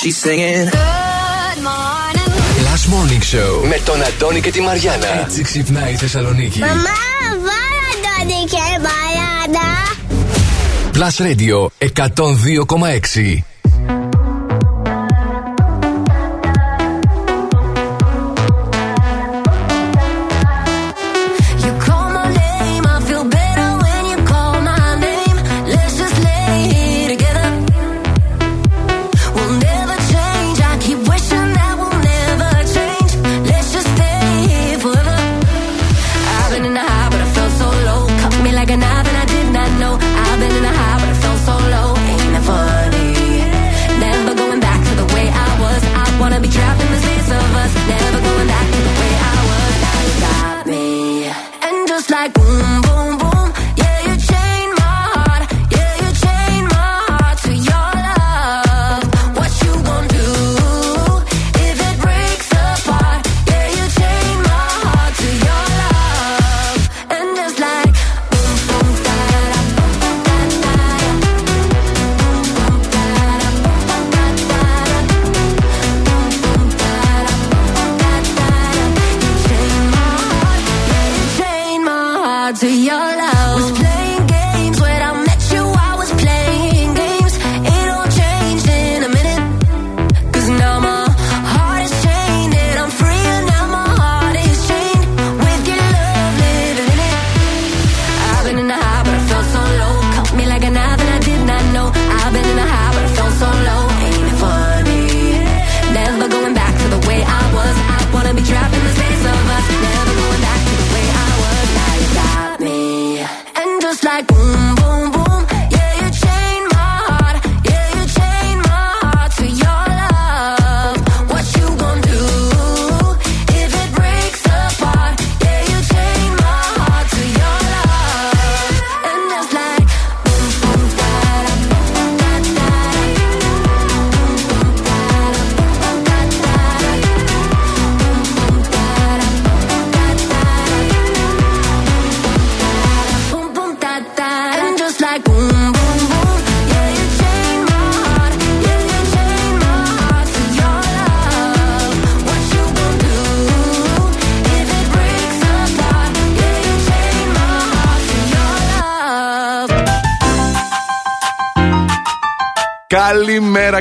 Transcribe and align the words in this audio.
She's 0.00 0.16
singing. 0.18 0.68
Good 0.68 1.58
morning. 1.68 2.30
Last 2.68 2.86
Morning 2.94 3.22
Show 3.32 3.68
με 3.68 3.80
τον 3.84 4.02
Αντώνη 4.02 4.40
και 4.40 4.50
τη 4.50 4.60
Μαριάνα. 4.60 5.20
Έτσι 5.20 5.42
ξυπνάει 5.42 5.92
η 5.92 5.96
Θεσσαλονίκη. 5.96 6.58
Μαμά, 6.58 6.72
βάλα 7.46 7.84
Αντώνη 7.92 8.44
και 8.50 8.56
Μαριάνα. 8.86 9.68
Plus 10.92 11.16
Radio 11.26 11.56
102,6. 13.24 13.42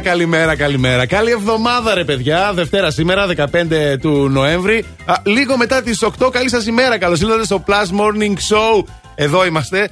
Καλημέρα, 0.05 0.55
καλημέρα, 0.55 0.55
καλημέρα. 0.55 1.05
Καλή 1.05 1.31
εβδομάδα, 1.31 1.93
ρε 1.93 2.03
παιδιά. 2.03 2.51
Δευτέρα 2.53 2.91
σήμερα, 2.91 3.27
15 3.27 3.97
του 4.01 4.29
Νοέμβρη. 4.29 4.85
Α, 5.05 5.13
λίγο 5.23 5.57
μετά 5.57 5.81
τις 5.81 6.01
8, 6.01 6.29
καλή 6.29 6.49
σας 6.49 6.66
ημέρα. 6.66 6.97
Καλώς 6.97 7.21
ήρθατε 7.21 7.43
στο 7.43 7.63
Plus 7.67 7.99
Morning 7.99 8.33
Show. 8.33 8.83
Εδώ 9.15 9.45
είμαστε. 9.45 9.89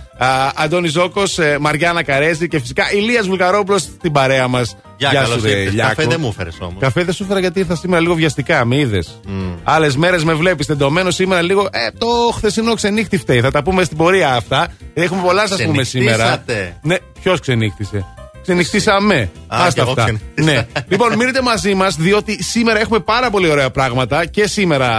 Αντώνη 0.55 0.87
Ζώκος, 0.87 1.39
ε, 1.39 1.57
Μαριάννα 1.59 2.03
Καρέζη 2.03 2.47
και 2.47 2.59
φυσικά 2.59 2.91
Ηλίας 2.93 3.27
Βουλγαρόπουλος 3.27 3.81
στην 3.81 4.11
παρέα 4.11 4.47
μας. 4.47 4.75
Γεια, 4.97 5.09
Γεια 5.09 5.25
σου, 5.25 5.41
Καφέ 5.77 6.05
δεν 6.05 6.19
μου 6.19 6.27
έφερες 6.27 6.57
όμως. 6.59 6.77
Καφέ 6.79 7.03
δεν 7.03 7.13
σου 7.13 7.23
έφερα 7.23 7.39
γιατί 7.39 7.59
ήρθα 7.59 7.75
σήμερα 7.75 8.01
λίγο 8.01 8.13
βιαστικά, 8.13 8.65
με 8.65 8.77
είδες. 8.77 9.19
Mm. 9.27 9.57
Άλλες 9.63 9.95
μέρες 9.95 10.23
με 10.23 10.33
βλέπεις 10.33 10.65
τεντωμένο, 10.65 11.11
σήμερα 11.11 11.41
λίγο. 11.41 11.69
Ε, 11.71 11.91
το 11.97 12.07
χθεσινό 12.35 12.73
ξενύχτη 12.73 13.17
φταίει. 13.17 13.41
Θα 13.41 13.51
τα 13.51 13.63
πούμε 13.63 13.83
στην 13.83 13.97
πορεία 13.97 14.33
αυτά. 14.33 14.67
Έχουμε 14.93 15.21
πολλά, 15.21 15.47
σας 15.47 15.63
πούμε 15.63 15.83
σήμερα. 15.83 16.43
Ναι, 16.81 16.95
ποιος 17.21 17.39
ξενύχτησε; 17.39 18.05
Ξενυχτήσαμε. 18.43 19.29
Άστα 19.47 19.83
αυτά. 19.83 20.19
Ναι. 20.35 20.67
λοιπόν, 20.91 21.15
μείνετε 21.15 21.41
μαζί 21.41 21.73
μας, 21.73 21.95
διότι 21.95 22.43
σήμερα 22.43 22.79
έχουμε 22.79 22.99
πάρα 22.99 23.29
πολύ 23.29 23.49
ωραία 23.49 23.69
πράγματα 23.69 24.25
και 24.25 24.47
σήμερα 24.47 24.89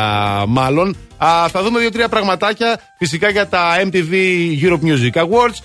μάλλον. 0.48 0.96
Α, 1.16 1.48
θα 1.48 1.62
δούμε 1.62 1.80
δύο-τρία 1.80 2.08
πραγματάκια 2.08 2.80
φυσικά 2.98 3.28
για 3.28 3.46
τα 3.46 3.76
MTV 3.84 4.12
Europe 4.62 4.80
Music 4.88 5.22
Awards. 5.22 5.58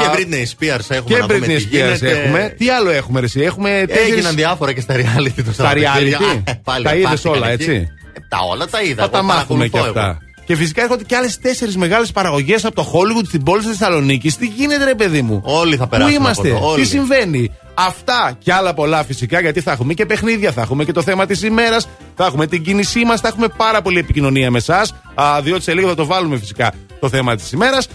και 0.00 0.08
Britney 0.14 0.42
Spears 0.42 0.86
έχουμε. 0.88 1.18
Και 1.18 1.24
Britney 1.28 1.58
Spears 1.58 2.02
έχουμε. 2.02 2.54
Τι 2.58 2.70
άλλο 2.70 2.90
έχουμε, 2.90 3.20
Ρεσί. 3.20 3.40
Έχουμε 3.40 3.84
Έγιναν 3.88 4.34
διάφορα 4.34 4.72
και 4.72 4.80
στα 4.80 4.94
reality 4.94 5.42
του 5.44 5.52
Στα 5.52 5.72
reality; 5.74 6.42
τα 6.82 6.94
είδες 6.94 7.24
όλα, 7.24 7.48
έτσι; 7.48 7.72
Ε, 7.72 8.20
τα 8.28 8.38
όλα 8.50 8.66
τα 8.66 8.82
είδα. 8.82 9.02
Θα 9.02 9.10
τα 9.10 9.22
μάθουμε 9.22 9.66
και 9.66 9.78
αυτά. 9.78 10.25
Και 10.46 10.56
φυσικά 10.56 10.82
έρχονται 10.82 11.04
και 11.04 11.16
άλλες 11.16 11.38
τέσσερις 11.38 11.76
μεγάλες 11.76 12.12
παραγωγές 12.12 12.64
από 12.64 12.74
το 12.74 12.92
Hollywood 12.92 13.26
στην 13.26 13.42
πόλη 13.42 13.62
τη 13.62 13.68
Θεσσαλονίκη. 13.68 14.32
Τι 14.32 14.46
γίνεται, 14.46 14.84
ρε 14.84 14.94
παιδί 14.94 15.22
μου; 15.22 15.40
Όλοι 15.44 15.76
θα 15.76 15.86
περάσουν. 15.86 16.14
Πού 16.14 16.20
είμαστε, 16.20 16.54
τι 16.76 16.84
συμβαίνει; 16.84 17.50
Αυτά 17.78 18.36
και 18.38 18.52
άλλα 18.52 18.74
πολλά 18.74 19.04
φυσικά 19.04 19.40
γιατί 19.40 19.60
θα 19.60 19.72
έχουμε 19.72 19.94
και 19.94 20.06
παιχνίδια, 20.06 20.52
θα 20.52 20.60
έχουμε 20.60 20.84
και 20.84 20.92
το 20.92 21.02
θέμα 21.02 21.26
της 21.26 21.42
ημέρας, 21.42 21.88
θα 22.14 22.24
έχουμε 22.24 22.46
την 22.46 22.62
κίνησή 22.62 23.04
μας, 23.04 23.20
θα 23.20 23.28
έχουμε 23.28 23.48
πάρα 23.56 23.82
πολύ 23.82 23.98
επικοινωνία 23.98 24.50
με 24.50 24.58
εσάς. 24.58 24.94
Διότι 25.42 25.62
σε 25.62 25.74
λίγο 25.74 25.88
θα 25.88 25.94
το 25.94 26.06
βάλουμε 26.06 26.38
φυσικά 26.38 26.72
το 27.00 27.08
θέμα 27.08 27.36
της 27.36 27.52
ημέρας. 27.52 27.88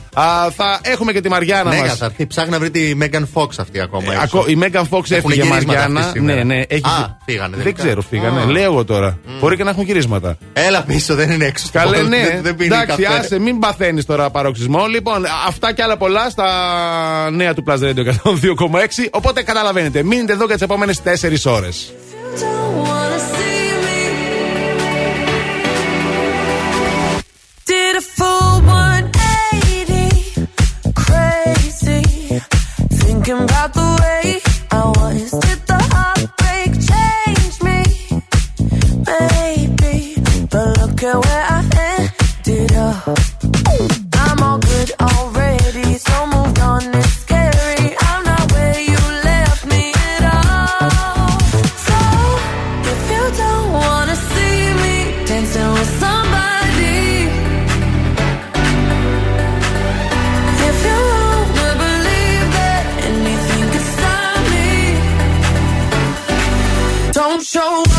Θα 0.55 0.79
έχουμε 0.81 1.11
και 1.11 1.21
τη 1.21 1.29
Μαριάννα 1.29 1.75
μα. 1.75 1.81
Ναι, 1.81 1.87
θα 1.87 2.05
έρθει. 2.05 2.27
Ψάχνει 2.27 2.51
να 2.51 2.59
βρει 2.59 2.69
τη 2.69 2.95
Μέγαν 2.95 3.27
Φόξ 3.33 3.59
αυτή 3.59 3.81
ακόμα. 3.81 4.13
Ε, 4.13 4.17
η 4.47 4.55
Μέγαν 4.55 4.87
Φόξ 4.87 5.11
έφυγε 5.11 5.43
Μαριάννα. 5.43 6.11
Ναι, 6.21 6.43
ναι, 6.43 6.63
έχει... 6.67 6.85
Α, 6.85 7.17
φύγανε. 7.25 7.55
Δεν, 7.55 7.63
δεν 7.63 7.73
ξέρω, 7.73 8.01
φύγανε. 8.01 8.43
Λέω 8.43 8.63
εγώ 8.63 8.85
τώρα. 8.85 9.17
Mm. 9.25 9.29
Μπορεί 9.39 9.55
και 9.55 9.63
να 9.63 9.69
έχουν 9.69 9.83
γυρίσματα. 9.83 10.37
Έλα 10.53 10.83
πίσω, 10.83 11.15
δεν 11.15 11.31
είναι 11.31 11.45
έξω. 11.45 11.67
Καλέ, 11.71 12.01
ναι. 12.01 12.39
Δεν, 12.41 12.55
Εντάξει, 12.59 13.05
άσε, 13.05 13.39
μην 13.39 13.59
παθαίνεις 13.59 14.05
τώρα 14.05 14.29
παροξισμό. 14.29 14.85
Λοιπόν, 14.85 15.25
αυτά 15.47 15.73
και 15.73 15.83
άλλα 15.83 15.97
πολλά 15.97 16.29
στα 16.29 16.47
νέα 17.31 17.53
του 17.53 17.63
Plus 17.67 17.73
Radio 17.73 18.05
102,6. 18.05 18.13
Οπότε 19.11 19.43
καταλαβαίνετε, 19.43 19.70
μείνετε 20.03 20.33
εδώ 20.33 20.45
για 20.45 20.57
τι 20.57 20.63
επόμενε 20.63 20.93
4 21.03 21.35
ώρε. 21.45 21.69
Did 27.67 27.93
a 27.95 28.05
full 28.17 28.55
180, 28.61 30.47
crazy, 31.03 32.01
thinking 33.01 33.39
about 33.47 33.71
the 33.79 33.89
way 34.01 34.25
I 34.79 34.83
was. 34.97 35.29
Did 35.45 35.59
the 35.71 35.79
heartbreak 35.93 36.71
change 36.91 37.55
me? 37.67 37.79
Maybe, 39.09 39.95
but 40.51 40.67
look 40.79 40.99
at 41.09 41.17
where 41.25 41.45
I 41.57 41.59
ended 41.89 42.73
up. 42.89 43.30
show. 67.53 67.90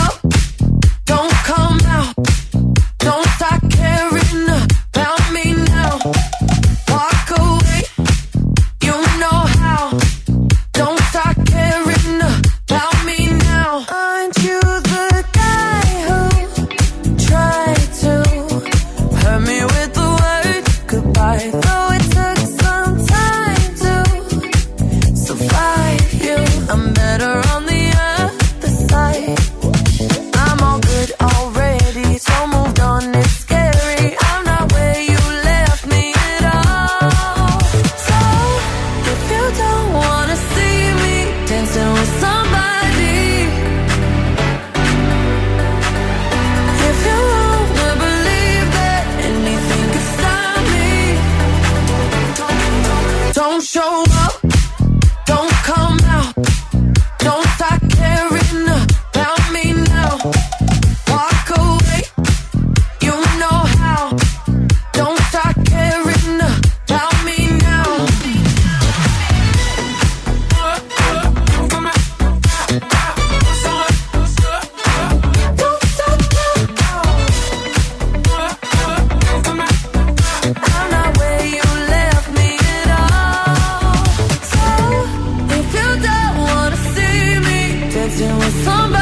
dancing 88.19 88.38
with 88.38 88.64
somebody 88.64 89.01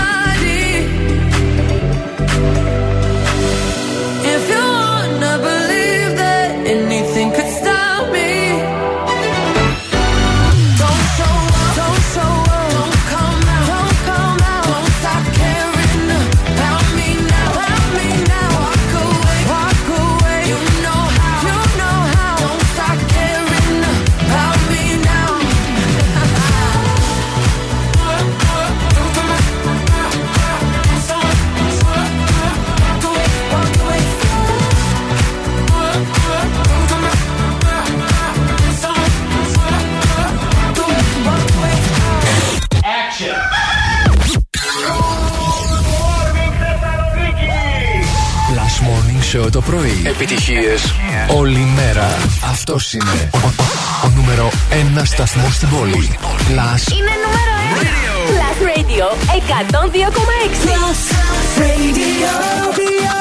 επιτυχίες 50.22 50.94
όλη 51.36 51.58
μέρα. 51.58 52.16
Αυτός 52.50 52.92
είναι 52.92 53.30
ο, 54.04 54.08
νούμερο 54.16 54.50
1 54.98 55.02
σταθμό 55.04 55.50
στην 55.50 55.68
πόλη. 55.68 56.18
Plus. 56.22 56.92
Είναι 56.92 57.14
νούμερο 57.24 57.52
1. 57.74 57.90
Plus 58.30 58.58
Radio 58.68 59.06
102,6. 59.28 60.66
Plus 60.66 61.00
Radio. 61.60 62.30
You. 62.78 63.20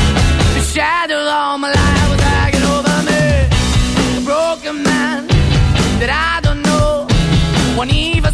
shadow 0.73 1.17
all 1.17 1.57
my 1.57 1.67
life 1.69 2.09
was 2.11 2.21
hanging 2.21 2.63
over 2.63 2.97
me. 3.09 3.23
A 4.17 4.21
broken 4.23 4.81
man 4.83 5.27
that 5.99 6.09
I 6.09 6.39
don't 6.39 6.61
know. 6.61 7.07
Won't 7.77 7.93
even 7.93 8.33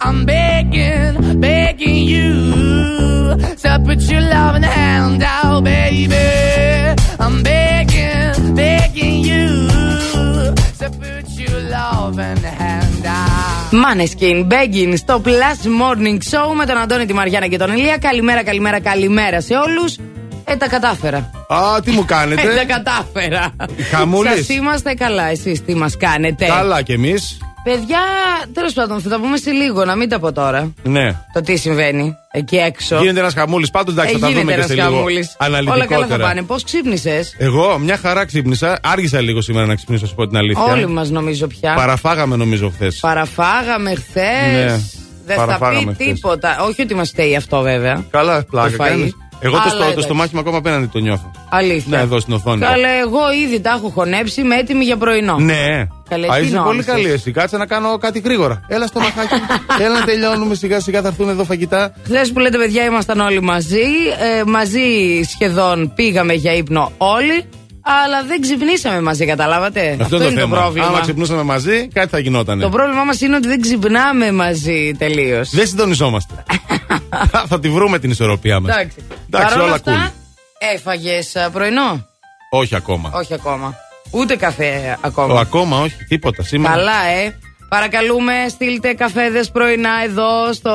I'm 0.00 0.24
begging, 0.24 1.40
begging 1.40 2.00
you. 2.14 2.30
To 3.62 3.70
put 3.86 4.00
your 4.12 4.22
loving 4.34 4.62
hand 4.62 5.22
out, 5.22 5.64
baby. 5.64 6.26
I'm 7.24 7.36
begging, 7.42 8.54
begging 8.54 9.18
you. 9.30 9.46
To 10.80 10.86
put 11.00 11.26
your 11.42 11.58
loving 11.76 12.42
hand 12.60 13.04
out. 13.06 13.72
Maneskin, 13.72 14.46
begging 14.48 14.94
στο 14.96 15.20
Plus 15.24 15.66
Morning 15.80 16.18
Show 16.30 16.54
με 16.56 16.66
τον 16.66 16.76
Αντώνη, 16.78 17.06
τη 17.06 17.12
Μαριάννα 17.14 17.46
και 17.48 17.56
τον 17.58 17.72
Ηλία. 17.72 17.98
Καλημέρα, 17.98 18.44
καλημέρα, 18.44 18.80
καλημέρα 18.80 19.40
σε 19.40 19.54
όλους. 19.54 19.96
Ε, 20.44 20.56
τα 20.56 20.68
κατάφερα. 20.68 21.30
Α, 21.48 21.80
τι 21.84 21.90
μου 21.90 22.04
κάνετε; 22.04 22.42
Ε, 22.42 22.54
τα 22.54 22.64
κατάφερα. 22.64 23.50
Χαμούλης. 23.90 24.32
Σας 24.32 24.48
είμαστε 24.48 24.94
καλά, 24.94 25.24
εσείς 25.30 25.64
τι 25.64 25.74
μας 25.74 25.96
κάνετε; 25.96 26.46
Καλά 26.46 26.82
κι 26.82 26.92
εμείς. 26.92 27.38
Παιδιά, 27.70 27.98
τέλος 28.52 28.72
πάντων, 28.72 29.00
θα 29.00 29.08
τα 29.08 29.20
πούμε 29.20 29.36
σε 29.36 29.50
λίγο, 29.50 29.84
να 29.84 29.96
μην 29.96 30.08
τα 30.08 30.18
πω 30.18 30.32
τώρα. 30.32 30.72
Ναι. 30.82 31.16
Το 31.32 31.40
τι 31.40 31.56
συμβαίνει 31.56 32.14
εκεί 32.30 32.56
έξω. 32.56 32.98
Γίνεται 32.98 33.20
ένας 33.20 33.34
χαμούλης. 33.34 33.70
Πάντως 33.70 33.94
εντάξει, 33.94 34.14
ε, 34.14 34.18
θα 34.18 34.20
τα 34.20 34.26
δούμε 34.32 34.40
γίνεται 34.40 34.60
και 34.60 34.66
σε 34.66 34.72
ένας 34.72 34.86
λίγο. 34.86 34.96
χαμούλης. 34.96 35.36
Αναλυτικότερα. 35.38 35.96
Όλα 35.96 36.06
καλά 36.06 36.18
θα 36.20 36.28
πάνε. 36.28 36.42
Πώς 36.42 36.64
ξύπνησες; 36.64 37.34
Εγώ 37.38 37.78
μια 37.78 37.96
χαρά 37.96 38.24
ξύπνησα. 38.24 38.78
Άργησα 38.82 39.20
λίγο 39.20 39.40
σήμερα 39.40 39.66
να 39.66 39.74
ξυπνήσω, 39.74 40.02
να 40.02 40.08
σου 40.08 40.14
πω 40.14 40.26
την 40.26 40.36
αλήθεια. 40.36 40.62
Όλοι 40.62 40.86
μας 40.88 41.10
νομίζω 41.10 41.46
πια. 41.46 41.74
Παραφάγαμε 41.74 42.36
νομίζω 42.36 42.70
χθες. 42.74 42.98
Παραφάγαμε 43.00 43.94
χθες. 43.94 44.52
Ναι, 44.52 44.80
Δεν 45.26 45.36
θα 45.36 45.44
παραφάγαμε 45.44 45.92
πει 45.92 46.04
χθες. 46.04 46.14
τίποτα. 46.14 46.56
Όχι 46.68 46.82
ότι 46.82 46.94
μας 46.94 47.08
στέει 47.08 47.36
αυτό 47.36 47.60
βέβαια. 47.60 48.04
Καλά, 48.10 48.44
πλάκα 48.50 48.86
Το 49.42 49.48
φαΐ. 49.48 49.50
κάνεις. 49.50 49.54
Εγώ 49.54 49.54
το, 49.56 49.60
Αλλά 49.62 49.70
στο, 49.70 49.78
το 49.78 49.84
εντάξει. 49.84 50.02
στομάχι 50.04 50.34
μου 50.34 50.40
ακόμα 50.40 50.56
απέναντι 50.56 50.86
το 50.86 50.98
νιώθω. 50.98 51.30
Αλήθεια. 51.50 51.96
Ναι, 51.96 52.02
εδώ 52.02 52.20
στην 52.20 52.34
οθόνη. 52.34 52.60
Καλέ, 52.60 52.88
εγώ 53.04 53.32
ήδη 53.44 53.60
τα 53.60 53.70
έχω 53.70 53.88
χωνέψει, 53.88 54.40
είμαι 54.40 54.56
έτοιμη 54.56 54.84
για 54.84 54.96
πρωινό. 54.96 55.38
Ναι. 55.38 55.86
Καλέ, 56.08 56.26
Α, 56.26 56.36
τι 56.38 56.44
είσαι 56.46 56.54
πολύ 56.56 56.64
νόμισες. 56.66 56.84
καλή 56.94 57.10
εσύ. 57.10 57.30
Κάτσε 57.30 57.56
να 57.56 57.66
κάνω 57.66 57.98
κάτι 57.98 58.18
γρήγορα. 58.18 58.60
Έλα 58.68 58.86
στο 58.86 59.00
μαχάκι. 59.00 59.34
Έλα 59.84 59.98
να 59.98 60.04
τελειώνουμε 60.04 60.54
σιγά 60.54 60.80
σιγά 60.80 61.00
θα 61.02 61.08
έρθουν 61.08 61.28
εδώ 61.28 61.44
φαγητά. 61.44 61.92
Χθες 62.04 62.32
που 62.32 62.38
λέτε, 62.38 62.58
παιδιά, 62.58 62.84
ήμασταν 62.84 63.20
όλοι 63.20 63.42
μαζί. 63.42 63.82
Ε, 64.38 64.42
μαζί 64.46 65.20
σχεδόν 65.30 65.92
πήγαμε 65.94 66.32
για 66.32 66.52
ύπνο 66.54 66.92
όλοι. 66.96 67.44
Αλλά 67.90 68.24
δεν 68.24 68.40
ξυπνήσαμε 68.40 69.00
μαζί, 69.00 69.26
καταλάβατε. 69.26 69.96
Αυτό, 70.00 70.16
είναι 70.16 70.24
το 70.24 70.30
είναι 70.30 70.40
θέμα. 70.40 70.54
το 70.56 70.60
πρόβλημα. 70.60 70.86
Άμα 70.86 71.00
ξυπνούσαμε 71.00 71.42
μαζί, 71.42 71.88
κάτι 71.88 72.08
θα 72.08 72.18
γινόταν. 72.18 72.60
Το 72.60 72.68
πρόβλημά 72.68 73.04
μας 73.04 73.20
είναι 73.20 73.36
ότι 73.36 73.48
δεν 73.48 73.60
ξυπνάμε 73.60 74.32
μαζί 74.32 74.92
τελείως. 74.98 75.50
Δεν 75.50 75.66
συντονιζόμαστε. 75.66 76.34
θα 77.48 77.60
τη 77.60 77.68
βρούμε 77.70 77.98
την 77.98 78.10
ισορροπία 78.10 78.60
μας. 78.60 78.74
Εντάξει. 78.76 78.96
Εντάξει, 79.26 79.48
Παρ' 79.48 79.56
όλα 79.56 79.64
όλα 79.64 79.74
αυτά, 79.74 80.12
cool. 80.12 80.12
έφαγες 80.74 81.32
πρωινό; 81.52 82.06
Όχι 82.50 82.74
ακόμα. 82.76 83.10
Όχι 83.14 83.34
ακόμα. 83.34 83.74
Ούτε 84.10 84.36
καφέ 84.36 84.98
ακόμα. 85.00 85.34
Ο, 85.34 85.38
ακόμα 85.38 85.80
όχι, 85.80 85.96
τίποτα. 86.08 86.42
Σήμερα. 86.42 86.74
Καλά, 86.74 87.06
ε. 87.06 87.38
Παρακαλούμε, 87.68 88.32
στείλτε 88.48 88.92
καφέδες 88.92 89.50
πρωινά 89.50 89.90
εδώ 90.04 90.52
στο 90.52 90.74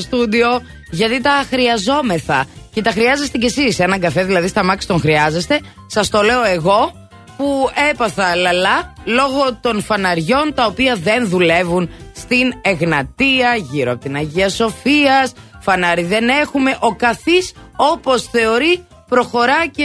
στούντιο, 0.00 0.48
γιατί 0.90 1.20
τα 1.20 1.44
χρειαζόμεθα. 1.50 2.46
Και 2.72 2.82
τα 2.82 2.90
χρειάζεστε 2.90 3.38
κι 3.38 3.46
εσείς. 3.46 3.78
Έναν 3.78 4.00
καφέ, 4.00 4.24
δηλαδή 4.24 4.48
στα 4.48 4.64
μάξι 4.64 4.86
τον 4.86 5.00
χρειάζεστε. 5.00 5.60
Σας 5.86 6.08
το 6.08 6.22
λέω 6.22 6.44
εγώ, 6.44 6.92
που 7.36 7.68
έπαθα 7.90 8.36
λαλά 8.36 8.92
λόγω 9.04 9.58
των 9.60 9.82
φαναριών 9.82 10.52
τα 10.54 10.66
οποία 10.66 10.96
δεν 11.02 11.28
δουλεύουν 11.28 11.90
στην 12.16 12.52
Εγνατία, 12.62 13.54
γύρω 13.70 13.92
από 13.92 14.00
την 14.00 14.16
Αγία 14.16 14.48
Σοφίας. 14.48 15.32
Φανάρι 15.60 16.02
δεν 16.02 16.28
έχουμε. 16.28 16.76
Ο 16.80 16.94
καθής, 16.94 17.52
όπως 17.76 18.22
θεωρεί, 18.30 18.84
προχωρά 19.08 19.66
και. 19.66 19.84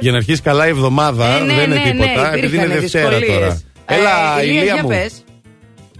Για 0.00 0.10
να 0.10 0.16
αρχίσει 0.16 0.42
καλά 0.42 0.66
η 0.66 0.68
εβδομάδα 0.70 1.36
Ε, 1.36 1.40
ναι, 1.40 1.54
δεν 1.54 1.64
είναι 1.64 1.74
ναι, 1.74 1.90
τίποτα. 1.90 2.30
ναι, 2.30 2.36
επειδή 2.36 2.56
είναι 2.56 2.64
υπήρχαν 2.64 2.80
Δευτέρα 2.80 3.08
δυσκολίες. 3.08 3.38
τώρα. 3.38 3.60
Ε, 3.86 3.94
Έλα, 3.94 4.42
Ηλία, 4.42 4.52
ηλία 4.60 4.72
για 4.74 4.82
μου. 4.82 4.88
πες. 4.88 5.24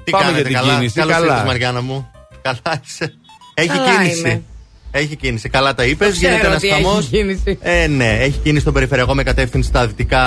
Τι 0.05 0.11
Πάμε 0.11 0.25
κάνετε, 0.25 0.49
για 0.49 0.59
την 0.59 0.59
καλά. 0.67 0.75
κίνηση, 0.79 0.95
Καλώς 1.01 1.15
καλά. 1.15 1.27
ήρθες, 1.33 1.47
Μαριάννα 1.47 1.81
μου. 1.83 2.11
Καλά 2.43 2.81
είσαι. 2.85 3.15
Έχει 3.55 3.69
Καλά 3.69 3.85
κίνηση. 3.97 4.19
είμαι. 4.21 4.43
Έχει 4.95 5.17
κίνηση. 5.17 5.49
Καλά 5.49 5.75
τα 5.75 5.85
είπες. 5.85 6.09
Το 6.09 6.13
ξέρω 6.15 6.31
Γίνεται 6.31 6.47
ένας 6.47 6.59
ότι 6.59 6.69
έχει 6.69 6.83
χαμός. 6.83 7.07
κίνηση. 7.07 7.59
Ε, 7.61 7.87
ναι, 7.87 8.11
έχει 8.21 8.39
κίνηση 8.43 8.61
στον 8.61 8.73
περιφερειακό 8.73 9.15
με 9.15 9.23
κατεύθυνση 9.23 9.69
στα 9.69 9.87
δυτικά, 9.87 10.21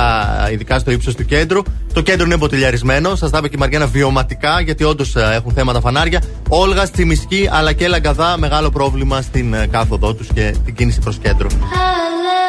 ειδικά 0.51 0.79
στο 0.79 0.91
ύψος 0.91 1.15
του 1.15 1.25
κέντρου. 1.25 1.61
Το 1.93 2.01
κέντρο 2.01 2.25
είναι 2.25 2.37
μποτιλιαρισμένο. 2.37 3.15
Σας 3.15 3.29
τα 3.29 3.37
είπε 3.37 3.47
και 3.47 3.55
η 3.55 3.59
Μαριάννα 3.59 3.87
βιωματικά, 3.87 4.61
γιατί 4.61 4.83
όντως 4.83 5.15
έχουν 5.15 5.51
θέματα 5.53 5.79
φανάρια. 5.79 6.21
Όλγα, 6.49 6.89
Τσιμισκή 6.89 7.49
αλλά 7.51 7.73
και 7.73 7.87
Λαγκαδά, 7.87 8.37
μεγάλο 8.37 8.69
πρόβλημα 8.69 9.21
στην 9.21 9.53
ε, 9.53 9.67
κάθοδό 9.71 10.13
τους 10.13 10.27
και 10.33 10.55
την 10.65 10.75
κίνηση 10.75 10.99
προς 10.99 11.17
κέντρο. 11.17 11.47
I 11.49 12.44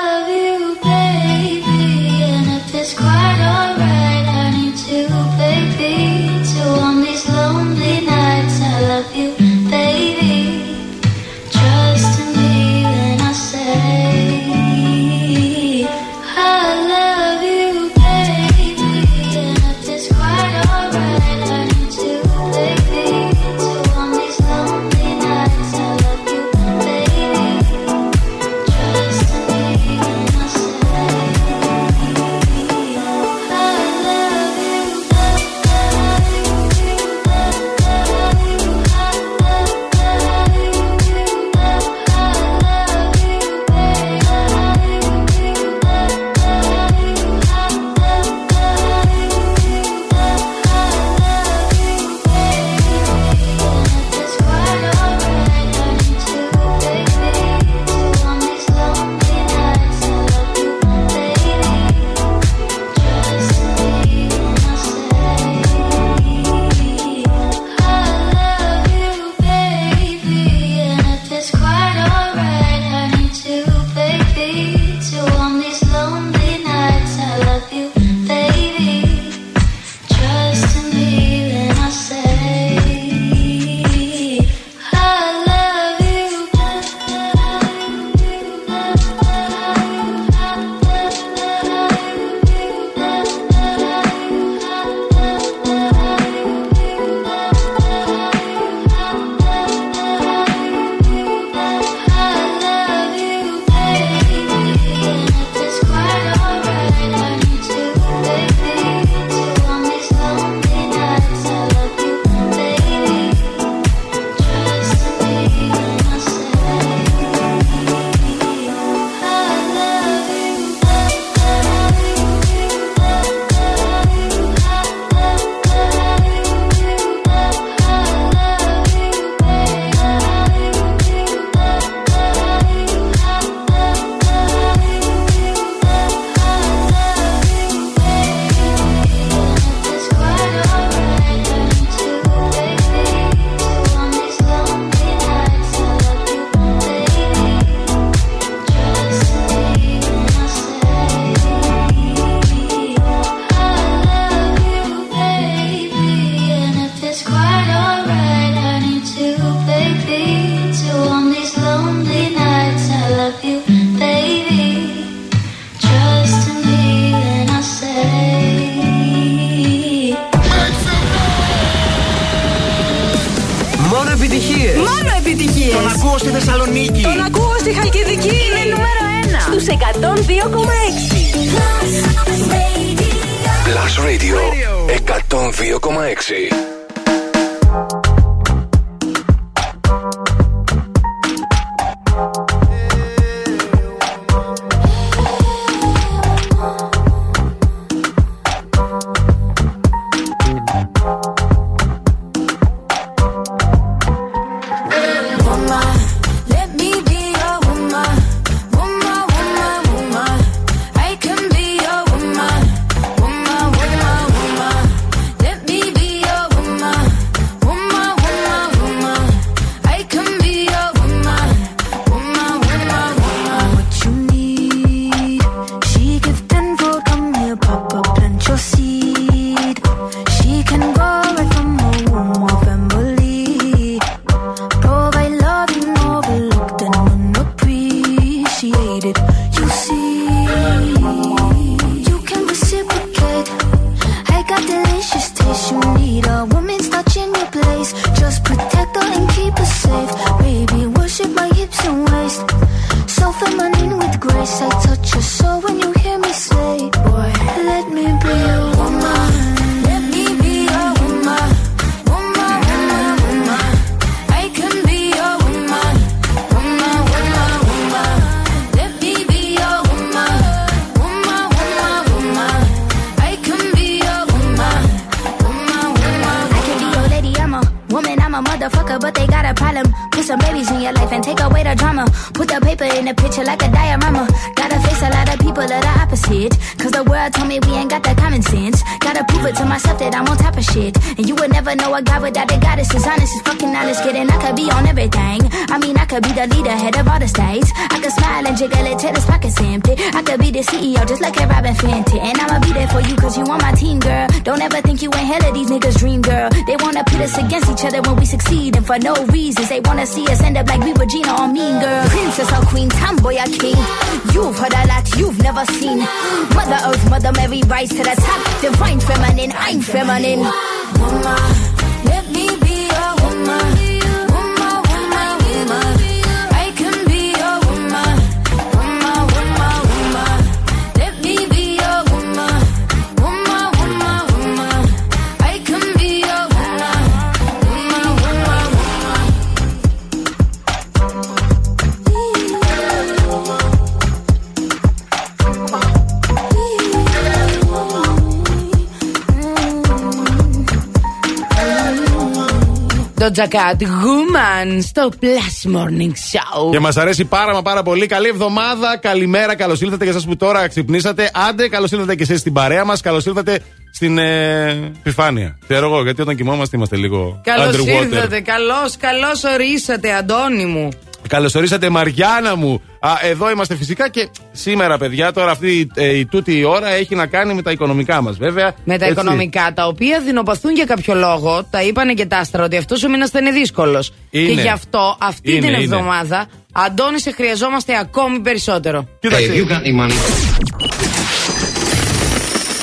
το 353.46 353.59
Τζακάτ 353.59 353.82
Woman 353.82 354.78
στο 354.82 355.11
Plus 355.20 355.76
Morning 355.76 356.11
Show. 356.11 356.70
Και 356.70 356.78
μας 356.78 356.96
αρέσει 356.96 357.24
πάρα 357.24 357.52
μα 357.52 357.62
πάρα 357.62 357.82
πολύ. 357.82 358.06
Καλή 358.06 358.28
εβδομάδα, 358.28 358.98
καλημέρα, 359.00 359.54
καλώς 359.54 359.80
ήλθατε 359.80 360.04
για 360.04 360.12
εσάς 360.12 360.26
που 360.26 360.37
τώρα 360.37 360.68
ξυπνήσατε. 360.68 361.30
Άντε, 361.48 361.68
καλώς 361.68 361.90
ήλθατε 361.92 362.14
και 362.14 362.22
εσείς 362.22 362.40
στην 362.40 362.52
παρέα 362.52 362.85
μας. 362.85 363.00
Καλώς 363.00 363.26
ήλθατε 363.26 363.61
στην 363.92 364.18
ε, 364.18 364.70
επιφάνεια. 364.98 365.59
Ξέρω 365.68 365.87
εγώ, 365.87 366.02
γιατί 366.02 366.20
όταν 366.22 366.37
κοιμόμαστε 366.37 366.76
είμαστε 366.76 366.96
λίγο. 366.96 367.40
Καλώς 367.44 367.87
ήρθατε, 367.87 368.40
καλώς, 368.40 368.96
καλώς 368.96 369.44
ορίσατε, 369.44 370.12
Αντώνη 370.12 370.64
μου. 370.66 370.88
Καλώς 371.28 371.54
ορίσατε, 371.54 371.88
Μαριάννα 371.88 372.56
μου. 372.56 372.82
Α, 373.00 373.11
εδώ 373.22 373.50
είμαστε 373.50 373.76
φυσικά 373.76 374.09
και 374.09 374.28
σήμερα, 374.57 374.99
παιδιά, 374.99 375.33
τώρα 375.33 375.51
αυτή 375.51 375.90
ε, 375.95 376.19
η 376.19 376.27
τούτη 376.27 376.59
η 376.59 376.64
ώρα 376.64 376.88
έχει 376.88 377.14
να 377.14 377.27
κάνει 377.27 377.55
με 377.55 377.62
τα 377.62 377.71
οικονομικά 377.71 378.23
μας, 378.23 378.37
βέβαια. 378.37 378.75
Με 378.85 378.99
τα 378.99 379.07
οικονομικά, 379.07 379.73
τα 379.75 379.87
οποία 379.87 380.21
δεινοπαθούν 380.21 380.75
για 380.75 380.85
κάποιο 380.85 381.14
λόγο. 381.14 381.64
Τα 381.71 381.83
είπανε 381.83 382.12
και 382.12 382.27
τα 382.27 382.37
άστρα 382.37 382.64
ότι 382.64 382.77
αυτός 382.77 383.05
ο 383.05 383.09
μήνας 383.09 383.31
θα 383.31 383.38
είναι 383.38 383.51
δύσκολος. 383.51 384.12
Και 384.31 384.38
γι' 384.38 384.69
αυτό 384.69 385.16
αυτή 385.21 385.53
είναι, 385.53 385.66
την 385.66 385.75
εβδομάδα, 385.75 386.37
είναι. 386.37 386.62
Αντώνη, 386.73 387.21
σε 387.21 387.31
χρειαζόμαστε 387.31 387.99
ακόμη 387.99 388.40
περισσότερο. 388.40 389.09
Κοίταξε. 389.21 389.53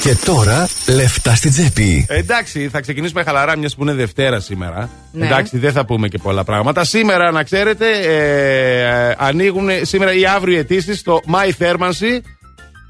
Και 0.04 0.16
τώρα 0.26 0.70
λεφτά 0.88 1.36
στην 1.36 1.52
τσέπη. 1.52 2.06
Εντάξει, 2.10 2.70
θα 2.70 2.80
ξεκινήσουμε 2.80 3.24
χαλαρά 3.24 3.58
μιας 3.58 3.76
που 3.76 3.82
είναι 3.82 3.94
Δευτέρα 3.94 4.40
σήμερα. 4.40 4.90
Ναι. 5.12 5.26
Εντάξει, 5.26 5.58
δεν 5.58 5.72
θα 5.72 5.86
πούμε 5.86 6.08
και 6.08 6.18
πολλά 6.18 6.44
πράγματα. 6.44 6.84
Σήμερα, 6.84 7.32
να 7.32 7.44
ξέρετε, 7.44 7.86
ε, 7.90 9.16
ανοίγουν 9.18 9.70
σήμερα 9.82 10.14
ή 10.14 10.26
αύριο 10.26 10.60
αιτήσεις 10.60 11.00
στο 11.00 11.20
My 11.28 11.64
Thermancy 11.64 12.20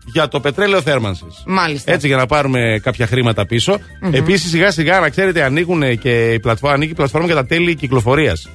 για 0.05 0.27
το 0.27 0.39
πετρέλαιο 0.39 0.81
θέρμανσης. 0.81 1.43
Μάλιστα. 1.45 1.91
Έτσι 1.91 2.07
για 2.07 2.17
να 2.17 2.25
πάρουμε 2.25 2.79
κάποια 2.83 3.07
χρήματα 3.07 3.45
πίσω. 3.45 3.73
Mm-hmm. 3.73 4.13
Επίσης, 4.13 4.49
σιγά 4.49 4.71
σιγά, 4.71 4.99
να 4.99 5.09
ξέρετε, 5.09 5.43
ανοίγουν 5.43 5.97
και 5.99 6.33
η 6.33 6.39
πλατφόρμα, 6.39 6.75
ανοίγει 6.75 6.91
η 6.91 6.95
πλατφόρμα 6.95 7.27
για 7.27 7.35
τα 7.35 7.45
τέλη 7.45 7.75
κυκλοφορίας. 7.75 8.49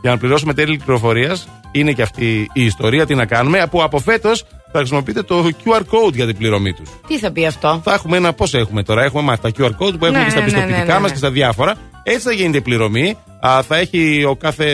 Για 0.00 0.10
να 0.10 0.18
πληρώσουμε 0.18 0.54
τέλη 0.54 0.76
κυκλοφορίας 0.76 1.48
είναι 1.72 1.92
και 1.92 2.02
αυτή 2.02 2.50
η 2.52 2.64
ιστορία. 2.64 3.06
Τι 3.06 3.14
να 3.14 3.26
κάνουμε. 3.26 3.66
Που 3.70 3.82
από 3.82 3.98
φέτος 3.98 4.44
θα 4.72 4.78
χρησιμοποιείτε 4.78 5.22
το 5.22 5.48
QR 5.64 5.80
code 5.80 6.12
για 6.14 6.26
την 6.26 6.36
πληρωμή 6.36 6.72
τους. 6.72 6.90
Τι 7.06 7.18
θα 7.18 7.32
πει 7.32 7.46
αυτό; 7.46 7.80
Θα 7.84 7.92
έχουμε 7.92 8.16
ένα, 8.16 8.32
πώς 8.32 8.54
έχουμε 8.54 8.82
τώρα, 8.82 9.02
έχουμε 9.02 9.22
μα, 9.22 9.38
τα 9.38 9.50
QR 9.58 9.64
code 9.64 9.98
που 9.98 10.04
έχουμε 10.04 10.18
ναι, 10.18 10.24
και 10.24 10.30
στα 10.30 10.40
ναι, 10.40 10.46
ναι 10.46 10.52
πιστοποιητικά 10.52 10.84
ναι, 10.84 10.92
ναι, 10.92 10.98
μας 10.98 11.10
και 11.10 11.16
στα 11.16 11.30
διάφορα. 11.30 11.74
Έτσι 12.02 12.20
θα 12.20 12.32
γίνεται 12.32 12.58
η 12.58 12.60
πληρωμή. 12.60 13.16
Α, 13.46 13.62
θα 13.62 13.76
έχει 13.76 14.24
ο 14.24 14.36
κάθε 14.36 14.66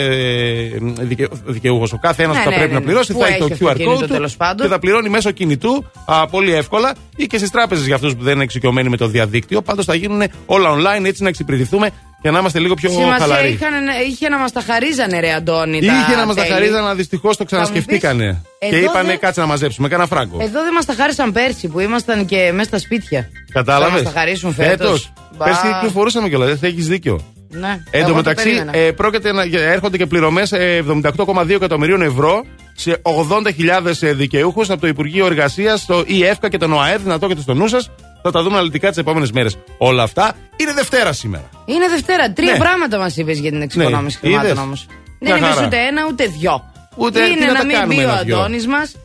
δικαι, 1.00 1.28
δικαιούχος, 1.44 1.92
ο 1.92 1.98
κάθε 1.98 2.22
ένας 2.22 2.36
που 2.36 2.50
θα 2.50 2.56
πρέπει 2.56 2.72
να 2.72 2.82
πληρώσει, 2.82 3.12
θα 3.12 3.26
έχει 3.26 3.38
το 3.38 3.48
QR 3.60 3.72
code 3.72 4.06
του 4.08 4.62
και 4.62 4.68
θα 4.68 4.78
πληρώνει 4.78 5.08
μέσω 5.08 5.30
κινητού 5.30 5.84
α, 6.06 6.26
πολύ 6.26 6.52
εύκολα 6.52 6.94
ή 7.16 7.26
και 7.26 7.38
στις 7.38 7.50
τράπεζες 7.50 7.86
για 7.86 7.94
αυτούς 7.94 8.16
που 8.16 8.22
δεν 8.22 8.34
είναι 8.34 8.42
εξοικειωμένοι 8.42 8.88
με 8.88 8.96
το 8.96 9.06
διαδίκτυο. 9.06 9.62
Πάντως 9.62 9.84
θα 9.84 9.94
γίνουν 9.94 10.22
όλα 10.46 10.74
online 10.74 11.04
έτσι 11.04 11.22
να 11.22 11.28
εξυπηρετηθούμε 11.28 11.90
για 12.20 12.30
να 12.30 12.38
είμαστε 12.38 12.58
λίγο 12.58 12.74
πιο 12.74 12.90
Σημασία 12.90 13.18
χαλαροί. 13.18 13.48
Είχαν, 13.48 13.72
είχε 14.08 14.28
να 14.28 14.38
μας 14.38 14.52
τα 14.52 14.60
χαρίζανε, 14.60 15.20
ρε 15.20 15.32
Αντώνη. 15.32 15.76
Είχε 15.78 16.16
να 16.16 16.26
μας 16.26 16.34
τα 16.34 16.44
χαρίζανε, 16.44 16.78
αλλά 16.78 16.94
δυστυχώς 16.94 17.36
το 17.36 17.44
ξανασκεφτήκανε. 17.44 18.42
Και 18.70 18.76
είπανε 18.76 19.08
δε... 19.08 19.16
κάτσε 19.16 19.40
να 19.40 19.46
μαζέψουμε, 19.46 19.88
κάνα 19.88 20.06
φράγκο. 20.06 20.38
Εδώ 20.40 20.62
δεν 20.62 20.72
μας 20.72 20.84
τα 20.84 20.94
χάρισαν 20.94 21.32
πέρσι 21.32 21.68
που 21.68 21.80
ήμασταν 21.80 22.24
και 22.26 22.50
μέσα 22.52 22.68
στα 22.68 22.78
σπίτια. 22.78 23.28
Κατάλαβες; 23.52 23.96
Θα 23.96 24.04
μας 24.04 24.12
τα 24.12 24.20
χαρίσουν 24.20 24.52
φέτος. 24.52 25.12
Πέρσι 25.38 25.60
κυκλοφορούσαμε 25.74 26.28
κιόλας, 26.28 26.58
δεν 26.58 26.70
έχεις 26.70 26.88
δίκιο. 26.88 27.20
Ναι, 27.50 27.82
Εν 27.90 28.06
τω 28.06 28.14
μεταξύ, 28.14 28.64
ε, 28.70 28.90
πρόκειται 28.90 29.32
να 29.32 29.42
έρχονται 29.52 29.96
και 29.96 30.06
πληρωμές 30.06 30.52
78,2 30.52 31.54
εκατομμυρίων 31.54 32.02
ευρώ 32.02 32.44
σε 32.74 33.00
80.000 33.02 34.14
δικαιούχους 34.14 34.70
από 34.70 34.80
το 34.80 34.86
Υπουργείο 34.86 35.26
Εργασίας, 35.26 35.86
το 35.86 36.02
ΙΕΦΚΑ 36.06 36.48
και 36.48 36.58
τον 36.58 36.72
ΟΑΕΔ. 36.72 37.06
Να 37.06 37.18
το 37.18 37.26
έχετε 37.26 37.40
στο 37.40 37.54
νου 37.54 37.68
σας. 37.68 37.90
Θα 38.22 38.30
τα 38.30 38.42
δούμε 38.42 38.56
αναλυτικά 38.56 38.88
τις 38.88 38.98
επόμενες 38.98 39.30
μέρες. 39.32 39.58
Όλα 39.78 40.02
αυτά 40.02 40.36
είναι 40.56 40.72
Δευτέρα 40.72 41.12
σήμερα. 41.12 41.48
Είναι 41.64 41.88
Δευτέρα. 41.88 42.32
Τρία 42.32 42.52
Ναι. 42.52 42.58
πράγματα 42.58 42.98
μας 42.98 43.16
είπες 43.16 43.38
για 43.38 43.50
την 43.50 43.62
εξοικονόμηση 43.62 44.18
Ναι. 44.22 44.28
χρημάτων 44.28 44.50
Είδες. 44.50 44.62
όμω. 44.62 44.72
Μια 45.20 45.34
Δεν 45.34 45.42
είπες 45.42 45.54
χαρά. 45.54 45.66
ούτε 45.66 45.76
ένα 45.76 46.02
ούτε 46.08 46.26
δυο. 46.26 46.64
Ούτε- 46.96 47.20
τι 47.24 47.30
είναι 47.30 47.46
να 47.46 47.52
να 47.52 47.58
τα 47.58 47.64
μην 47.64 47.74
κάνουμε 47.76 47.94
πει 47.94 48.00
ο 48.00 48.02
ένα-δυο. 48.02 48.38
Αντώνης 48.38 48.66
μας 48.66 48.96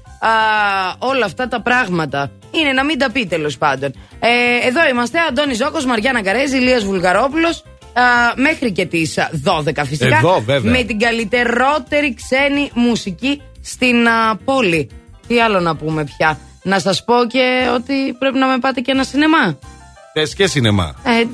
όλα 1.00 1.26
αυτά 1.26 1.48
τα 1.48 1.62
πράγματα. 1.62 2.32
Είναι 2.52 2.72
να 2.72 2.84
μην 2.84 2.98
τα 2.98 3.12
πει 3.12 3.26
τέλος 3.26 3.58
πάντων. 3.58 3.94
Ε, 4.20 4.68
εδώ 4.68 4.80
είμαστε. 4.92 5.20
Αντώνης 5.30 5.58
Ζώκος, 5.58 5.86
Μαριάννα 5.86 6.22
Καρέζη, 6.24 6.58
Ηλίας 6.58 6.84
Βουλγαρόπουλος. 6.84 7.64
Μέχρι 8.36 8.72
και 8.72 8.86
τις 8.86 9.18
12 9.44 9.86
φυσικά. 9.86 10.18
Εδώ, 10.18 10.42
βέβαια. 10.46 10.72
Με 10.72 10.84
την 10.84 11.00
καλύτερότερη 11.00 12.14
ξένη 12.14 12.70
μουσική 12.74 13.42
στην 13.62 14.08
α, 14.08 14.36
πόλη. 14.46 14.90
Τι 15.28 15.42
άλλο 15.42 15.60
να 15.60 15.76
πούμε 15.76 16.04
πια. 16.04 16.40
Να 16.64 16.80
σας 16.80 17.04
πω 17.04 17.14
και 17.28 17.70
ότι 17.76 18.14
πρέπει 18.20 18.38
να 18.38 18.48
με 18.48 18.58
πάτε 18.58 18.80
και 18.82 18.92
ένα 18.92 19.04
σινεμά. 19.04 19.58
Θες 20.14 20.34
και 20.36 20.48
σινεμά. 20.48 20.94
Ε, 21.04 21.26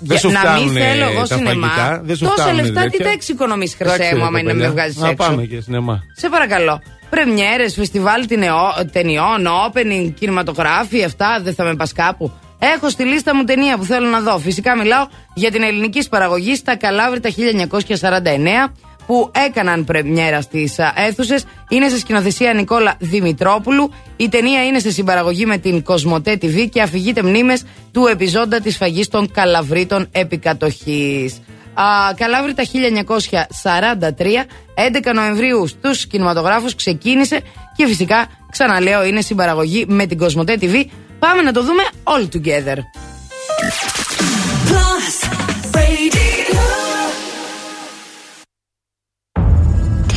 για- 0.00 0.18
σου 0.18 0.30
να 0.30 0.40
μην 0.40 0.50
φτάνουνε 0.50 0.80
θέλω 0.80 1.04
εγώ 1.04 1.26
τα 1.26 1.36
σινεμά. 1.36 1.68
φαγητά, 1.68 2.00
δεν 2.04 2.16
σου 2.16 2.24
Τόσα 2.24 2.34
φτάνουνε 2.42 2.62
λεφτά 2.62 2.80
τι 2.82 2.90
τέτοια. 2.90 3.04
τα 3.04 3.10
εξοικονομείς, 3.12 3.74
χρυσέ 3.74 3.94
Εντάξει, 3.94 4.12
μου, 4.14 4.20
ρε 4.20 4.26
άμα 4.26 4.38
είναι 4.38 4.48
να 4.52 4.54
με 4.54 4.60
κοπέλα. 4.66 4.82
βγάζεις 4.82 4.96
Να 5.02 5.08
έξω. 5.08 5.28
πάμε 5.28 5.44
και 5.44 5.60
σινεμά. 5.60 6.02
Σε 6.16 6.28
παρακαλώ. 6.28 6.82
Πρεμιέρες, 7.10 7.74
φεστιβάλ 7.74 8.26
ταινιό- 8.26 8.90
ταινιών, 8.92 9.46
opening, 9.72 10.12
κινηματογράφοι, 10.18 11.04
αυτά 11.04 11.40
δεν 11.42 11.54
θα 11.54 11.64
με 11.64 11.74
πας 11.74 11.92
κάπου. 11.92 12.32
Έχω 12.58 12.88
στη 12.90 13.04
λίστα 13.04 13.34
μου 13.34 13.44
ταινία 13.44 13.76
που 13.76 13.84
θέλω 13.84 14.08
να 14.08 14.20
δω. 14.20 14.38
Φυσικά 14.38 14.76
μιλάω 14.76 15.06
για 15.34 15.50
την 15.50 15.62
ελληνική 15.62 16.08
παραγωγή 16.08 16.54
στα 16.56 16.76
Καλάβρητα 16.76 17.28
1949 17.28 18.72
που 19.06 19.30
έκαναν 19.46 19.84
πρεμιέρα 19.84 20.40
στις 20.40 20.76
αίθουσες. 20.94 21.44
Είναι 21.68 21.88
σε 21.88 21.98
σκηνοθεσία 21.98 22.52
Νικόλα 22.52 22.94
Δημητρόπουλου. 22.98 23.90
Η 24.16 24.28
ταινία 24.28 24.64
είναι 24.66 24.78
σε 24.78 24.90
συμπαραγωγή 24.90 25.46
με 25.46 25.58
την 25.58 25.82
Κοσμοτέ 25.82 26.38
TV 26.42 26.68
και 26.70 26.82
αφηγείται 26.82 27.22
μνήμες 27.22 27.62
του 27.92 28.06
επιζώντα 28.06 28.60
της 28.60 28.76
φαγής 28.76 29.08
των 29.08 29.30
Καλαβρίτων 29.30 30.08
επικατοχής. 30.12 31.40
Α, 31.74 32.14
Καλάβρητα 32.16 32.64
1943, 32.64 34.46
11 34.74 35.12
Νοεμβρίου 35.14 35.66
στους 35.66 36.06
κινηματογράφους 36.06 36.74
ξεκίνησε 36.74 37.40
και 37.76 37.86
φυσικά, 37.86 38.26
ξαναλέω, 38.50 39.04
είναι 39.04 39.20
συμπαραγωγή 39.20 39.84
με 39.88 40.06
την 40.06 40.18
Κοσμοτέ 40.18 40.58
TV. 40.60 40.84
Πάμε 41.18 41.42
να 41.42 41.52
το 41.52 41.62
δούμε 41.62 41.82
all 42.04 42.22
together. 42.22 42.76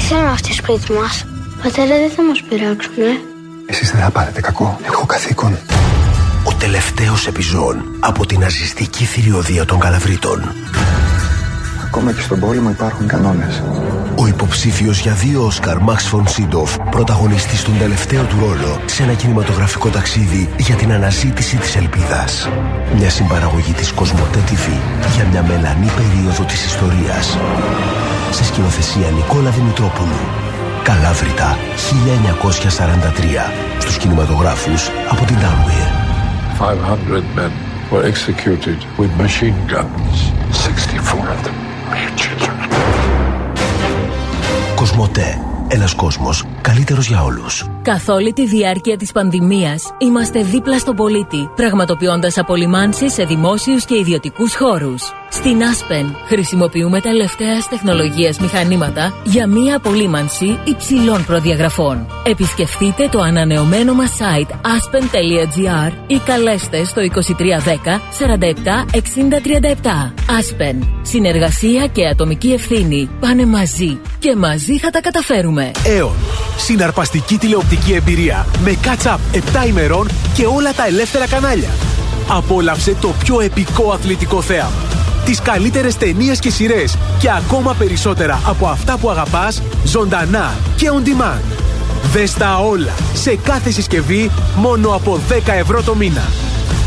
Τι 0.09 0.15
θέλουν 0.15 0.31
αυτοί 0.31 0.53
σπίτι 0.53 0.91
μας. 0.91 1.25
Πατέρα 1.63 1.97
δεν 1.97 2.11
θα 2.15 2.23
μας 2.23 2.41
πειράξουνε. 2.49 3.21
Εσείς 3.65 3.91
δεν 3.91 4.01
θα 4.01 4.09
πάρετε 4.09 4.41
κακό. 4.41 4.79
Έχω 4.85 5.05
καθήκον. 5.05 5.57
Ο 6.43 6.53
τελευταίος 6.53 7.27
επιζών 7.27 7.83
από 7.99 8.25
την 8.25 8.39
ναζιστική 8.39 9.03
θηριωδία 9.03 9.65
των 9.65 9.79
Καλαβρίτων. 9.79 10.51
Ακόμα 11.83 12.11
και 12.11 12.21
στον 12.21 12.39
πόλεμο 12.39 12.69
υπάρχουν 12.69 13.07
κανόνες. 13.07 13.63
Ο 14.15 14.27
υποψήφιος 14.27 14.99
για 14.99 15.13
δύο 15.13 15.45
Όσκαρ 15.45 15.77
Μαξ 15.77 16.07
Φον 16.07 16.27
Σίντοφ, 16.27 16.77
πρωταγωνιστής 16.89 17.59
στον 17.59 17.77
τελευταίο 17.77 18.23
του 18.23 18.35
ρόλο 18.39 18.81
σε 18.85 19.03
ένα 19.03 19.13
κινηματογραφικό 19.13 19.89
ταξίδι 19.89 20.49
για 20.57 20.75
την 20.75 20.91
αναζήτηση 20.91 21.55
της 21.57 21.75
ελπίδας. 21.75 22.49
Μια 22.95 23.09
συμπαραγωγή 23.09 23.71
της 23.71 23.91
Κοσμοτέ 23.91 24.39
TV 24.47 24.79
για 25.15 25.25
μια 25.31 25.43
μελανή 25.43 25.89
περίοδο 25.95 26.43
της 26.43 26.65
ιστορίας. 26.65 27.37
Σε 28.31 28.43
σκηνοθεσία 28.43 29.09
Νικόλα 29.11 29.49
Δημητρόπουλου. 29.49 30.19
Καλάβρητα 30.83 31.57
1943 31.75 33.51
στους 33.79 33.97
κινηματογράφους 33.97 34.89
από 35.09 35.25
την 35.25 35.35
Downweir. 35.35 35.87
500 36.59 37.23
men 37.37 37.51
were 37.91 38.03
executed 38.11 38.77
with 38.97 39.11
machine 39.23 39.57
guns. 39.67 40.15
64 40.51 41.29
of 41.35 41.43
them 41.45 41.55
mere 41.91 42.11
children. 42.21 42.55
Κοσμοτέ. 44.75 45.39
Ένας 45.67 45.93
κόσμος 45.93 46.45
καλύτερος 46.61 47.07
για 47.07 47.23
όλους. 47.23 47.65
Καθ' 47.81 48.09
όλη 48.09 48.33
τη 48.33 48.47
διάρκεια 48.47 48.97
της 48.97 49.11
πανδημίας 49.11 49.83
είμαστε 49.97 50.41
δίπλα 50.41 50.79
στον 50.79 50.95
πολίτη, 50.95 51.49
πραγματοποιώντας 51.55 52.37
απολυμάνσεις 52.37 53.13
σε 53.13 53.23
δημόσιους 53.23 53.85
και 53.85 53.95
ιδιωτικούς 53.95 54.55
χώρους. 54.55 55.13
Στην 55.29 55.59
Aspen 55.59 56.05
χρησιμοποιούμε 56.27 56.99
τελευταίας 57.01 57.67
τεχνολογίας 57.67 58.39
μηχανήματα 58.39 59.13
για 59.23 59.47
μία 59.47 59.75
απολύμανση 59.75 60.59
υψηλών 60.63 61.25
προδιαγραφών. 61.25 62.07
Επισκεφτείτε 62.25 63.07
το 63.11 63.19
ανανεωμένο 63.19 63.93
μας 63.93 64.11
site 64.19 64.51
aspen.gr 64.51 65.91
ή 66.07 66.17
καλέστε 66.25 66.83
στο 66.83 67.01
2310 67.01 67.99
47 68.19 68.85
60 68.91 68.99
37. 69.43 70.13
Aspen. 70.39 70.87
Συνεργασία 71.01 71.87
και 71.87 72.07
ατομική 72.07 72.51
ευθύνη 72.51 73.09
πάνε 73.19 73.45
μαζί 73.45 73.99
και 74.19 74.35
μαζί 74.35 74.79
θα 74.79 74.89
τα 74.89 75.01
καταφέρουμε. 75.01 75.71
Έον. 75.85 76.13
Συναρπαστική 76.57 77.37
τηλεοπτική 77.37 77.78
εμπειρία 77.95 78.45
με 78.63 78.77
catch-up 78.83 79.17
7 79.63 79.67
ημερών 79.67 80.09
και 80.33 80.45
όλα 80.45 80.73
τα 80.73 80.85
ελεύθερα 80.85 81.27
κανάλια. 81.27 81.69
Απόλαυσε 82.27 82.95
το 83.01 83.13
πιο 83.19 83.39
επικό 83.39 83.91
αθλητικό 83.91 84.41
θέαμα. 84.41 84.71
Τις 85.25 85.41
καλύτερες 85.41 85.97
ταινίες 85.97 86.39
και 86.39 86.49
σειρές 86.49 86.97
και 87.19 87.31
ακόμα 87.31 87.73
περισσότερα 87.73 88.41
από 88.45 88.67
αυτά 88.67 88.97
που 88.97 89.09
αγαπάς 89.09 89.61
ζωντανά 89.85 90.53
και 90.75 90.89
on 90.93 91.07
demand. 91.07 91.41
Δες 92.11 92.33
τα 92.33 92.57
όλα 92.57 92.93
σε 93.13 93.35
κάθε 93.35 93.71
συσκευή 93.71 94.31
μόνο 94.55 94.89
από 94.89 95.19
10 95.29 95.53
ευρώ 95.59 95.81
το 95.81 95.95
μήνα. 95.95 96.23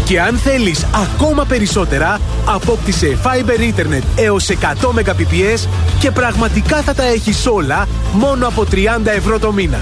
Και 0.05 0.21
αν 0.21 0.37
θέλεις 0.37 0.87
ακόμα 0.95 1.45
περισσότερα, 1.45 2.21
απόκτησε 2.45 3.19
Fiber 3.23 3.61
Internet 3.61 4.03
έως 4.17 4.49
100 4.49 4.55
Mbps 4.89 5.69
και 5.99 6.11
πραγματικά 6.11 6.83
θα 6.83 6.95
τα 6.95 7.05
έχεις 7.05 7.47
όλα 7.47 7.89
μόνο 8.13 8.47
από 8.47 8.65
30 8.71 8.77
ευρώ 9.05 9.39
το 9.39 9.53
μήνα. 9.53 9.81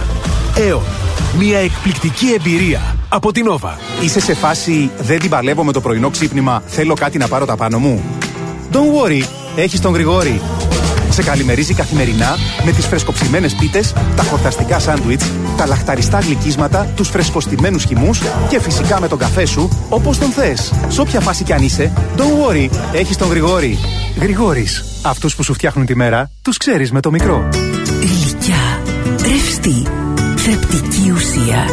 Έω, 0.56 0.82
μια 1.38 1.58
εκπληκτική 1.58 2.26
εμπειρία 2.38 2.96
από 3.08 3.32
την 3.32 3.46
Nova. 3.50 4.02
Είσαι 4.02 4.20
σε 4.20 4.34
φάση 4.34 4.90
δεν 5.00 5.18
την 5.18 5.30
παλεύω 5.30 5.64
με 5.64 5.72
το 5.72 5.80
πρωινό 5.80 6.10
ξύπνημα, 6.10 6.62
θέλω 6.66 6.94
κάτι 6.94 7.18
να 7.18 7.28
πάρω 7.28 7.44
τα 7.44 7.56
πάνω 7.56 7.78
μου. 7.78 8.02
Don't 8.72 8.76
worry, 8.76 9.22
έχεις 9.56 9.80
τον 9.80 9.92
Γρηγόρη. 9.92 10.40
Σε 11.10 11.22
καλημερίζει 11.22 11.74
καθημερινά 11.74 12.36
με 12.64 12.72
τις 12.72 12.86
φρεσκοψημένες 12.86 13.54
πίτες, 13.54 13.92
τα 14.16 14.22
χορταστικά 14.22 14.78
σάντουιτς, 14.78 15.30
τα 15.56 15.66
λαχταριστά 15.66 16.18
γλυκίσματα, 16.18 16.92
τους 16.96 17.08
φρεσκοστημένους 17.08 17.84
χυμούς 17.84 18.20
και 18.48 18.60
φυσικά 18.60 19.00
με 19.00 19.08
τον 19.08 19.18
καφέ 19.18 19.46
σου 19.46 19.86
όπως 19.88 20.18
τον 20.18 20.30
θες. 20.30 20.72
Σε 20.88 21.00
όποια 21.00 21.20
φάση 21.20 21.44
κι 21.44 21.52
αν 21.52 21.62
είσαι, 21.62 21.92
don't 22.16 22.50
worry, 22.50 22.68
έχεις 22.92 23.16
τον 23.16 23.28
Γρηγόρη. 23.28 23.78
Γρηγόρης, 24.20 24.84
αυτούς 25.02 25.36
που 25.36 25.42
σου 25.42 25.54
φτιάχνουν 25.54 25.86
τη 25.86 25.96
μέρα, 25.96 26.30
τους 26.42 26.56
ξέρεις 26.56 26.92
με 26.92 27.00
το 27.00 27.10
μικρό. 27.10 27.48
Γλυκιά, 28.00 28.82
ρευστή, 29.22 29.82
θρεπτική 30.50 31.10
ουσία. 31.10 31.64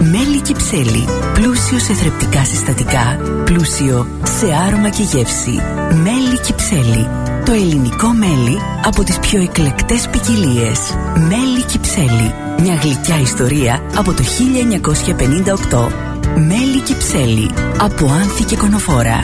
Μέλι 0.00 0.40
κυψέλη, 0.40 1.04
πλούσιο 1.32 1.78
σε 1.78 1.92
θρεπτικά 1.92 2.44
συστατικά, 2.44 3.20
πλούσιο 3.44 4.06
σε 4.22 4.46
άρωμα 4.66 4.88
και 4.88 5.02
γεύση. 5.02 5.60
Μέλι 6.02 6.40
κυψέλη, 6.44 7.08
το 7.44 7.52
ελληνικό 7.52 8.08
μέλι 8.08 8.58
από 8.84 9.04
τις 9.04 9.18
πιο 9.18 9.42
εκλεκτές 9.42 10.08
ποικιλίες. 10.08 10.96
Μέλι 11.14 11.62
κυψέλη, 11.66 12.34
μια 12.60 12.74
γλυκιά 12.74 13.20
ιστορία 13.20 13.82
από 13.96 14.12
το 14.12 14.22
1958. 14.22 15.88
Μέλι 16.34 16.80
κυψέλη, 16.80 17.50
από 17.80 18.06
άνθη 18.06 18.44
και 18.44 18.56
κονοφόρα. 18.56 19.18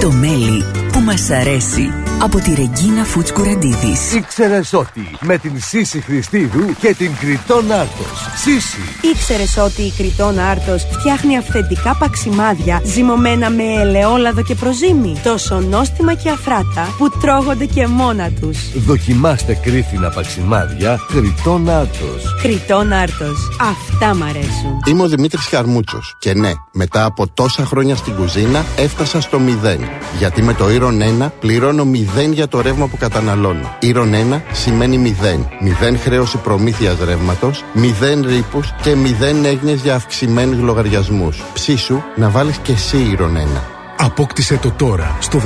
Το 0.00 0.10
μέλι 0.10 0.64
που 0.92 1.00
μας 1.00 1.30
αρέσει 1.30 1.90
από 2.22 2.38
τη 2.40 2.54
Ρεγκίνα 2.54 3.04
Φούτς 3.04 3.32
Κουραντίδης. 3.32 4.12
Ήξερε 4.14 4.60
ότι 4.72 5.10
με 5.20 5.38
την 5.38 5.52
Σύση 5.60 6.00
Χριστίδου 6.00 6.74
και 6.80 6.94
την 6.94 7.10
Κριτών 7.20 7.72
Άρτος. 7.72 8.28
Σύση. 8.36 8.78
Ήξερε 9.12 9.64
ότι 9.64 9.82
η 9.82 9.92
Κριτών 9.96 10.38
Άρτος 10.38 10.86
φτιάχνει 10.90 11.36
αυθεντικά 11.36 11.96
παξιμάδια 11.98 12.80
ζυμωμένα 12.84 13.50
με 13.50 13.62
ελαιόλαδο 13.62 14.42
και 14.42 14.54
προζύμι. 14.54 15.20
Τόσο 15.22 15.60
νόστιμα 15.60 16.14
και 16.14 16.30
αφράτα 16.30 16.94
που 16.98 17.10
τρώγονται 17.20 17.64
και 17.64 17.86
μόνα 17.86 18.30
τους. 18.40 18.58
Δοκιμάστε 18.74 19.54
κρίθινα 19.54 20.10
παξιμάδια 20.10 21.00
Κριτών 21.08 21.70
Άρτος. 21.70 22.34
Κριτών 22.42 22.92
Άρτος. 22.92 23.48
Αυτά 23.60 24.14
μ' 24.14 24.22
αρέσουν. 24.22 24.80
Είμαι 24.86 25.02
ο 25.02 25.08
Δημήτρης 25.08 25.46
Χαρμούτσος. 25.46 26.16
Και 26.18 26.34
ναι, 26.34 26.52
μετά 26.72 27.04
από 27.04 27.28
τόσα 27.34 27.64
χρόνια 27.64 27.96
στην 27.96 28.14
κουζίνα 28.14 28.64
έφτασα 28.76 29.20
στο 29.20 29.38
0. 29.38 29.78
Γιατί 30.18 30.42
με 30.42 30.54
το 30.54 30.64
Iron 30.64 31.24
1 31.24 31.30
πληρώνω 31.40 31.84
0 31.84 32.11
για 32.20 32.48
το 32.48 32.60
ρεύμα 32.60 32.86
που 32.86 32.96
καταναλώνω. 32.96 33.76
Iron 33.82 34.34
1 34.34 34.42
σημαίνει 34.52 34.98
0. 34.98 35.48
0 35.60 35.96
χρέωση 35.96 36.36
προμήθειας 36.38 36.98
ρεύματος, 37.04 37.64
0 37.74 38.26
ρήπους 38.26 38.74
και 38.82 38.94
0 38.94 39.44
έγνοιες 39.44 39.80
για 39.80 39.94
αυξημένους 39.94 40.58
λογαριασμούς. 40.58 41.42
Ψήσου 41.52 42.02
να 42.16 42.28
βάλεις 42.28 42.56
και 42.56 42.72
εσύ 42.72 43.16
Iron 43.18 43.36
1. 43.36 43.81
Απόκτησε 44.04 44.56
το 44.56 44.70
τώρα 44.70 45.16
στο 45.20 45.40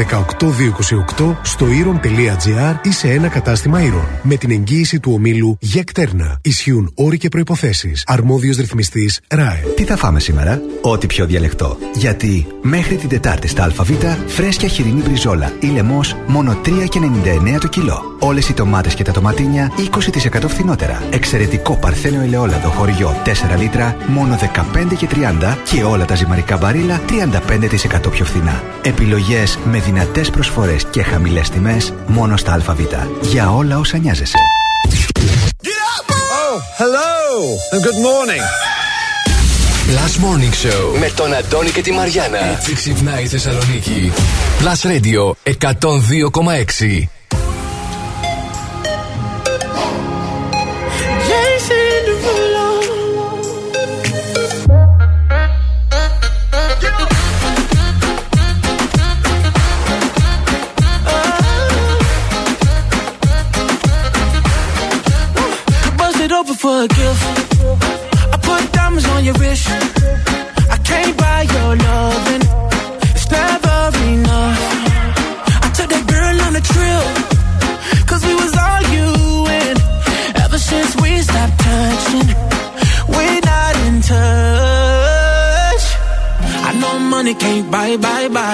18228 1.19 1.37
στο 1.43 1.67
ήρων.gr 1.67 2.77
ή 2.83 2.93
σε 2.93 3.09
ένα 3.09 3.29
κατάστημα 3.29 3.83
ήρων. 3.83 4.07
Με 4.23 4.37
την 4.37 4.51
εγγύηση 4.51 5.01
του 5.01 5.13
ομίλου 5.15 5.57
Γεκτέρνα. 5.61 6.39
Ισχύουν 6.43 6.93
όροι 6.95 7.19
και 7.19 7.29
προποθέσει. 7.29 7.93
Αρμόδιος 8.07 8.57
ρυθμιστής 8.57 9.21
ΡΑΕ. 9.29 9.65
Τι 9.77 9.85
θα 9.85 9.97
φάμε 9.97 10.21
σήμερα, 10.21 10.61
Ό,τι 10.81 11.07
πιο 11.07 11.27
διαλεκτό. 11.27 11.79
Γιατί 11.95 12.47
μέχρι 12.63 12.97
την 12.97 13.09
Τετάρτη 13.09 13.49
στα 13.49 13.65
ΑΒ, 13.65 13.91
φρέσκια 14.27 14.69
χοιρινή 14.69 15.03
μπριζόλα 15.03 15.53
ή 15.61 15.67
λαιμός 15.67 16.17
μόνο 16.27 16.61
3,99 16.65 17.59
το 17.61 17.69
κιλό. 17.69 18.17
Όλες 18.19 18.49
οι 18.49 18.53
τομάτε 18.53 18.89
και 18.89 19.05
τα 19.05 19.13
τοματίνια 19.13 19.73
20% 19.77 20.49
φθηνότερα. 20.49 21.03
Εξαιρετικό 21.11 21.77
παρθένο 21.77 22.23
ελαιόλαδο 22.23 22.69
χωριό 22.69 23.23
4 23.25 23.59
λίτρα 23.59 23.97
μόνο 24.07 24.37
15 24.37 24.95
και 24.97 25.09
30 25.11 25.57
και 25.65 25.83
όλα 25.83 26.05
τα 26.05 26.15
ζυμαρικά 26.15 26.57
μπαρίλα 26.57 27.01
35% 28.07 28.11
πιο 28.11 28.25
φθηνά. 28.25 28.46
Επιλογές 28.83 29.59
με 29.65 29.79
δυνατές 29.79 30.31
προσφορές 30.31 30.85
και 30.91 31.03
χαμηλές 31.03 31.49
τιμές 31.49 31.93
μόνο 32.07 32.37
στα 32.37 32.53
ΑΒ. 32.53 32.81
Για 33.21 33.51
όλα 33.51 33.79
όσα 33.79 33.99
νοιάζεσαι. 33.99 34.39
Oh, 36.49 36.57
hello 36.83 37.17
and 37.73 37.83
good 37.87 37.99
morning. 38.09 38.43
Last 39.97 40.17
Morning 40.25 40.55
Show 40.67 40.99
με 40.99 41.11
τον 41.17 41.35
Αντώνη 41.35 41.71
και 41.71 41.81
τη 41.83 41.93
Μαριάνα. 41.93 42.39
Έτσι 42.39 42.75
ξυπνάει 42.75 43.23
η 43.23 43.27
Θεσσαλονίκη. 43.27 44.13
Plus 44.61 44.89
Radio 44.91 45.33
102,6. 45.71 47.09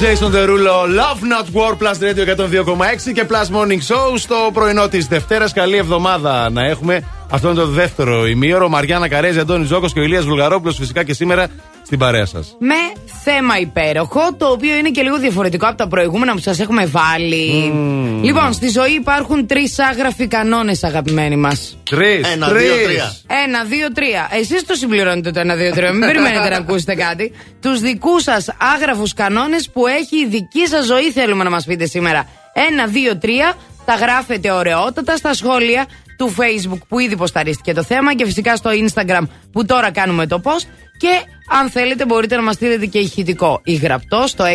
Jason 0.00 0.30
Derulo, 0.30 0.86
Love 0.86 1.22
Not 1.32 1.46
War, 1.52 1.74
Plus 1.76 1.98
Radio 2.00 2.24
102,6 2.24 3.12
και 3.12 3.26
Plus 3.28 3.48
Morning 3.56 3.94
Show 3.94 4.14
στο 4.16 4.50
πρωινό 4.52 4.88
της 4.88 5.06
Δευτέρας. 5.06 5.52
Καλή 5.52 5.76
εβδομάδα 5.76 6.50
να 6.50 6.64
έχουμε. 6.64 7.02
Αυτό 7.30 7.48
είναι 7.48 7.60
το 7.60 7.66
δεύτερο 7.66 8.26
ημίωρο. 8.26 8.68
Μαριάννα 8.68 9.08
Καρέζη, 9.08 9.38
Αντώνης 9.38 9.68
Ζώκος 9.68 9.92
και 9.92 10.00
ο 10.00 10.02
Ηλίας 10.02 10.24
Βουλγαρόπουλος 10.24 10.76
φυσικά 10.76 11.02
και 11.02 11.14
σήμερα 11.14 11.46
στην 11.88 12.00
παρέα 12.00 12.26
σας. 12.26 12.56
Με 12.58 12.74
θέμα 13.24 13.58
υπέροχο, 13.58 14.34
το 14.34 14.46
οποίο 14.46 14.76
είναι 14.76 14.88
και 14.88 15.02
λίγο 15.02 15.18
διαφορετικό 15.18 15.66
από 15.66 15.76
τα 15.76 15.88
προηγούμενα 15.88 16.32
που 16.32 16.38
σας 16.38 16.58
έχουμε 16.58 16.86
βάλει. 16.86 17.72
Λοιπόν, 18.22 18.52
στη 18.52 18.68
ζωή 18.68 18.92
υπάρχουν 18.92 19.46
τρεις 19.46 19.78
άγραφοι 19.78 20.26
κανόνες, 20.26 20.84
αγαπημένοι 20.84 21.36
μας. 21.36 21.78
Τρεις. 21.90 22.32
Ένα, 22.32 22.48
δύο, 22.48 22.74
τρία. 22.84 23.14
Ένα, 23.46 23.64
δύο, 23.64 23.92
τρία. 23.92 24.28
Εσείς 24.32 24.64
το 24.64 24.74
συμπληρώνετε 24.74 25.30
το 25.30 25.40
ένα, 25.40 25.54
δύο, 25.54 25.70
τρία. 25.70 25.90
Μην 25.92 26.00
περιμένετε 26.00 26.48
να 26.48 26.56
ακούσετε 26.56 26.94
κάτι. 26.94 27.32
Τους 27.62 27.80
δικούς 27.80 28.22
σας 28.22 28.48
άγραφους 28.74 29.14
κανόνες 29.14 29.70
που 29.70 29.86
έχει 29.86 30.16
η 30.16 30.26
δική 30.26 30.66
σας 30.66 30.84
ζωή, 30.86 31.10
θέλουμε 31.10 31.44
να 31.44 31.50
μας 31.50 31.64
πείτε 31.64 31.86
σήμερα. 31.86 32.28
Ένα, 32.70 32.86
δύο, 32.86 33.18
τρία. 33.18 33.54
Τα 33.84 33.94
γράφετε 33.94 34.50
ωραιότατα 34.50 35.16
στα 35.16 35.34
σχόλια 35.34 35.86
του 36.18 36.34
Facebook 36.38 36.78
που 36.88 36.98
ήδη 36.98 37.16
ποσταρίστηκε 37.16 37.72
το 37.72 37.82
θέμα 37.82 38.14
και 38.14 38.24
φυσικά 38.24 38.56
στο 38.56 38.70
Instagram 38.70 39.22
που 39.52 39.64
τώρα 39.64 39.90
κάνουμε 39.90 40.26
το 40.26 40.40
post. 40.44 40.66
Και 40.98 41.08
αν 41.60 41.70
θέλετε 41.70 42.06
μπορείτε 42.06 42.36
να 42.36 42.42
μας 42.42 42.54
στείλετε 42.54 42.86
και 42.86 42.98
ηχητικό 42.98 43.60
ή 43.64 43.74
γραπτό 43.74 44.26
στο 44.26 44.44
697-900-1026 44.44 44.50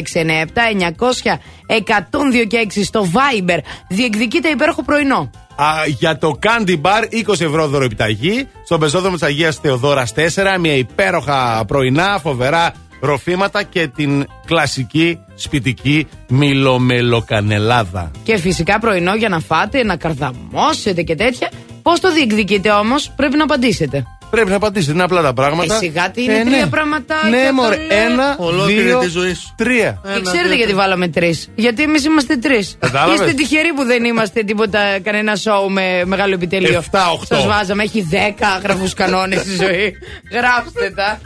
και 2.47 2.67
6 2.76 2.82
στο 2.84 3.08
Viber. 3.13 3.58
Διεκδικείτε 3.88 4.49
υπέροχο 4.49 4.84
πρωινό. 4.84 5.30
Α, 5.56 5.65
για 5.88 6.17
το 6.17 6.39
Candy 6.43 6.82
Bar 6.82 7.04
20 7.28 7.41
ευρώ 7.41 7.67
δωροεπιταγή 7.67 8.47
στον 8.65 8.80
πεζόδρομο 8.80 9.15
της 9.15 9.23
Αγίας 9.23 9.56
Θεοδόρας 9.56 10.13
4. 10.13 10.58
Μια 10.60 10.73
υπέροχα 10.73 11.63
πρωινά, 11.67 12.19
φοβερά 12.21 12.73
ροφήματα 13.06 13.63
και 13.63 13.88
την 13.88 14.26
κλασική 14.46 15.20
σπιτική 15.36 16.08
μιλομελοκανελάδα. 16.28 18.12
Και 18.24 18.38
φυσικά 18.38 18.80
πρωινό 18.80 19.16
για 19.16 19.30
να 19.30 19.39
φάτε, 19.39 19.84
να 19.84 19.96
καρδαμώσετε 19.96 21.02
και 21.02 21.16
τέτοια. 21.16 21.50
Πώς 21.82 22.00
το 22.00 22.13
διεκδικείτε 22.13 22.70
όμως, 22.70 23.12
πρέπει 23.16 23.38
να 23.38 23.44
απαντήσετε. 23.44 24.04
Πρέπει 24.30 24.50
να 24.50 24.56
απαντήσετε. 24.56 24.92
Είναι 24.94 25.04
απλά 25.04 25.22
τα 25.22 25.34
πράγματα. 25.34 25.76
Ε, 25.76 25.78
σιγά 25.78 26.12
τι 26.12 26.24
είναι 26.24 26.38
Ε, 26.39 26.44
τρία 26.44 26.60
ναι. 26.63 26.68
πραγματάκια. 26.68 27.30
Ναι, 27.30 27.48
το 27.48 27.54
μωρέ. 27.54 27.76
λέω. 27.76 28.12
Ένα, 28.12 28.36
Ολόκληρη 28.39 28.82
δύο, 28.82 29.00
τη 29.00 29.08
ζωή 29.08 29.34
σου. 29.34 29.54
τρία. 29.58 30.02
Και 30.16 30.22
ξέρετε 30.22 30.56
γιατί 30.56 30.74
βάλαμε 30.74 31.08
τρεις. 31.08 31.50
Γιατί 31.56 31.84
εμείς 31.84 32.06
είμαστε 32.06 32.36
τρεις. 32.38 32.76
Κατάλαβες; 32.80 33.20
Είστε 33.20 33.34
τυχεροί 33.34 33.74
που 33.74 33.84
δεν 33.84 34.04
είμαστε 34.04 34.44
τίποτα, 34.44 35.00
κανένα 35.04 35.36
σοου 35.36 35.70
με 35.72 36.02
μεγάλο 36.06 36.34
επιτελείο. 36.34 36.78
Εφτά, 36.78 37.10
οχτώ. 37.12 37.36
Σας 37.36 37.46
βάζαμε. 37.46 37.84
Έχει 37.84 38.02
δέκα 38.02 38.60
γραφούς 38.63 38.94
κανόνες 38.94 39.39
στη 39.39 39.56
ζωή. 39.56 39.94
Γράψτε 40.32 40.89
τα. 40.96 41.20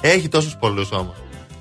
Έχει 0.00 0.28
τόσους 0.28 0.56
πολλούς 0.60 0.90
όμως. 0.92 1.14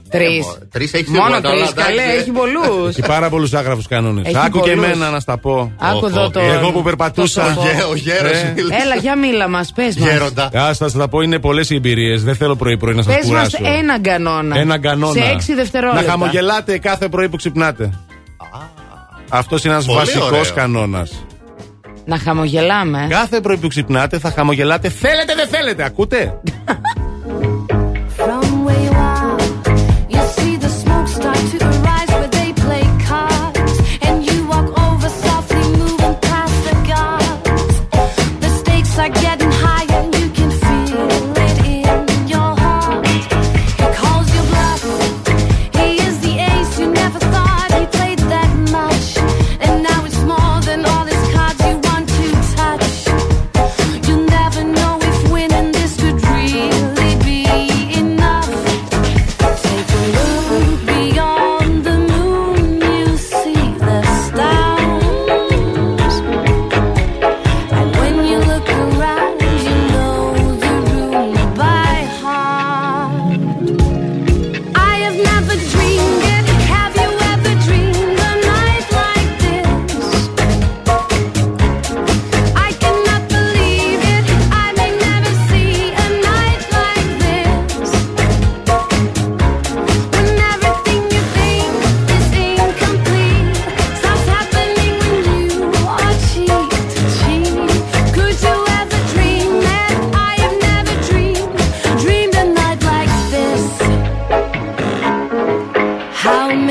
Τρεις. 0.09 0.45
Τρεις 0.71 0.93
έχεις 0.93 1.07
Μόνο 1.09 1.21
σίγουρα, 1.23 1.41
τρεις. 1.41 1.59
καλά, 1.73 1.87
Καλέ, 1.87 2.01
εντάξει. 2.01 2.19
έχει 2.19 2.31
πολλούς. 2.31 2.89
Έχει 2.89 3.01
πάρα 3.07 3.29
πολλούς 3.29 3.53
άγραφους 3.53 3.87
κανόνες. 3.87 4.25
Έχει 4.27 4.37
Άκου 4.37 4.59
και 4.59 4.69
πολλούς. 4.71 4.85
εμένα 4.85 5.09
να 5.09 5.19
στα 5.19 5.37
πω. 5.37 5.71
Άκου 5.77 6.05
εδώ 6.05 6.29
το. 6.29 6.39
Εγώ 6.39 6.71
που 6.71 6.81
περπατούσα. 6.83 7.41
το 7.43 7.49
σοφό. 7.61 7.89
Ο 7.89 7.95
γέρος 7.95 8.31
Ε. 8.31 8.53
Έλα, 8.83 8.95
για 9.01 9.17
μίλα 9.17 9.47
μας, 9.47 9.71
πες 9.75 9.95
μας. 9.97 10.09
Γέροντα. 10.09 10.49
Άστα, 10.53 10.89
θα 10.89 10.97
τα 10.97 11.07
πω, 11.07 11.21
είναι 11.21 11.39
πολλές 11.39 11.69
οι 11.69 11.75
εμπειρίες. 11.75 12.23
Δεν 12.23 12.35
θέλω 12.35 12.55
πρωί-πρωί 12.55 12.93
να 12.95 13.01
σας 13.01 13.15
Πες 13.15 13.29
μας 13.29 13.49
κουράσω. 13.55 13.77
έναν 13.79 14.01
κανόνα. 14.01 14.57
Έναν 14.59 14.81
κανόνα. 14.81 15.21
Σε 15.23 15.29
έξι 15.31 15.53
δευτερόλεπτα. 15.53 16.01
Να 16.05 16.09
χαμογελάτε 16.11 16.77
κάθε 16.77 17.07
πρωί 17.09 17.29
που 17.29 17.35
ξυπνάτε. 17.37 17.89
Αυτός 19.29 19.63
είναι 19.63 19.73
ένας 19.73 19.85
Πολύ 19.85 19.97
βασικός 19.97 20.27
ωραίο. 20.27 20.53
κανόνας. 20.55 21.25
Να 22.05 22.17
χαμογελάμε. 22.19 23.07
Κάθε 23.09 23.39
πρωί 23.41 23.57
που 23.57 23.67
ξυπνάτε 23.67 24.19
θα 24.19 24.31
χαμογελάτε. 24.31 24.89
Θέλετε, 24.89 25.33
δεν 25.35 25.47
θέλετε, 25.47 25.83
ακούτε; 25.83 26.39
I 38.97 39.24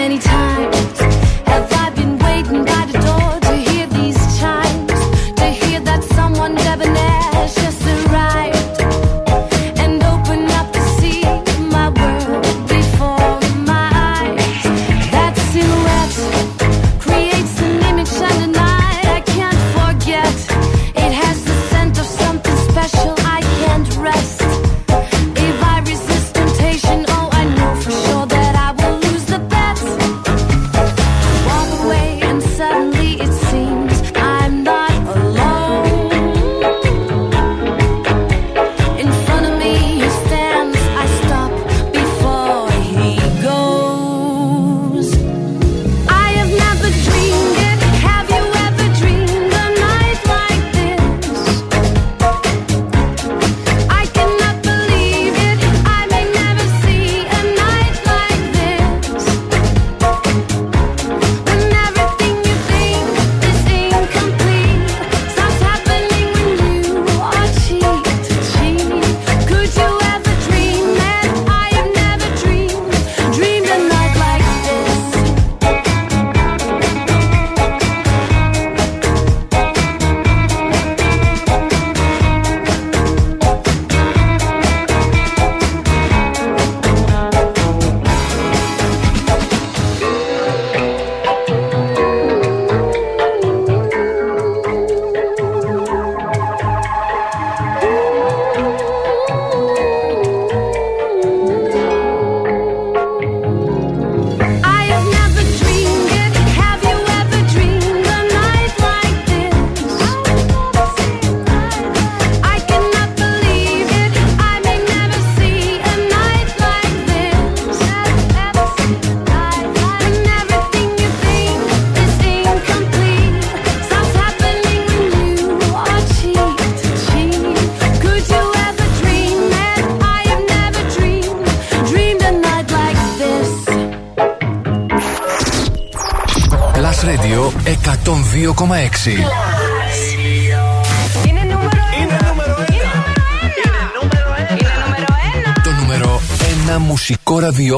many 0.08 0.18
times. 0.18 1.00
Have 1.48 1.72
I 1.72 1.88
been 1.96 2.18
waiting 2.18 2.62
by 2.62 2.84
the 2.84 2.98
door 2.98 3.13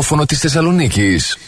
ραδιόφωνο 0.06 0.26
της 0.26 0.38
Θεσσαλονίκης. 0.38 1.38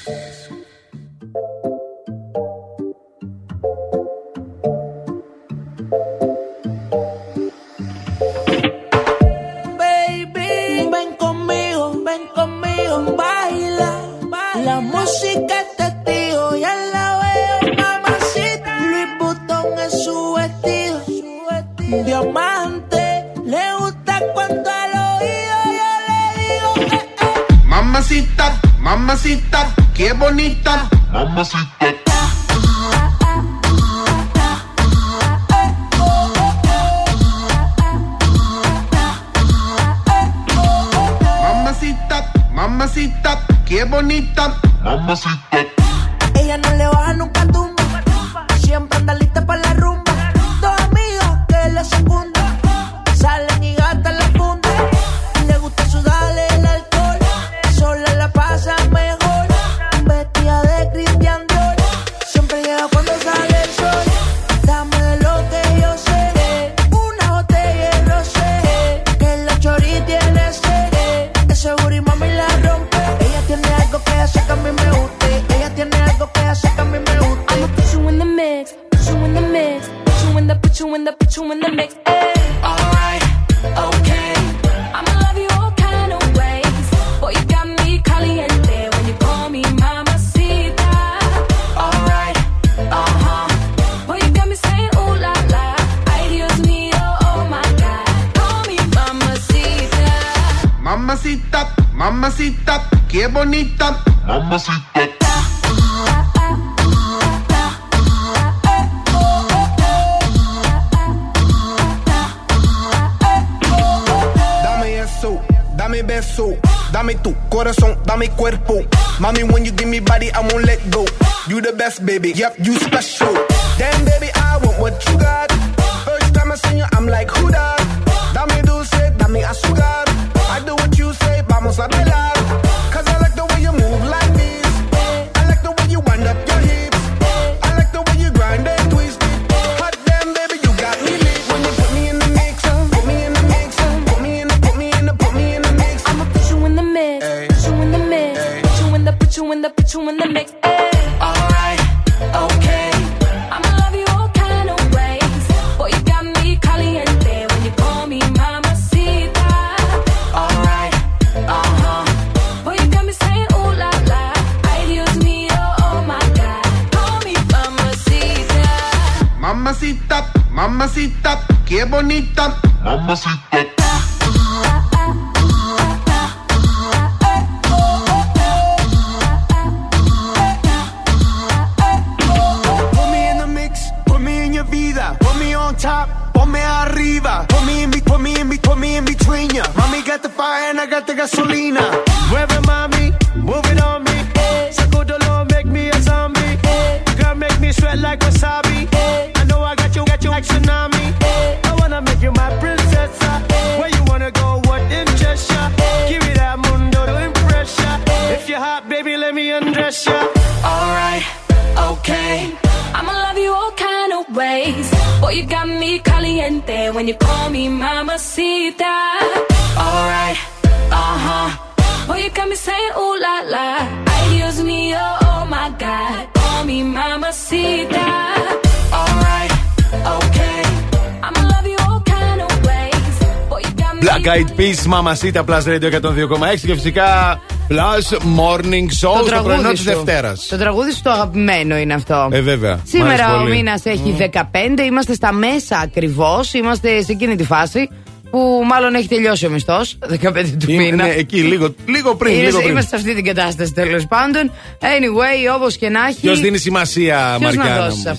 Mamacita 234.92 235.44
Plus 235.44 235.64
Radio 235.66 235.90
102,6 235.90 236.60
και 236.66 236.74
φυσικά 236.74 237.40
Plus 237.68 238.16
Morning 238.38 238.88
Show 239.00 239.30
το 239.30 239.42
πρωινό 239.42 239.70
της 239.70 239.82
Δευτέρας. 239.82 240.46
Το 240.46 240.56
τραγούδι 240.56 240.92
σου 240.92 241.02
το 241.02 241.10
αγαπημένο 241.10 241.76
είναι 241.76 241.94
αυτό. 241.94 242.28
Ε, 242.32 242.40
βέβαια. 242.40 242.80
Σήμερα 242.84 243.40
ο 243.40 243.44
μήνας 243.44 243.84
έχει 243.84 244.16
mm. 244.18 244.40
15, 244.40 244.80
είμαστε 244.86 245.14
στα 245.14 245.32
μέσα 245.32 245.78
ακριβώς, 245.78 246.52
είμαστε 246.52 247.02
σε 247.02 247.12
εκείνη 247.12 247.36
τη 247.36 247.44
φάση 247.44 247.88
που 248.30 248.62
μάλλον 248.68 248.94
έχει 248.94 249.08
τελειώσει 249.08 249.46
ο 249.46 249.50
μισθός, 249.50 249.98
15 250.10 250.16
του 250.58 250.70
είναι, 250.70 250.82
μήνα. 250.82 251.04
Ναι, 251.04 251.12
εκεί 251.12 251.42
λίγο, 251.42 251.74
λίγο 251.86 252.14
πριν. 252.14 252.34
Είναι, 252.34 252.42
λίγο 252.42 252.58
πριν. 252.58 252.70
Είμαστε 252.70 252.96
σε 252.96 252.96
αυτή 252.96 253.14
την 253.14 253.24
κατάσταση 253.24 253.72
τέλος 253.72 254.06
πάντων. 254.06 254.52
Anyway, 254.80 255.54
όπως 255.56 255.76
και 255.76 255.88
να 255.88 256.06
έχει. 256.06 256.20
Ποιος 256.20 256.40
δίνει 256.40 256.58
σημασία, 256.58 257.36
ποιος 257.38 257.54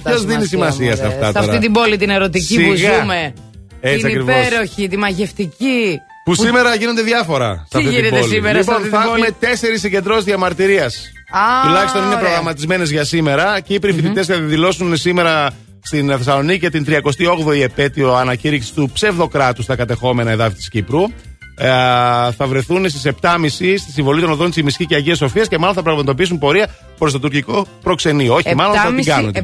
Ποιος 0.04 0.26
δίνει 0.26 0.46
σημασία 0.46 0.96
σε 0.96 1.06
αυτά. 1.06 1.32
Σε 1.32 1.40
αυτή 1.40 1.58
την 1.58 1.72
πόλη 1.72 1.98
την 1.98 2.10
ερωτική 2.10 2.54
Σιγά. 2.54 2.68
που 2.68 2.76
ζούμε. 2.76 3.34
Έτσι 3.82 3.98
την 3.98 4.06
ακριβώς. 4.06 4.46
υπέροχη, 4.46 4.88
τη 4.88 4.98
μαγευτική. 4.98 6.00
Που 6.24 6.36
σήμερα 6.36 6.76
γίνονται 6.76 7.02
διάφορα. 7.02 7.68
Τι 7.70 7.82
γίνεται 7.82 8.22
σήμερα, 8.22 8.60
Λοιπόν, 8.60 8.84
θα 8.90 9.02
έχουμε 9.02 9.32
τέσσερις 9.40 9.80
συγκεντρώσεις 9.80 10.24
διαμαρτυρίας. 10.24 11.12
Τουλάχιστον 11.66 12.04
είναι 12.04 12.16
προγραμματισμένες 12.16 12.92
για 12.92 13.04
σήμερα. 13.04 13.60
Κύπροι 13.60 13.94
φοιτητέ 13.94 14.24
θα 14.24 14.40
δηλώσουν 14.40 14.98
σήμερα 14.98 15.50
στην 15.82 16.10
Θεσσαλονίκη 16.18 16.70
την 16.70 16.86
38η 16.88 17.62
επέτειο 17.62 18.14
ανακήρυξης 18.14 18.72
του 18.72 18.90
ψευδοκράτους 18.94 19.64
στα 19.64 19.76
κατεχόμενα 19.76 20.32
εδάφη 20.32 20.56
της 20.56 20.70
Κύπρου. 20.70 21.04
Ε, 21.62 21.68
θα 22.32 22.48
βρεθούν 22.48 22.90
στις 22.90 23.12
7.30 23.22 23.48
στη 23.78 23.92
συμβολή 23.92 24.22
των 24.22 24.32
οδών 24.32 24.52
Τσιμισκή 24.52 24.86
και 24.86 24.96
Αγίας 24.96 25.18
Σοφίας 25.18 25.48
και 25.48 25.58
μάλλον 25.58 25.76
θα 25.76 25.82
πραγματοποιήσουν 25.82 26.38
πορεία 26.38 26.68
προς 26.98 27.12
το 27.12 27.20
τουρκικό 27.20 27.66
προξενείο. 27.82 28.34
Όχι, 28.34 28.56
μάλλον 28.56 28.76
θα 28.76 28.94
την 28.94 29.06
κάνουν. 29.06 29.32
7.30 29.34 29.42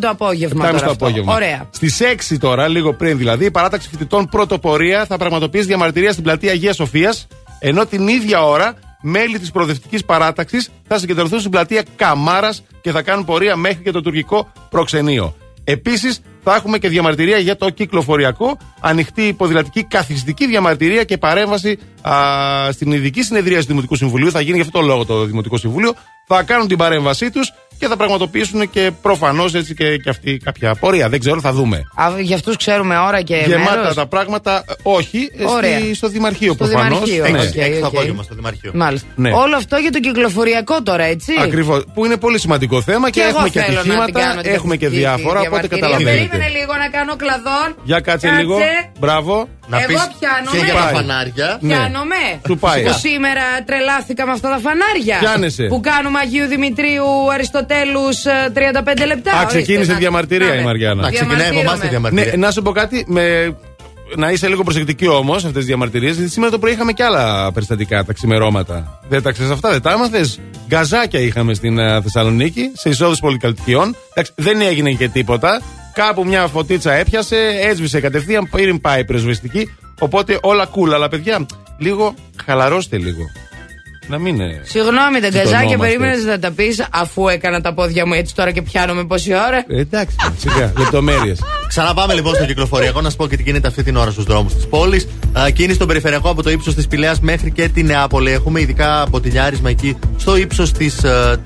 το 0.00 0.08
απόγευμα. 0.08 0.64
7.30 0.64 0.70
το 0.70 0.76
αυτό. 0.76 0.90
απόγευμα. 0.90 1.34
Ωραία. 1.34 1.68
Στις 1.70 2.00
6 2.32 2.36
τώρα, 2.40 2.68
λίγο 2.68 2.92
πριν 2.92 3.18
δηλαδή, 3.18 3.44
η 3.44 3.50
παράταξη 3.50 3.88
φοιτητών 3.88 4.26
πρωτοπορία 4.26 5.06
θα 5.06 5.16
πραγματοποιήσει 5.16 5.66
διαμαρτυρία 5.66 6.12
στην 6.12 6.24
πλατεία 6.24 6.52
Αγίας 6.52 6.76
Σοφίας, 6.76 7.26
ενώ 7.58 7.86
την 7.86 8.08
ίδια 8.08 8.44
ώρα 8.44 8.74
μέλη 9.00 9.38
της 9.38 9.50
προοδευτικής 9.50 10.04
παράταξης 10.04 10.68
θα 10.88 10.98
συγκεντρωθούν 10.98 11.38
στην 11.38 11.50
πλατεία 11.50 11.84
Καμάρας 11.96 12.62
και 12.80 12.90
θα 12.90 13.02
κάνουν 13.02 13.24
πορεία 13.24 13.56
μέχρι 13.56 13.82
και 13.82 13.90
το 13.90 14.02
τουρκικό 14.02 14.52
προξενείο. 14.70 15.34
Επίσης, 15.64 16.20
θα 16.42 16.54
έχουμε 16.54 16.78
και 16.78 16.88
διαμαρτυρία 16.88 17.38
για 17.38 17.56
το 17.56 17.70
κυκλοφοριακό, 17.70 18.58
ανοιχτή 18.80 19.32
ποδηλατική 19.32 19.84
καθιστική 19.84 20.46
διαμαρτυρία 20.46 21.04
και 21.04 21.18
παρέμβαση 21.18 21.78
στην 22.70 22.92
ειδική 22.92 23.22
συνεδρία 23.22 23.60
του 23.60 23.66
Δημοτικού 23.66 23.96
Συμβουλίου. 23.96 24.30
Θα 24.30 24.40
γίνει 24.40 24.54
γι' 24.56 24.62
αυτό 24.62 24.78
το 24.80 24.86
λόγο 24.86 25.04
το 25.04 25.24
Δημοτικό 25.24 25.56
Συμβούλιο. 25.56 25.94
Θα 26.26 26.42
κάνουν 26.42 26.68
την 26.68 26.76
παρέμβασή 26.76 27.30
τους 27.30 27.52
και 27.78 27.86
θα 27.86 27.96
πραγματοποιήσουν 27.96 28.70
και 28.70 28.90
προφανώς 29.02 29.54
έτσι 29.54 29.74
και, 29.74 29.96
και 29.96 30.10
αυτή 30.10 30.36
κάποια 30.44 30.74
πορεία. 30.74 31.08
Δεν 31.08 31.20
ξέρω, 31.20 31.40
θα 31.40 31.52
δούμε. 31.52 31.76
Α, 31.94 32.08
για 32.20 32.36
αυτούς 32.36 32.56
ξέρουμε 32.56 32.98
ώρα 32.98 33.22
και 33.22 33.42
Γεμάτα 33.46 33.76
μέρος. 33.76 33.94
τα 33.94 34.06
πράγματα, 34.06 34.64
ε, 34.68 34.72
όχι, 34.82 35.30
ε, 35.38 35.44
Ωραία. 35.44 35.78
στη- 35.78 35.94
στο 35.94 36.08
Δημαρχείο 36.08 36.52
Στο 36.52 36.64
προφανώς. 36.66 37.10
Δημαρχείο, 37.10 37.38
Ναι. 37.38 37.46
οκ, 37.48 37.54
Έξι 37.66 37.80
το 37.80 37.86
οκ. 37.86 37.92
απόγευμα 37.94 38.22
στο 38.22 38.34
Δημαρχείο. 38.34 38.70
Μάλιστα. 38.74 39.08
Ναι. 39.16 39.30
Όλο 39.32 39.56
αυτό 39.56 39.76
για 39.76 39.90
το 39.90 40.00
κυκλοφοριακό 40.00 40.82
τώρα, 40.82 41.04
έτσι. 41.04 41.32
Ακριβώς. 41.42 41.84
Που 41.94 42.04
είναι 42.04 42.16
πολύ 42.16 42.38
σημαντικό 42.38 42.82
θέμα 42.82 43.10
και, 43.10 43.20
εγώ 43.20 43.28
έχουμε 43.28 43.48
και 43.48 43.60
θέλω 43.60 43.76
να 43.76 43.82
την 43.82 43.92
ατυχήματα, 43.92 44.20
κάνω 44.28 44.40
την 44.42 44.52
έχουμε 44.52 44.76
και 44.76 44.84
καθιστική 44.86 45.08
διάφορα. 45.08 45.40
Οπότε 45.40 45.48
διαμαρτυρία. 45.50 45.78
καταλαβαίνετε. 45.80 46.26
Περίμενε 46.28 46.58
λίγο 46.58 46.72
να 46.82 46.88
κάνω 46.88 47.16
κλαδόν. 47.16 47.68
Για 47.84 48.00
κάτσε 48.00 48.28
λίγο. 48.38 48.56
Μπράβο. 48.98 49.48
Να 49.66 49.76
Εγώ 49.78 49.86
πεις 49.86 50.08
πιάνομαι. 50.18 50.50
και 50.58 50.64
για 50.64 50.74
τα 50.74 50.80
Πάει. 50.80 50.94
φανάρια. 50.94 51.58
Ναι. 51.60 51.74
Πιάνομαι. 51.74 52.22
Του 52.48 52.58
πάει. 52.58 52.82
Που 52.82 52.92
σήμερα 53.06 53.44
τρελάθηκα 53.66 54.26
με 54.26 54.32
αυτά 54.32 54.48
τα 54.54 54.58
φανάρια. 54.66 55.16
Πιάνεσαι. 55.18 55.64
Που 55.72 55.80
κάνουμε 55.80 56.18
Αγίου 56.18 56.46
Δημητρίου 56.46 57.06
Αριστοτέλου 57.72 58.00
35 59.04 59.06
λεπτά. 59.06 59.32
Α, 59.32 59.40
Ορίστε, 59.40 59.60
ξεκίνησε 59.62 59.92
να- 59.92 59.98
διαμαρτυρία 59.98 60.46
να, 60.48 60.54
η 60.54 60.56
ναι. 60.56 60.64
Μαριάννα. 60.64 61.02
Να 61.02 61.10
ξεκινάει 61.10 61.48
από 61.48 61.60
εμά 61.60 61.78
τη 61.78 61.88
διαμαρτυρία. 61.88 62.24
Ναι, 62.24 62.36
να 62.46 62.50
σου 62.50 62.62
πω 62.62 62.72
κάτι. 62.72 63.04
Με... 63.08 63.56
Να 64.16 64.30
είσαι 64.30 64.48
λίγο 64.48 64.62
προσεκτική 64.62 65.06
όμως 65.06 65.36
αυτές 65.36 65.52
τις 65.52 65.64
διαμαρτυρίες. 65.64 66.14
Γιατί 66.16 66.30
σήμερα 66.30 66.50
το 66.52 66.58
πρωί 66.58 66.72
είχαμε 66.72 66.92
και 66.92 67.04
άλλα 67.04 67.52
περιστατικά 67.52 68.04
τα 68.04 68.12
ξημερώματα. 68.12 69.00
Δεν 69.08 69.22
τα 69.22 69.32
ξέρεις 69.32 69.52
αυτά, 69.52 69.70
δεν 69.70 69.82
τα 69.82 69.90
άμαθες; 69.90 70.40
Γκαζάκια 70.68 71.20
είχαμε 71.20 71.54
στην 71.54 71.78
ε, 71.78 72.02
Θεσσαλονίκη, 72.02 72.70
σε 72.74 72.88
εισόδους 72.88 73.18
πολυκατοικιών. 73.20 73.96
Εντάξει, 74.14 74.32
δεν 74.36 74.60
έγινε 74.60 74.92
και 74.92 75.08
τίποτα. 75.08 75.60
Κάπου 75.92 76.24
μια 76.26 76.46
φωτίτσα 76.46 76.92
έπιασε, 76.92 77.36
έσβησε 77.62 78.00
κατευθείαν, 78.00 78.48
πριν 78.50 78.80
πάει 78.80 79.04
πυροσβεστική. 79.04 79.74
Οπότε 79.98 80.38
όλα 80.42 80.68
cool. 80.74 80.92
Αλλά 80.94 81.08
παιδιά, 81.08 81.46
λίγο 81.78 82.14
χαλαρώστε 82.44 82.98
λίγο. 82.98 83.22
Να 84.08 84.18
μην 84.18 84.34
είναι. 84.34 84.60
Συγγνώμη, 84.64 85.20
τα 85.20 85.28
γκαζάκια 85.28 85.42
Τσιτωνόμαστε. 85.42 85.76
περίμενες 85.76 86.24
να 86.24 86.38
τα 86.38 86.50
πεις 86.50 86.86
αφού 86.90 87.28
έκανα 87.28 87.60
τα 87.60 87.74
πόδια 87.74 88.06
μου 88.06 88.12
έτσι 88.12 88.34
τώρα 88.34 88.50
και 88.50 88.62
πιάνομαι 88.62 89.04
πόση 89.04 89.32
ώρα. 89.32 89.64
Ε, 89.68 89.80
εντάξει, 89.80 90.16
σιγά, 90.38 90.72
λεπτομέρειες. 90.78 91.40
Ξαναπάμε 91.68 92.14
λοιπόν 92.14 92.34
στο 92.34 92.44
κυκλοφοριακό 92.44 93.00
να 93.00 93.10
σα 93.10 93.16
πω 93.16 93.26
και 93.26 93.36
τι 93.36 93.42
γίνεται 93.42 93.68
αυτή 93.68 93.82
την 93.82 93.96
ώρα 93.96 94.10
στους 94.10 94.24
δρόμους 94.24 94.54
της 94.54 94.66
πόλης. 94.66 95.08
Κίνηση 95.52 95.74
στον 95.74 95.86
περιφερειακό 95.86 96.30
από 96.30 96.42
το 96.42 96.50
ύψος 96.50 96.74
της 96.74 96.86
Πηλέα 96.86 97.14
μέχρι 97.20 97.50
και 97.50 97.68
τη 97.68 97.82
Νεάπολη. 97.82 98.30
Έχουμε 98.30 98.60
ειδικά 98.60 99.06
μποτιλιάρισμα 99.10 99.70
εκεί 99.70 99.96
στο 100.16 100.36
ύψος 100.36 100.72
της 100.72 101.00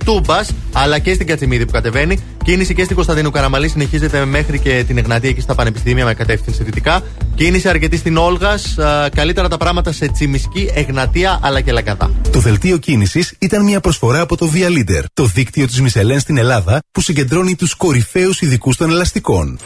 Τούμπας, 0.04 0.50
αλλά 0.72 0.98
και 0.98 1.14
στην 1.14 1.26
Κατσιμίδη 1.26 1.64
που 1.64 1.72
κατεβαίνει. 1.72 2.18
Κίνηση 2.44 2.74
και 2.74 2.82
στην 2.84 2.94
Κωνσταντίνου 2.94 3.30
Καραμαλή 3.30 3.68
συνεχίζεται 3.68 4.24
μέχρι 4.24 4.58
και 4.58 4.84
την 4.86 4.98
Εγνατία 4.98 5.30
εκεί 5.30 5.40
στα 5.40 5.54
πανεπιστήμια 5.54 6.04
με 6.04 6.14
κατεύθυνση 6.14 6.62
δυτικά. 6.62 7.00
Κίνηση 7.34 7.68
αρκετή 7.68 7.96
στην 7.96 8.16
Όλγας. 8.16 8.74
Καλύτερα 9.14 9.48
τα 9.48 9.56
πράγματα 9.56 9.92
σε 9.92 10.08
Τσιμισκή, 10.08 10.70
Εγνατία 10.74 11.38
αλλά 11.42 11.60
και 11.60 11.72
Λαγκαδά. 11.72 12.10
Το 12.32 12.40
δελτίο 12.48 12.76
κίνησης 12.76 13.34
ήταν 13.38 13.64
μια 13.64 13.80
προσφορά 13.80 14.20
από 14.20 14.36
το 14.36 14.50
Via 14.54 14.68
Leader, 14.68 15.02
το 15.14 15.24
δίκτυο 15.24 15.66
της 15.66 15.80
Μισελέν 15.80 16.20
στην 16.20 16.36
Ελλάδα 16.36 16.80
που 16.92 17.00
συγκεντρώνει 17.00 17.56
τους 17.56 17.74
κορυφαίους 17.74 18.40
ειδικούς 18.40 18.76
των 18.76 18.90
ελαστικών. 18.90 19.58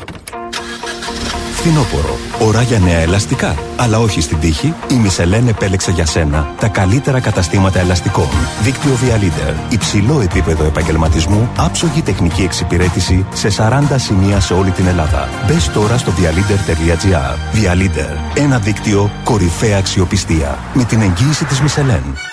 Φθινόπορο. 1.54 2.18
Ώρα 2.40 2.62
για 2.62 2.78
νέα 2.78 2.98
ελαστικά. 2.98 3.56
Αλλά 3.76 3.98
όχι 3.98 4.20
στην 4.20 4.40
τύχη. 4.40 4.74
Η 4.90 4.94
Μισελέν 4.94 5.48
επέλεξε 5.48 5.90
για 5.90 6.06
σένα 6.06 6.54
τα 6.58 6.68
καλύτερα 6.68 7.20
καταστήματα 7.20 7.78
ελαστικών. 7.80 8.28
Δίκτυο 8.62 8.98
Via 9.02 9.20
Leader. 9.20 9.72
Υψηλό 9.72 10.20
επίπεδο 10.20 10.64
επαγγελματισμού, 10.64 11.50
άψογη 11.56 12.02
τεχνική 12.02 12.42
εξυπηρέτηση 12.42 13.26
σε 13.32 13.48
40 13.58 13.82
σημεία 13.96 14.40
σε 14.40 14.54
όλη 14.54 14.70
την 14.70 14.86
Ελλάδα. 14.86 15.28
Μπες 15.46 15.70
τώρα 15.70 15.98
στο 15.98 16.12
vialeader.gr. 16.12 17.56
Via 17.56 17.76
Leader. 17.76 18.38
Ένα 18.38 18.58
δίκτυο 18.58 19.10
κορυφαία 19.24 19.78
αξιοπιστία. 19.78 20.58
Με 20.74 20.84
την 20.84 21.00
εγγύηση 21.00 21.44
της 21.44 21.60
Μισελέν. 21.60 22.31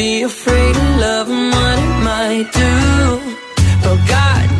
Be 0.00 0.22
afraid 0.22 0.74
of 0.84 0.88
love 1.04 1.28
and 1.28 1.46
what 1.56 1.78
it 1.86 1.96
might 2.08 2.48
do. 2.62 2.74
But 3.84 3.98
goddamn, 4.08 4.59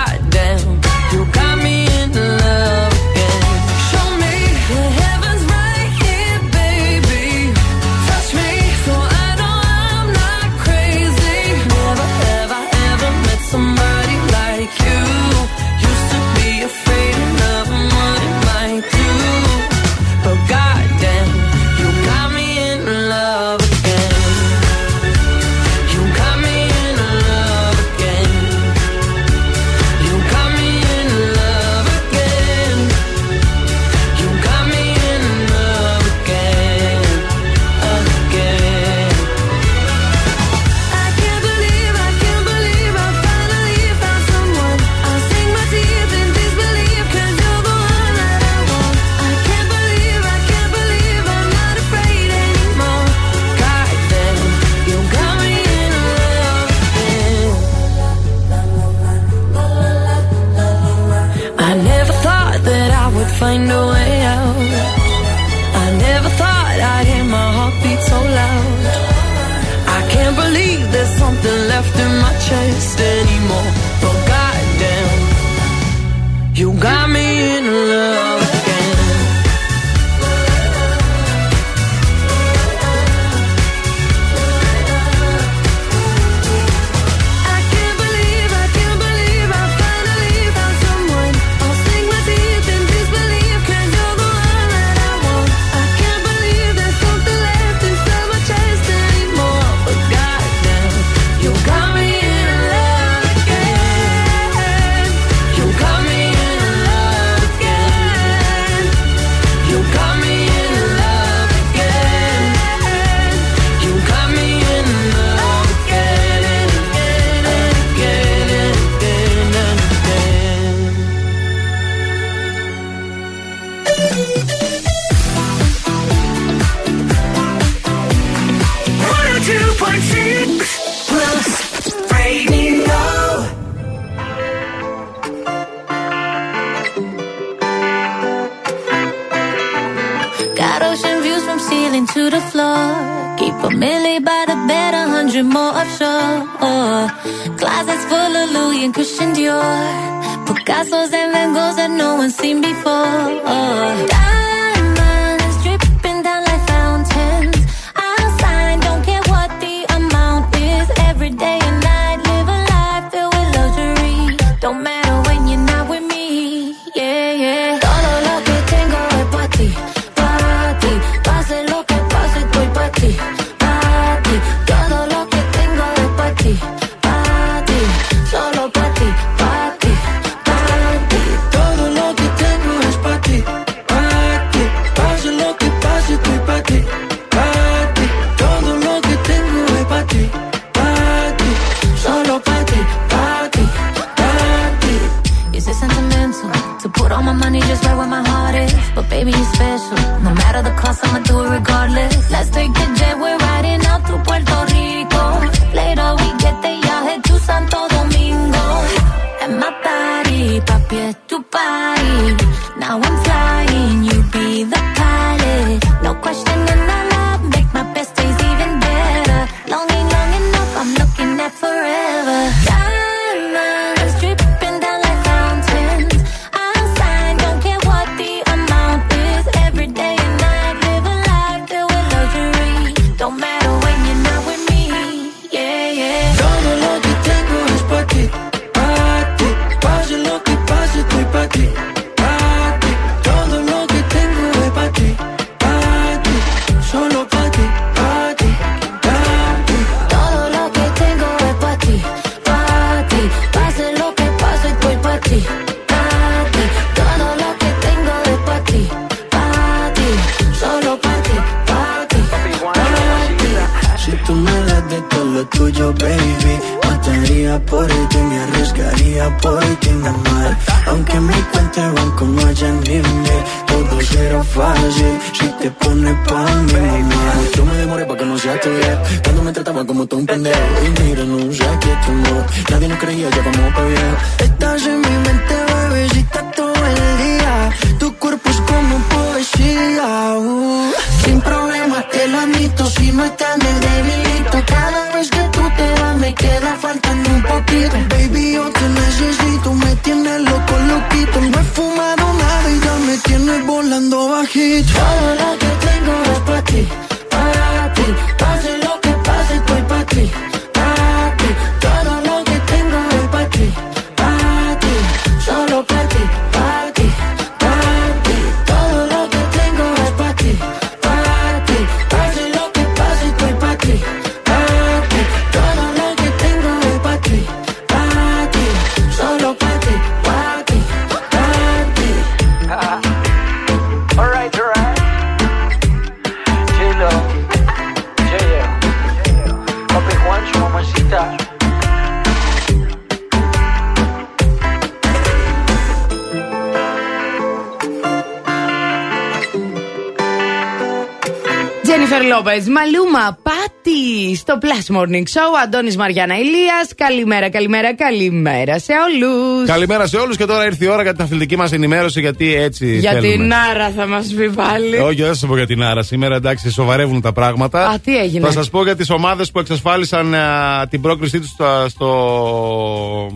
Morning 354.93 355.23
Show. 355.35 355.49
Αντώνης 355.63 355.97
Μαριάννα 355.97 356.35
Ηλίας. 356.37 356.87
Καλημέρα, 356.95 357.49
καλημέρα, 357.49 357.95
καλημέρα 357.95 358.79
σε 358.79 358.93
όλους. 359.07 359.67
Καλημέρα 359.67 360.07
σε 360.07 360.17
όλους 360.17 360.37
και 360.37 360.45
τώρα 360.45 360.65
ήρθε 360.65 360.85
η 360.85 360.87
ώρα 360.87 361.01
για 361.01 361.13
την 361.13 361.23
αθλητική 361.23 361.57
μας 361.57 361.71
ενημέρωση 361.71 362.19
γιατί 362.19 362.55
έτσι. 362.55 362.97
Για 362.97 363.11
θέλουμε. 363.11 363.31
την 363.31 363.53
Άρα 363.53 363.89
θα 363.95 364.07
μας 364.07 364.27
πει 364.37 364.49
πάλι. 364.49 364.97
Όχι, 364.97 365.15
δεν 365.15 365.27
θα 365.27 365.33
σας 365.33 365.49
πω 365.49 365.55
για 365.55 365.65
την 365.67 365.83
Άρα. 365.83 366.01
Σήμερα 366.03 366.35
εντάξει, 366.35 366.71
σοβαρεύουν 366.71 367.21
τα 367.21 367.33
πράγματα. 367.33 367.87
Α, 367.87 367.99
τι 367.99 368.17
έγινε; 368.17 368.45
Θα 368.45 368.51
σας 368.51 368.69
πω 368.69 368.83
για 368.83 368.95
τις 368.95 369.09
ομάδες 369.09 369.51
που 369.51 369.59
εξασφάλισαν 369.59 370.33
α, 370.33 370.87
την 370.89 371.01
πρόκρισή 371.01 371.39
τους 371.39 371.49
στο, 371.49 371.85
στο 371.89 372.07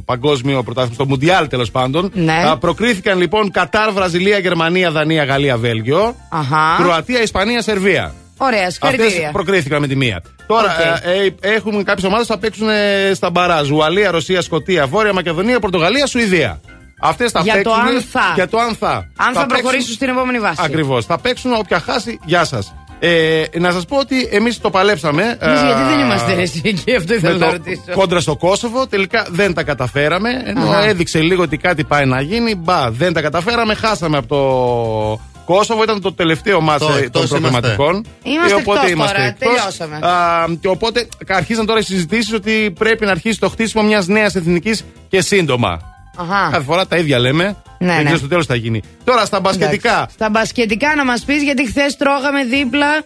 παγκόσμιο 0.05 0.63
πρωτάθλημα, 0.63 0.95
στο 0.95 1.05
Μουντιάλ 1.05 1.47
τέλος 1.47 1.71
πάντων. 1.71 2.11
Ναι. 2.13 2.33
Α, 2.49 2.57
προκρίθηκαν 2.57 3.17
λοιπόν 3.19 3.51
Κατάρ, 3.51 3.91
Βραζιλία, 3.91 4.37
Γερμανία, 4.37 4.91
Δανία, 4.91 5.23
Γαλλία, 5.23 5.57
Βέλγιο. 5.57 6.15
Αχα. 6.29 6.75
Κροατία, 6.83 7.21
Ισπανία, 7.21 7.61
Σερβία. 7.61 8.13
Ωραία, 8.37 8.59
Αυτές 8.67 8.73
συγχαρητήρια. 8.73 9.29
προκρίθηκαν 9.31 9.81
με 9.81 9.87
τη 9.87 9.95
μία. 9.95 10.21
Τώρα 10.47 10.71
Οκ. 10.71 11.05
ε, 11.05 11.25
ε, 11.25 11.53
έχουμε 11.53 11.83
κάποιες 11.83 12.05
ομάδες 12.05 12.27
που 12.27 12.33
θα 12.33 12.39
παίξουν 12.39 12.69
ε, 12.69 13.11
στα 13.13 13.29
μπαράζ. 13.29 13.69
Ουαλία, 13.69 14.11
Ρωσία, 14.11 14.41
Σκοτία, 14.41 14.87
Βόρεια 14.87 15.13
Μακεδονία, 15.13 15.59
Πορτογαλία, 15.59 16.05
Σουηδία. 16.05 16.59
Αυτές 16.99 17.31
θα 17.31 17.39
Για 17.41 17.53
το 17.53 17.69
παίξουν. 17.69 17.95
αν 17.95 18.01
θα. 18.11 18.31
Για 18.35 18.47
το 18.47 18.57
αν 18.57 18.75
θα. 18.75 19.09
Αν 19.17 19.33
θα, 19.33 19.45
προχωρήσουν 19.45 19.93
στην 19.93 20.09
επόμενη 20.09 20.39
φάση. 20.39 20.61
Ακριβώς. 20.63 21.05
Θα 21.05 21.17
παίξουν 21.19 21.53
όποια 21.53 21.79
χάσει. 21.79 22.19
Γεια 22.25 22.45
σας. 22.45 22.73
Ε, 22.99 23.43
να 23.59 23.71
σας 23.71 23.85
πω 23.85 23.97
ότι 23.97 24.27
εμείς 24.31 24.61
το 24.61 24.69
παλέψαμε. 24.69 25.37
Εμείς 25.39 25.61
ε, 25.61 25.65
γιατί 25.65 25.81
δεν 25.81 25.99
είμαστε 25.99 26.33
εσύ 26.41 26.61
εκεί, 26.63 26.95
αυτό 26.95 27.11
με 27.13 27.17
ήθελα 27.17 27.37
να 27.37 27.45
το 27.45 27.51
ρωτήσω. 27.51 27.81
κόντρα 27.93 28.19
στο 28.19 28.35
Κόσοβο. 28.35 28.87
Τελικά 28.87 29.25
δεν 29.29 29.53
τα 29.53 29.63
καταφέραμε. 29.63 30.29
Ενώ 30.45 30.69
Αχα. 30.69 30.83
έδειξε 30.83 31.19
λίγο 31.19 31.43
ότι 31.43 31.57
κάτι 31.57 31.83
πάει 31.83 32.05
να 32.05 32.21
γίνει. 32.21 32.55
Μπα, 32.55 32.91
δεν 32.91 33.13
τα 33.13 33.21
καταφέραμε. 33.21 33.73
Χάσαμε 33.75 34.17
από 34.17 34.27
το 34.27 35.19
Κόσοβο. 35.45 35.83
Ήταν 35.83 36.01
το 36.01 36.13
τελευταίο 36.13 36.61
μας 36.61 36.77
Το 36.77 36.85
των 36.85 36.97
εκτός 36.97 37.27
προγραμματικών. 37.27 38.05
Είμαστε 38.23 38.51
Ε, 38.51 38.59
οπότε 38.61 38.79
εκτός 38.79 38.91
είμαστε 38.91 39.15
τώρα, 39.15 39.27
εκτός. 39.27 39.53
τελειώσαμε. 39.53 39.95
Α, 40.07 40.45
και 40.61 40.67
οπότε 40.67 41.07
αρχίζαν 41.27 41.65
τώρα 41.65 41.79
οι 41.79 41.83
συζητήσεις 41.83 42.33
ότι 42.33 42.73
πρέπει 42.77 43.05
να 43.05 43.11
αρχίσει 43.11 43.39
το 43.39 43.49
χτίσιμο 43.49 43.83
μιας 43.83 44.07
νέας 44.07 44.35
εθνικής 44.35 44.83
και 45.09 45.21
σύντομα. 45.21 45.81
Αχα. 46.17 46.49
Κάθε 46.51 46.63
φορά 46.63 46.87
τα 46.87 46.97
ίδια 46.97 47.19
λέμε. 47.19 47.55
Ναι, 47.79 47.87
δεν 47.87 47.95
ναι. 47.97 48.03
ξέρω 48.03 48.17
στο 48.17 48.27
τέλος 48.27 48.45
θα 48.45 48.55
γίνει. 48.55 48.81
Τώρα 49.03 49.25
στα 49.25 49.39
μπασκετικά. 49.39 49.93
Εντάξει. 49.93 50.13
Στα 50.15 50.29
μπασκετικά 50.29 50.95
να 50.95 51.05
μας 51.05 51.23
πεις, 51.23 51.43
γιατί 51.43 51.67
χθες 51.67 51.97
τρώγαμε 51.97 52.43
δίπλα 52.43 53.05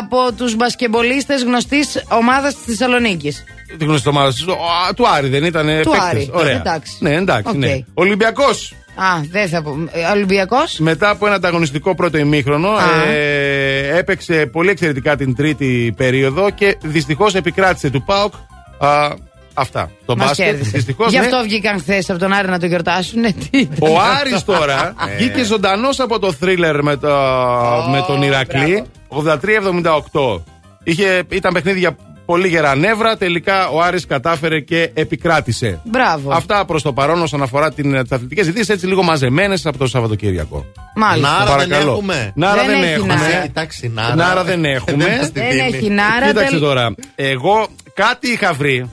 από 0.00 0.32
τους 0.36 0.54
μπασκεμπολίστες 0.56 1.42
γνωστής 1.42 2.04
ομάδας 2.08 2.54
της 2.54 2.64
Θεσσαλονίκης. 2.64 3.44
Τη 3.78 3.84
γνωστή 3.84 4.08
ομάδα 4.08 4.32
του 4.96 5.08
Άρη 5.08 5.28
δεν 5.28 5.44
ήταν. 5.44 5.66
Του 5.82 5.94
Άρη. 6.10 6.30
Ωραία. 6.32 6.56
Εντάξει. 6.56 6.96
Ναι, 7.00 7.14
εντάξει. 7.14 7.52
Οκ. 7.52 7.58
Ναι. 7.58 7.78
Ολυμπιακός 7.94 8.74
Α, 8.94 9.20
δεν 9.30 9.48
θα 9.48 9.62
πω. 9.62 9.76
Ολυμπιακός. 10.12 10.78
Μετά 10.78 11.10
από 11.10 11.26
ένα 11.26 11.34
ανταγωνιστικό 11.34 11.94
πρώτο 11.94 12.18
ημίχρονο, 12.18 12.68
ε, 13.08 13.96
έπαιξε 13.98 14.46
πολύ 14.46 14.70
εξαιρετικά 14.70 15.16
την 15.16 15.34
τρίτη 15.34 15.94
περίοδο 15.96 16.50
και 16.50 16.76
δυστυχώς 16.82 17.34
επικράτησε 17.34 17.90
του 17.90 18.02
ΠΑΟΚ. 18.02 18.32
Α, 18.78 19.12
αυτά. 19.54 19.90
Το 20.06 20.16
Μας 20.16 20.26
μπάσκετ. 20.26 20.44
κέρδισε. 20.46 20.70
Δυστυχώς, 20.70 21.10
Γι' 21.10 21.18
ναι. 21.18 21.24
αυτό 21.24 21.40
βγήκαν 21.42 21.78
χθες 21.78 22.10
από 22.10 22.18
τον 22.18 22.32
Άρη 22.32 22.48
να 22.48 22.58
το 22.58 22.66
γιορτάσουν. 22.66 23.22
Τι 23.50 23.68
Ο 23.78 24.00
Άρης 24.20 24.44
τώρα 24.44 24.94
Ε. 25.12 25.16
βγήκε 25.16 25.44
ζωντανός 25.44 26.00
από 26.00 26.18
το 26.18 26.32
θρίλερ 26.32 26.82
με, 26.82 26.96
το, 26.96 27.08
με 27.90 28.04
τον 28.06 28.22
Ηρακλή 28.22 28.84
83-78. 29.08 30.42
Είχε, 30.82 31.22
ήταν 31.28 31.52
παιχνίδι 31.52 31.78
για 31.78 31.96
πολύ 32.24 32.48
γερά 32.48 32.74
νεύρα. 32.76 33.16
Τελικά 33.16 33.68
ο 33.68 33.80
Άρης 33.82 34.06
κατάφερε 34.06 34.60
και 34.60 34.90
επικράτησε. 34.94 35.80
Μπράβο. 35.84 36.32
Αυτά 36.32 36.64
προς 36.64 36.82
το 36.82 36.92
παρόν 36.92 37.22
όσον 37.22 37.42
αφορά 37.42 37.72
τις 37.72 37.84
αθλητικές 38.10 38.46
ειδήσεις, 38.46 38.68
έτσι 38.68 38.86
λίγο 38.86 39.02
μαζεμένες 39.02 39.66
από 39.66 39.78
το 39.78 39.86
Σαββατοκύριακο. 39.86 40.64
Μάλιστα. 40.96 41.28
Νάρα 41.30 41.44
δεν 41.44 41.68
Παρακαλώ. 41.68 41.90
έχουμε. 41.92 42.32
Νάρα 42.34 42.54
Δεν 42.62 42.66
δεν, 42.66 42.82
έχει 42.82 42.92
έχουμε. 42.92 43.14
Νάρα. 43.14 43.40
Κοιτάξει, 43.42 43.88
Νάρα. 43.94 44.14
Νάρα 44.14 44.44
δεν 44.44 44.64
έχουμε. 44.76 45.04
Δεν 45.04 45.16
μας 45.16 45.32
τη 45.32 45.40
Δεν 45.40 45.48
δίνει. 45.50 45.60
έχει 45.76 45.88
Νάρα. 45.90 46.26
Κοίταξε 46.26 46.50
τελ- 46.50 46.62
τώρα. 46.62 46.94
Εγώ 47.14 47.66
κάτι 47.94 48.30
είχα 48.32 48.52
βρει. 48.52 48.90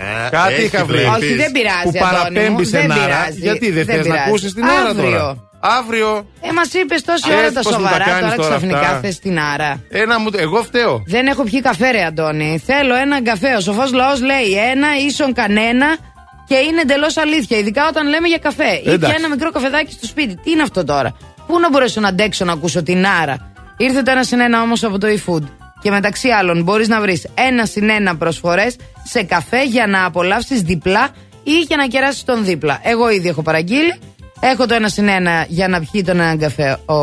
Ε, 0.00 0.30
Κάτι 0.30 0.52
έχει, 0.52 0.62
είχα 0.62 0.84
βρει. 0.84 0.96
βλέπεις. 0.98 1.16
Όχι, 1.24 1.34
δεν 1.34 1.52
πειράζει. 1.52 1.82
Που 1.82 2.06
Αντώνη 2.06 2.18
μου, 2.24 2.34
παραπέμπει 2.34 2.64
σε 2.64 2.78
δεν 2.78 2.86
Νάρα. 2.86 3.02
πειράζει. 3.04 3.38
Γιατί 3.40 3.70
δεν, 3.70 3.84
θες 3.84 3.96
να 3.96 4.02
πειράζει. 4.02 4.22
ακούσεις 4.28 4.54
την 4.54 4.64
Νάρα 4.64 4.88
Αύριο. 4.88 5.10
τώρα; 5.10 5.47
Αύριο. 5.60 6.26
Ε, 6.40 6.52
μας 6.52 6.72
είπες 6.72 7.02
τόση 7.02 7.30
Ε, 7.30 7.34
ώρα 7.34 7.52
τα 7.52 7.60
πώς 7.60 7.76
μου 7.76 7.82
τα 7.82 7.88
σοβαρά, 7.88 8.04
κάνεις 8.04 8.20
τώρα 8.20 8.36
τώρα 8.36 8.48
ξαφνικά 8.48 8.78
αυτά; 8.80 8.98
θες 9.00 9.18
την 9.18 9.38
άρα. 9.38 9.82
Ένα 9.88 10.18
μου. 10.20 10.28
Εγώ 10.36 10.62
φταίω. 10.62 11.02
Δεν 11.06 11.26
έχω 11.26 11.42
πιει 11.42 11.62
καφέ, 11.62 11.90
ρε 11.90 12.04
Αντώνη. 12.04 12.62
Θέλω 12.66 12.94
έναν 12.94 13.24
καφέ. 13.24 13.54
Ο 13.54 13.60
σοφός 13.60 13.92
λαός 13.92 14.20
λέει 14.22 14.52
ένα 14.72 14.88
ίσον 15.06 15.32
κανένα 15.32 15.96
και 16.46 16.54
είναι 16.54 16.80
εντελώς 16.80 17.16
αλήθεια. 17.16 17.58
Ειδικά 17.58 17.88
όταν 17.88 18.08
λέμε 18.08 18.28
για 18.28 18.38
καφέ. 18.38 18.72
Ή 18.74 18.82
και 18.82 18.90
Εντάξει. 18.90 19.16
ένα 19.18 19.28
μικρό 19.28 19.50
καφεδάκι 19.50 19.92
στο 19.92 20.06
σπίτι. 20.06 20.34
Τι 20.34 20.50
είναι 20.50 20.62
αυτό 20.62 20.84
τώρα; 20.84 21.16
Πού 21.46 21.60
να 21.60 21.70
μπορέσω 21.70 22.00
να 22.00 22.08
αντέξω 22.08 22.44
να 22.44 22.52
ακούσω 22.52 22.82
την 22.82 23.06
άρα; 23.22 23.52
Ήρθε 23.76 24.02
το 24.02 24.10
ένα 24.10 24.22
συν 24.22 24.40
ένα 24.40 24.62
όμως 24.62 24.84
από 24.84 24.98
το 24.98 25.06
eFood. 25.06 25.42
Και 25.82 25.90
μεταξύ 25.90 26.28
άλλων 26.28 26.62
μπορείς 26.62 26.88
να 26.88 27.00
βρεις 27.00 27.26
ένα 27.34 27.66
συν 27.66 27.88
ένα 27.88 28.16
προσφορές 28.16 28.76
σε 29.04 29.22
καφέ 29.22 29.64
για 29.64 29.86
να 29.86 30.04
απολαύσεις 30.04 30.60
διπλά 30.60 31.08
ή 31.42 31.60
για 31.60 31.76
να 31.76 31.86
κεράσεις 31.86 32.24
τον 32.24 32.44
δίπλα. 32.44 32.80
Εγώ 32.82 33.10
ήδη 33.10 33.28
έχω 33.28 33.42
παραγγείλει. 33.42 33.98
Έχω 34.40 34.66
το 34.66 34.74
ένα 34.74 34.88
συν 34.88 35.08
ένα 35.08 35.44
για 35.48 35.68
να 35.68 35.80
πιει 35.90 36.02
τον 36.04 36.20
έναν 36.20 36.38
καφέ 36.38 36.70
ο 36.86 36.94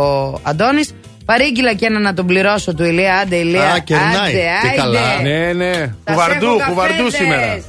Αντώνης. 0.44 0.92
Παρήγγειλα 1.26 1.74
και 1.74 1.86
ένα 1.86 2.00
να 2.00 2.14
τον 2.14 2.26
πληρώσω 2.26 2.74
του 2.74 2.84
Ηλία. 2.84 3.16
Άντε, 3.16 3.36
Ηλία. 3.36 3.72
Α, 3.72 3.80
κερνάει. 3.80 4.10
Άντε, 4.16 4.32
Τι 4.32 4.68
άιντε. 4.68 4.76
καλά. 4.82 5.22
Ναι, 5.22 5.54
ναι. 5.54 5.72
Σας 5.74 5.92
Κουβαρντού, 6.06 6.46
έχω 6.46 6.70
κουβαρντού 6.70 7.04
καφέδες. 7.04 7.14
σήμερα. 7.14 7.60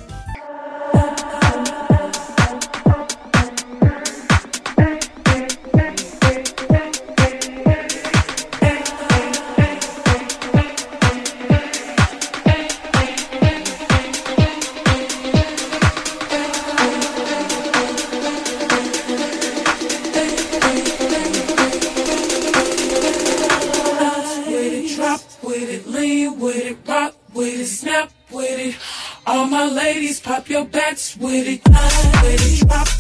Ladies, 29.87 30.18
pop 30.18 30.49
your 30.49 30.64
backs 30.64 31.16
with 31.16 31.47
it, 31.47 31.61
with 31.64 32.61
it, 32.62 32.66
drop 32.66 32.95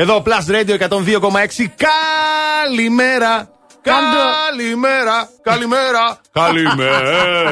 Εδώ 0.00 0.22
Plus 0.26 0.50
Radio 0.50 0.78
102,6. 0.78 1.66
Καλημέρα. 2.66 3.48
Καλημέρα. 3.82 5.28
Καλημέρα. 5.42 6.20
Καλημέρα. 6.40 7.48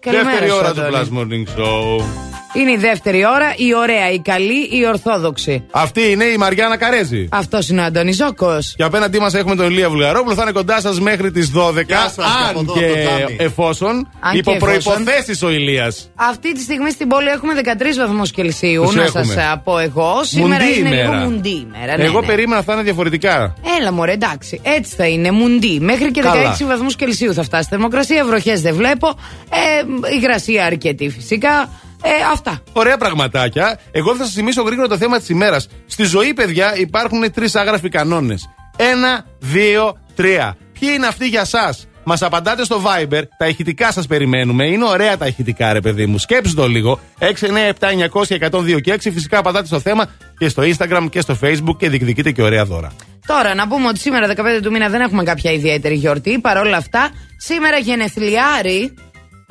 Καλημέρα 0.00 0.30
Δεύτερη 0.30 0.50
σου, 0.50 0.56
ώρα 0.56 0.72
του 0.72 0.80
Αντώνη. 0.82 1.08
Plus 1.12 1.18
Morning 1.18 1.58
Show. 1.58 2.29
Είναι 2.52 2.70
η 2.70 2.76
δεύτερη 2.76 3.26
ώρα, 3.26 3.52
η 3.56 3.74
ωραία, 3.74 4.10
η 4.12 4.18
καλή, 4.20 4.68
η 4.70 4.86
ορθόδοξη. 4.86 5.64
Αυτή 5.70 6.10
είναι 6.10 6.24
η 6.24 6.36
Μαριάννα 6.36 6.76
Καρέζη. 6.76 7.28
Αυτός 7.32 7.68
είναι 7.68 7.80
ο 7.80 7.84
Αντώνη 7.84 8.12
Ζώκο. 8.12 8.58
Και 8.76 8.82
απέναντί 8.82 9.18
μας 9.18 9.34
έχουμε 9.34 9.54
τον 9.56 9.70
Ηλία 9.70 9.88
Βουλγαρόπουλο. 9.90 10.34
Θα 10.34 10.42
είναι 10.42 10.52
κοντά 10.52 10.80
σας 10.80 11.00
μέχρι 11.00 11.30
τις 11.30 11.50
12. 11.54 11.82
Γεια 11.86 11.98
σας, 11.98 12.14
και 12.14 12.22
από 12.50 12.58
αν 12.58 12.64
εδώ, 12.64 12.72
και 12.72 12.84
από 12.84 12.94
το 12.94 13.16
τζάμι. 13.16 13.36
εφόσον. 13.38 14.08
Αν 14.20 14.36
υπό 14.36 14.50
και 14.50 14.56
εφόσον. 14.56 15.04
προποθέσει 15.04 15.44
ο 15.44 15.50
Ηλίας. 15.50 16.10
Αυτή 16.14 16.54
τη 16.54 16.60
στιγμή 16.60 16.90
στην 16.90 17.08
πόλη 17.08 17.28
έχουμε 17.28 17.52
13 17.54 17.96
βαθμούς 18.06 18.30
Κελσίου. 18.30 18.82
Τους 18.82 18.94
να 18.94 19.02
έχουμε. 19.02 19.24
σας 19.24 19.60
πω 19.64 19.78
εγώ. 19.78 20.20
Σήμερα 20.22 20.64
Μουντή 20.64 20.78
είναι 20.78 20.88
λίγο 20.88 21.02
ημέρα. 21.02 21.24
μουντή 21.28 21.66
ημέρα. 21.74 21.96
Ναι, 21.96 22.04
Εγώ 22.04 22.20
ναι. 22.20 22.26
περίμενα 22.26 22.62
θα 22.62 22.72
είναι 22.72 22.82
διαφορετικά. 22.82 23.54
Έλα 23.80 23.92
μωρέ, 23.92 24.12
εντάξει. 24.12 24.60
Έτσι 24.64 24.94
θα 24.96 25.06
είναι. 25.06 25.30
Μουντή. 25.30 25.78
Μέχρι 25.80 26.10
και 26.10 26.22
16 26.22 26.24
Καλά. 26.24 26.56
βαθμούς 26.66 26.96
Κελσίου 26.96 27.34
θα 27.34 27.42
φτάσει. 27.42 27.66
Θερμοκρασία, 27.70 28.24
βροχές 28.24 28.60
δεν 28.60 28.74
βλέπω. 28.74 29.08
Ε, 29.50 30.14
υγρασία 30.16 30.64
αρκετή 30.64 31.08
φυσικά. 31.08 31.68
Ε, 32.02 32.10
αυτά. 32.32 32.62
Ωραία 32.72 32.96
πραγματάκια. 32.96 33.78
Εγώ 33.90 34.16
θα 34.16 34.24
σας 34.24 34.32
θυμίσω 34.32 34.62
γρήγορα 34.62 34.88
το 34.88 34.96
θέμα 34.96 35.18
της 35.18 35.28
ημέρας. 35.28 35.68
Στη 35.86 36.04
ζωή, 36.04 36.34
παιδιά, 36.34 36.76
υπάρχουν 36.76 37.32
τρεις 37.32 37.54
άγραφοι 37.54 37.88
κανόνες. 37.88 38.48
Ένα, 38.76 39.24
δύο, 39.38 39.96
τρία. 40.14 40.56
Ποιοι 40.80 40.88
είναι 40.96 41.06
αυτοί 41.06 41.26
για 41.28 41.40
εσά. 41.40 41.74
Μας 42.04 42.22
απαντάτε 42.22 42.64
στο 42.64 42.82
Viber. 42.84 43.22
Τα 43.38 43.48
ηχητικά 43.48 43.92
σας 43.92 44.06
περιμένουμε. 44.06 44.66
Είναι 44.66 44.84
ωραία 44.84 45.16
τα 45.16 45.26
ηχητικά, 45.26 45.72
ρε 45.72 45.80
παιδί 45.80 46.06
μου. 46.06 46.18
Σκέψτε 46.18 46.60
το 46.60 46.68
λίγο. 46.68 47.00
6, 47.18 47.46
9, 47.46 47.68
7, 47.78 47.90
900, 47.90 48.34
102 48.50 48.80
και 48.80 48.92
6. 48.92 49.10
Φυσικά 49.12 49.38
απαντάτε 49.38 49.66
στο 49.66 49.80
θέμα 49.80 50.06
και 50.38 50.48
στο 50.48 50.62
Instagram 50.62 51.06
και 51.10 51.20
στο 51.20 51.38
Facebook 51.42 51.76
και 51.78 51.88
διεκδικείτε 51.88 52.30
και 52.30 52.42
ωραία 52.42 52.64
δώρα. 52.64 52.92
Τώρα 53.26 53.54
να 53.54 53.68
πούμε 53.68 53.86
ότι 53.88 53.98
σήμερα 53.98 54.26
15 54.36 54.60
του 54.62 54.70
μήνα 54.70 54.88
δεν 54.88 55.00
έχουμε 55.00 55.22
κάποια 55.22 55.52
ιδιαίτερη 55.52 55.94
γιορτή. 55.94 56.38
Παρ' 56.38 56.56
όλα 56.56 56.76
αυτά, 56.76 57.10
σήμερα 57.36 57.78
γενεθλιάρη 57.78 58.94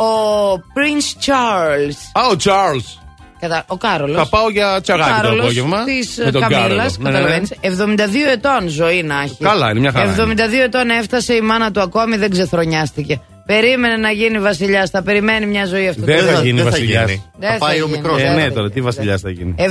ο 0.03 0.53
Prince 0.53 1.25
Charles. 1.25 2.21
Α, 2.23 2.27
ο 2.31 2.35
Charles. 2.43 2.99
Κατα... 3.39 3.63
Ο 3.67 3.77
Κάρολος. 3.77 4.15
Θα 4.17 4.27
πάω 4.27 4.49
για 4.49 4.81
τσαγάκι 4.81 5.21
το 5.21 5.29
απόγευμα. 5.29 5.83
Της 5.83 6.17
με 6.17 6.31
τον 6.31 6.41
Καμίλα, 6.41 6.59
Κάρολο. 6.59 6.75
Ναι, 6.99 7.09
ναι, 7.09 7.19
ναι. 7.19 7.39
καταλαβαίνεις. 7.63 8.25
72 8.27 8.31
ετών 8.31 8.67
ζωή 8.67 9.03
να 9.03 9.21
έχει. 9.21 9.37
Καλά, 9.43 9.69
είναι 9.69 9.79
μια 9.79 9.91
χαρά. 9.91 10.15
72 10.15 10.37
ετών 10.63 10.89
έφτασε 10.89 11.33
η 11.33 11.41
μάνα 11.41 11.71
του 11.71 11.81
ακόμη 11.81 12.17
δεν 12.17 12.29
ξεθρονιάστηκε. 12.29 13.21
Περίμενε 13.45 13.97
να 13.97 14.11
γίνει 14.11 14.39
βασιλιάς. 14.39 14.89
Θα 14.89 15.03
περιμένει 15.03 15.45
μια 15.45 15.65
ζωή 15.65 15.87
αυτό 15.87 16.01
Δεν 16.01 16.17
το 16.17 16.23
θα 16.25 16.31
παιδί. 16.31 16.47
γίνει 16.47 16.61
βασιλιάς. 16.63 17.05
Δεν 17.37 17.57
θα 17.57 17.73
γίνει, 17.73 17.97
Ε, 17.97 18.23
δεν 18.23 18.35
ναι, 18.35 18.41
θα 18.41 18.53
τώρα 18.53 18.69
τι 18.71 18.81
βασιλιάς 18.81 19.21
θα 19.21 19.29
γίνει. 19.29 19.55
72 19.57 19.63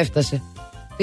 έφτασε. 0.00 0.42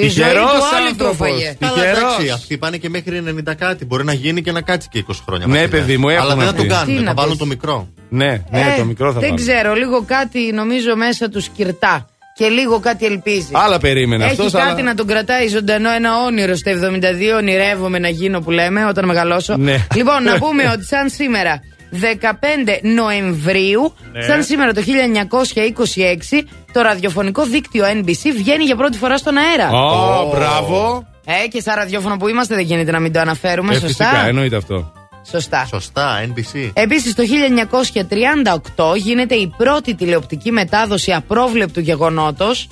Τη 0.00 0.08
ζωή 0.08 0.24
Τυχερός 0.24 0.50
του 0.50 0.76
άλλη 0.76 0.94
του 0.94 1.06
άνθρωπος. 1.06 1.26
έφαγε. 1.28 1.56
Καλά, 1.60 1.86
εντάξει, 1.86 2.28
αυτοί 2.30 2.58
πάνε 2.58 2.76
και 2.76 2.88
μέχρι 2.88 3.22
90 3.48 3.54
κάτι. 3.58 3.84
Μπορεί 3.84 4.04
να 4.04 4.12
γίνει 4.12 4.42
και 4.42 4.52
να 4.52 4.60
κάτσει 4.60 4.88
και 4.90 5.04
20 5.08 5.12
χρόνια. 5.26 5.46
Ναι, 5.46 5.52
βασιλιάς. 5.52 5.80
παιδί 5.80 5.96
μου, 5.96 6.08
Αλλά 6.08 6.18
έχουν 6.18 6.34
δεν 6.34 6.44
θα 6.44 6.50
αυτοί. 6.50 6.56
τον 6.66 6.68
κάνουν. 6.76 6.86
Τι 6.86 6.94
Θα 6.98 7.02
να 7.02 7.14
βάλουν 7.14 7.30
πεις. 7.30 7.38
το 7.38 7.46
μικρό. 7.46 7.88
Ναι, 8.08 8.26
ναι, 8.50 8.60
Ε, 8.60 8.78
το 8.78 8.84
μικρό 8.84 9.12
θα 9.12 9.20
Δεν 9.20 9.28
βάλω. 9.30 9.42
ξέρω, 9.42 9.74
λίγο 9.74 10.02
κάτι 10.06 10.38
νομίζω 10.54 10.96
μέσα 10.96 11.28
τους 11.28 11.44
σκυρτά. 11.44 12.06
Και 12.34 12.48
λίγο 12.48 12.80
κάτι 12.80 13.06
ελπίζει. 13.06 13.48
Άλλα 13.52 13.78
περίμενε 13.78 14.24
Έχει 14.24 14.32
αυτός, 14.32 14.52
κάτι 14.52 14.70
αλλά- 14.70 14.82
να 14.82 14.94
τον 14.94 15.06
κρατάει 15.06 15.48
ζωντανό 15.48 15.90
ένα 15.90 16.10
όνειρο 16.24 16.54
στα 16.56 16.70
72. 16.70 17.34
Ονειρεύομαι 17.36 17.98
να 17.98 18.08
γίνω 18.08 18.40
που 18.40 18.50
λέμε 18.50 18.84
όταν 18.86 19.04
μεγαλώσω. 19.04 19.56
Ναι. 19.56 19.86
Λοιπόν, 19.94 20.22
να 20.22 20.38
πούμε 20.42 20.70
ότι 20.72 20.84
σαν 20.84 21.08
σήμερα 21.08 21.60
15 21.92 22.80
Νοεμβρίου, 22.82 23.94
Ναι. 24.12 24.22
σαν 24.22 24.42
σήμερα 24.44 24.72
το 24.72 24.80
1926, 24.80 26.42
το 26.72 26.80
ραδιοφωνικό 26.80 27.44
δίκτυο 27.44 27.84
NBC 27.86 28.30
βγαίνει 28.36 28.64
για 28.64 28.76
πρώτη 28.76 28.98
φορά 28.98 29.16
στον 29.18 29.36
αέρα. 29.36 29.70
Ω, 29.70 30.30
μπράβο. 30.34 31.06
Ε, 31.44 31.48
και 31.48 31.60
σαν 31.60 31.74
ραδιόφωνο 31.74 32.16
που 32.16 32.28
είμαστε 32.28 32.54
δεν 32.54 32.64
γίνεται 32.64 32.90
να 32.90 33.00
μην 33.00 33.12
το 33.12 33.20
αναφέρουμε, 33.20 33.74
Ε, 33.74 33.78
σωστά; 33.78 34.04
φυσικά, 34.04 34.26
εννοείται 34.26 34.56
αυτό. 34.56 34.92
Σωστά. 35.30 35.66
Σωστά, 35.70 36.20
NBC. 36.26 36.70
Επίσης 36.72 37.14
το 37.14 37.22
1938 37.22 38.96
γίνεται 38.96 39.34
η 39.34 39.52
πρώτη 39.56 39.94
τηλεοπτική 39.94 40.50
μετάδοση 40.50 41.12
απρόβλεπτου 41.12 41.80
γεγονότος. 41.80 42.68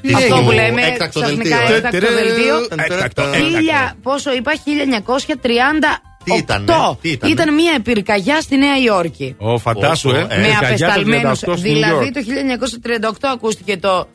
Τι 0.00 0.12
Αυτό 0.14 0.24
έγινε; 0.34 0.40
που 0.46 0.50
λέμε 0.50 0.82
Έκτακτο 0.82 1.20
ξαφνικά 1.20 1.56
δελτίο. 1.58 1.76
έκτακτο 1.76 2.12
δελτίο. 2.14 2.56
Έκτακτο, 2.94 3.22
Χίλια, 3.34 3.94
πόσο 4.02 4.32
είπα, 4.34 4.52
1938. 4.54 6.00
Τι 6.24 6.34
ήτανε, 6.36 6.64
τι 7.00 7.08
ήτανε; 7.10 7.32
Ήταν 7.32 7.54
μια 7.54 7.80
πυρκαγιά 7.82 8.40
στη 8.40 8.56
Νέα 8.56 8.76
Υόρκη. 8.84 9.34
Ω, 9.38 9.58
φαντάσου, 9.58 10.08
Όσο, 10.08 10.18
ε. 10.18 10.20
ε. 10.20 10.36
με 10.38 10.46
Πυρκαγιά 10.46 10.60
το 10.86 10.92
απεσταλμένους. 10.92 11.40
38 11.40 11.54
στη 11.58 11.68
New 11.70 11.72
Δηλαδή 11.72 12.10
York. 12.14 12.22
το 12.82 13.08
1938 13.10 13.28
ακούστηκε 13.34 13.76
το. 13.76 14.08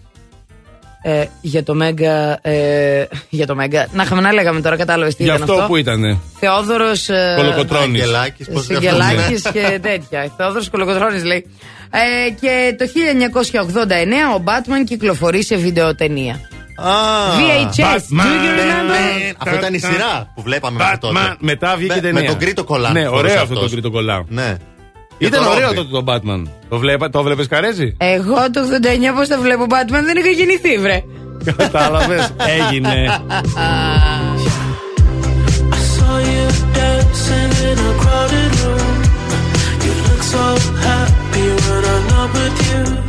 Ε, 1.01 1.25
για 1.41 1.63
το 1.63 1.73
Μέγκα. 1.73 2.39
Ε, 2.41 3.07
για 3.29 3.45
το 3.47 3.55
Μέγκα. 3.55 3.87
Να 3.93 4.03
είχαμε 4.03 4.21
να 4.21 4.33
λέγαμε 4.33 4.61
τώρα, 4.61 4.75
κατάλαβες 4.75 5.15
τι 5.15 5.23
Γι' 5.23 5.29
ήταν 5.29 5.41
αυτό 5.41 5.53
αυτό. 5.53 5.65
που 5.67 5.75
ήτανε. 5.75 6.17
Θεόδωρος. 6.39 7.09
Ε, 7.09 7.33
Κολοκοτρώνης. 7.37 8.01
Αγγελάκης, 8.01 8.47
πώς 8.53 8.65
Σιγκελάκη 8.65 9.15
γράφτηκε. 9.15 9.49
και 9.51 9.79
τέτοια. 9.89 10.33
Θεόδωρος 10.37 10.69
Κολοκοτρώνης 10.69 11.23
λέει. 11.23 11.45
Ε, 11.91 12.29
και 12.41 12.75
το 12.77 12.85
1989 14.33 14.37
ο 14.37 14.43
Batman 14.45 14.83
κυκλοφορεί 14.85 15.43
σε 15.43 15.55
βιντεοτενία. 15.55 16.39
Α, 16.87 16.93
VHS. 17.37 17.83
Batman. 17.83 18.23
Do 18.23 18.45
you 18.45 18.59
remember? 18.59 18.87
Ναι, 18.87 19.31
Αυτό 19.37 19.55
ήταν 19.55 19.73
η 19.73 19.79
σειρά 19.79 20.31
που 20.35 20.41
βλέπαμε 20.41 20.77
μέχρι 20.77 20.97
τότε. 20.97 21.19
Batman. 21.19 21.35
Μετά 21.39 21.75
βγήκε 21.77 21.93
Με- 21.93 22.01
ταινία. 22.01 22.21
Με 22.21 22.27
τον 22.27 22.37
Κρήτο 22.37 22.63
Κολάν. 22.63 22.91
Ναι, 22.91 22.99
φορούσε 23.03 23.17
ωραίο 23.19 23.41
αυτό 23.41 23.53
αυτός. 23.53 23.63
το 23.63 23.69
Κρήτο 23.69 23.91
Κολάν. 23.91 24.25
Ναι. 24.29 24.55
Ήταν 25.17 25.43
το 25.43 25.49
ωραίο 25.49 25.61
Ρόμπι. 25.73 25.75
τότε 25.75 25.89
το 25.89 26.03
Batman. 26.07 26.43
Το, 26.69 26.77
βλέπα, 26.77 27.09
το 27.09 27.23
βλέπεις 27.23 27.47
Καρέζη; 27.47 27.95
Εγώ 27.97 28.35
το 28.51 28.59
89 29.11 29.15
πώς 29.15 29.27
το 29.27 29.41
βλέπω 29.41 29.65
Batman 29.69 30.03
δεν 30.05 30.17
είχα 30.17 30.29
γεννηθεί, 30.29 30.77
βρε. 30.77 31.03
Κατάλαβες. 31.57 32.33
Έγινε. 32.59 33.21
I 35.71 35.81
saw 35.93 36.15
you 36.31 36.45
dancing 36.77 37.51
in 37.69 37.77
a 37.89 37.91
crowded 38.01 38.51
room. 38.61 38.97
You 39.85 39.93
look 40.07 40.21
so 40.35 40.43
happy 40.87 41.45
when 41.65 41.83
I'm 41.93 42.03
not 42.13 42.29
with 42.37 42.57
you. 42.69 43.08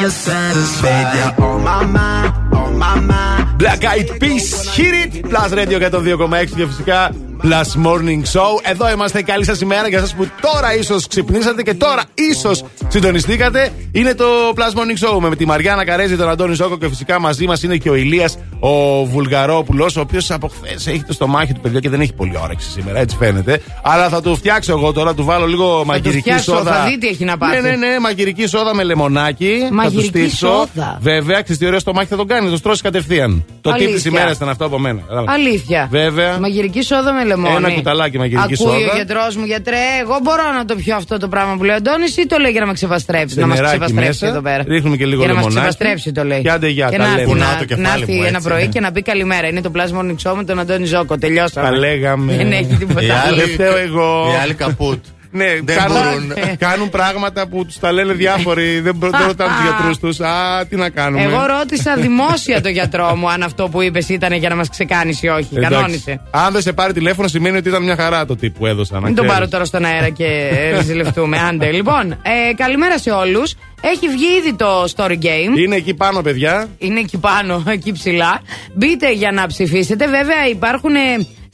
You're 0.00 0.10
satisfied. 0.10 0.82
Baby, 0.82 1.18
you're 1.18 1.46
on 1.48 1.62
my 1.70 1.84
mind, 1.98 2.54
on 2.60 2.72
my 2.78 3.00
mind. 3.00 3.58
Black 3.58 3.84
Eyed 3.84 4.10
Peas, 4.20 4.46
hit 4.76 4.94
it! 5.02 5.12
Plus 5.30 5.50
Radio 5.52 5.78
102,6 5.78 6.56
και 6.56 6.66
φυσικά 6.66 7.10
Plus 7.42 7.86
Morning 7.86 8.22
Show. 8.32 8.60
Εδώ 8.62 8.90
είμαστε. 8.90 9.22
Καλή 9.22 9.44
σας 9.44 9.60
ημέρα 9.60 9.88
για 9.88 9.98
εσά 9.98 10.14
που 10.16 10.28
τώρα 10.40 10.74
ίσως 10.74 11.06
ξυπνήσατε 11.06 11.62
και 11.62 11.74
τώρα 11.74 12.02
ίσως 12.14 12.64
συντονιστήκατε. 12.88 13.72
Είναι 13.92 14.14
το 14.14 14.24
Plus 14.54 14.78
Morning 14.78 15.08
Show 15.08 15.18
με 15.20 15.36
τη 15.36 15.46
Μαριάννα 15.46 15.84
Καρέζη, 15.84 16.16
τον 16.16 16.28
Αντώνη 16.28 16.54
Ζόκο 16.54 16.78
και 16.78 16.88
φυσικά 16.88 17.20
μαζί 17.20 17.46
μας 17.46 17.62
είναι 17.62 17.76
και 17.76 17.90
ο 17.90 17.94
Ηλίας 17.94 18.38
ο 18.58 19.04
Βουλγαρόπουλος, 19.04 19.96
ο 19.96 20.00
οποίος 20.00 20.30
από 20.30 20.48
χθες 20.48 20.86
έχει 20.86 21.02
το 21.02 21.12
στομάχι 21.12 21.52
του 21.52 21.60
παιδιά 21.60 21.80
και 21.80 21.88
δεν 21.88 22.00
έχει 22.00 22.12
πολύ 22.12 22.38
όρεξη 22.42 22.70
σήμερα, 22.70 22.98
έτσι 22.98 23.16
φαίνεται. 23.16 23.60
Αλλά 23.82 24.08
θα 24.08 24.22
του 24.22 24.36
φτιάξω 24.36 24.72
εγώ 24.72 24.92
τώρα, 24.92 25.14
του 25.14 25.24
βάλω 25.24 25.46
λίγο 25.46 25.82
μαγειρική 25.86 26.20
φτιάξω, 26.20 26.54
σόδα. 26.56 26.72
θα 26.72 26.84
δει 26.84 26.98
τι 26.98 27.06
έχει 27.06 27.24
να 27.24 27.36
πάθει. 27.36 27.60
Ναι, 27.60 27.70
ναι, 27.70 27.76
ναι, 27.76 27.98
μαγειρική 27.98 28.46
σόδα 28.46 28.74
με 28.74 28.82
λεμονάκι. 28.82 29.68
Μαγειρική 29.72 30.06
θα 30.06 30.12
του 30.12 30.28
στήσω. 30.28 30.46
σόδα. 30.46 30.98
Βέβαια, 31.00 31.40
ξέρεις 31.42 31.58
τι 31.58 31.66
ωραίο 31.66 31.78
στομάχι 31.78 32.08
θα 32.08 32.16
τον 32.16 32.26
κάνει, 32.26 32.44
θα 32.44 32.50
το 32.50 32.56
στρώσει 32.56 32.82
κατευθείαν. 32.82 33.44
Το 33.70 33.76
τύπο 33.76 33.90
της 33.92 34.04
Αλήθεια. 34.04 34.10
ημέρας 34.20 34.36
ήταν 34.36 34.48
αυτό 34.48 34.64
από 34.64 34.78
μένα. 34.78 35.00
Αλήθεια. 35.26 35.88
Βέβαια. 35.90 36.38
Μαγειρική 36.38 36.82
σόδα 36.82 37.12
με 37.12 37.24
λεμόνι. 37.24 37.54
Ένα 37.56 37.70
κουταλάκι 37.70 38.18
μαγειρική 38.18 38.42
Ακούει 38.54 38.56
σόδα. 38.56 38.92
ο 38.92 38.94
γιατρός 38.96 39.36
μου, 39.36 39.44
γιατρέ, 39.44 39.76
εγώ 40.00 40.18
μπορώ 40.22 40.52
να 40.58 40.64
το 40.64 40.74
πιω 40.74 40.96
αυτό 40.96 41.16
το 41.18 41.28
πράγμα 41.28 41.56
που 41.56 41.64
λέει 41.64 41.74
ο 41.74 41.78
Αντώνης 41.78 42.16
ή 42.16 42.26
το 42.26 42.36
λέει 42.38 42.50
για 42.50 42.60
να 42.60 42.66
με 42.66 42.72
ξεβαστρέψει. 42.72 43.34
Σε 43.34 43.40
να 43.40 43.46
μας 43.46 43.56
νεράκι 43.56 43.78
ξεβαστρέψει 43.78 44.08
μέσα, 44.24 44.26
εδώ 44.26 44.40
πέρα. 44.42 44.64
ρίχνουμε 44.68 44.96
και 44.96 45.06
λίγο 45.06 45.18
για 45.22 45.28
να 45.28 45.34
μας 45.34 45.42
λεμονάκι. 45.44 45.68
ξεβαστρέψει 45.68 46.12
το 46.12 46.24
λέει. 46.24 46.40
Και 46.42 46.50
άντε 46.50 46.68
γεια, 46.68 46.88
και 46.88 46.96
τα 46.96 47.02
να 47.02 47.08
λέμε. 47.08 47.20
έρθει 47.20 47.32
Κουνάω 47.32 47.52
να, 47.52 47.58
το 47.58 47.64
κεφάλι 47.64 47.86
να 47.86 47.92
έρθει 47.92 48.12
μου, 48.12 48.22
ένα 48.22 48.36
έτσι, 48.36 48.48
πρωί 48.48 48.60
ναι. 48.62 48.66
και 48.66 48.80
να 48.80 48.92
πει 48.92 49.02
καλημέρα. 49.02 49.46
Είναι 49.48 49.60
το 49.60 49.70
Plus 49.74 49.98
Morning 49.98 50.16
Show 50.30 50.34
με 50.36 50.44
τον 50.44 50.58
Αντώνη 50.58 50.86
Ζόκο. 50.86 51.18
Τελειώσαμε. 51.18 51.68
Τα 51.68 51.76
λέγαμε. 51.76 52.32
Δεν 52.36 52.52
έχει 52.52 52.74
τίποτα 52.78 53.02
Οι 53.02 53.10
άλλο. 53.10 53.20
άλλοι- 53.26 53.40
Δεν 53.40 53.48
φταίω 53.48 53.76
εγώ. 53.76 54.28
Οι 54.32 54.36
άλλοι 54.42 54.54
καπούτ. 54.54 55.04
Ναι, 55.30 55.44
Δεν 55.64 55.76
κάνουν, 55.76 55.96
μπορούν. 56.02 56.56
κάνουν 56.58 56.90
πράγματα 56.90 57.46
που 57.48 57.64
τους 57.64 57.78
τα 57.78 57.92
λένε 57.92 58.12
διάφοροι. 58.12 58.80
δεν, 58.80 58.98
προ- 58.98 59.10
δεν 59.16 59.26
ρωτάνε 59.26 59.52
τους 59.54 59.62
γιατρούς 59.62 59.98
τους. 59.98 60.20
Α, 60.20 60.66
τι 60.68 60.76
να 60.76 60.88
κάνουμε. 60.90 61.22
Εγώ 61.22 61.46
ρώτησα 61.58 61.96
δημόσια 61.96 62.60
το 62.60 62.68
γιατρό 62.68 63.16
μου 63.16 63.30
αν 63.30 63.42
αυτό 63.42 63.68
που 63.68 63.82
είπες 63.82 64.08
ήταν 64.08 64.32
για 64.32 64.48
να 64.48 64.54
μας 64.56 64.68
ξεκάνεις 64.68 65.22
ή 65.22 65.28
όχι. 65.28 65.48
Εντάξει. 65.54 65.74
Κανόνισε. 65.74 66.20
Αν 66.30 66.52
δεν 66.52 66.62
σε 66.62 66.72
πάρει 66.72 66.92
τηλέφωνο, 66.92 67.28
σημαίνει 67.28 67.56
ότι 67.56 67.68
ήταν 67.68 67.82
μια 67.82 67.96
χαρά 67.96 68.26
το 68.26 68.36
τύπο 68.36 68.58
που 68.58 68.66
έδωσαν. 68.66 69.00
να 69.00 69.06
Μην 69.06 69.14
τον 69.16 69.24
ξέρεις. 69.24 69.40
πάρω 69.40 69.50
τώρα 69.50 69.64
στον 69.64 69.84
αέρα 69.84 70.08
και 70.08 70.50
ζηλευτούμε. 70.84 71.38
Άντε. 71.48 71.70
Λοιπόν, 71.72 72.10
ε, 72.12 72.54
καλημέρα 72.56 72.98
σε 72.98 73.10
όλους. 73.10 73.54
Έχει 73.80 74.08
βγει 74.08 74.26
ήδη 74.38 74.54
το 74.54 74.84
story 74.96 75.10
game. 75.22 75.58
Είναι 75.58 75.76
εκεί 75.76 75.94
πάνω, 75.94 76.20
παιδιά. 76.22 76.66
Είναι 76.78 77.00
εκεί 77.00 77.18
πάνω, 77.18 77.62
εκεί 77.76 77.92
ψηλά. 77.92 78.40
Μπείτε 78.74 79.12
για 79.12 79.32
να 79.32 79.46
ψηφίσετε. 79.46 80.04
Βέβαια 80.06 80.46
υπάρχουν 80.50 80.94
ε, 80.94 81.00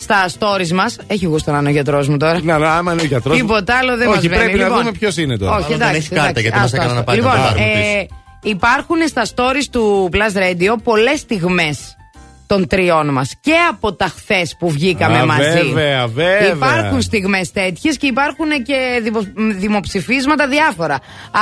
στα 0.02 0.28
stories 0.38 0.70
μας. 0.70 0.96
Έχει 1.06 1.26
γούστο 1.26 1.50
να 1.52 1.58
είναι 1.58 1.68
ο 1.68 1.72
γιατρός 1.72 2.08
μου 2.08 2.16
τώρα. 2.16 2.40
Να, 2.42 2.58
να, 2.58 2.74
άμα 2.74 2.92
είναι 2.92 3.02
ο 3.02 3.04
γιατρό. 3.04 3.34
Τίποτα 3.34 3.76
άλλο 3.78 3.96
δεν 3.96 4.08
Όχι, 4.08 4.16
μας 4.16 4.26
πρέπει 4.26 4.44
βαίνει. 4.44 4.58
να 4.58 4.64
Λοιπόν, 4.64 4.78
δούμε 4.78 4.92
ποιος 4.98 5.16
είναι 5.16 5.36
τώρα. 5.38 5.56
Όχι, 5.56 5.66
δεν 5.68 5.74
εντάξει. 5.76 5.96
έχει 5.96 6.08
κάρτα, 6.08 6.22
εντάξει, 6.28 6.42
γιατί 6.42 6.58
μας 6.58 6.64
άστο, 6.72 6.76
έκανα 6.76 6.92
να 6.92 6.98
άστο. 7.00 7.12
πάει 7.12 7.20
να 7.20 7.22
Λοιπόν, 7.24 7.46
το 7.46 7.54
πάρουμε 7.54 7.98
ε, 7.98 8.06
υπάρχουν 8.42 8.96
στα 9.08 9.26
stories 9.34 9.66
του 9.70 10.08
Plus 10.12 10.36
Radio 10.38 10.76
πολλές 10.82 11.18
στιγμές. 11.18 11.96
των 12.46 12.66
τριών 12.66 13.08
μας. 13.12 13.34
Και 13.40 13.52
από 13.70 13.92
τα 13.94 14.06
χθες 14.06 14.56
που 14.58 14.70
βγήκαμε 14.70 15.18
Α, 15.18 15.26
μαζί. 15.26 15.40
βέβαια, 15.42 16.06
βέβαια. 16.06 16.52
Υπάρχουν 16.52 17.00
στιγμές 17.02 17.52
τέτοιες 17.52 17.96
και 17.96 18.06
υπάρχουν 18.06 18.46
και 18.66 19.00
δημο- 19.02 19.26
δημοψηφίσματα 19.58 20.48
διάφορα. 20.48 20.98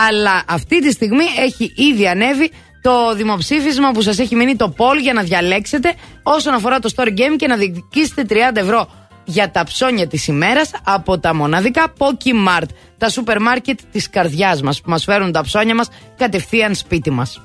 Αλλά 0.09 0.43
αυτή 0.49 0.81
τη 0.81 0.91
στιγμή 0.93 1.25
έχει 1.47 1.73
ήδη 1.77 2.09
ανέβει 2.09 2.51
το 2.83 3.15
δημοψήφισμα 3.15 3.91
που 3.91 4.03
σας 4.03 4.19
έχει 4.19 4.35
μείνει 4.35 4.57
το 4.57 4.75
poll 4.77 5.01
για 5.03 5.13
να 5.13 5.23
διαλέξετε 5.23 5.95
όσον 6.23 6.55
αφορά 6.55 6.79
το 6.79 6.91
story 6.97 7.09
game 7.09 7.37
και 7.37 7.47
να 7.47 7.57
διεκδικήσετε 7.57 8.27
30 8.29 8.57
ευρώ 8.57 8.89
για 9.25 9.51
τα 9.51 9.65
ψώνια 9.65 10.07
της 10.07 10.27
ημέρας 10.27 10.71
από 10.85 11.19
τα 11.19 11.35
μοναδικά 11.35 11.93
Pokimart, 11.99 12.69
τα 12.99 13.09
σούπερ 13.09 13.41
μάρκετ 13.41 13.81
της 13.93 14.11
καρδιάς 14.11 14.63
μας 14.63 14.81
που 14.81 14.91
μας 14.91 15.05
φέρουν 15.05 15.33
τα 15.33 15.43
ψώνια 15.43 15.75
μας 15.75 15.89
κατευθείαν 16.17 16.75
σπίτι 16.75 17.11
μας. 17.11 17.41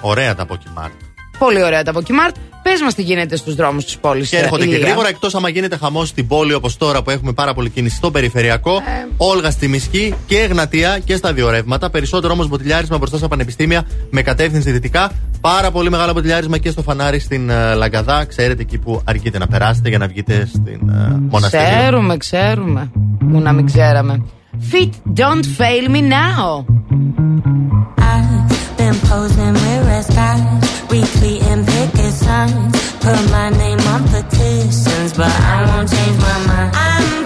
Ωραία 0.00 0.34
τα 0.34 0.46
Pokemart. 0.48 1.05
Πολύ 1.38 1.62
ωραία 1.62 1.82
τα 1.82 1.92
Pokimart. 1.92 2.34
Πες 2.62 2.80
μας 2.82 2.94
τι 2.94 3.02
γίνεται 3.02 3.36
στους 3.36 3.54
δρόμους 3.54 3.84
της 3.84 3.96
πόλης. 3.96 4.28
Και 4.28 4.36
ε, 4.36 4.40
έρχονται 4.40 4.66
και 4.66 4.74
Ηλία. 4.74 4.86
γρήγορα, 4.86 5.08
εκτός 5.08 5.34
άμα 5.34 5.48
γίνεται 5.48 5.76
χαμός 5.76 6.08
στην 6.08 6.26
πόλη 6.26 6.54
όπως 6.54 6.76
τώρα 6.76 7.02
που 7.02 7.10
έχουμε 7.10 7.32
πάρα 7.32 7.54
πολύ 7.54 7.70
κίνηση 7.70 7.96
στο 7.96 8.10
περιφερειακό. 8.10 8.74
Ε. 8.74 9.08
Όλγα 9.16 9.50
στη 9.50 9.68
Μισκή 9.68 10.14
και 10.26 10.38
Εγνατία 10.38 10.98
και 11.04 11.16
στα 11.16 11.32
δύο 11.32 11.50
ρεύματα. 11.50 11.90
Περισσότερο 11.90 12.32
όμως 12.32 12.48
μποτιλιάρισμα 12.48 12.98
μπροστά 12.98 13.16
στα 13.16 13.28
πανεπιστήμια 13.28 13.86
με 14.10 14.22
κατεύθυνση 14.22 14.70
δυτικά. 14.70 15.12
Πάρα 15.40 15.70
πολύ 15.70 15.90
μεγάλο 15.90 16.12
μποτιλιάρισμα 16.12 16.58
και 16.58 16.70
στο 16.70 16.82
φανάρι 16.82 17.18
στην 17.18 17.50
ε, 17.50 17.74
Λαγκαδά. 17.74 18.24
Ξέρετε 18.24 18.62
εκεί 18.62 18.78
που 18.78 19.00
αργείτε 19.04 19.38
να 19.38 19.46
περάσετε 19.46 19.88
για 19.88 19.98
να 19.98 20.06
βγείτε 20.06 20.48
στην 20.54 20.88
ε, 20.88 21.16
μοναστήρια. 21.30 21.78
Ξέρουμε, 21.78 22.16
ξέρουμε. 22.16 22.90
Μου 23.20 23.40
να 23.40 23.52
μην 23.52 23.66
ξέραμε. 23.66 24.22
Fit, 24.72 24.92
don't 25.20 25.44
fail 25.58 25.88
me 25.94 26.00
now. 26.00 26.64
Skies, 31.04 31.20
retweeting 31.20 31.66
picket 31.66 32.12
signs. 32.12 32.94
Put 33.00 33.30
my 33.30 33.50
name 33.50 33.80
on 33.80 34.02
petitions, 34.04 35.12
but 35.12 35.28
I 35.28 35.76
won't 35.76 35.90
change 35.90 36.18
my 36.18 36.46
mind. 36.46 36.72
I'm 36.74 37.25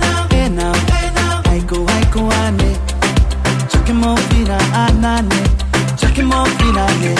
anane. 4.73 5.61
Fina 6.61 6.85
ane. 6.93 7.13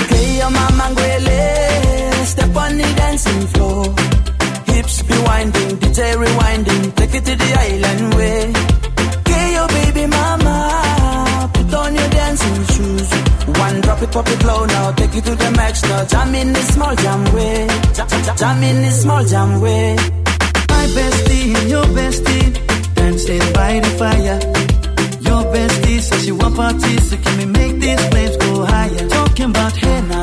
Okay, 0.00 0.38
your 0.38 0.50
mama 0.50 0.84
ngwele. 0.92 2.26
Step 2.26 2.56
on 2.56 2.76
the 2.78 2.88
dancing 2.96 3.46
floor. 3.52 3.84
Hips 4.72 5.02
be 5.02 5.16
winding, 5.26 5.76
DJ 5.80 6.00
rewinding. 6.22 6.94
Take 6.96 7.14
it 7.14 7.24
to 7.24 7.34
the 7.42 7.50
island 7.66 8.14
way. 8.14 8.52
Okay, 9.18 9.44
your 9.56 9.68
baby 9.68 10.06
mama. 10.06 11.50
Put 11.54 11.74
on 11.74 11.94
your 11.94 12.08
dancing 12.08 12.60
shoes. 12.72 13.10
One 13.64 13.80
drop 13.80 14.02
it, 14.02 14.10
pop 14.12 14.28
it 14.28 14.44
low 14.44 14.64
now. 14.66 14.92
Take 14.92 15.14
it 15.16 15.24
to 15.24 15.34
the 15.34 15.50
max 15.52 15.82
now. 15.82 16.04
Jam 16.04 16.34
in 16.34 16.52
this 16.52 16.68
small 16.74 16.94
jam 16.96 17.22
way. 17.34 17.66
Jam, 17.94 18.08
jam, 18.08 18.36
jam 18.36 18.62
in 18.62 18.76
this 18.82 19.02
small 19.02 19.24
jam 19.24 19.60
way. 19.60 19.96
My 20.72 20.84
bestie 20.96 21.54
and 21.58 21.68
your 21.70 21.86
bestie 21.96 22.94
dancing 22.94 23.52
by 23.52 23.80
the 23.80 23.90
fire. 24.00 24.81
Your 25.32 25.44
bestie 25.44 25.98
says 26.02 26.24
she 26.26 26.32
want 26.32 26.56
parties, 26.56 27.08
so 27.08 27.16
can 27.16 27.38
we 27.38 27.46
make 27.46 27.74
these 27.80 28.02
flames 28.10 28.36
go 28.36 28.66
higher? 28.66 29.08
Talking 29.08 29.48
about 29.48 29.72
hey 29.72 30.02
now, 30.02 30.21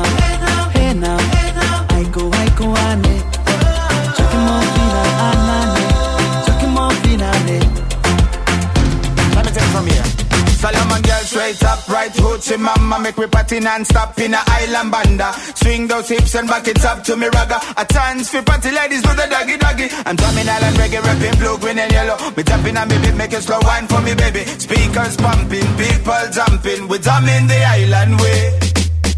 hoochie 12.50 12.60
mama 12.60 12.98
Make 13.00 13.18
me 13.18 13.26
party 13.26 13.60
non-stop 13.60 14.18
in 14.18 14.34
a 14.34 14.40
island 14.46 14.90
banda. 14.90 15.32
Swing 15.54 15.86
those 15.86 16.08
hips 16.08 16.34
and 16.34 16.48
back 16.48 16.66
it 16.68 16.84
up 16.84 17.02
to 17.04 17.16
me 17.16 17.26
ragga. 17.28 17.58
A 17.76 17.84
chance 17.86 18.30
for 18.30 18.42
party 18.42 18.70
ladies 18.70 19.02
do 19.02 19.08
the 19.14 19.26
doggy 19.30 19.56
doggy. 19.56 19.88
I'm 20.06 20.16
drumming 20.16 20.48
island 20.48 20.76
reggae, 20.76 21.02
rapping 21.02 21.38
blue, 21.38 21.58
green 21.58 21.78
and 21.78 21.92
yellow. 21.92 22.16
Me 22.36 22.42
tapping 22.42 22.76
on 22.76 22.88
me 22.88 22.98
beat, 22.98 23.14
make 23.14 23.32
it 23.32 23.42
slow 23.42 23.58
wine 23.62 23.86
for 23.86 24.00
me 24.02 24.14
baby. 24.14 24.44
Speakers 24.44 25.16
pumping, 25.16 25.70
people 25.76 26.24
jumping. 26.32 26.88
We 26.88 26.98
drumming 26.98 27.46
the 27.46 27.60
island 27.64 28.20
way. 28.20 28.58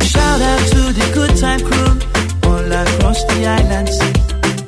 Shout 0.03 0.41
out 0.41 0.65
to 0.75 0.83
the 0.93 1.07
good 1.15 1.37
time 1.39 1.61
crew 1.61 1.93
all 2.49 2.73
across 2.73 3.25
the 3.25 3.47
islands. 3.47 3.97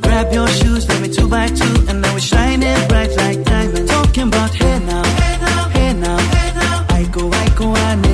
Grab 0.03 0.33
your 0.33 0.49
shoes, 0.49 0.89
let 0.89 1.01
me 1.03 1.09
two 1.09 1.29
by 1.29 1.47
two, 1.49 1.75
and 1.89 2.01
now 2.03 2.15
we 2.15 2.21
shine 2.21 2.63
it 2.63 2.89
bright 2.89 3.15
like 3.17 3.43
diamonds. 3.45 3.91
Talking 3.91 4.29
about 4.29 4.51
hey 4.55 4.79
now, 4.81 5.05
hey 5.05 5.37
now, 5.39 5.69
hey 5.69 5.93
now, 6.01 6.87
I 6.89 7.05
go, 7.11 7.31
I 7.31 7.49
go, 7.57 7.77
ane. 7.77 8.05
Chucking 8.05 8.14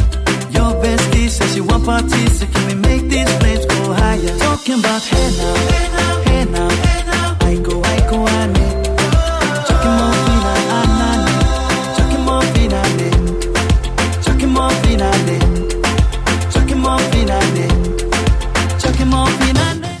Your 0.81 0.97
bestie 0.97 1.29
says 1.29 1.53
she 1.53 1.61
want 1.61 1.85
parties, 1.85 2.39
so 2.39 2.45
can 2.53 2.63
we 2.69 2.75
make 2.89 3.03
these 3.13 3.31
flames 3.39 3.65
go 3.67 3.93
higher? 3.93 4.37
Talking 4.39 4.79
about 4.79 5.01
hey 5.11 5.27
now, 5.41 5.55
hey 6.27 6.43
now, 6.55 6.69
I 7.49 7.53
go, 7.67 7.73
I 7.95 7.97
go, 8.09 8.17
ane. 8.39 8.67
Chucking 9.67 9.95
more 9.99 10.15
fina, 10.25 10.51
anane. 10.79 11.33
Chucking 11.95 12.23
more 12.27 12.45
fina, 12.53 12.79
ane. 12.89 13.09
Chucking 14.25 14.53
more 14.57 14.73
fina, 14.81 15.07
ane. 15.17 15.37
Chucking 16.53 16.81
more 16.85 17.01
fina, 17.11 17.35
ane. 17.47 17.67
Chucking 18.81 19.09
more 19.13 19.31
fina, 19.39 19.63
ane. 19.71 19.91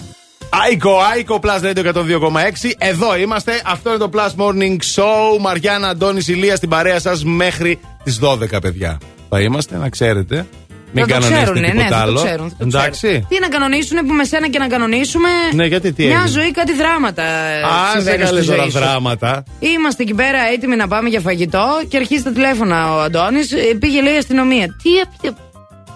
Άικο, 0.49 0.99
Άικο, 0.99 1.39
Plus 1.43 1.61
Radio 1.63 1.83
102,6. 1.83 2.71
Εδώ 2.77 3.15
είμαστε. 3.17 3.61
Αυτό 3.65 3.89
είναι 3.89 3.97
το 3.97 4.09
Plus 4.13 4.31
Morning 4.41 4.77
Show. 4.95 5.39
Μαριάννα 5.39 5.87
Αντώνη 5.87 6.21
Ηλία 6.27 6.55
στην 6.55 6.69
παρέα 6.69 6.99
σα 6.99 7.25
μέχρι 7.27 7.79
τι 8.03 8.17
12, 8.21 8.61
παιδιά. 8.61 8.99
Θα 9.29 9.41
είμαστε, 9.41 9.77
να 9.77 9.89
ξέρετε. 9.89 10.45
Μην 10.93 11.03
Θα 11.05 11.09
το 11.09 11.13
κανονίσετε 11.13 11.43
ξέρουνε, 11.43 11.67
τίποτα 11.67 11.83
ναι, 11.83 11.89
θα 11.89 11.95
το 11.95 12.01
άλλο. 12.01 12.23
ξέρουν, 12.23 12.49
θα 12.49 12.55
το 12.57 12.65
Εντάξει. 12.67 12.89
ξέρουν. 13.07 13.27
Τι 13.29 13.39
να 13.39 13.47
κανονίσουν 13.47 13.97
που 14.07 14.13
με 14.13 14.23
σένα 14.23 14.47
και 14.49 14.59
να 14.59 14.67
κανονίσουμε. 14.67 15.29
Ναι, 15.53 15.65
γιατί 15.65 15.93
τι 15.93 16.03
Μια 16.05 16.11
έγινε; 16.15 16.27
ζωή, 16.29 16.51
κάτι 16.51 16.73
δράματα. 16.73 17.23
ε, 17.23 17.61
Α, 17.61 17.67
σε 17.91 17.97
συμβαίνουν 17.97 18.25
στη 18.27 18.35
καλέ 18.35 18.41
ζωή 18.41 18.55
τώρα 18.55 18.69
σου. 18.69 18.79
δράματα. 18.79 19.43
Είμαστε 19.59 20.03
εκεί 20.03 20.13
πέρα 20.13 20.39
έτοιμοι 20.53 20.75
να 20.75 20.87
πάμε 20.87 21.09
για 21.09 21.19
φαγητό 21.19 21.65
και 21.87 21.97
αρχίζει 21.97 22.23
τα 22.23 22.31
τηλέφωνα 22.31 22.95
ο 22.95 22.99
Αντώνης. 23.01 23.49
Πήγε 23.79 24.01
λέει 24.01 24.13
η 24.13 24.17
αστυνομία. 24.17 24.65
Τι 24.83 24.89
έπ- 25.27 25.35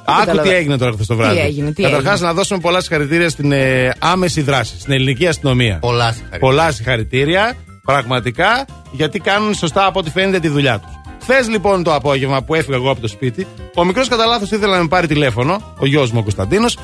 Άκου 0.07 0.19
τι 0.19 0.25
καταλαβαίνω. 0.25 0.55
έγινε 0.55 0.77
τώρα 0.77 0.91
χθες 0.91 1.07
το 1.07 1.15
βράδυ. 1.15 1.39
έγινε, 1.39 1.71
τι 1.73 1.81
Καταρχάς, 1.83 2.13
έγινε. 2.13 2.27
να 2.27 2.33
δώσουμε 2.33 2.59
πολλά 2.59 2.81
συγχαρητήρια 2.81 3.29
στην 3.29 3.51
ε, 3.51 3.91
άμεση 3.99 4.41
δράση, 4.41 4.79
στην 4.79 4.93
ελληνική 4.93 5.27
αστυνομία. 5.27 5.77
Πολλά 5.79 6.03
συγχαρητήρια. 6.11 6.39
Πολλά 6.39 6.71
συγχαρητήρια, 6.71 7.53
πραγματικά, 7.83 8.65
γιατί 8.91 9.19
κάνουν 9.19 9.53
σωστά 9.53 9.85
από 9.85 9.99
ό,τι 9.99 10.09
φαίνεται 10.09 10.39
τη 10.39 10.47
δουλειά 10.47 10.79
τους. 10.79 10.91
Χθε 11.27 11.41
λοιπόν 11.49 11.83
το 11.83 11.93
απόγευμα 11.93 12.41
που 12.43 12.55
έφυγα 12.55 12.75
εγώ 12.75 12.89
από 12.91 13.01
το 13.01 13.07
σπίτι, 13.07 13.47
ο 13.75 13.83
μικρός 13.85 14.07
κατά 14.07 14.25
λάθος 14.25 14.51
ήθελε 14.51 14.71
να 14.75 14.81
με 14.81 14.87
πάρει 14.87 15.07
τηλέφωνο, 15.07 15.73
ο 15.79 15.85
γιος 15.85 16.11
μου 16.11 16.17
ο 16.19 16.23
Κωνσταντίνος, 16.23 16.77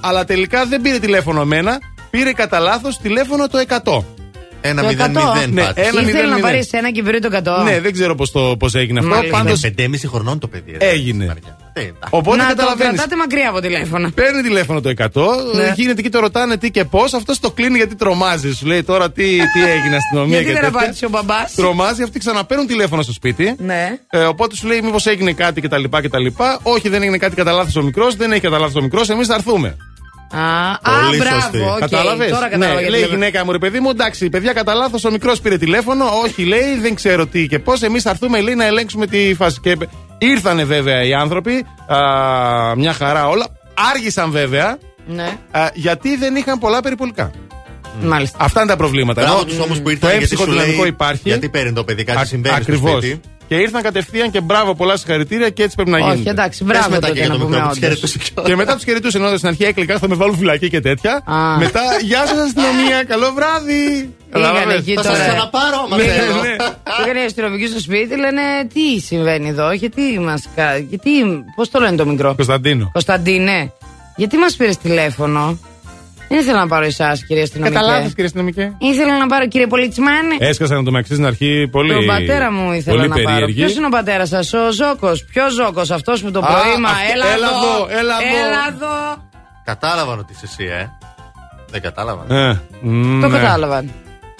αλλά 0.00 0.24
τελικά 0.24 0.66
δεν 0.66 0.80
πήρε 0.80 0.98
τηλέφωνο 0.98 1.40
εμένα, 1.40 1.78
πήρε 2.10 2.32
κατά 2.32 2.58
λάθος 2.58 2.98
τηλέφωνο 2.98 3.48
το 3.48 3.58
100. 3.84 4.04
Ένα 4.60 4.82
Το 4.82 4.88
100. 4.88 4.90
μηδέν 4.90 5.10
μηδέν 5.10 5.52
Ναι, 5.52 5.62
πάτε. 5.62 5.80
ένα 5.80 5.88
Ήθελε 5.90 6.02
μηδέν 6.04 6.20
να 6.22 6.26
μηδέν. 6.28 6.40
πάρεις 6.42 6.72
ένα 6.72 6.90
και 6.90 7.02
πήρε 7.02 7.18
το 7.18 7.28
100. 7.32 7.62
Ναι, 7.64 7.80
δεν 7.80 7.92
ξέρω 7.92 8.14
πώς 8.14 8.32
πώς 8.58 8.74
έγινε 8.74 8.98
αυτό. 8.98 9.10
Μάλιστα. 9.14 9.36
Πάντω 9.36 9.52
Είναι 9.64 9.96
5,5 10.02 10.08
χρονών 10.08 10.38
το 10.38 10.48
παιδί. 10.48 10.76
ρε, 10.80 10.88
έγινε. 10.88 11.26
Μαριά. 11.26 11.56
Ε, 11.78 11.80
εντάξει. 11.80 12.08
Οπότε 12.10 12.36
να 12.36 12.42
το 12.42 12.48
καταλαβαίνεις. 12.48 12.92
κρατάτε 12.92 13.16
μακριά 13.16 13.48
από 13.48 13.60
τηλέφωνα. 13.60 14.10
Παίρνει 14.14 14.42
τηλέφωνο 14.42 14.80
το 14.80 14.88
100, 14.88 15.26
Ναι. 15.54 15.72
γίνεται 15.76 16.00
εκεί 16.00 16.08
το 16.08 16.20
ρωτάνε 16.20 16.56
τι 16.56 16.70
και 16.70 16.84
πώς. 16.84 17.14
Αυτό 17.14 17.40
το 17.40 17.50
κλείνει 17.50 17.76
γιατί 17.76 17.94
τρομάζει. 17.94 18.52
Σου 18.54 18.66
λέει 18.66 18.82
τώρα 18.82 19.10
τι, 19.10 19.24
τι 19.52 19.62
έγινε 19.70 19.96
αστυνομία 19.96 20.40
Γιατί 20.40 20.44
και 20.46 20.52
δεν 20.52 20.62
τέτοια. 20.62 20.78
απάντησε 20.80 21.04
ο 21.06 21.08
μπαμπάς; 21.08 21.54
Τρομάζει, 21.54 22.02
αυτοί 22.02 22.18
ξαναπαίρνουν 22.18 22.66
τηλέφωνο 22.66 23.02
στο 23.02 23.12
σπίτι. 23.12 23.54
Ναι. 23.58 23.98
Ε, 24.10 24.18
οπότε 24.24 24.56
σου 24.56 24.66
λέει 24.66 24.80
μήπως 24.82 25.06
έγινε 25.06 25.32
κάτι 25.32 25.60
κτλ. 25.60 25.84
κτλ. 26.02 26.26
Όχι, 26.62 26.88
δεν 26.88 27.02
έγινε 27.02 27.18
κάτι 27.18 27.34
κατά 27.34 27.52
λάθος 27.52 27.76
ο 27.76 27.82
μικρός, 27.82 28.16
δεν 28.16 28.32
έχει 28.32 28.40
κατά 28.40 28.58
λάθος 28.58 28.74
ο 28.74 28.82
μικρός, 28.82 29.08
εμείς 29.08 29.26
θα 29.26 29.34
έρθουμε. 29.34 29.76
Α, 30.32 30.70
α 30.70 30.78
Πολύ 31.06 31.16
σωστή. 31.16 31.56
μπράβο. 31.58 31.72
οκ. 31.72 31.78
Κατάλαβες; 31.78 32.30
Τώρα 32.30 32.44
Ναι, 32.44 32.48
κατάλαβα 32.50 32.80
γιατί 32.80 32.90
λέει 32.90 33.00
η 33.00 33.02
λέμε. 33.04 33.14
γυναίκα 33.14 33.44
μου, 33.44 33.52
ρε 33.52 33.58
παιδί 33.58 33.80
μου, 33.80 33.90
εντάξει, 33.90 34.28
παιδιά, 34.28 34.52
κατά 34.52 34.74
λάθος 34.74 35.04
ο 35.04 35.10
μικρός 35.10 35.40
πήρε 35.40 35.58
τηλέφωνο. 35.58 36.04
Όχι, 36.24 36.44
λέει, 36.44 36.78
δεν 36.80 36.94
ξέρω 36.94 37.26
τι 37.26 37.46
και 37.46 37.58
πώς. 37.58 37.82
Εμείς 37.82 38.02
θα 38.02 38.10
έρθουμε, 38.10 38.40
λέει, 38.40 38.54
να 38.54 38.64
ελέγξουμε 38.64 39.06
τη 39.06 39.34
φάση. 39.34 39.60
Και 39.62 39.76
ήρθανε 40.18 40.64
βέβαια 40.64 41.04
οι 41.04 41.14
άνθρωποι, 41.14 41.64
α, 41.86 41.96
μια 42.76 42.92
χαρά 42.92 43.28
όλα. 43.28 43.46
Άργησαν 43.94 44.30
βέβαια, 44.30 44.78
Ναι, 45.06 45.36
α, 45.50 45.70
γιατί 45.74 46.16
δεν 46.16 46.36
είχαν 46.36 46.58
πολλά 46.58 46.80
περιπολικά. 46.80 47.30
μάλιστα. 48.02 48.36
Αυτά 48.40 48.60
είναι 48.60 48.70
τα 48.70 48.76
προβλήματα. 48.76 49.20
Μπράβο 49.22 49.36
Ενώ 49.38 49.46
τους 49.48 49.58
όμως 49.58 49.76
που 49.78 49.84
το 49.84 49.90
ήρθαν 49.90 50.08
γιατί 50.10 50.22
έμψυχο 50.22 50.44
σου 50.44 50.50
δυναμικό 50.50 50.80
λέει. 50.80 50.88
υπάρχει. 50.90 51.20
Γιατί 51.24 51.48
παίρνει 51.48 51.72
το 51.72 51.84
παιδί, 51.84 52.04
κάτι 52.04 52.26
συμβαίνει 52.26 52.62
στο 52.62 52.72
Ακριβώς. 52.72 53.04
Σπίτι. 53.46 53.54
Και 53.54 53.54
ήρθαν 53.54 53.82
κατευθείαν 53.82 54.30
και 54.30 54.40
μπράβο, 54.40 54.74
πολλά 54.74 54.96
συγχαρητήρια 54.96 55.48
και 55.50 55.62
έτσι 55.62 55.74
πρέπει 55.76 55.90
να 55.90 55.98
γίνει. 55.98 56.10
Όχι, 56.10 56.28
εντάξει, 56.28 56.64
Πες 56.64 56.72
μπράβο 56.76 56.90
μετά 56.90 57.06
και 57.06 57.12
τότε 57.12 57.20
για 57.20 57.28
να 57.28 57.34
το 57.34 57.44
πούμε 57.44 57.56
μικρό 57.56 57.68
που 57.68 57.68
τους 57.68 57.78
όντως. 57.78 57.88
χαιρετούσε 57.88 58.18
κιόλας. 58.18 58.50
Και 58.50 58.56
μετά 58.56 58.74
τους 58.74 58.84
χαιρετούσε 58.84 59.18
ενώ 59.18 59.36
στην 59.36 59.48
αρχή 59.48 59.64
έκλεικα, 59.64 59.98
θα 59.98 60.08
με 60.08 60.14
βάλουν 60.14 60.36
φυλακή 60.36 60.68
και 60.70 60.80
τέτοια. 60.80 61.12
Α. 61.24 61.58
Μετά, 61.58 61.80
γεια 62.02 62.26
σας 62.26 62.38
αστυνομία, 62.38 63.04
καλό 63.04 63.32
βράδυ. 63.34 64.14
Πήγανε 64.32 64.52
Κατάλαβες; 64.52 64.78
εκεί 64.78 64.94
Θα 64.94 65.02
τώρα. 65.02 65.14
σα 65.16 65.22
ξαναπάρω, 65.22 65.86
μα 65.90 65.96
Ναι, 65.96 66.02
θέλω. 66.02 66.40
ναι. 66.42 66.56
Πήγαν 67.02 67.16
οι 67.22 67.24
αστυνομικοί 67.24 67.66
στο 67.66 67.80
σπίτι, 67.80 68.16
λένε 68.16 68.42
τι 68.74 69.00
συμβαίνει 69.00 69.48
εδώ, 69.48 69.72
γιατί 69.72 70.18
μας. 70.20 70.48
Γιατί. 70.88 71.10
Πώς 71.56 71.70
το 71.70 71.80
λένε 71.80 71.96
το 71.96 72.06
μικρό; 72.06 72.34
Κωνσταντίνο. 72.34 72.88
Κωνσταντίνε, 72.92 73.72
γιατί 74.16 74.36
μας 74.36 74.56
πήρες 74.56 74.76
τηλέφωνο; 74.78 75.58
Δεν 76.28 76.38
ήθελα 76.38 76.58
να 76.58 76.66
πάρω 76.66 76.84
εσάς, 76.84 77.24
κύριε 77.24 77.42
αστυνομική. 77.42 77.74
Κατά 77.76 77.86
λάθο, 77.86 78.08
κύριε 78.08 78.24
αστυνομικέ. 78.24 78.72
Ήθελα 78.78 79.18
να 79.18 79.26
πάρω, 79.26 79.46
κύριε 79.48 79.66
Πολιτσμάνη. 79.66 80.36
Έσκασαν 80.38 80.84
το 80.84 80.90
μεταξύ 80.90 81.12
στην 81.12 81.26
αρχή 81.26 81.68
πολύ. 81.70 81.92
Τον 81.92 82.06
πατέρα 82.06 82.52
μου 82.52 82.72
ήθελα 82.72 82.96
πολύ 82.96 83.08
να 83.08 83.14
πάρω. 83.14 83.26
περίεργη. 83.28 83.54
Ποιος 83.60 83.74
είναι 83.76 83.86
ο 83.86 83.88
πατέρας 83.88 84.28
σας, 84.28 84.52
ο 84.52 84.70
Ζώκος. 84.72 85.24
Ποιος 85.24 85.52
Ζώκος, 85.52 85.90
αυτός 85.90 86.22
που 86.22 86.30
το 86.30 86.38
Α, 86.38 86.42
πρωί. 86.42 86.80
Μα 86.80 86.88
αυτό- 86.88 87.02
έλα, 87.14 87.26
έλα 87.34 87.46
εδώ, 87.46 87.56
εδώ, 87.56 87.98
έλα 87.98 88.14
εδώ. 88.22 88.46
έλα 88.46 88.62
εδώ. 88.68 89.22
Κατάλαβαν 89.64 90.18
ότι 90.18 90.32
είσαι 90.32 90.44
εσύ, 90.48 90.64
ε. 90.64 90.88
Δεν 91.70 91.80
κατάλαβαν. 91.82 92.30
Ε, 92.30 92.60
μ, 92.80 93.20
Το 93.20 93.28
ναι. 93.28 93.38
κατάλαβαν. 93.38 93.90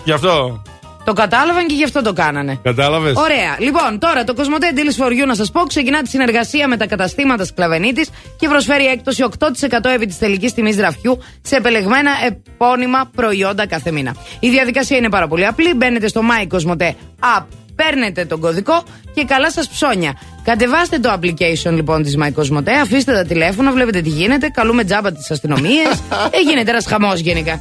Γι' 0.05 0.13
αυτό. 0.13 0.63
Το 1.07 1.13
κατάλαβαν 1.13 1.67
και 1.67 1.75
γι' 1.75 1.85
αυτό 1.85 2.03
το 2.03 2.13
κάνανε. 2.13 2.59
Κατάλαβες; 2.63 3.15
Ωραία. 3.17 3.57
Λοιπόν, 3.59 3.99
τώρα 3.99 4.25
το 4.25 4.35
Κοσμοτέ 4.35 4.67
Deals 4.75 5.05
for 5.05 5.09
You 5.09 5.27
να 5.27 5.35
σας 5.35 5.51
πω 5.51 5.61
ξεκινά 5.61 6.03
τη 6.03 6.09
συνεργασία 6.09 6.69
με 6.69 6.77
τα 6.77 6.87
καταστήματα 6.87 7.45
Σκλαβενίτης 7.45 8.11
και 8.39 8.49
προσφέρει 8.49 8.87
έκπτωση 8.87 9.25
8% 9.39 9.49
επί 9.95 10.07
της 10.07 10.19
τελικής 10.19 10.55
τιμής 10.55 10.77
γραφιού 10.77 11.19
σε 11.43 11.57
επελεγμένα 11.57 12.11
επώνυμα 12.27 13.11
προϊόντα 13.15 13.67
κάθε 13.67 13.91
μήνα. 13.91 14.17
Η 14.41 14.49
διαδικασία 14.49 14.97
είναι 14.97 15.09
πάρα 15.09 15.29
πολύ 15.29 15.47
απλή. 15.47 15.75
Μπαίνετε 15.75 16.09
στο 16.09 16.21
My 16.31 16.57
Cosmote 16.57 16.89
App, 17.21 17.45
παίρνετε 17.75 18.25
τον 18.25 18.41
κωδικό 18.41 18.83
και 19.15 19.25
καλά 19.25 19.51
σας 19.51 19.69
ψώνια. 19.69 20.13
Κατεβάστε 20.45 20.99
το 20.99 21.13
application 21.13 21.73
λοιπόν 21.73 22.03
της 22.03 22.17
My 22.23 22.29
Cosmote, 22.29 22.71
αφήστε 22.83 23.13
τα 23.13 23.25
τηλέφωνα, 23.25 23.73
βλέπετε 23.73 24.01
τι 24.01 24.09
γίνεται, 24.09 24.49
καλούμε 24.49 24.85
τζάμπα 24.85 25.13
τις 25.13 25.31
αστυνομίες. 25.31 26.03
ε, 26.37 26.41
γίνεται 26.49 26.71
ένας 26.71 26.87
χαμός 26.87 27.21
γενικά. 27.21 27.61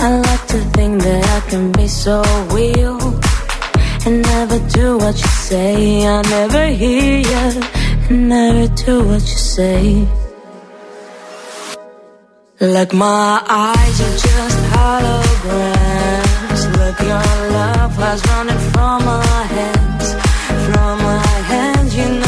I 0.00 0.16
like 0.20 0.46
to 0.48 0.58
think 0.76 1.02
that 1.02 1.24
I 1.36 1.40
can 1.50 1.72
be 1.72 1.88
so 1.88 2.22
real 2.52 2.98
and 4.06 4.22
never 4.22 4.58
do 4.68 4.96
what 4.96 5.16
you 5.16 5.32
say. 5.48 6.06
I 6.06 6.22
never 6.22 6.66
hear 6.68 7.18
you 7.18 7.60
and 8.08 8.28
never 8.28 8.68
do 8.84 9.02
what 9.08 9.22
you 9.22 9.40
say. 9.56 10.06
Like 12.60 12.92
my 12.92 13.42
eyes 13.48 14.00
are 14.06 14.16
just 14.26 14.58
holograms. 14.74 16.62
Look, 16.78 16.98
your 17.00 17.28
love 17.58 17.98
was 17.98 18.20
running 18.28 18.62
from 18.72 19.04
my 19.04 19.42
hands, 19.56 20.06
from 20.66 20.98
my 21.02 21.26
hands. 21.50 21.96
You 21.96 22.08
know 22.20 22.27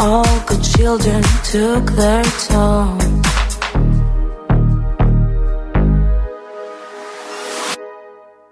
All 0.00 0.40
good 0.46 0.62
children 0.62 1.22
took 1.42 1.90
their 1.92 2.22
toll. 2.46 2.96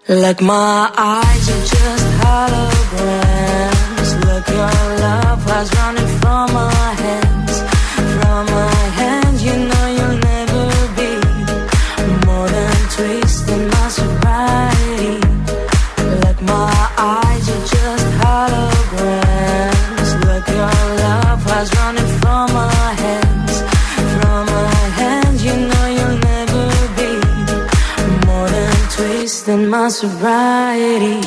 Like 0.09 0.40
my 0.40 0.90
eyes 0.97 1.48
are 1.55 1.66
just 1.74 2.06
holograms. 2.20 4.10
Look, 4.27 4.48
your 4.48 4.74
love 5.05 5.47
was 5.47 5.74
running 5.77 6.10
from 6.20 6.52
my 6.52 6.94
hands, 7.02 7.26
sobriety. 30.01 31.18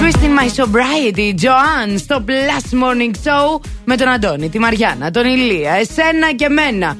Twisting 0.00 0.34
my 0.34 0.48
sobriety, 0.48 1.34
Joanne, 1.42 1.98
στο 1.98 2.24
Plus 2.26 2.74
Morning 2.82 3.14
Show 3.24 3.60
με 3.84 3.96
τον 3.96 4.08
Αντώνη, 4.08 4.48
τη 4.48 4.58
Μαριάννα, 4.58 5.10
τον 5.10 5.24
Ηλία, 5.26 5.72
εσένα 5.72 6.32
και 6.36 6.48
μένα. 6.48 6.96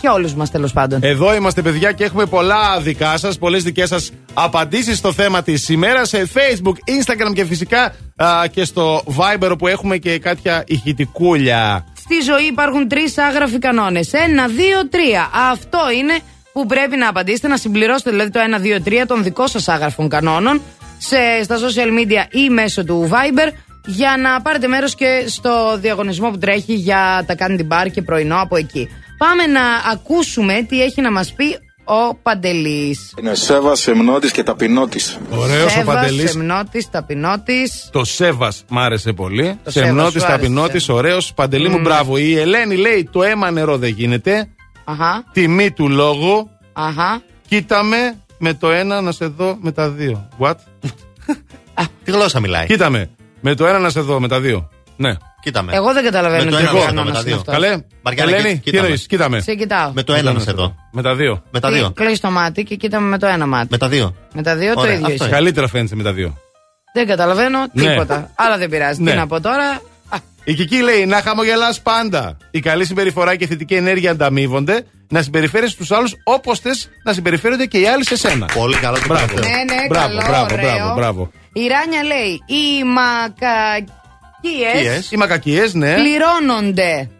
Και 0.00 0.08
όλους 0.08 0.34
μας 0.34 0.50
τέλος 0.50 0.72
πάντων. 0.72 0.98
Εδώ 1.02 1.34
είμαστε, 1.34 1.62
παιδιά, 1.62 1.92
και 1.92 2.04
έχουμε 2.04 2.26
πολλά 2.26 2.80
δικά 2.80 3.16
σας, 3.16 3.38
πολλές 3.38 3.62
δικές 3.62 3.88
σας 3.88 4.10
απαντήσεις 4.34 4.98
στο 4.98 5.12
θέμα 5.12 5.42
της 5.42 5.68
ημέρας 5.68 6.08
σε 6.08 6.28
Facebook, 6.34 6.74
Instagram 6.74 7.32
και 7.34 7.44
φυσικά 7.44 7.94
α, 8.16 8.46
και 8.50 8.64
στο 8.64 9.02
Viber 9.16 9.54
που 9.58 9.66
έχουμε 9.66 9.96
και 9.96 10.18
κάποια 10.18 10.64
ηχητικούλια. 10.66 11.86
Στη 11.96 12.20
ζωή 12.20 12.44
υπάρχουν 12.44 12.88
τρεις 12.88 13.18
άγραφοι 13.18 13.58
κανόνες. 13.58 14.12
Ένα, 14.12 14.46
δύο, 14.46 14.88
τρία. 14.88 15.30
Αυτό 15.50 15.78
είναι 15.98 16.18
που 16.52 16.66
πρέπει 16.66 16.96
να 16.96 17.08
απαντήσετε, 17.08 17.48
να 17.48 17.56
συμπληρώσετε 17.56 18.10
δηλαδή 18.10 18.30
το 18.30 18.40
1, 18.84 18.86
2, 18.86 19.02
3 19.02 19.04
των 19.06 19.22
δικών 19.22 19.48
σας 19.48 19.68
άγραφων 19.68 20.08
κανόνων 20.08 20.60
σε, 20.98 21.42
στα 21.42 21.56
social 21.56 22.00
media 22.00 22.34
ή 22.34 22.48
μέσω 22.48 22.84
του 22.84 23.08
Viber 23.10 23.52
για 23.86 24.16
να 24.18 24.42
πάρετε 24.42 24.66
μέρος 24.66 24.94
και 24.94 25.24
στο 25.26 25.78
διαγωνισμό 25.78 26.30
που 26.30 26.38
τρέχει 26.38 26.74
για 26.74 27.24
τα 27.26 27.34
Candy 27.38 27.66
Bar 27.68 27.90
και 27.92 28.02
πρωινό 28.02 28.40
από 28.40 28.56
εκεί. 28.56 28.88
Πάμε 29.18 29.46
να 29.46 29.60
ακούσουμε 29.92 30.66
τι 30.68 30.82
έχει 30.82 31.00
να 31.00 31.12
μας 31.12 31.32
πει 31.32 31.58
ο 31.84 32.14
Παντελής. 32.14 33.14
Είναι 33.20 33.34
Σέβας, 33.34 33.80
Σεμνότη 33.80 34.30
και 34.30 34.42
Ταπεινότη. 34.42 35.00
Ωραίος 35.30 35.64
ο 35.64 35.68
Σέβας, 35.68 35.94
Παντελής. 35.94 36.30
Σεμνότης, 36.30 36.90
Ταπεινότης. 36.90 37.88
Το 37.92 38.04
Σέβας 38.04 38.64
μ' 38.68 38.78
άρεσε 38.78 39.12
πολύ. 39.12 39.58
Το 39.64 39.70
Σεμνότη, 39.70 40.10
Σέβας 40.12 40.22
σου 40.22 40.28
ταπεινότη, 40.36 40.70
άρεσε. 40.70 40.92
ωραίος. 40.92 41.32
Παντελή 41.34 41.68
μου, 41.68 41.76
Μμμ. 41.76 41.82
μπράβο. 41.82 42.16
Η 42.16 42.38
Ελένη 42.38 42.76
λέει: 42.76 43.08
Το 43.12 43.22
αίμα 43.22 43.50
νερό 43.50 43.76
δεν 43.76 43.90
γίνεται. 43.90 44.48
Αχα, 44.84 45.24
Τιμή 45.32 45.70
του 45.70 45.88
λόγου. 45.88 46.50
αχα. 46.72 47.22
Κοίτα 47.48 47.82
με 47.82 48.16
με 48.38 48.54
το 48.54 48.70
ένα 48.70 49.00
να 49.00 49.12
σε 49.12 49.26
δω 49.26 49.56
με 49.60 49.72
τα 49.72 49.90
δύο. 49.90 50.28
What? 50.38 50.54
Τι 52.04 52.10
γλώσσα 52.10 52.40
μιλάει; 52.40 52.66
Κοίτα 52.66 52.90
με. 52.90 53.10
Με 53.40 53.54
το 53.54 53.66
ένα 53.66 53.78
να 53.78 53.90
σε 53.90 54.00
δω 54.00 54.20
με 54.20 54.28
τα 54.28 54.40
δύο. 54.40 54.68
Ναι. 54.96 55.12
Κοίτα 55.42 55.62
με. 55.62 55.72
Εγώ 55.74 55.92
δεν 55.92 56.04
καταλαβαίνω 56.04 56.44
Με 56.44 56.50
το 56.50 56.56
τι 56.56 56.62
ένα 56.62 56.72
να 56.72 56.78
σε 56.78 56.84
δω, 56.84 56.86
κανόνας 56.86 57.06
με 57.06 57.12
τα 57.12 57.18
είναι 57.20 57.28
δύο. 57.28 57.36
αυτός. 57.38 57.54
Καλέ. 57.54 57.82
Μαριάννα, 58.02 58.36
Ελένη, 58.36 58.58
κοί- 58.58 58.62
τι 58.64 58.70
κοίτα 58.70 58.80
με. 58.80 58.86
εννοεί, 58.86 59.06
κοίτα 59.06 59.28
με. 59.28 59.40
Σε 59.40 59.54
κοιτάω. 59.54 59.90
Με 59.94 60.02
το 60.02 60.12
ένα 60.12 60.32
να 60.32 60.40
σε 60.40 60.52
δω. 60.52 60.74
Με 60.92 61.02
τα 61.02 61.14
δύο. 61.14 61.42
Με 61.50 61.60
τα 61.60 61.70
δύο. 61.70 61.90
Κλείς 61.94 62.20
το 62.20 62.30
μάτι 62.30 62.64
και 62.64 62.74
κοίτα 62.74 63.00
με 63.00 63.08
με 63.08 63.18
το 63.18 63.26
ένα 63.26 63.46
μάτι. 63.46 63.66
Με 63.70 63.78
τα 63.78 63.88
δύο. 63.88 64.14
Με 64.34 64.42
τα 64.42 64.56
δύο 64.56 64.74
το 64.74 64.80
Ωραία, 64.80 64.92
ίδιο 64.92 65.04
αυτό 65.04 65.14
είσαι. 65.14 65.24
είναι. 65.24 65.32
Καλύτερα 65.34 65.68
φαίνεται 65.68 65.96
με 65.96 66.02
τα 66.02 66.12
δύο. 66.12 66.36
Δεν 66.94 67.06
καταλαβαίνω 67.06 67.58
Ναι. 67.72 67.88
τίποτα. 67.88 68.30
Αλλά 68.34 68.58
δεν 68.58 68.68
πειράζει. 68.68 69.02
Ναι. 69.02 69.10
Τι 69.10 69.16
να 69.16 69.26
πω 69.26 69.40
τώρα. 69.40 69.80
Η 70.44 70.54
Κική 70.54 70.82
λέει 70.82 71.06
να 71.06 71.22
χαμογελάς 71.22 71.80
πάντα. 71.80 72.36
Η 72.50 72.60
καλή 72.60 72.84
συμπεριφορά 72.84 73.36
και 73.36 73.44
η 73.44 73.46
θετική 73.46 73.74
ενέργεια 73.74 74.10
ανταμείβονται. 74.10 74.84
Να 75.08 75.22
συμπεριφέρεις 75.22 75.74
τους 75.74 75.90
άλλους 75.90 76.14
όπως 76.24 76.58
θες 76.58 76.88
να 77.04 77.12
συμπεριφέρονται 77.12 77.66
και 77.66 77.78
οι 77.78 77.86
άλλοι 77.86 78.04
σε 78.06 78.16
σένα. 78.16 78.46
Πολύ 78.54 78.76
καλό 78.76 78.96
το 78.98 79.04
Μπράβο. 79.08 79.26
τελευταίο. 79.26 79.52
Ναι, 79.56 79.74
ναι, 79.74 79.86
μπράβο, 79.88 80.06
καλό, 80.08 80.22
μπράβο, 80.28 80.44
ωραίο. 80.54 80.74
μπράβο, 80.76 80.94
μπράβο. 80.94 81.30
Η 81.52 81.66
Ράνια 81.66 82.02
λέει: 82.02 82.42
Οι 82.46 82.84
μακακίες 84.42 85.10
Οι 85.10 85.16
μακακίες, 85.16 85.74
ναι. 85.74 85.94
πληρώνονται. 85.94 87.10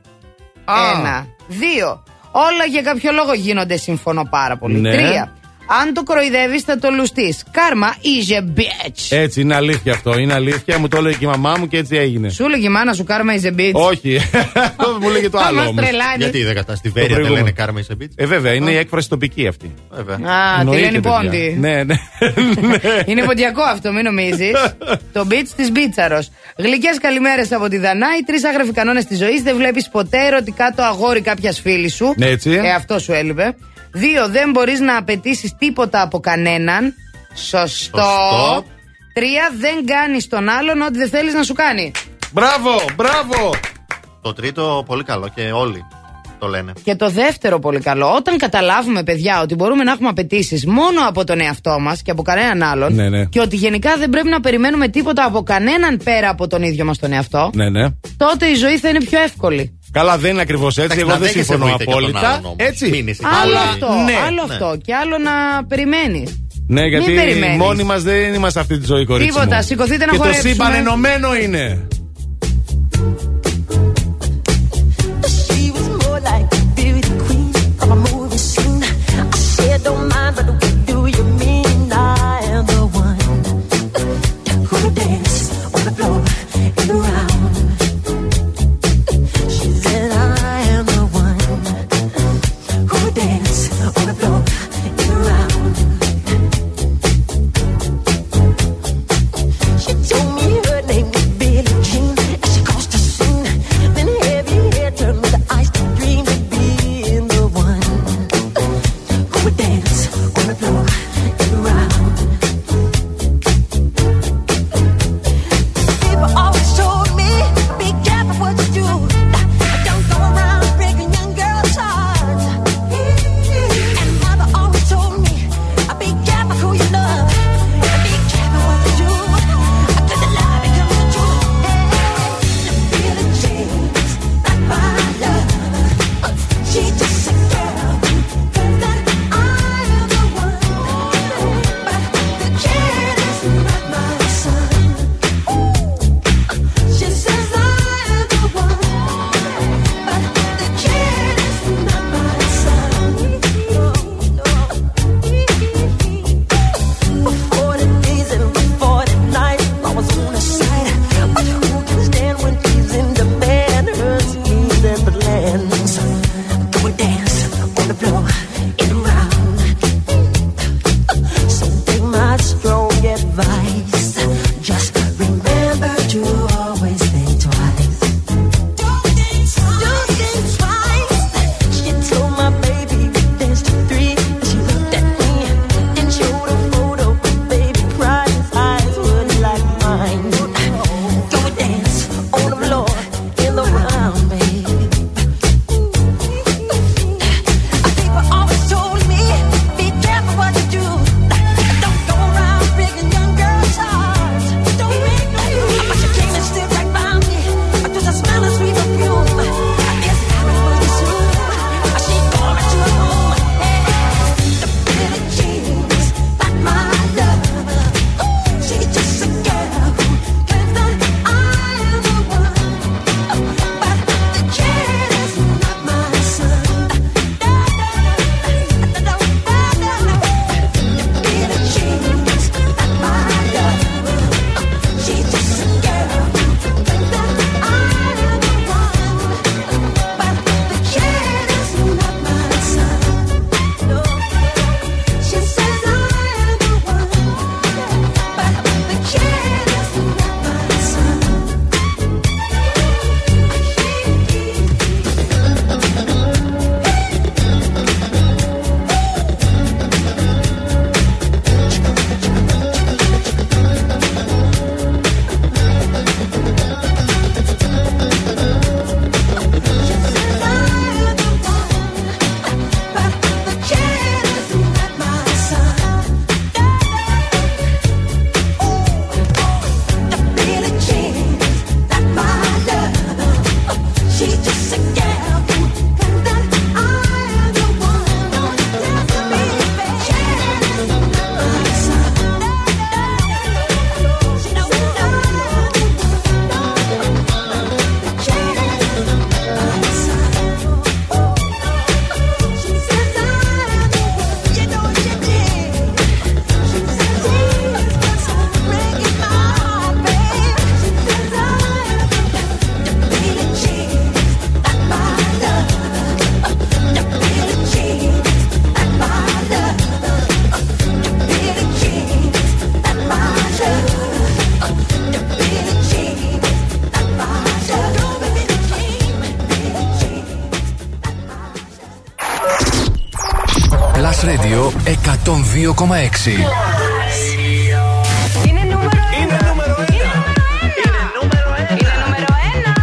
Α. 0.64 0.74
Ένα. 0.98 1.26
Δύο. 1.46 2.02
Όλα 2.30 2.64
για 2.70 2.82
κάποιο 2.82 3.12
λόγο 3.12 3.32
γίνονται, 3.32 3.76
συμφωνώ 3.76 4.24
πάρα 4.30 4.56
πολύ. 4.56 4.80
Ναι. 4.80 4.92
Τρία. 4.92 5.32
Αν 5.80 5.94
το 5.94 6.02
κοροϊδεύεις, 6.02 6.62
θα 6.62 6.78
το 6.78 6.90
λουστείς. 6.90 7.42
Κάρμα 7.50 7.94
is 8.02 8.32
a 8.32 8.58
bitch. 8.58 9.06
Έτσι, 9.16 9.40
είναι 9.40 9.54
αλήθεια 9.54 9.92
αυτό. 9.92 10.18
Είναι 10.18 10.34
αλήθεια. 10.34 10.78
Μου 10.78 10.88
το 10.88 10.96
έλεγε 10.96 11.16
και 11.16 11.24
η 11.24 11.28
μαμά 11.28 11.56
μου 11.58 11.68
και 11.68 11.76
έτσι 11.76 11.96
έγινε. 11.96 12.28
Σου 12.28 12.44
έλεγε 12.44 12.66
η 12.66 12.68
μάνα 12.70 12.92
σου 12.92 13.04
κάρμα 13.04 13.32
is 13.40 13.44
a 13.46 13.60
bitch. 13.60 13.72
Όχι. 13.72 14.18
μου 15.00 15.08
λέγε 15.10 15.28
το 15.30 15.38
Θα 15.38 15.44
άλλο 15.46 15.56
μας 15.56 15.66
όμως. 15.68 15.82
τρελάνεις. 15.84 16.16
Γιατί 16.18 16.42
δεν 16.42 16.54
κατά 16.54 16.74
στη 16.74 16.88
Το 16.88 16.94
Βέρεια 16.94 17.08
δεν 17.08 17.16
προηγούμενο. 17.16 17.44
λένε 17.44 17.56
κάρμα 17.64 17.80
είσαι 17.80 17.94
μπίτς. 17.94 18.14
Ε, 18.16 18.26
βέβαια, 18.26 18.52
είναι 18.52 18.70
η 18.70 18.76
έκφραση 18.76 19.08
τοπική 19.08 19.46
αυτή. 19.46 19.74
Βέβαια. 19.90 20.14
Α, 20.16 20.54
τη 20.54 20.60
Εννοείται, 20.60 20.80
λένε 20.80 21.00
παιδιά. 21.00 21.10
πόντι. 21.22 21.56
Ναι, 21.60 21.82
ναι. 21.88 21.94
Είναι 23.06 23.22
ποντιακό 23.24 23.62
αυτό, 23.62 23.92
μην 23.92 24.04
νομίζεις. 24.04 24.52
το 25.12 25.26
beach 25.30 25.48
της 25.56 25.70
Μπίτσαρος. 25.72 26.30
Γλυκές 26.56 26.98
καλημέρες 27.00 27.52
από 27.52 27.68
τη 27.68 27.76
Δανάη. 27.78 28.20
Τρεις 28.26 28.44
άγραφοι 28.44 28.72
κανόνες 28.72 29.04
της 29.04 29.18
ζωής. 29.18 29.42
Δεν 29.42 29.56
βλέπεις 29.56 29.88
ποτέ 29.88 30.26
ερωτικά 30.26 30.72
το 30.76 30.82
αγόρι 30.82 31.20
κάποιας 31.20 31.60
φίλης 31.60 31.94
σου. 31.94 32.14
Ναι, 32.16 32.26
έτσι. 32.26 32.50
Ε, 32.50 32.70
αυτό 32.72 32.98
σου 32.98 33.12
έλειπε. 33.12 33.54
Δύο, 33.92 34.28
δεν 34.28 34.50
μπορείς 34.50 34.80
να 34.80 34.96
απαιτήσεις 34.96 35.54
τίποτα 35.58 36.02
από 36.02 36.20
κανέναν. 36.20 36.94
Σωστό. 37.34 38.64
Τρία, 39.14 39.50
δεν 39.58 39.86
κάνεις 39.86 40.26
τον 40.26 40.48
άλλον 40.48 40.80
ό,τι 40.80 40.98
δεν 40.98 41.08
θέλεις 41.08 41.34
να 41.34 41.42
σου 41.42 41.54
κάνει. 41.54 41.90
Μπράβο, 42.32 42.70
μπράβο. 42.96 43.50
Το 44.20 44.32
τρίτο 44.32 44.82
πολύ 44.86 45.04
καλό 45.04 45.28
και 45.34 45.42
όλοι 45.42 45.84
το 46.38 46.48
λένε. 46.48 46.72
Και 46.84 46.94
το 46.94 47.10
δεύτερο 47.10 47.58
πολύ 47.58 47.80
καλό, 47.80 48.14
όταν 48.16 48.36
καταλάβουμε, 48.36 49.02
παιδιά, 49.02 49.40
ότι 49.40 49.54
μπορούμε 49.54 49.84
να 49.84 49.92
έχουμε 49.92 50.08
απαιτήσεις 50.08 50.66
μόνο 50.66 51.08
από 51.08 51.24
τον 51.24 51.40
εαυτό 51.40 51.78
μας 51.80 52.02
και 52.02 52.10
από 52.10 52.22
κανέναν 52.22 52.62
άλλον. 52.62 52.94
Ναι, 52.94 53.08
ναι. 53.08 53.24
Και 53.24 53.40
ότι 53.40 53.56
γενικά 53.56 53.96
δεν 53.96 54.10
πρέπει 54.10 54.28
να 54.28 54.40
περιμένουμε 54.40 54.88
τίποτα 54.88 55.24
από 55.24 55.42
κανέναν 55.42 56.00
πέρα 56.04 56.28
από 56.28 56.46
τον 56.46 56.62
ίδιο 56.62 56.84
μας 56.84 56.98
τον 56.98 57.12
εαυτό. 57.12 57.50
Ναι, 57.54 57.70
ναι. 57.70 57.88
Τότε 58.16 58.46
η 58.46 58.54
ζωή 58.54 58.78
θα 58.78 58.88
είναι 58.88 59.04
πιο 59.04 59.20
εύκολη. 59.20 59.78
Καλά, 59.92 60.18
δεν 60.18 60.30
είναι 60.30 60.40
ακριβώς 60.40 60.78
έτσι. 60.78 60.98
Εγώ 60.98 61.16
δεν 61.16 61.28
συμφωνώ 61.28 61.74
απόλυτα. 61.80 62.40
Έτσι. 62.56 63.04
Άλλο 63.42 63.58
αυτό. 63.58 63.86
Ναι. 64.04 64.14
Άλλο 64.26 64.42
αυτό. 64.42 64.78
Και 64.84 64.94
άλλο 64.94 65.18
να 65.18 65.64
περιμένεις. 65.64 66.44
Ναι, 66.66 66.86
γιατί 66.86 67.12
μόνοι 67.56 67.82
μας 67.82 68.02
δεν 68.02 68.34
είμαστε 68.34 68.60
αυτή 68.60 68.78
τη 68.78 68.86
ζωή, 68.86 69.04
κορίτσι. 69.04 69.32
Τίποτα, 69.32 69.62
σηκωθείτε 69.62 70.06
να 70.06 70.12
χορέψουμε. 70.16 70.52
Και 70.52 70.56
το 70.58 70.64
σύμπαν 70.64 70.74
ενωμένο 70.74 71.34
είναι. 71.34 71.86
Don't 79.84 80.08
mind, 80.12 80.32
but 80.36 80.61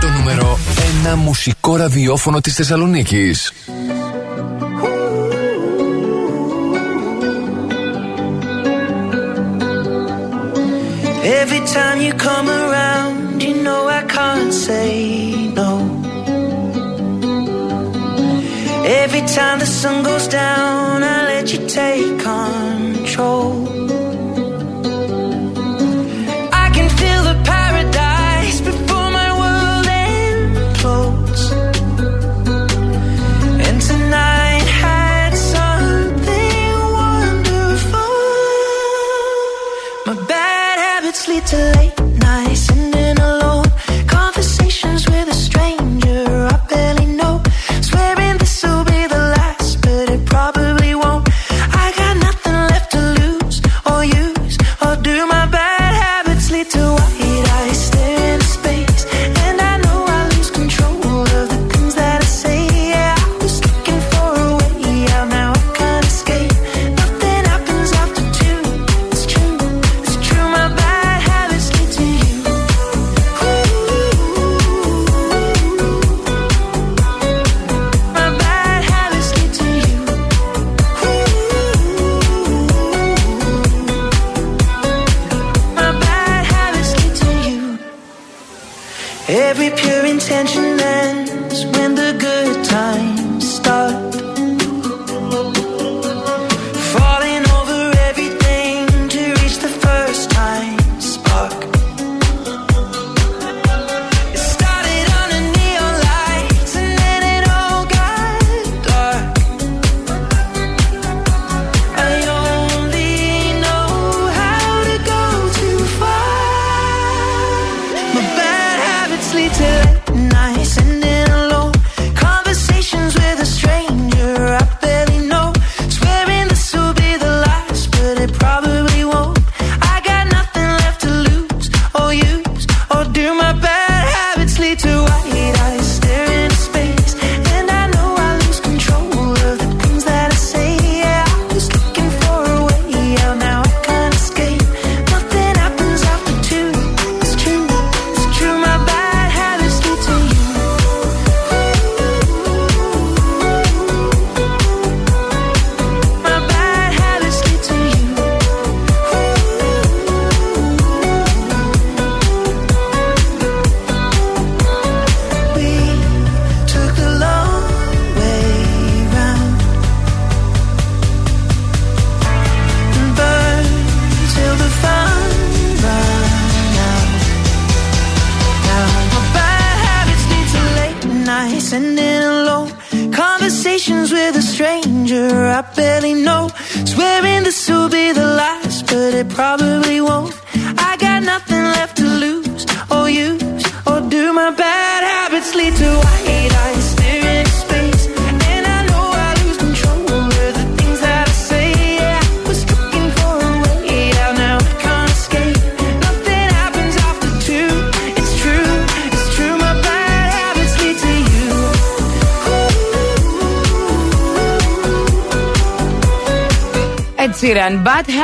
Το 0.02 0.08
νούμερο 0.18 0.60
ενα 1.06 1.16
μουσικό 1.16 1.76
ραδιόφωνο 1.76 2.42
της 2.42 2.54
Θεσσαλονίκης. 2.54 3.54
Every 11.42 11.62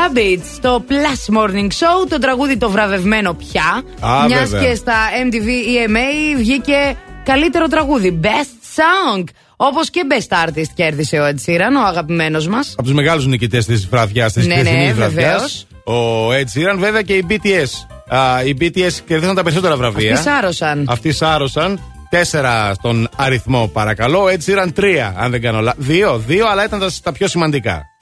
Sheeran, 0.06 0.12
Bad 0.12 0.18
Habits, 0.18 0.60
το 0.62 0.86
Plus 0.90 1.36
Morning 1.38 1.68
Show, 1.68 2.08
το 2.10 2.18
τραγούδι 2.20 2.58
το 2.58 2.70
βραβευμένο 2.70 3.34
πια. 3.34 3.84
Α, 4.10 4.26
Μιας 4.26 4.50
βέβαια. 4.50 4.70
και 4.70 4.76
στα 4.76 4.94
MTV 5.26 5.48
EMA 5.88 6.38
βγήκε 6.38 6.96
καλύτερο 7.24 7.68
τραγούδι, 7.68 8.20
Best 8.24 8.80
Song. 8.80 9.24
Όπως 9.56 9.90
και 9.90 10.02
Best 10.10 10.48
Artist 10.48 10.70
κέρδισε 10.74 11.20
ο 11.20 11.26
Ed 11.28 11.50
Sheeran, 11.50 11.76
ο 11.84 11.86
αγαπημένος 11.88 12.48
μας. 12.48 12.72
Από 12.74 12.84
τους 12.84 12.94
μεγάλους 12.94 13.26
νικητές 13.28 13.66
της 13.66 13.88
βραδιάς, 13.88 14.34
της 14.34 14.48
Ναι, 14.48 14.56
ναι, 14.56 14.62
χθεσινής 14.62 14.94
βραδιάς. 14.94 15.32
βεβαίως. 15.32 15.68
Ο 15.86 16.30
Ed 16.32 16.36
Sheeran, 16.74 16.78
βέβαια 16.80 17.02
και 17.02 17.14
οι 17.14 17.26
BTS. 17.30 17.70
Α, 18.18 18.44
οι 18.44 18.54
BTS 18.62 18.92
κερδίσαν 19.08 19.36
τα 19.36 19.44
περισσότερα 19.44 19.76
βραβεία. 19.76 20.12
Αυτοί 20.14 20.30
σάρωσαν. 20.30 20.86
Αυτοί 20.90 21.12
σάρωσαν. 21.12 21.80
Τέσσερα 22.10 22.74
στον 22.74 23.10
αριθμό, 23.16 23.68
παρακαλώ. 23.74 24.20
Ο 24.24 24.26
Ed 24.28 24.50
Sheeran 24.52 24.68
τρία, 24.74 25.14
αν 25.18 25.32
δεν 25.32 25.42
κάνω 25.42 25.60
λάθο. 25.60 25.78
Δύο, 25.82 26.18
δύο, 26.28 26.48
αλλά 26.48 26.66
ήταν 26.66 26.80
τα, 26.80 26.90
τα 27.04 27.12
πιο 27.12 27.28
σημαντικά 27.28 27.72
Ε, 27.72 27.95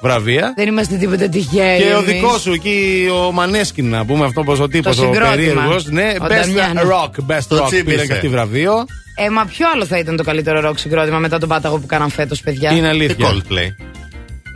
βραβεία. 0.00 0.52
δεν 0.56 0.68
είμαστε 0.68 0.96
τίποτα 0.96 1.28
τυχαίοι. 1.28 1.78
Και 1.78 1.84
ο 1.94 1.98
εμείς. 1.98 2.04
δικός 2.12 2.40
σου 2.40 2.52
εκεί, 2.52 3.08
ο 3.28 3.32
Μανέσκιν, 3.32 3.90
να 3.90 4.04
πούμε 4.04 4.24
αυτό 4.24 4.42
πως 4.42 4.60
ο 4.60 4.68
τύπος, 4.68 4.98
ο 4.98 5.02
συγκρότημα. 5.02 5.30
περίεργος. 5.30 5.86
Ναι, 5.86 6.12
Ο 6.20 6.24
best 6.24 6.28
Νταμιάνο. 6.28 6.80
rock, 6.80 7.32
best 7.32 7.42
Το 7.48 7.56
rock. 7.56 7.66
τσίπησε. 7.66 7.82
Πήρε 7.96 8.06
και 8.06 8.12
αυτή 8.12 8.28
βραβείο. 8.28 8.72
Ε, 9.20 9.28
μα 9.30 9.44
ποιο 9.44 9.66
άλλο 9.74 9.84
θα 9.86 9.98
ήταν 9.98 10.16
το 10.16 10.22
καλύτερο 10.24 10.60
ροκ 10.60 10.78
συγκρότημα 10.78 11.18
μετά 11.18 11.38
τον 11.38 11.48
πάταγο 11.48 11.78
που 11.78 11.86
κάναν 11.86 12.10
φέτος, 12.10 12.40
παιδιά; 12.40 12.70
Είναι 12.70 12.80
Τι 12.80 12.86
αλήθεια. 12.86 13.28
Coldplay. 13.30 13.87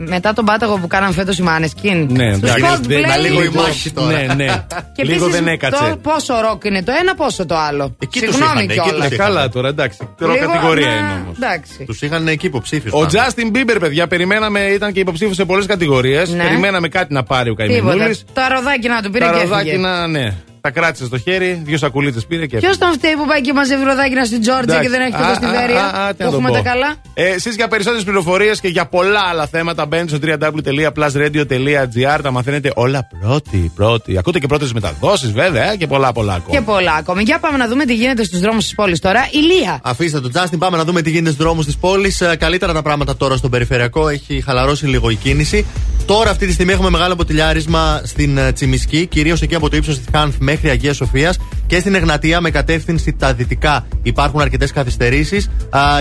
Μετά 0.07 0.33
τον 0.33 0.45
πάταγο 0.45 0.77
που 0.77 0.87
κάναν 0.87 1.13
φέτος 1.13 1.37
οι 1.37 1.41
Μάνεσκιν. 1.41 2.07
Ναι, 2.11 2.25
εντάξει. 2.33 2.63
Coldplay. 2.67 3.05
Μα 3.07 3.17
λίγο 3.17 3.43
η 3.43 3.49
μάχη 3.53 3.91
τώρα. 3.91 4.21
Ναι, 4.21 4.33
ναι. 4.33 4.45
Και 4.95 5.03
Λίγο 5.03 5.25
επίσης, 5.25 5.39
δεν 5.41 5.47
έκατσε. 5.47 5.83
το 5.89 5.97
πόσο 6.01 6.33
ροκ 6.49 6.63
είναι 6.63 6.83
το 6.83 6.91
ένα, 7.01 7.15
πόσο 7.15 7.45
το 7.45 7.55
άλλο. 7.57 7.95
Εκεί 7.99 8.19
τους 8.19 8.35
Συγγνώμη 8.35 8.63
είχαν, 8.63 8.69
εκεί 8.69 8.89
κιόλας. 8.89 9.07
τους 9.07 9.17
Ε, 9.17 9.21
καλά 9.21 9.49
τώρα, 9.49 9.67
εντάξει. 9.67 9.97
Τώρα 10.19 10.33
Λίγο, 10.33 10.45
κατηγορία 10.45 10.85
να- 10.85 10.91
είναι 10.93 11.21
όμως. 11.23 11.35
Εντάξει. 11.37 11.83
Τους 11.85 12.01
είχαν 12.01 12.27
εκεί 12.27 12.45
υποψήφιου. 12.45 12.91
Ο 12.99 13.05
Justin 13.11 13.55
Bieber, 13.57 13.77
παιδιά, 13.79 14.07
περιμέναμε, 14.07 14.59
ήταν 14.59 14.91
και 14.93 14.99
υποψήφιος 14.99 15.35
σε 15.35 15.45
πολλές 15.45 15.65
κατηγορίες. 15.65 16.29
Ναι. 16.29 16.43
Περιμέναμε 16.43 16.87
κάτι 16.87 17.13
να 17.13 17.23
πάρει 17.23 17.49
ο 17.49 17.53
Τίποτα. 17.53 17.79
Καημενούλης. 17.79 18.23
Το 18.33 18.41
αροδάκι 18.41 18.87
να 18.87 19.01
του 19.01 19.09
πήρε 19.09 19.25
Τα 19.25 19.31
και 19.31 19.41
ροδάκι 19.41 19.67
έφυγε. 19.69 19.81
να, 19.83 20.07
ναι. 20.07 20.33
Τα 20.63 20.71
κράτησε 20.71 21.05
στο 21.05 21.17
χέρι, 21.17 21.61
δύο 21.65 21.77
σακουλίτσε 21.77 22.19
πήρε 22.27 22.45
και. 22.45 22.57
Ποιος 22.57 22.77
τον 22.77 22.91
φταίει 22.91 23.13
που 23.15 23.25
πάει 23.25 23.41
και 23.41 23.53
μαζεύει 23.53 23.83
ροδάκινα 23.83 24.25
στην 24.25 24.41
Τζόρτζια 24.41 24.79
και 24.79 24.87
Εντάξει. 24.87 24.89
δεν 24.89 25.01
έχει 25.01 25.15
Α, 25.15 25.25
εδώ 25.25 25.33
στη 25.33 25.45
α, 25.45 25.49
Βέρεια; 25.49 25.83
α, 25.85 26.05
α, 26.05 26.11
τι 26.11 26.17
Το 26.17 26.23
να 26.23 26.29
το 26.29 26.35
έχουμε 26.35 26.49
πω. 26.49 26.53
τα 26.55 26.61
καλά; 26.61 26.95
Ε, 27.13 27.23
Εσείς 27.27 27.55
για 27.55 27.67
περισσότερες 27.67 28.03
πληροφορίες 28.03 28.59
και 28.59 28.67
για 28.67 28.85
πολλά 28.85 29.19
άλλα 29.29 29.47
θέματα 29.47 29.85
μπαίνετε 29.85 30.15
στο 30.15 30.19
www.plusradio.gr. 30.27 32.19
Τα 32.23 32.31
μαθαίνετε 32.31 32.71
όλα 32.75 33.07
πρώτη. 33.19 33.71
πρώτη. 33.75 34.17
Ακούτε 34.17 34.39
και 34.39 34.47
πρώτες 34.47 34.73
μεταδόσεις 34.73 35.31
βέβαια 35.31 35.71
ε, 35.71 35.75
και 35.75 35.87
πολλά 35.87 36.11
πολλά 36.11 36.33
ακόμα. 36.33 36.57
Και 36.57 36.63
πολλά 36.65 36.93
ακόμη. 36.93 37.23
Για 37.23 37.39
πάμε 37.39 37.57
να 37.57 37.67
δούμε 37.67 37.85
τι 37.85 37.93
γίνεται 37.93 38.23
στους 38.23 38.39
δρόμους 38.39 38.63
της 38.63 38.75
πόλης 38.75 38.99
τώρα. 38.99 39.27
Ηλία. 39.31 39.79
Αφήστε 39.83 40.19
τον 40.19 40.31
Τζάστιν, 40.31 40.59
πάμε 40.59 40.77
να 40.77 40.83
δούμε 40.83 41.01
τι 41.01 41.09
γίνεται 41.09 41.31
στους 41.31 41.43
δρόμους 41.45 41.65
της 41.65 41.77
πόλης. 41.77 42.21
Καλύτερα 42.37 42.73
τα 42.73 42.81
πράγματα 42.81 43.15
τώρα 43.17 43.35
στον 43.35 43.49
περιφερειακό, 43.49 44.07
έχει 44.09 44.41
χαλαρώσει 44.45 44.85
λίγο 44.85 45.09
η 45.09 45.15
κίνηση. 45.15 45.65
Τώρα, 46.05 46.29
αυτή 46.29 46.45
τη 46.45 46.53
στιγμή, 46.53 46.71
έχουμε 46.73 46.89
μεγάλο 46.89 47.15
ποτηλιάρισμα 47.15 48.01
στην 48.03 48.37
ε, 48.37 48.51
Τσιμισκή, 48.51 49.05
κυρίως 49.05 49.41
εκεί 49.41 49.55
από 49.55 49.69
το 49.69 49.75
ύψος 49.75 49.97
της 49.97 50.05
Χάνθ 50.11 50.35
μέχρι 50.53 50.69
Αγίας 50.69 50.95
Σοφίας 50.95 51.37
και 51.67 51.79
στην 51.79 51.95
Εγνατία 51.95 52.41
με 52.41 52.49
κατεύθυνση 52.51 53.13
τα 53.13 53.33
δυτικά. 53.33 53.87
Υπάρχουν 54.03 54.41
αρκετές 54.41 54.71
καθυστερήσεις 54.71 55.49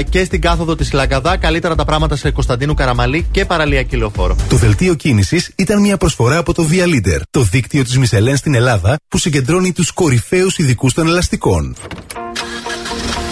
και 0.09 0.25
στην 0.25 0.41
κάθοδο 0.41 0.75
της 0.77 0.93
Λαγκαδά. 0.93 1.37
Καλύτερα 1.37 1.75
τα 1.75 1.85
πράγματα 1.85 2.17
σε 2.17 2.31
Κωνσταντίνου 2.31 2.75
Καραμαλή 2.75 3.27
και 3.31 3.45
παραλιακή 3.45 3.97
λεωφόρο. 3.97 4.37
Το 4.49 4.57
δελτίο 4.57 4.95
κίνησης 4.95 5.51
ήταν 5.57 5.81
μια 5.81 5.97
προσφορά 5.97 6.39
από 6.39 6.55
το 6.55 6.69
Via 6.71 6.85
Leader, 6.85 7.21
το 7.31 7.43
δίκτυο 7.43 7.85
της 7.85 7.99
Μισελέν 7.99 8.37
στην 8.37 8.55
Ελλάδα 8.55 8.97
που 9.09 9.19
συγκεντρώνει 9.19 9.73
τους 9.73 9.91
κορυφαίους 9.91 10.59
ειδικούς 10.59 10.95
των 10.95 11.07
ελαστικών. 11.07 11.77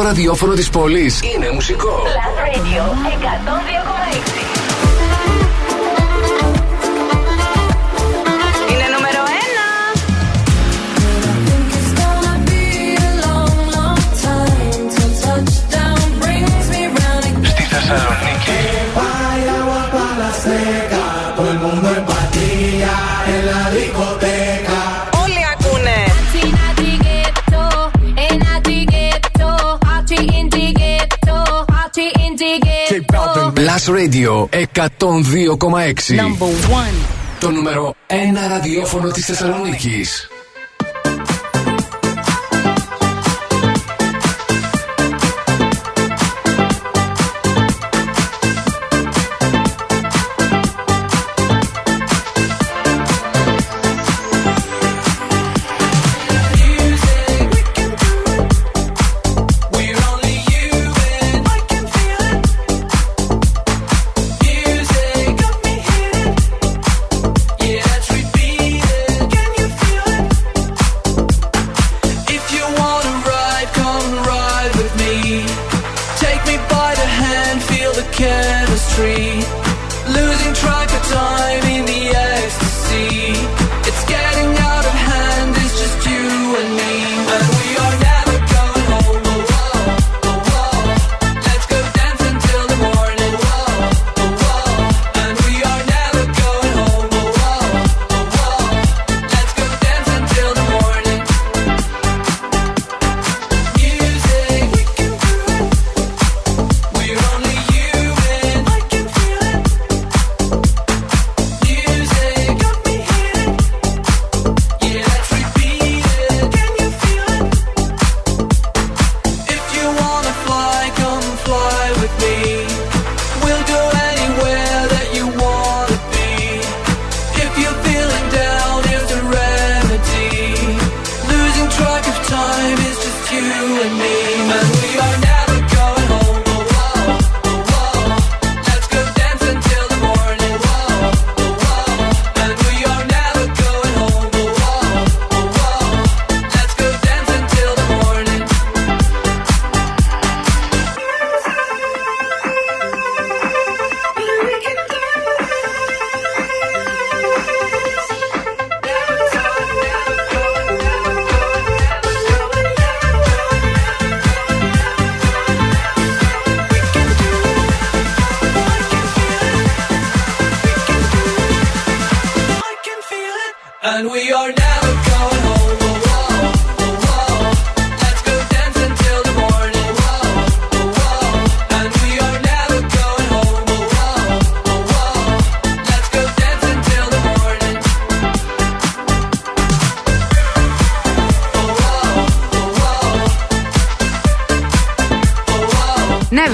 Ραδιόφωνο 0.00 0.54
της 0.54 0.70
πόλης 0.70 1.20
είναι 1.22 1.50
μουσικό. 1.50 2.02
Plus 2.04 2.38
Radio 2.46 3.15
Plus 33.86 33.94
Radio 33.94 34.48
102,6. 34.52 36.16
Number 36.16 36.50
one. 36.70 36.96
Το 37.40 37.50
νούμερο 37.50 37.94
1 38.06 38.12
ραδιόφωνο 38.48 39.10
της 39.10 39.24
Θεσσαλονίκης. 39.24 40.28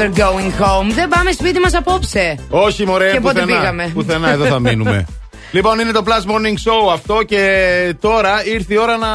Never 0.03 0.19
going 0.19 0.63
home. 0.63 0.93
Δεν 0.93 1.09
πάμε 1.09 1.31
σπίτι 1.31 1.61
μας 1.61 1.75
απόψε. 1.75 2.39
Όχι, 2.51 2.87
μωρέ, 2.87 3.11
Και 3.13 3.21
πότε 3.21 3.41
πουθενά. 3.41 3.61
πήγαμε. 3.61 3.91
Πουθενά, 3.95 4.31
εδώ 4.31 4.45
θα 4.45 4.59
μείνουμε. 4.59 5.07
λοιπόν, 5.57 5.79
είναι 5.79 5.93
το 5.93 6.03
Plus 6.07 6.31
Morning 6.31 6.71
Show 6.71 6.93
αυτό 6.93 7.23
και 7.27 7.95
τώρα 8.01 8.45
ήρθε 8.45 8.75
η 8.75 8.79
ώρα 8.79 8.97
να 8.97 9.09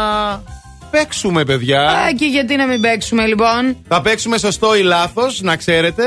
παίξουμε, 0.91 1.43
παιδιά. 1.43 1.81
Α, 1.81 2.13
και 2.13 2.25
γιατί 2.25 2.55
να 2.55 2.67
μην 2.67 2.81
παίξουμε 2.81 3.25
λοιπόν; 3.25 3.77
Θα 3.87 4.01
παίξουμε 4.01 4.37
σωστό 4.37 4.75
ή 4.75 4.81
λάθος, 4.81 5.41
να 5.41 5.55
ξέρετε. 5.55 6.03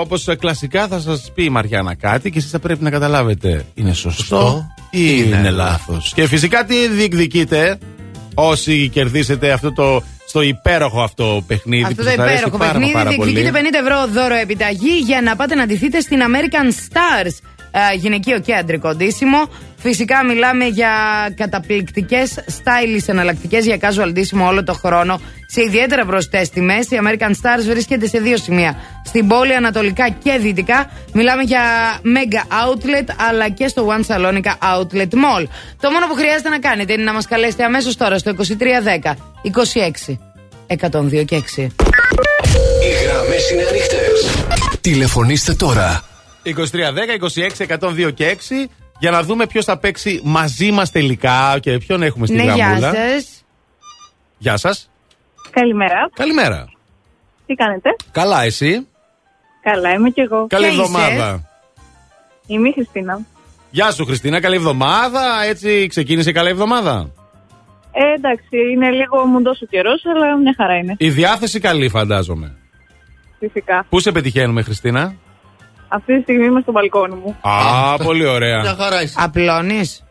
Όπως 0.00 0.28
κλασικά 0.38 0.86
θα 0.86 1.00
σας 1.00 1.30
πει 1.34 1.44
η 1.44 1.48
Μαριάννα 1.48 1.94
κάτι 1.94 2.30
και 2.30 2.38
εσείς 2.38 2.50
θα 2.50 2.58
πρέπει 2.58 2.84
να 2.84 2.90
καταλάβετε. 2.90 3.64
Είναι 3.74 3.92
σωστό, 3.92 4.66
ή 4.90 5.24
είναι, 5.26 5.50
λάθος. 5.50 6.12
Και 6.14 6.26
φυσικά 6.26 6.64
τι 6.64 6.88
διεκδικείτε 6.88 7.78
όσοι 8.34 8.88
κερδίσετε 8.88 9.50
αυτό 9.52 9.72
το. 9.72 10.02
Στο 10.34 10.42
υπέροχο 10.42 11.02
αυτό 11.02 11.44
παιχνίδι 11.46 11.82
Αυτό 11.82 11.94
που 11.94 12.02
το 12.02 12.08
σας 12.08 12.18
αρέσει 12.18 12.36
υπέροχο 12.36 12.58
πάρα, 12.58 12.72
παιχνίδι 12.72 12.92
πάρα 12.92 13.10
διεκδικείτε 13.10 13.50
πολύ. 13.50 13.68
50 13.68 13.86
ευρώ 13.86 14.06
δώρο 14.06 14.34
επιταγή 14.34 14.98
για 14.98 15.20
να 15.22 15.36
πάτε 15.36 15.54
να 15.54 15.66
ντυθείτε 15.66 16.00
στην 16.00 16.20
American 16.22 16.66
Stars. 16.66 17.34
ε, 17.70 17.94
γυναικείο 17.96 18.38
και 18.38 18.54
αντρικό 18.54 18.94
ντύσιμο. 18.94 19.48
Φυσικά 19.86 20.24
μιλάμε 20.24 20.64
για 20.64 20.92
καταπληκτικές 21.36 22.34
stylish 22.34 23.06
εναλλακτικές 23.06 23.64
για 23.64 23.78
casual 23.80 24.08
ντύσιμο 24.12 24.46
όλο 24.46 24.64
το 24.64 24.72
χρόνο 24.72 25.20
σε 25.46 25.62
ιδιαίτερα 25.62 26.04
προσιτέ 26.04 26.48
τιμέ. 26.52 26.74
Η 26.74 26.98
American 27.02 27.30
Stars 27.30 27.64
βρίσκεται 27.68 28.06
σε 28.06 28.18
δύο 28.18 28.36
σημεία. 28.36 28.76
Στην 29.04 29.28
πόλη 29.28 29.54
Ανατολικά 29.54 30.08
και 30.08 30.38
Δυτικά. 30.40 30.90
Μιλάμε 31.12 31.42
για 31.42 31.62
Mega 32.02 32.68
Outlet 32.68 33.14
αλλά 33.28 33.48
και 33.48 33.68
στο 33.68 33.86
One 33.88 34.14
Salonica 34.14 34.52
Outlet 34.74 35.12
Mall. 35.12 35.46
Το 35.80 35.90
μόνο 35.90 36.06
που 36.08 36.14
χρειάζεται 36.14 36.48
να 36.48 36.58
κάνετε 36.58 36.92
είναι 36.92 37.02
να 37.02 37.12
μας 37.12 37.26
καλέσετε 37.26 37.64
αμέσως 37.64 37.96
τώρα 37.96 38.18
στο 38.18 38.34
2310 38.36 39.14
26 40.08 40.16
102 40.66 41.24
και 41.24 41.42
6. 41.56 41.60
Οι 41.60 43.04
γραμμές 43.04 43.50
είναι 43.50 43.62
ανοιχτές. 43.62 44.46
Τηλεφωνήστε 44.80 45.54
τώρα. 45.54 46.04
2310, 46.44 46.50
26, 47.58 47.66
102 48.06 48.14
και 48.14 48.36
6 48.38 48.68
για 49.04 49.12
να 49.12 49.22
δούμε 49.22 49.46
ποιος 49.46 49.64
θα 49.64 49.78
παίξει 49.78 50.20
μαζί 50.24 50.70
μας 50.70 50.90
τελικά 50.90 51.58
και 51.60 51.78
ποιον 51.78 52.02
έχουμε 52.02 52.26
στην 52.26 52.38
Ναι, 52.38 52.42
γεια 52.42 52.54
γραμμούλα. 52.54 52.92
σας. 52.94 53.44
Γεια 54.38 54.56
σας. 54.56 54.90
Καλημέρα. 55.50 56.08
Καλημέρα. 56.14 56.68
Τι 57.46 57.54
κάνετε; 57.54 57.88
Καλά, 58.10 58.42
εσύ; 58.42 58.86
Καλά, 59.62 59.90
είμαι 59.92 60.10
κι 60.10 60.20
εγώ. 60.20 60.46
Καλή 60.46 60.64
Ποια 60.64 60.72
είσαι; 60.74 60.82
εβδομάδα. 60.82 61.50
Είμαι 62.46 62.68
η 62.68 62.72
Χριστίνα. 62.72 63.20
Γεια 63.70 63.90
σου, 63.90 64.04
Χριστίνα. 64.04 64.40
Καλή 64.40 64.56
εβδομάδα. 64.56 65.42
Έτσι 65.44 65.86
ξεκίνησε 65.86 66.30
η 66.30 66.32
καλή 66.32 66.48
εβδομάδα; 66.48 67.10
Ε, 67.92 68.12
εντάξει, 68.16 68.56
είναι 68.72 68.90
λίγο 68.90 69.26
μουντός 69.26 69.62
ο 69.62 69.66
καιρός, 69.66 70.02
αλλά 70.14 70.36
μια 70.36 70.54
χαρά 70.56 70.76
είναι. 70.76 70.94
Η 70.98 71.10
διάθεση 71.10 71.60
καλή, 71.60 71.88
φαντάζομαι. 71.88 72.56
Φυσικά. 73.38 73.86
Πού 73.88 74.00
σε 74.00 74.12
πετυχαίνουμε, 74.12 74.62
Χριστίνα; 74.62 75.14
Αυτή 75.88 76.16
τη 76.16 76.22
στιγμή 76.22 76.44
είμαι 76.44 76.60
στο 76.60 76.72
μπαλκόνι 76.72 77.14
μου. 77.14 77.36
Α, 77.40 77.96
πολύ 78.04 78.26
ωραία. 78.26 78.76
Απλώνεις; 79.16 80.04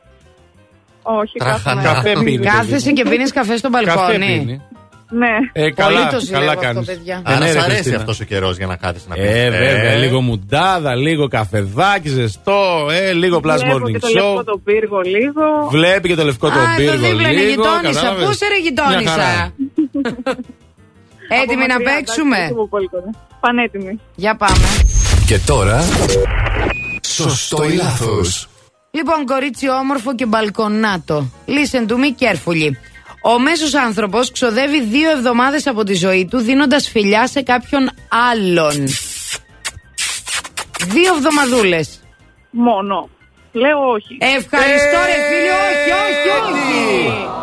Όχι, 1.01 1.37
Τραχανά. 1.37 1.81
κάθομαι. 1.81 1.93
Καφέ 2.11 2.23
πίνει, 2.23 2.45
Κάθεσαι 2.45 2.91
και 2.91 3.03
πίνεις 3.09 3.31
καφέ 3.33 3.57
στο 3.57 3.69
Καφέ 3.69 3.85
μπαλκόνι. 3.95 4.39
πίνει. 4.39 4.61
Ναι. 5.09 5.27
Ε, 5.53 5.71
καλά, 5.71 5.97
Πολύ 5.99 6.09
το 6.11 6.19
ζηλεύω 6.19 6.39
καλά 6.45 6.51
αυτό, 6.51 6.63
κάνεις. 6.65 6.85
παιδιά. 6.87 7.15
Ε, 7.27 7.33
Άρα 7.33 7.39
ναι, 7.39 7.47
σ' 7.49 7.53
ρε, 7.53 7.59
αρέσει 7.59 7.73
Χριστίνα. 7.73 7.97
αυτός 7.97 8.19
ο 8.19 8.23
καιρός 8.23 8.57
για 8.57 8.67
να 8.67 8.75
κάθεσαι 8.75 9.05
να 9.09 9.15
πει. 9.15 9.21
Ε, 9.21 9.49
βέβαια, 9.49 9.95
λίγο 9.95 10.21
μουντάδα, 10.21 10.95
λίγο 10.95 11.27
καφεδάκι, 11.27 12.09
ζεστό, 12.09 12.87
ε, 12.91 13.13
λίγο 13.13 13.37
plus 13.37 13.41
Βλέπω 13.41 13.75
morning 13.77 13.91
και 13.91 13.99
το 13.99 14.07
λευκό 14.07 14.39
show. 14.39 14.45
το 14.45 14.57
πύργο 14.63 14.99
λίγο. 14.99 15.67
Βλέπει 15.69 16.07
και 16.07 16.15
το 16.15 16.23
λευκό 16.23 16.49
το 16.49 16.59
Α, 16.59 16.61
εδώ 16.63 16.91
πύργο 16.91 17.07
δίπλα 17.07 17.29
είναι 17.29 17.41
λίγο. 17.41 17.49
γειτόνισσα. 17.49 18.01
κατάλαβες; 18.01 18.25
Πού 18.25 18.33
σε 18.33 18.45
ρε 18.47 18.59
Μια 18.59 18.69
γειτόνισσα. 18.69 19.11
χαρά. 19.11 19.53
Έτοιμοι 21.41 21.65
να 21.67 21.73
μακριά, 21.73 21.93
παίξουμε; 21.95 22.35
εντάξει, 22.35 22.53
από 22.53 22.67
Πόλκο, 22.67 22.97
ναι. 23.05 23.11
Πανέτοιμοι. 23.39 23.99
Για 24.15 24.35
πάμε. 24.35 24.65
Και 25.27 25.39
τώρα. 25.45 25.83
Σωστό 27.01 27.63
ή 27.63 27.73
λάθος. 27.73 28.47
Λοιπόν, 28.91 29.25
κορίτσι 29.25 29.69
όμορφο 29.69 30.15
και 30.15 30.25
μπαλκονάτο. 30.25 31.31
Listen 31.47 31.91
to 31.91 31.93
me 31.93 32.23
carefully. 32.23 32.71
Ο 33.23 33.39
μέσος 33.39 33.73
άνθρωπος 33.73 34.31
ξοδεύει 34.31 34.83
δύο 34.83 35.09
εβδομάδες 35.09 35.67
από 35.67 35.83
τη 35.83 35.93
ζωή 35.93 36.27
του 36.31 36.37
δίνοντας 36.37 36.89
φιλιά 36.89 37.27
σε 37.27 37.41
κάποιον 37.41 37.89
άλλον. 38.31 38.87
Δύο 40.87 41.13
εβδομαδούλες. 41.15 41.99
Μόνο. 42.51 43.09
Λέω 43.51 43.79
όχι. 43.95 44.17
Ευχαριστώ, 44.19 44.97
ρε 45.05 45.17
φίλε, 45.27 45.51
όχι, 45.69 45.91
όχι, 46.05 46.29
όχι. 46.39 47.43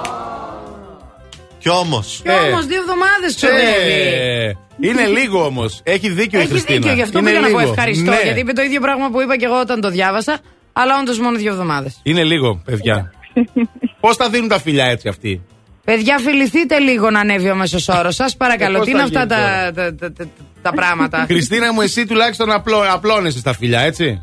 Κι 1.60 1.68
όμως. 1.68 2.20
Κι 2.24 2.30
όμως 2.50 2.66
δύο 2.66 2.80
εβδομάδες 2.80 3.34
ξοδεύει. 3.34 3.92
Ε, 3.92 4.52
είναι 4.80 5.06
λίγο 5.06 5.44
όμως. 5.44 5.80
Έχει 5.84 6.08
δίκιο 6.08 6.38
η 6.38 6.42
Έχει 6.42 6.50
Χριστίνα. 6.50 6.78
δίκιο, 6.78 6.92
γι' 6.94 7.02
αυτό 7.02 7.18
Είναι 7.18 7.28
πήγα 7.30 7.40
να 7.40 7.48
πω 7.48 7.58
λίγο. 7.58 7.70
ευχαριστώ. 7.70 8.10
Ναι. 8.10 8.20
Γιατί 8.24 8.40
είπε 8.40 8.52
το 8.52 8.62
ίδιο 8.62 8.80
πράγμα 8.80 9.10
που 9.10 9.20
είπα 9.20 9.36
και 9.36 9.44
εγώ 9.44 9.60
όταν 9.60 9.80
το 9.80 9.90
διάβασα. 9.90 10.38
Αλλά 10.72 10.98
όντως 11.00 11.18
μόνο 11.18 11.36
δύο 11.36 11.50
εβδομάδες. 11.52 12.00
Είναι 12.02 12.24
λίγο, 12.24 12.62
παιδιά. 12.64 13.12
Πώς 14.00 14.16
τα 14.16 14.28
δίνουν 14.28 14.48
τα 14.48 14.60
φιλιά 14.60 14.84
έτσι 14.84 15.08
αυτοί; 15.08 15.42
Παιδιά, 15.84 16.18
φιληθείτε 16.18 16.78
λίγο 16.78 17.10
να 17.10 17.20
ανέβει 17.20 17.50
ο 17.50 17.54
μέσος 17.54 17.88
όρος. 17.88 18.14
Σας 18.14 18.36
παρακαλώ. 18.36 18.74
Ε, 18.74 18.78
πώς 18.78 18.86
Τι 18.86 18.92
είναι 18.92 19.00
θα 19.00 19.20
αυτά 19.20 19.20
γίνει 19.20 19.72
τα, 19.74 19.92
τα, 19.94 19.94
τα, 19.94 20.12
τα- 20.12 20.28
τα 20.62 20.72
πράγματα; 20.72 21.24
Χριστίνα 21.28 21.72
μου, 21.72 21.80
εσύ 21.80 22.06
τουλάχιστον 22.06 22.50
απλώ, 22.50 22.82
απλώνεσαι 22.92 23.38
στα 23.38 23.54
φιλιά, 23.54 23.80
έτσι; 23.80 24.22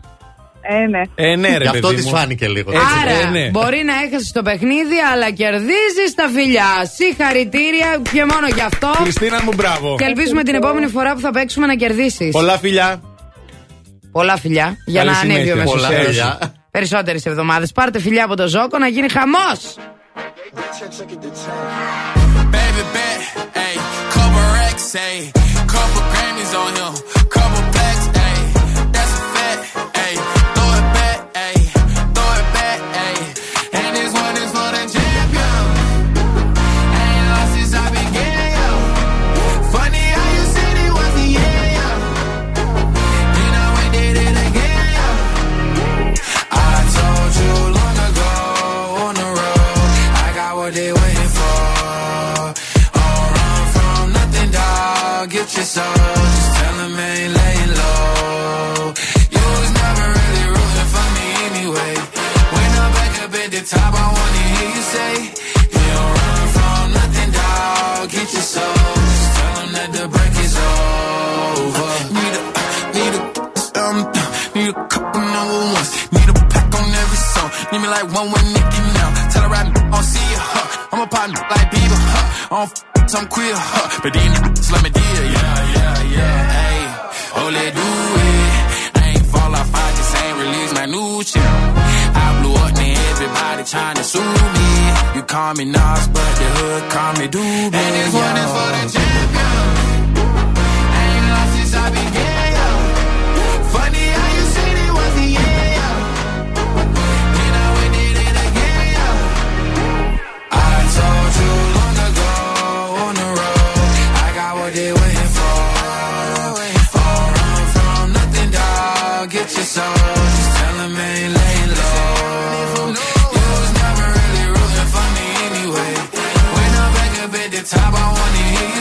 Ε, 0.69 0.87
ναι. 0.87 1.01
Ε, 1.15 1.35
ναι, 1.35 1.57
ρε 1.57 1.63
Γι' 1.63 1.67
αυτό 1.67 1.87
παιδί 1.87 1.95
της 1.95 2.05
μου. 2.05 2.11
φάνηκε 2.17 2.47
λίγο. 2.47 2.71
Έτσι, 2.71 2.85
Άρα, 3.01 3.11
ε, 3.11 3.29
ναι. 3.29 3.49
μπορεί 3.49 3.83
να 3.83 3.93
έχασες 4.05 4.31
το 4.31 4.41
παιχνίδι, 4.41 4.97
αλλά 5.13 5.31
κερδίζεις 5.31 6.13
τα 6.15 6.27
φιλιά. 6.35 6.69
Συγχαρητήρια 6.95 8.01
και 8.13 8.25
μόνο 8.25 8.47
γι' 8.55 8.61
αυτό. 8.61 8.87
Χριστίνα 9.01 9.43
μου, 9.43 9.51
μπράβο. 9.55 9.95
Και 9.97 10.03
ελπίζουμε 10.05 10.43
την 10.43 10.55
επόμενη 10.55 10.87
φορά 10.87 11.13
που 11.13 11.19
θα 11.19 11.31
παίξουμε 11.31 11.65
να 11.65 11.75
κερδίσεις. 11.75 12.31
Πολλά 12.31 12.57
φιλιά. 12.57 13.01
Πολλά 14.11 14.37
φιλιά. 14.37 14.77
Για 14.85 15.03
Καλή 15.03 15.11
να 15.13 15.19
ανέβει 15.19 15.33
ο 15.39 15.41
συνέχεια. 15.41 15.55
μέσος 15.55 15.73
Πολλά 15.73 15.87
φιλιά. 16.03 16.39
Περισσότερες 16.71 17.25
εβδομάδες. 17.25 17.71
Πάρτε 17.71 17.99
φιλιά 17.99 18.23
από 18.23 18.35
το 18.35 18.47
Ζόκο 18.47 18.77
να 18.77 18.87
γίνει 18.87 19.09
χαμός. 19.09 19.75
Baby 22.55 22.83
bet, 22.95 23.21
ayy, 23.65 23.77
couple 24.15 24.45
racks, 24.57 24.87
ayy, 25.07 25.21
couple 25.73 26.03
Grammys 26.13 26.51
on 26.63 26.71
him, 26.79 26.93
couple 27.35 27.63
Need 77.71 77.81
me 77.81 77.87
like 77.87 78.07
one 78.13 78.31
with 78.31 78.45
Nicki 78.55 78.81
now. 78.95 79.09
Tell 79.31 79.43
her 79.43 79.49
right, 79.49 79.67
I'll 79.93 80.01
see 80.03 80.23
you, 80.31 80.39
huh? 80.39 80.87
I'm 80.93 81.01
a 81.03 81.07
partner 81.07 81.41
like 81.51 81.67
Bieber, 81.71 81.99
huh? 82.13 82.55
I 82.55 82.55
don't 82.63 82.71
f- 82.71 83.09
some 83.11 83.27
queer, 83.27 83.53
huh? 83.55 83.99
But 84.03 84.13
then 84.13 84.31
let 84.71 84.81
me 84.83 84.89
deal, 84.89 85.23
yeah, 85.35 85.75
yeah, 85.75 86.15
yeah. 86.15 86.37
Hey, 86.57 86.79
oh, 87.39 87.49
let 87.51 87.69
do 87.75 87.87
it. 88.23 88.95
I 88.95 89.03
ain't 89.11 89.25
fall 89.27 89.51
off, 89.53 89.69
I 89.75 89.87
just 89.99 90.15
ain't 90.15 90.37
release 90.39 90.71
my 90.79 90.85
new 90.87 91.23
shit. 91.27 91.43
I 91.43 92.27
blew 92.39 92.55
up, 92.55 92.71
now 92.71 93.11
everybody 93.11 93.63
trying 93.67 93.97
to 93.99 94.03
sue 94.03 94.23
me. 94.55 94.69
You 95.15 95.23
call 95.23 95.53
me 95.59 95.65
Nas, 95.65 96.03
but 96.07 96.31
the 96.39 96.47
hood 96.57 96.83
call 96.95 97.13
me 97.19 97.27
Doobie. 97.27 97.75
And 97.75 97.91
this 97.99 98.13
one 98.15 98.37
is 98.43 98.51
for 98.55 98.69
the 98.75 98.83
champion. 98.95 99.51
I 100.95 101.03
Ain't 101.03 101.25
lost 101.35 101.51
since 101.59 101.73
I 101.75 101.85
began, 101.91 102.56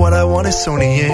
what 0.00 0.14
I 0.18 0.24
want 0.32 0.48
is 0.50 0.58
ਸੋਣੀਏ 0.64 1.08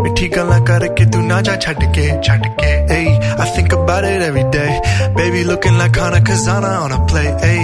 ਮਿੱਠੀ 0.00 0.28
ਗੱਲਾਂ 0.36 0.60
ਕਰਕੇ 0.70 1.04
ਤੂੰ 1.12 1.26
ਨਾ 1.26 1.40
ਜਾ 1.46 1.56
ਛੱਡ 1.64 1.84
ਕੇ 1.94 2.10
ਛੱਡ 2.26 2.46
ਕੇ 2.60 2.70
ਏ 2.96 3.04
I 3.42 3.46
think 3.56 3.74
about 3.76 4.04
it 4.08 4.22
every 4.24 4.44
day. 4.54 4.72
Baby 5.18 5.42
looking 5.50 5.76
like 5.80 5.98
Hana 6.00 6.20
Kazana 6.28 6.72
on 6.84 6.94
a 6.96 7.00
play 7.10 7.28
A 7.48 7.54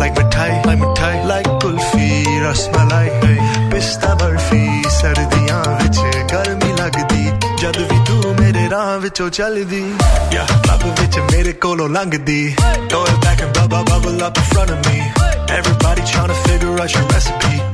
like 0.00 0.14
mithai 0.18 0.50
like 0.68 0.80
mithai 0.82 1.14
like 1.30 1.48
kulfi 1.64 2.08
rasmalai 2.44 3.06
ਏ 3.30 3.36
ਪਿਸਤਾ 3.72 4.14
ਬਰਫੀ 4.22 4.82
ਸਰਦੀਆਂ 5.00 5.62
ਵਿੱਚ 5.82 6.00
ਗਰਮੀ 6.32 6.72
ਲੱਗਦੀ। 6.80 7.24
ਜਦ 7.62 7.78
ਵੀ 7.92 7.98
ਤੂੰ 8.06 8.34
ਮੇਰੇ 8.40 8.68
ਰਾਹ 8.70 8.98
ਵਿੱਚੋਂ 9.04 9.28
ਚੱਲਦੀ। 9.38 9.84
ਯਾ 10.32 10.46
ਲੱਭ 10.68 10.84
ਵਿੱਚ 11.00 11.18
ਮੇਰੇ 11.32 11.52
ਕੋਲੋਂ 11.66 11.88
ਲੰਘਦੀ। 11.98 12.40
Throw 12.88 13.04
it 13.12 13.20
back 13.26 13.46
and 13.46 13.52
bubble 13.60 13.86
bubble 13.92 14.26
up 14.28 14.42
in 14.42 14.50
front 14.54 14.74
of 14.76 14.90
me 14.90 14.98
everybody 15.58 16.10
trying 16.12 16.34
to 16.34 16.42
figure 16.48 16.74
out 16.84 16.98
your 16.98 17.06
recipe 17.14 17.73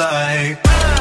Like. 0.00 0.99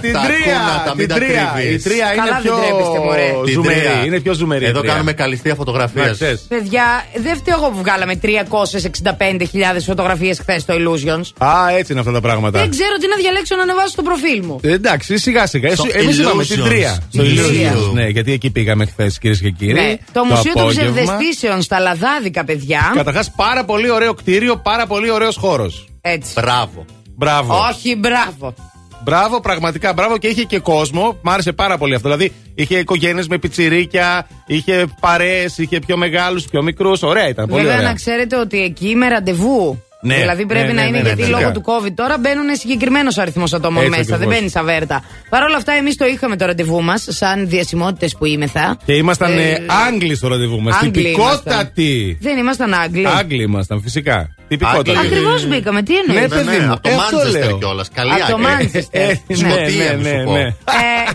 Την 0.00 0.12
τρία, 0.12 0.22
κούνατα, 0.22 0.30
την 0.30 0.38
τρία, 0.38 0.58
κούνατα, 0.58 0.90
την 0.90 0.98
μην 0.98 1.08
τα 1.08 1.14
τρία. 1.14 1.52
κρύβεις. 1.54 1.84
Η 1.84 1.88
τρία 1.88 2.06
είναι 2.12 2.22
Καλά 2.24 2.38
πιο 2.42 2.54
δεν 2.54 2.62
τρέπεστε, 2.64 2.98
μωρέ. 3.06 3.28
Την 3.44 3.52
ζουμερή. 3.54 3.80
τρία. 3.80 4.04
Είναι 4.06 4.20
πιο 4.20 4.32
ζουμερή. 4.32 4.64
η 4.64 4.68
Εδώ 4.68 4.80
τρία. 4.80 4.92
κάνουμε 4.92 5.12
καλυστία 5.12 5.54
φωτογραφίας. 5.54 6.06
Να 6.06 6.12
ξέρεις. 6.12 6.40
Παιδιά, 6.48 6.86
δεν 7.24 7.36
φταίω 7.36 7.56
εγώ 7.58 7.68
που 7.70 7.78
βγάλαμε 7.78 8.14
365.000 8.22 9.84
φωτογραφίες 9.86 10.38
χθες 10.38 10.62
στο 10.62 10.74
Illusions. 10.78 11.26
Α, 11.46 11.52
έτσι 11.78 11.92
είναι 11.92 12.00
αυτά 12.00 12.12
τα 12.12 12.20
πράγματα. 12.20 12.58
Δεν 12.60 12.70
ξέρω 12.70 12.94
τι 13.00 13.06
να 13.08 13.16
διαλέξω 13.16 13.56
να 13.56 13.62
ανεβάσω 13.62 13.88
στο 13.88 14.02
προφίλ 14.02 14.40
μου. 14.46 14.58
Ε, 14.62 14.72
Εντάξει, 14.72 15.16
σιγά 15.18 15.46
σιγά. 15.46 15.74
Στο 15.74 15.84
Εμείς 15.92 16.18
είπαμε 16.18 16.44
την 16.44 16.62
Illusions. 16.62 16.68
τρία. 16.68 16.98
Στο 17.12 17.22
Illusions. 17.22 17.76
Illusions. 17.76 17.92
Ναι, 17.92 18.06
γιατί 18.06 18.32
εκεί 18.32 18.50
πήγαμε 18.50 18.86
χθες, 18.86 19.18
κυρίες 19.18 19.40
και 19.40 19.50
κύριοι. 19.50 19.72
Ναι. 19.72 19.96
Το 20.12 20.24
Μουσείο 20.24 20.52
των 20.52 20.62
απόγευμα. 20.62 20.92
Ψευδεστήσεων 20.92 21.62
στα 21.62 21.78
Λαδάδικα, 21.78 22.44
παιδιά. 22.44 22.92
Καταρχάς, 22.94 23.30
πάρα 23.36 23.64
πολύ 23.64 23.90
ωραίο 23.90 24.14
κτίριο, 24.14 24.56
πάρα 24.56 24.86
πολύ 24.86 25.10
ωραίος 25.10 25.36
χώρος. 25.36 25.88
Έτσι. 26.00 26.32
Μπράβο. 26.34 26.84
Μπράβο. 27.16 27.54
Όχι, 27.70 27.96
μπράβο. 27.96 28.54
Μπράβο, 29.04 29.40
πραγματικά 29.40 29.92
μπράβο 29.92 30.18
και 30.18 30.26
είχε 30.26 30.42
και 30.42 30.58
κόσμο. 30.58 31.18
Μ' 31.22 31.28
άρεσε 31.30 31.52
πάρα 31.52 31.78
πολύ 31.78 31.94
αυτό. 31.94 32.08
Δηλαδή, 32.08 32.32
είχε 32.54 32.78
οικογένειες 32.78 33.28
με 33.28 33.38
πιτσιρίκια, 33.38 34.26
είχε 34.46 34.84
παρέες, 35.00 35.58
είχε 35.58 35.78
πιο 35.86 35.96
μεγάλους, 35.96 36.44
πιο 36.44 36.62
μικρούς. 36.62 37.02
Ωραία 37.02 37.28
ήταν. 37.28 37.46
Πολύ 37.46 37.62
Βέβαια, 37.62 37.76
ωραία. 37.76 37.88
να 37.88 37.94
ξέρετε 37.94 38.36
ότι 38.36 38.62
εκεί 38.62 38.94
με 38.94 39.08
ραντεβού. 39.08 39.82
Ναι, 40.04 40.16
δηλαδή 40.16 40.46
πρέπει 40.46 40.66
ναι, 40.66 40.72
να 40.72 40.80
ναι, 40.82 40.88
είναι 40.88 40.96
ναι, 40.98 41.02
γιατί 41.06 41.22
ναι, 41.22 41.28
λόγω 41.28 41.42
φυσικά. 41.42 41.60
του 41.60 41.86
COVID 41.86 41.92
τώρα 41.94 42.18
μπαίνουν 42.18 42.56
συγκεκριμένος 42.56 43.18
αριθμός 43.18 43.52
ατόμων 43.52 43.84
Έτσι 43.84 43.90
μέσα. 43.90 44.04
Δεν 44.04 44.14
ακριβώς. 44.14 44.34
μπαίνει 44.36 44.48
σαν 44.48 44.64
βέρτα. 44.64 45.02
Παρ' 45.28 45.42
όλα 45.42 45.56
αυτά, 45.56 45.72
εμείς 45.72 45.96
το 45.96 46.04
είχαμε 46.06 46.36
το 46.36 46.46
ραντεβού 46.46 46.82
μας, 46.82 47.06
σαν 47.08 47.48
διασημότητες 47.48 48.16
που 48.16 48.24
ήμεθα. 48.24 48.76
Και 48.84 48.92
ήμασταν 48.92 49.38
Ε, 49.38 49.50
ε, 49.50 49.58
Άγγλοι 49.88 50.14
στο 50.14 50.28
ραντεβού 50.28 50.60
μας. 50.60 50.74
Άγγλοι 50.76 50.90
Τυπικότατοι. 50.90 52.18
Δεν 52.20 52.38
ήμασταν 52.38 52.74
Άγγλοι. 52.74 53.06
Άγγλοι 53.08 53.42
ήμασταν, 53.42 53.80
φυσικά. 53.82 54.28
Τυπικότατοι. 54.56 54.98
Ακριβώς 55.06 55.46
μπήκαμε. 55.46 55.82
Τι 55.82 55.94
εννοείς; 55.96 56.20
Ναι, 56.20 56.28
παιδί 56.28 56.58
μου. 56.58 56.72
από 56.72 56.82
το 56.82 56.88
Ε, 56.88 56.94
αυτό 56.94 57.16
Μάντσεστερ 57.16 57.48
λέω. 57.48 57.58
κιόλας. 57.58 57.88
Καλή 57.94 58.10
Από 58.12 58.18
το 58.20 58.24
άκρη. 58.34 58.42
Μάντσεστερ. 58.42 59.00
Ε, 59.10 59.20
Ναι. 59.26 59.36
Σκοτία, 59.36 59.90
ναι, 59.90 59.96
μη 59.96 60.04
σου 60.04 60.16
ναι, 60.16 60.24
πω. 60.24 60.32
ναι. 60.32 60.42
Ε, 60.46 60.54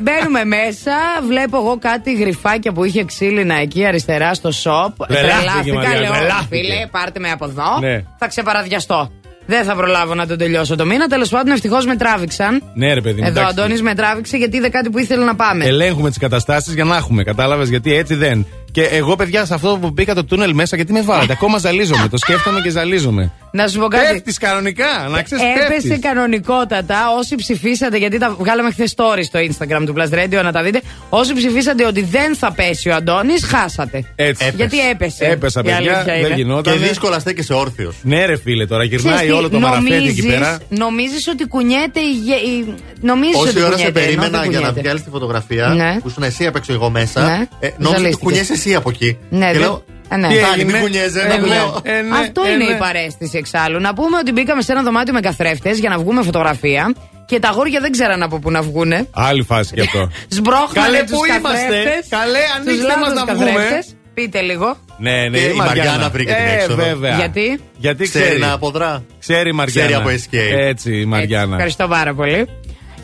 μπαίνουμε 0.02 0.44
μέσα, 0.46 0.96
βλέπω 1.28 1.58
εγώ 1.58 1.78
κάτι 1.82 2.14
γρυφάκια 2.14 2.72
που 2.72 2.84
είχε 2.84 3.04
ξύλινα 3.04 3.56
εκεί 3.56 3.86
αριστερά 3.86 4.34
στο 4.34 4.50
shop. 4.64 5.06
Βελάχτηκε, 5.08 5.38
Τρελάθηκα, 5.44 5.74
Μαρία, 5.76 6.00
λέω, 6.00 6.12
βελάχτηκε. 6.14 6.48
φίλε, 6.50 6.88
πάρτε 6.92 7.20
με 7.20 7.30
από 7.32 7.46
εδώ. 7.46 7.80
Ναι. 7.80 8.04
Θα 8.20 8.28
ξεπαραδιαστώ. 8.28 9.12
Δεν 9.50 9.64
θα 9.64 9.76
προλάβω 9.76 10.14
να 10.16 10.28
τον 10.28 10.38
τελειώσω 10.38 10.76
το 10.76 10.86
μήνα. 10.86 11.08
Τέλος 11.08 11.30
πάντων, 11.30 11.54
ευτυχώς 11.54 11.86
με 11.86 11.96
τράβηξαν. 11.96 12.64
Ναι, 12.74 12.94
ρε 12.94 13.02
παιδί 13.02 13.22
μου. 13.22 13.28
Εδώ 13.28 13.40
ο 13.40 13.42
εντάξει. 13.44 13.60
Αντώνης 13.60 13.82
με 13.82 13.96
τράβηξε 13.96 14.38
γιατί 14.38 14.58
είδε 14.58 14.70
κάτι 14.70 14.90
που 14.90 15.00
ήθελε 15.00 15.24
να 15.26 15.36
πάμε. 15.36 15.66
Ελέγχουμε 15.66 16.10
τις 16.10 16.18
καταστάσεις 16.18 16.74
για 16.74 16.84
να 16.84 16.96
έχουμε. 16.96 17.24
Κατάλαβες 17.24 17.70
γιατί 17.70 17.94
έτσι 17.94 18.16
δεν. 18.16 18.46
Και 18.78 18.84
εγώ, 18.84 19.16
παιδιά, 19.16 19.46
σε 19.46 19.54
αυτό 19.54 19.78
που 19.82 19.90
μπήκα 19.90 20.14
το 20.16 20.26
τούνελ 20.26 20.54
μέσα, 20.54 20.76
γιατί 20.76 20.92
με 20.94 21.02
βάλατε; 21.02 21.34
Ακόμα 21.34 21.58
ζαλίζομαι. 21.58 22.08
το 22.08 22.18
σκέφτομαι 22.18 22.62
και 22.62 22.70
ζαλίζομαι. 22.70 23.32
Να 23.52 23.68
σου 23.68 23.80
πω 23.80 23.88
κάτι. 23.88 24.12
Πέφτεις 24.14 24.38
κανονικά, 24.38 25.08
να 25.10 25.22
ξέρεις. 25.22 25.44
Έπεσε 25.66 25.98
κανονικότατα. 25.98 26.96
Όσοι 27.18 27.36
ψηφίσατε, 27.36 27.98
γιατί 27.98 28.18
τα 28.18 28.36
βγάλαμε 28.40 28.72
χθες 28.72 28.94
story 28.98 29.20
στο 29.24 29.40
Instagram 29.40 29.84
του 29.86 29.94
Plus 29.98 30.14
Radio, 30.14 30.44
να 30.44 30.52
τα 30.52 30.64
δείτε. 30.64 30.82
Όσοι 31.10 31.34
ψηφίσατε 31.34 31.86
ότι 31.86 32.02
δεν 32.04 32.36
θα 32.36 32.52
πέσει 32.52 32.90
ο 32.90 32.96
Αντώνης, 32.96 33.44
χάσατε. 33.46 33.98
Έτσι. 34.16 34.46
Έπεσε. 34.46 34.54
Γιατί 34.56 34.90
έπεσε. 34.90 35.26
Έπεσα, 35.26 35.60
Η 35.60 35.64
παιδιά. 35.64 35.78
αλήθεια 35.78 36.04
Δεν 36.04 36.26
είναι. 36.26 36.36
γινόταν. 36.36 36.74
Και 36.74 36.80
δύσκολα 36.88 37.20
στέκεσαι 37.20 37.54
όρθιος. 37.54 37.96
Ναι, 38.02 38.26
ρε 38.26 38.38
φίλε, 38.38 38.66
τώρα 38.66 38.84
γυρνάει 38.84 39.14
Ξέρεις 39.16 39.32
τι, 39.32 39.38
όλο 39.38 39.50
το 39.50 39.60
μαραφέτη 39.60 39.94
εκεί 39.94 40.00
νομίζεις- 40.04 40.26
πέρα. 40.26 40.60
Νομίζεις 40.70 41.28
ότι 41.28 41.48
κουνιέται 41.48 42.00
η. 42.00 42.12
γε- 42.26 42.42
η... 42.42 42.74
Νομίζεις 43.02 43.36
Όση 43.36 43.50
ότι 43.50 43.60
ώρα 43.64 43.66
σε 43.78 43.84
κουνιέται, 43.84 44.00
ενώ 44.00 44.06
περίμενα 44.06 44.40
δεν 44.42 44.50
για 44.50 44.60
να 44.60 44.66
κουνιέται. 44.68 44.82
βγάλεις 44.82 45.04
τη 45.04 45.10
φωτογραφία 45.10 45.68
Ναι. 45.68 45.98
που 46.02 46.08
ήσουν 46.10 46.24
εσύ 46.24 46.46
απ' 46.46 46.56
έξω 46.56 46.74
εγώ 46.74 46.90
μέσα. 46.90 47.22
Ναι. 47.22 47.32
Ε, 47.32 47.38
νόμιζα 47.38 47.78
ότι 47.80 47.88
Ζαλίστηκες. 47.90 48.16
κουνιέσαι 48.20 48.56
εσύ 48.68 48.76
από 48.76 48.90
εκεί. 48.90 49.18
Ναι, 49.30 49.46
και 49.46 49.52
δεν- 49.52 49.62
λέω. 49.62 49.84
Ε, 50.10 50.16
ναι. 50.16 50.28
Τι 50.28 50.34
«Τάνι, 50.40 50.56
μην 50.58 50.60
έγινε; 50.66 50.80
κουνιέσαι, 50.80 51.20
Ε, 51.22 51.28
να 51.28 51.38
ναι, 51.38 51.56
βγω. 51.56 51.80
ε, 51.84 52.02
ναι, 52.02 52.18
Αυτό 52.18 52.42
ε, 52.48 52.52
είναι 52.52 52.64
ναι. 52.66 52.72
η 52.74 52.78
παρέστηση 52.78 53.38
εξάλλου. 53.38 53.80
Να 53.80 53.94
πούμε 53.94 54.18
ότι 54.18 54.32
μπήκαμε 54.32 54.62
σε 54.62 54.72
ένα 54.72 54.84
δωμάτιο 54.84 55.14
με 55.14 55.20
καθρέφτες 55.20 55.80
για 55.80 55.90
να 55.90 55.98
βγούμε 55.98 56.22
φωτογραφία 56.24 56.94
και 57.26 57.40
τα 57.40 57.48
αγόρια 57.50 57.80
δεν 57.80 57.92
ξέραν 57.92 58.24
από 58.24 58.40
πού 58.40 58.52
να 58.52 58.62
βγούνε. 58.62 59.08
Άλλη 59.14 59.44
φάση 59.44 59.74
και 59.74 59.82
αυτό. 59.82 60.10
Σμπρώχνανε 60.36 60.88
Καλέ, 60.88 61.00
τους 61.04 61.18
πού 61.18 61.26
είμαστε; 61.26 61.50
καθρέφτες, 61.66 62.08
Καλέ, 62.10 62.38
τους 62.66 62.68
ανοίξτε 62.68 63.00
μας 63.00 63.14
λάθος 63.14 63.24
να 63.28 63.34
βγούμε. 63.34 63.52
καθρέφτες. 63.52 63.96
Πείτε 64.14 64.42
λίγο. 64.42 64.78
Ναι, 64.98 65.28
ναι, 65.30 65.38
Και 65.38 65.44
η 65.46 65.54
Μαριάννα 65.54 66.10
βρήκε 66.10 66.34
την 66.34 66.46
ε, 66.46 66.54
έξοδο. 66.54 66.84
βέβαια. 66.84 67.16
Γιατί; 67.16 67.60
Γιατί 67.78 68.04
Ξέρει 68.04 68.24
ξέρει. 68.26 68.40
να 68.40 68.52
αποδρά. 68.52 69.04
Ξέρει 69.20 69.50
η 69.50 69.52
Μαριάννα. 69.52 69.92
Ξέρει 69.92 69.94
από 69.94 70.10
escape. 70.10 70.58
Έτσι, 70.58 70.92
η 70.92 70.96
Έτσι, 70.96 71.06
Μαριάννα. 71.06 71.54
ευχαριστώ 71.56 71.88
πάρα 71.88 72.14
πολύ. 72.14 72.48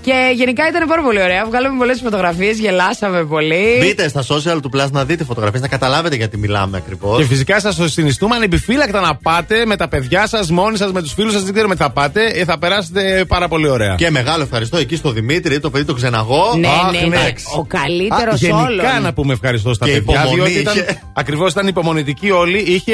Και 0.03 0.31
γενικά 0.35 0.67
ήταν 0.67 0.87
πάρα 0.87 1.01
πολύ 1.01 1.21
ωραία. 1.21 1.45
Βγάλαμε 1.45 1.77
πολλές 1.77 1.99
φωτογραφίες, 2.03 2.59
γελάσαμε 2.59 3.23
πολύ. 3.25 3.77
Μπείτε 3.79 4.07
στα 4.07 4.23
social 4.27 4.57
του 4.61 4.69
Plus 4.75 4.91
να 4.91 5.05
δείτε 5.05 5.23
φωτογραφίες, 5.23 5.61
να 5.61 5.67
καταλάβετε 5.67 6.15
γιατί 6.15 6.37
μιλάμε 6.37 6.77
ακριβώς. 6.77 7.17
Και 7.17 7.23
φυσικά 7.25 7.59
σας 7.59 7.75
το 7.75 7.87
συνιστούμε 7.87 8.35
ανεπιφύλακτα 8.35 8.99
να 9.01 9.15
πάτε 9.15 9.65
με 9.65 9.75
τα 9.75 9.87
παιδιά 9.87 10.27
σας, 10.27 10.51
μόνοι 10.51 10.77
σας, 10.77 10.91
με 10.91 11.01
τους 11.01 11.13
φίλους 11.13 11.33
σας. 11.33 11.43
Δεν 11.43 11.53
ξέρουμε 11.53 11.75
τι 11.75 11.81
θα 11.81 11.91
πάτε. 11.91 12.25
Ε, 12.25 12.43
θα 12.43 12.57
περάσετε 12.59 13.25
πάρα 13.27 13.47
πολύ 13.47 13.69
ωραία. 13.69 13.95
Και 13.95 14.09
μεγάλο 14.09 14.43
ευχαριστώ 14.43 14.77
εκεί 14.77 14.95
στο 14.95 15.11
Δημήτρη, 15.11 15.59
το 15.59 15.69
παιδί 15.69 15.85
το 15.85 15.93
ξεναγώ. 15.93 16.53
Ναι, 16.59 16.67
Αχ, 16.67 16.91
ναι, 16.91 16.99
ναι. 16.99 17.07
ναι. 17.07 17.31
Ο 17.57 17.63
καλύτερος 17.65 18.33
Α, 18.33 18.37
γενικά 18.37 18.63
όλων. 18.67 19.01
να 19.01 19.13
πούμε 19.13 19.33
ευχαριστώ 19.33 19.73
στα 19.73 19.85
Και 19.85 19.91
παιδιά. 19.91 20.21
υπομονή 20.21 20.35
Διότι 20.35 20.59
ήταν, 20.59 20.75
είχε. 20.77 21.01
ακριβώς 21.13 21.51
ήταν 21.51 21.67
υπομονητικοί 21.67 22.31
όλοι. 22.31 22.57
Είχε 22.59 22.93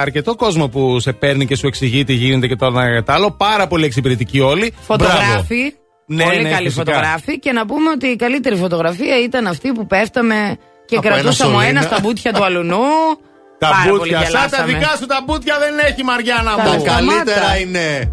αρκετό 0.00 0.34
κόσμο 0.34 0.68
που 0.68 1.00
σε 1.00 1.12
παίρνει 1.12 1.46
και 1.46 1.56
σου 1.56 1.66
εξηγεί 1.66 2.04
τι 2.04 2.12
γίνεται 2.12 2.46
και 2.46 2.56
το 2.56 2.66
ένα 2.66 2.94
και 2.94 3.02
το 3.02 3.12
άλλο. 3.12 3.30
Πάρα 3.30 3.66
πολύ 3.66 3.84
εξυπηρετικοί 3.84 4.40
όλοι. 4.40 4.72
Μπράβο. 4.86 5.04
Φωτογράφοι. 5.04 5.74
Ναι, 6.06 6.24
πολύ 6.24 6.42
ναι, 6.42 6.50
καλή 6.50 6.68
φυσικά. 6.68 6.84
φωτογράφη. 6.84 7.38
Και 7.38 7.52
να 7.52 7.66
πούμε 7.66 7.90
ότι 7.90 8.06
η 8.06 8.16
καλύτερη 8.16 8.56
φωτογραφία 8.56 9.20
ήταν 9.22 9.46
αυτή 9.46 9.72
που 9.72 9.86
πέφταμε 9.86 10.56
και 10.86 10.98
κρατούσαμε 10.98 11.54
ένα, 11.54 11.64
ένα 11.64 11.80
στα 11.80 11.98
μπούτια 12.02 12.32
του 12.32 12.44
αλουνού. 12.44 12.76
Τα 13.58 13.68
Πάρα 13.68 13.90
μπούτια. 13.90 14.24
Σαν 14.24 14.50
τα 14.50 14.64
δικά 14.64 14.96
σου 14.98 15.06
τα 15.06 15.22
μπούτια 15.24 15.58
δεν 15.58 15.78
έχει 15.86 16.04
Μαριάννα 16.04 16.50
μου. 16.50 16.84
Τα 16.84 16.90
καλύτερα 16.90 17.58
είναι. 17.60 18.12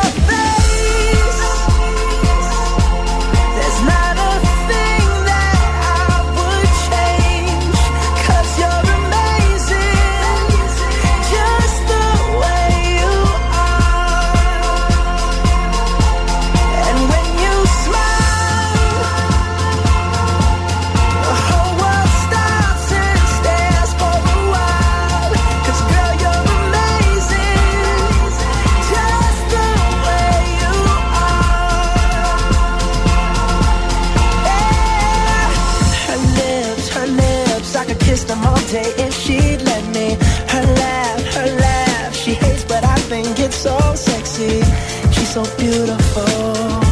so 45.45 45.57
beautiful, 45.57 46.83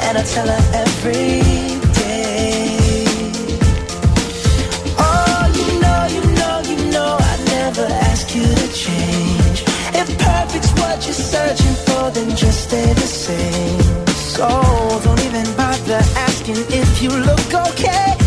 and 0.00 0.18
I 0.18 0.22
tell 0.22 0.46
her 0.46 0.62
every 0.74 1.40
day. 2.02 3.04
Oh, 4.98 5.42
you 5.58 5.66
know, 5.82 6.00
you 6.14 6.22
know, 6.38 6.56
you 6.70 6.90
know, 6.90 7.16
I 7.20 7.34
never 7.46 7.86
ask 8.10 8.34
you 8.34 8.42
to 8.42 8.68
change. 8.72 9.64
If 10.00 10.08
perfect's 10.18 10.72
what 10.80 11.04
you're 11.06 11.14
searching 11.14 11.76
for, 11.86 12.10
then 12.10 12.36
just 12.36 12.64
stay 12.68 12.92
the 12.92 13.10
same. 13.26 14.06
So 14.34 14.48
don't 15.04 15.22
even 15.24 15.46
bother 15.56 16.02
asking 16.26 16.58
if 16.68 17.02
you 17.02 17.10
look 17.10 17.54
okay. 17.68 18.19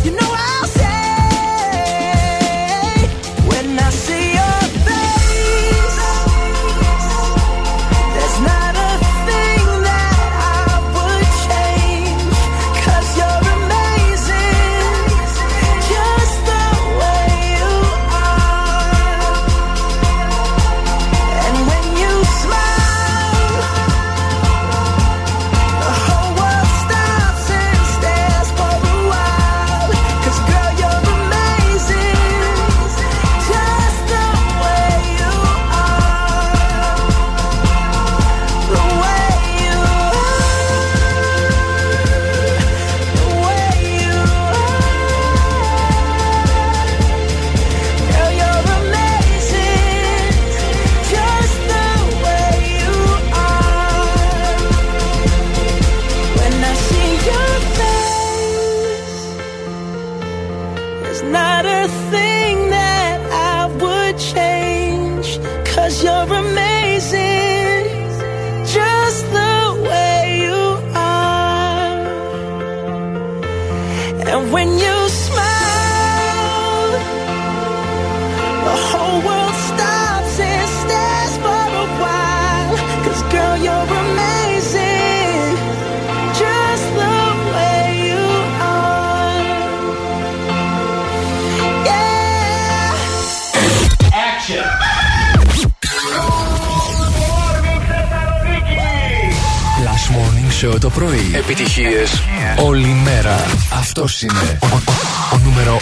επιτυχίες 101.77 102.23
όλη 102.63 102.87
μέρα. 102.87 103.45
Αυτός 103.79 104.21
είναι 104.21 104.59
ο, 104.61 104.65
ο, 104.65 104.81
ο 105.33 105.37
νούμερο 105.43 105.77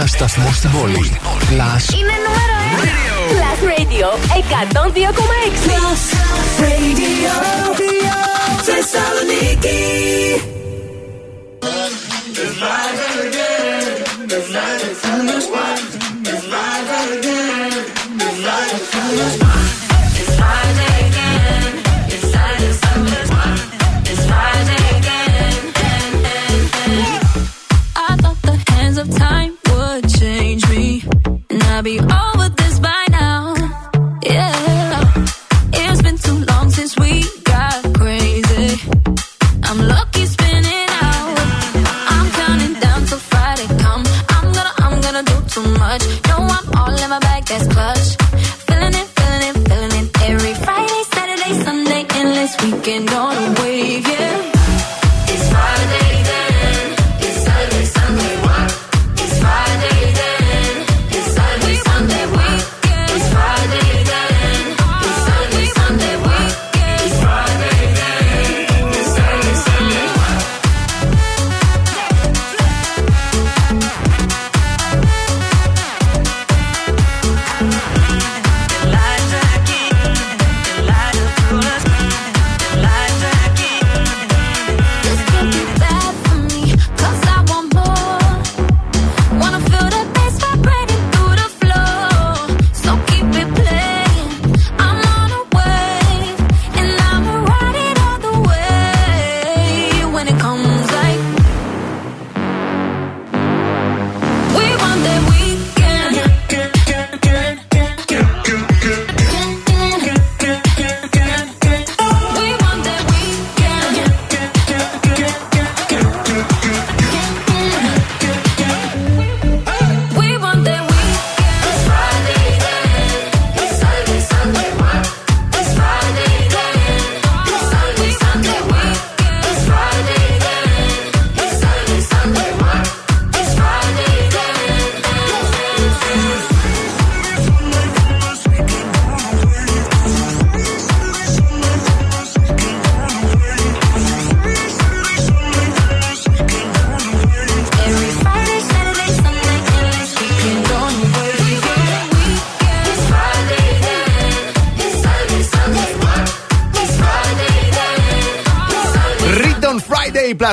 1 0.00 0.02
σταθμός 0.06 0.56
στην 0.56 0.70
πόλη. 0.70 1.20
Plus. 1.22 1.94
Είναι 1.94 2.16
νούμερο 2.26 2.56
1. 2.82 2.96
Plus 3.32 3.60
Radio 3.68 4.08
102,6. 4.34 5.08
Plus 5.66 6.02
Radio 6.62 7.34
Θεσσαλονίκη. 8.62 9.84
If 12.46 12.62
I 12.62 12.86
ever 13.06 13.26
get, 13.36 14.32
if 14.38 14.48
I 14.54 15.05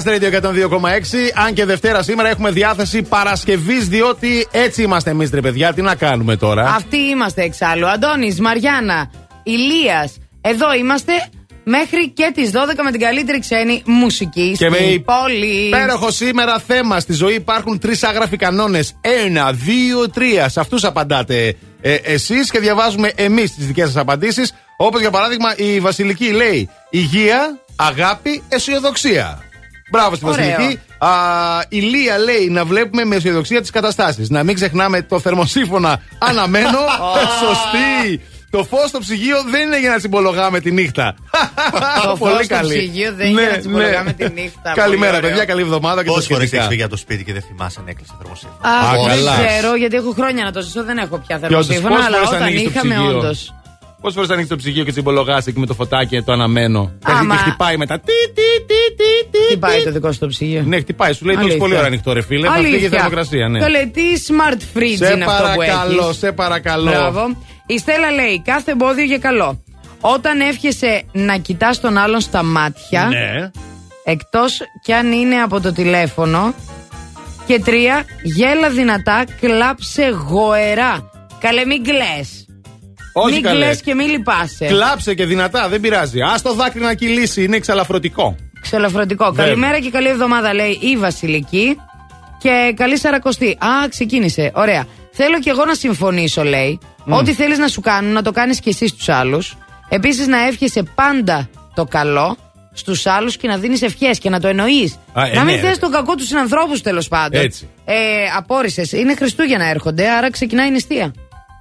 Plus 0.04 0.14
Radio 0.14 0.30
102,6. 0.32 1.32
Αν 1.46 1.54
και 1.54 1.66
Δευτέρα 1.66 2.04
σήμερα 2.04 2.30
έχουμε 2.30 2.52
διάθεση 2.52 3.02
Παρασκευής, 3.02 3.88
διότι 3.88 4.48
έτσι 4.52 4.82
είμαστε 4.82 5.10
εμείς, 5.10 5.30
ρε 5.34 5.42
παιδιά. 5.42 5.74
Τι 5.74 5.82
να 5.82 5.96
κάνουμε 5.96 6.36
τώρα; 6.36 6.66
Αυτοί 6.70 6.98
είμαστε 6.98 7.42
εξάλλου. 7.44 7.88
Αντώνης, 7.88 8.40
Μαριάννα, 8.40 9.12
Ηλίας. 9.44 10.18
Εδώ 10.42 10.74
είμαστε 10.74 11.14
μέχρι 11.64 12.10
και 12.10 12.32
τις 12.34 12.52
12 12.52 12.84
με 12.84 12.92
την 12.92 13.00
καλύτερη 13.00 13.40
ξένη 13.40 13.82
μουσική 13.86 14.56
Και 14.58 14.70
με 14.70 14.76
στην 14.78 14.90
η- 14.90 15.00
πόλη. 15.00 15.46
Υπέροχο 15.68 16.12
σήμερα 16.12 16.60
θέμα. 16.68 17.00
Στη 17.00 17.14
ζωή 17.14 17.34
υπάρχουν 17.34 17.80
τρεις 17.80 18.04
άγραφοι 18.04 18.38
κανόνες. 18.38 18.96
Ένα, 19.02 19.52
δύο, 19.52 20.10
τρία. 20.10 20.50
Σε 20.50 20.60
αυτούς 20.60 20.84
απαντάτε 20.84 21.56
ε, 21.82 21.94
εσείς 21.94 22.52
και 22.52 22.60
διαβάζουμε 22.60 23.12
εμείς 23.16 23.56
τις 23.56 23.66
δικές 23.68 23.86
σας 23.88 23.96
απαντήσεις. 23.98 24.54
Όπως 24.78 25.00
για 25.02 25.10
παράδειγμα 25.12 25.54
η 25.56 25.80
Βασιλική 25.80 26.32
λέει 26.32 26.70
Υγεία, 26.90 27.60
αγάπη, 27.76 28.44
αισιοδοξία. 28.50 29.42
Μπράβο 29.94 30.16
στη 30.16 30.26
Ωραίο. 30.26 30.50
Βασιλική. 30.50 30.80
Α, 30.98 31.10
η 31.70 31.80
Λία 31.80 32.18
λέει 32.18 32.50
να 32.50 32.66
βλέπουμε 32.66 33.06
με 33.06 33.16
αισιοδοξία 33.16 33.62
τις 33.62 33.70
καταστάσεις. 33.70 34.30
Να 34.30 34.44
μην 34.44 34.56
ξεχνάμε 34.56 35.02
το 35.02 35.20
θερμοσύφωνα 35.20 36.02
αναμένο. 36.18 36.80
Σωστή. 37.42 38.22
Το 38.50 38.64
φως 38.64 38.90
στο 38.90 39.00
ψυγείο 39.00 39.38
δεν 39.52 39.62
είναι 39.62 39.80
για 39.80 39.90
να 39.90 40.00
συμπολογάμε 40.00 40.60
τη 40.60 40.72
νύχτα. 40.72 41.16
Το 42.06 42.16
Πολύ 42.20 42.34
φως 42.34 42.46
στο 42.46 42.56
καλή. 42.56 42.76
ψυγείο 42.76 43.14
δεν 43.16 43.28
είναι 43.30 43.42
για 43.42 43.50
να 43.56 43.62
συμπολογάμε 43.62 44.14
τη 44.14 44.30
νύχτα. 44.30 44.72
Καλημέρα, 44.84 45.12
Πολύ 45.12 45.18
ωραίο. 45.18 45.30
παιδιά. 45.30 45.46
Καλή 45.46 45.62
εβδομάδα 45.62 46.02
και 46.04 46.08
τα 46.10 46.14
Πόσε 46.14 46.28
φορέ 46.28 46.38
έχει 46.40 46.48
σχετικά. 46.48 46.70
φύγει 46.70 46.82
από 46.82 46.92
το 46.92 46.98
σπίτι 46.98 47.24
και 47.24 47.34
δεν 47.34 47.42
θυμάσαι 47.48 47.78
αν 47.82 47.88
έκλεισε 47.88 48.14
θερμοσύμφωνο. 48.20 48.60
Αχ, 48.62 48.90
Α, 48.90 48.92
δεν 49.08 49.08
καλά. 49.26 49.36
ξέρω 49.46 49.76
γιατί 49.76 49.96
έχω 49.96 50.12
χρόνια 50.12 50.44
να 50.44 50.52
το 50.52 50.62
ζήσω. 50.62 50.84
Δεν 50.84 50.98
έχω 50.98 51.18
πια 51.28 51.38
Και 51.38 51.46
όντως, 51.46 51.66
θερμοσύμφωνα, 51.68 51.96
πόσες 51.96 52.08
αλλά 52.08 52.18
φορές 52.18 52.30
όταν 52.30 52.42
ανοίγεις 52.48 52.64
το 52.64 52.70
είχαμε 52.74 52.94
ψυγείο; 52.96 53.18
όντως. 53.18 53.54
Πόσες 54.04 54.16
φορές 54.16 54.30
ανοίξει 54.30 54.50
το 54.50 54.56
ψυγείο 54.56 54.84
και 54.84 54.92
τσιμπολογάσει 54.92 55.50
εκεί 55.50 55.60
με 55.60 55.66
το 55.66 55.74
φωτάκι 55.74 56.22
το 56.22 56.32
αναμένο. 56.32 56.80
Άμα- 57.04 57.18
Έρχεται 57.20 57.34
και 57.34 57.40
χτυπάει 57.50 57.78
μετά. 57.78 58.00
Τι, 58.00 58.14
τι, 58.34 58.42
τι, 58.66 58.96
τι, 58.96 59.30
τι. 59.32 59.48
Τι 59.54 59.58
πάει 59.58 59.84
το 59.84 59.92
δικό 59.92 60.12
σου 60.12 60.20
το 60.20 60.28
ψυγείο. 60.28 60.64
Ναι, 60.66 60.80
χτυπάει. 60.80 61.14
Σου 61.14 61.26
λέει 61.26 61.34
το 61.36 61.40
έχει 61.40 61.50
Αλήθεια. 61.50 61.68
πολύ 61.68 61.78
ώρα 61.78 61.88
ανοιχτό, 61.88 62.14
ρε 62.14 62.22
φίλε. 62.22 62.48
Θα 62.48 62.54
φύγει 62.54 62.86
η 62.86 62.88
θερμοκρασία, 62.90 63.48
ναι. 63.50 63.60
Το 63.60 63.68
λέει 63.68 63.88
τι 63.94 64.02
smart 64.28 64.78
fridge 64.78 64.96
Σε 64.98 65.14
είναι 65.14 65.24
αυτό 65.26 65.44
που 65.44 65.58
παρακαλώ, 65.58 66.04
έχεις. 66.06 66.18
σε 66.18 66.32
παρακαλώ. 66.32 66.90
Μπράβο. 66.92 67.36
Η 67.66 67.78
Στέλλα 67.78 68.12
λέει 68.12 68.42
κάθε 68.46 68.72
εμπόδιο 68.72 69.04
για 69.04 69.18
καλό. 69.18 69.64
Όταν 70.02 70.40
εύχεσαι 70.40 71.04
να 71.12 71.38
κοιτάς 71.38 71.80
τον 71.82 71.98
άλλον 71.98 72.20
στα 72.20 72.44
μάτια, 72.44 73.06
Ναι. 73.08 73.50
εκτός 74.04 74.60
κι 74.84 74.94
αν 74.94 75.12
είναι 75.12 75.36
από 75.36 75.60
το 75.62 75.72
τηλέφωνο. 75.74 76.54
Και 77.48 77.60
τρία, 77.60 78.04
γέλα 78.24 78.70
δυνατά, 78.70 79.24
κλάψε 79.42 80.10
γοερά. 80.30 81.10
Καλέ, 81.40 81.66
μην 81.66 81.84
κλαις. 81.84 82.46
Όχι 83.14 83.34
μην 83.34 83.44
καλέ. 83.44 83.66
κλαις 83.66 83.82
και 83.82 83.94
μην 83.96 84.10
λυπάσαι. 84.10 84.66
Κλάψε 84.66 85.14
και 85.14 85.26
δυνατά, 85.26 85.68
δεν 85.68 85.80
πειράζει. 85.80 86.22
Α 86.22 86.36
το 86.44 86.54
δάκρυ 86.54 86.82
να 86.82 86.94
κυλήσει, 86.94 87.44
είναι 87.44 87.56
εξαλαφρωτικό. 87.56 88.36
Ξελαφρωτικό. 88.62 89.26
Βέβαια. 89.26 89.46
Καλημέρα 89.46 89.80
και 89.80 89.90
καλή 89.90 90.08
εβδομάδα, 90.08 90.54
λέει 90.54 90.78
η 90.82 90.98
Βασιλική. 90.98 91.78
Και 92.40 92.74
καλή 92.76 92.98
Σαρακοστή. 92.98 93.50
Α, 93.50 93.90
ξεκίνησε. 93.90 94.52
Ωραία. 94.56 94.86
Θέλω 95.12 95.40
κι 95.40 95.50
εγώ 95.50 95.66
να 95.66 95.74
συμφωνήσω, 95.74 96.44
λέει. 96.44 96.80
Ό,τι 97.06 97.34
θέλεις 97.34 97.58
να 97.58 97.68
σου 97.68 97.82
κάνουν, 97.82 98.12
να 98.12 98.22
το 98.22 98.32
κάνεις 98.32 98.60
κι 98.60 98.70
εσύ 98.70 98.88
στους 98.88 99.10
άλλους. 99.10 99.58
Επίσης, 99.90 100.28
να 100.28 100.48
εύχεσαι 100.48 100.84
πάντα 100.96 101.50
το 101.74 101.86
καλό 101.86 102.38
στους 102.74 103.06
άλλους 103.06 103.38
και 103.38 103.48
να 103.48 103.58
δίνεις 103.58 103.82
ευχές 103.82 104.20
και 104.20 104.30
να 104.30 104.40
το 104.40 104.48
εννοείς. 104.48 105.00
Α, 105.14 105.26
ε, 105.26 105.34
να 105.34 105.44
μην 105.44 105.56
ναι, 105.56 105.62
θες 105.62 105.70
ρε. 105.70 105.78
τον 105.78 105.92
κακό 105.92 106.16
τους 106.16 106.28
συνανθρώπου 106.28 106.78
τέλος 106.78 107.08
πάντων. 107.08 107.42
Έτσι. 107.42 107.70
Ε, 107.86 107.94
Απόρρισες. 108.38 108.92
Είναι 108.92 109.16
Χριστούγεννα 109.16 109.66
έρχονται, 109.66 110.10
άρα 110.10 110.32
ξεκινάει 110.32 110.68
η 110.68 110.72
νηστεία. 110.72 111.14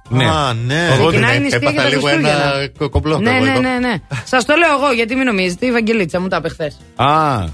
Ναι. 0.09 0.25
Α, 0.25 0.53
ναι. 0.65 0.87
Εγώ 0.93 1.07
Ξεκινάει 1.07 1.29
η 1.29 1.33
δεν- 1.33 1.41
νηστεία 1.41 1.59
για 1.59 1.69
Έπαθα 1.69 1.83
τα 1.89 1.95
λίγο 1.95 2.07
ένα 2.07 2.27
Χριστούγεννα. 2.29 2.69
κο- 2.77 2.89
κομπλόκο. 2.89 3.21
Ναι, 3.21 3.29
εγώ 3.29 3.43
ναι, 3.45 3.51
εδώ. 3.51 3.59
ναι, 3.61 3.77
ναι. 3.79 3.93
Σας 4.25 4.45
το 4.45 4.53
λέω 4.55 4.69
εγώ, 4.77 4.91
γιατί 4.91 5.15
μην 5.15 5.25
νομίζετε. 5.25 5.65
Η 5.65 5.71
Βαγγελίτσα 5.71 6.19
μου 6.19 6.27
τα 6.27 6.35
είπε 6.37 6.49
χθες. 6.49 6.77
Α, 6.95 7.07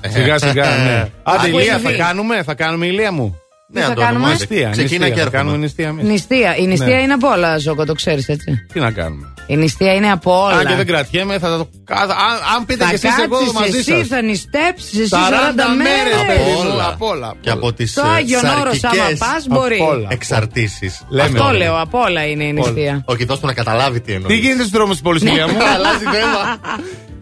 σιγά 0.09 0.37
σιγά, 0.37 0.65
ναι. 0.65 1.09
Άντε, 1.23 1.47
Ακούει 1.47 1.61
Ηλία, 1.61 1.75
η 1.77 1.79
θα 1.79 1.89
Βή. 1.89 1.95
κάνουμε, 1.97 2.43
θα 2.43 2.53
κάνουμε 2.53 2.85
ηλία 2.85 3.11
μου. 3.11 3.35
Ναι, 3.71 3.79
θα 3.81 3.85
Αντώνη, 3.87 4.05
κάνουμε; 4.05 4.25
μάλιστα. 4.25 4.45
Νηστεία, 4.49 4.69
Ξεκίνα 4.69 4.89
νηστεία, 4.89 5.07
και 5.09 5.13
θα 5.15 5.19
έρχομαι. 5.21 5.37
κάνουμε 5.37 5.57
νηστεία 5.57 5.87
εμείς. 5.87 6.03
Νηστεία. 6.07 6.55
Η 6.55 6.67
νηστεία 6.67 6.95
Ναι. 6.95 7.01
είναι 7.01 7.13
από 7.13 7.27
όλα, 7.27 7.57
Ζώκο, 7.57 7.85
το 7.85 7.93
ξέρεις 7.93 8.27
έτσι. 8.27 8.65
Τι 8.73 8.79
να 8.79 8.91
κάνουμε. 8.91 9.33
Η 9.51 9.55
νηστεία 9.57 9.93
είναι 9.93 10.11
από 10.11 10.43
όλα. 10.43 10.57
Αν 10.57 10.65
και 10.65 10.73
δεν 10.75 10.85
κρατιέμαι, 10.85 11.39
θα 11.39 11.57
το 11.57 11.69
κάνω. 11.83 12.01
Αν, 12.11 12.55
αν 12.55 12.65
πείτε 12.65 12.83
θα 12.83 12.89
κι 12.89 12.95
εσείς, 12.95 13.17
εγώ 13.23 13.37
κάτσεις 13.37 13.53
μαζί 13.53 13.77
εσύ, 13.77 13.97
σας. 13.97 14.07
θα 14.07 14.21
νηστέψεις 14.21 14.99
εσύ 14.99 15.09
40 15.09 15.15
40 15.15 15.75
μέρες, 15.77 16.21
μέρες. 16.23 16.37
παιδί 16.37 16.51
μου, 16.51 16.69
όλα. 16.73 16.87
απ' 16.87 17.01
όλα. 17.01 17.33
Και 17.41 17.49
από 17.49 17.73
τις 17.73 17.93
Το 17.93 18.01
Άγιον 18.01 18.41
Όρος, 18.45 18.83
άμα 18.83 19.03
πας, 19.17 19.47
μπορεί. 19.49 19.79
Απ' 19.81 19.87
όλα. 19.87 20.07
εξαρτήσεις. 20.11 21.01
Λέμε 21.09 21.29
Αυτό 21.29 21.43
όλα. 21.43 21.57
λέω, 21.57 21.79
από 21.81 21.99
όλα 21.99 22.25
είναι 22.25 22.43
η 22.43 22.53
νηστεία. 22.53 23.03
Όχι, 23.05 23.25
δώσ' 23.25 23.39
του 23.39 23.45
να 23.45 23.53
καταλάβει 23.53 23.99
τι 23.99 24.13
εννοείς. 24.13 24.33
Τι 24.35 24.39
γίνεται 24.41 24.59
στους 24.59 24.71
δρόμους 24.71 24.91
της 24.93 25.01
πόλη, 25.01 25.19
Ηλία 25.23 25.47
μου; 25.47 25.57
Αλλάζει 25.75 26.03
θέμα. 26.03 26.57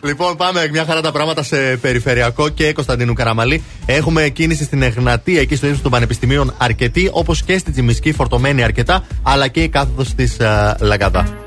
Λοιπόν, 0.03 0.35
πάμε 0.37 0.67
μια 0.71 0.85
χαρά 0.85 1.01
τα 1.01 1.11
πράγματα 1.11 1.43
σε 1.43 1.57
περιφερειακό 1.57 2.49
και 2.49 2.73
Κωνσταντίνου 2.73 3.13
Καραμαλή. 3.13 3.63
Έχουμε 3.85 4.29
κίνηση 4.29 4.63
στην 4.63 4.81
Εγνατία, 4.81 5.39
εκεί 5.41 5.55
στο 5.55 5.65
ύψος 5.67 5.81
των 5.81 5.91
Πανεπιστημίων 5.91 6.53
αρκετή, 6.57 7.09
όπως 7.11 7.43
και 7.43 7.57
στη 7.57 7.71
Τζιμισκή 7.71 8.11
φορτωμένη 8.11 8.63
αρκετά, 8.63 9.03
αλλά 9.23 9.47
και 9.47 9.63
η 9.63 9.69
κάθοδος 9.69 10.13
της 10.15 10.37
Λαγκαδά. 10.79 11.47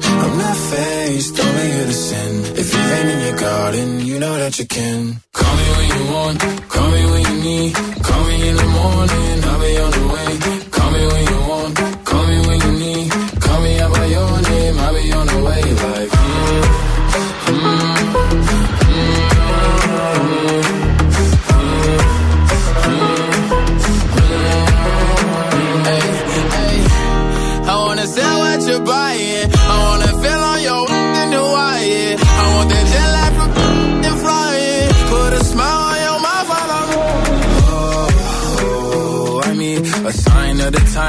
I'm 0.21 0.37
not 0.37 0.51
only 1.39 1.67
here 1.73 1.85
to 1.85 1.93
sin. 1.93 2.31
If 2.61 2.73
you 2.73 2.79
ain't 2.79 3.09
in 3.09 3.19
your 3.27 3.37
garden, 3.39 3.99
you 4.05 4.19
know 4.19 4.35
that 4.37 4.59
you 4.59 4.67
can. 4.67 5.21
Call 5.33 5.55
me 5.55 5.67
when 5.77 5.87
you 5.95 6.13
want, 6.13 6.39
call 6.69 6.89
me 6.91 7.05
when 7.11 7.21
you 7.29 7.37
need. 7.43 7.73
Call 8.07 8.23
me 8.27 8.49
in 8.49 8.55
the 8.55 8.69
morning, 8.79 9.43
I'll 9.49 9.59
be 9.59 9.71
on 9.85 9.91
the 9.97 10.05
way. 10.13 10.31
Call 10.69 10.91
me 10.91 11.01
when 11.11 11.30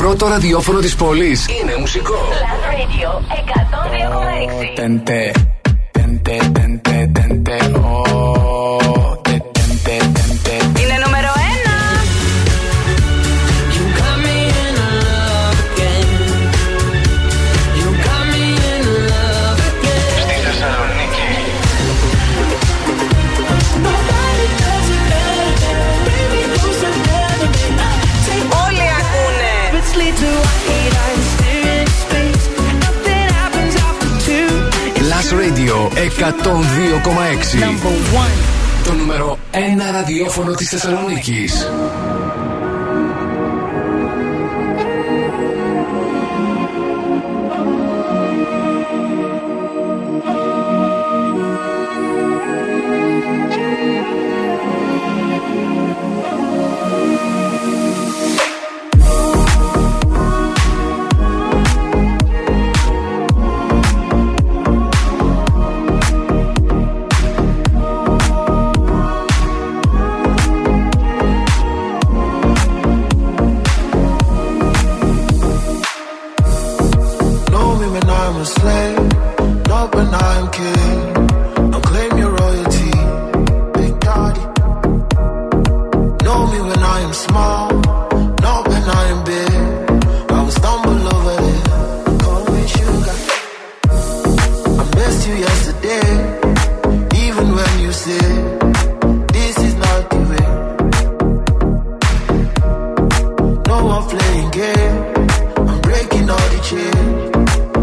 πρώτο 0.00 0.26
ραδιόφωνο 0.26 0.78
της 0.78 0.94
πόλης 0.94 1.46
είναι 1.60 1.76
μουσικό. 1.78 2.14
Plus 2.14 2.62
Radio 2.72 3.08
102,6. 4.74 5.60
Oh. 7.82 8.09
102,6. 36.30 36.34
Το 38.84 38.92
νούμερο 38.92 39.38
1 39.52 39.56
ραδιόφωνο 39.92 40.52
της 40.52 40.68
Θεσσαλονίκης. 40.68 41.70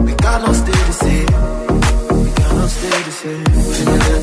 We 0.06 0.14
cannot 0.16 0.56
stay 0.56 0.80
the 0.90 0.96
same. 1.04 1.32
We 2.24 2.32
cannot 2.32 2.70
stay 2.70 3.02
the 3.08 3.12
same. 3.12 4.17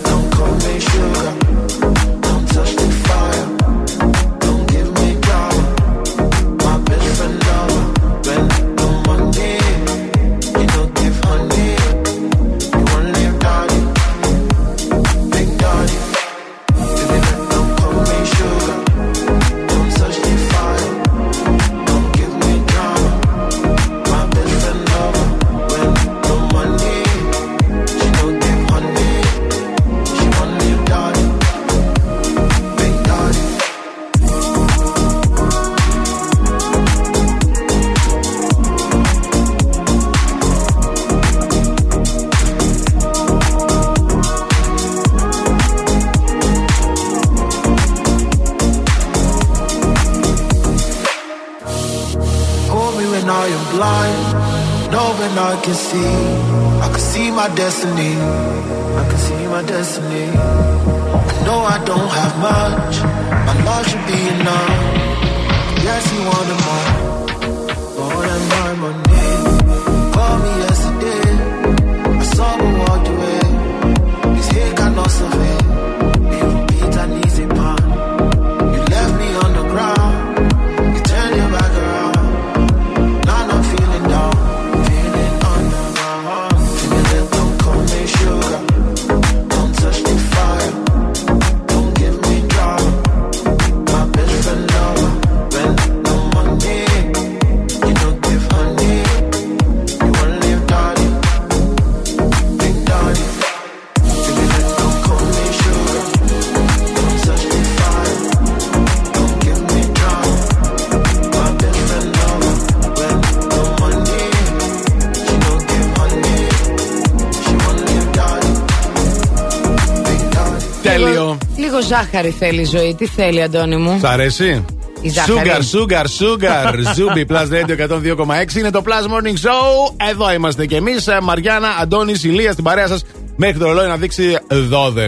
Ζάχαρη 121.95 122.31
θέλει 122.31 122.61
η 122.61 122.65
ζωή. 122.65 122.95
Τι 122.95 123.07
θέλει, 123.07 123.43
Αντώνη 123.43 123.77
μου; 123.77 123.99
Σ' 124.01 124.05
αρέσει; 124.05 124.65
Η 125.01 125.09
ζάχαρη. 125.09 125.51
Sugar, 125.51 125.61
sugar, 125.79 126.05
sugar. 126.05 126.75
Ζούμπι 126.97 127.27
Plus 127.29 127.49
Radio 127.51 127.89
102,6 127.89 128.55
είναι 128.59 128.71
το 128.71 128.83
Plus 128.87 129.07
Morning 129.13 129.49
Show. 129.49 130.07
Εδώ 130.11 130.33
είμαστε 130.33 130.67
κι 130.67 130.75
εμείς. 130.75 131.09
Μαριάννα, 131.23 131.69
Αντώνης, 131.81 132.25
Ηλία 132.25 132.53
στην 132.53 132.65
παρέα 132.65 132.87
σας. 132.87 133.05
Μέχρι 133.37 133.59
το 133.59 133.67
ρολόι 133.67 133.87
να 133.87 133.97
δείξει 133.97 134.37
12. 134.51 135.07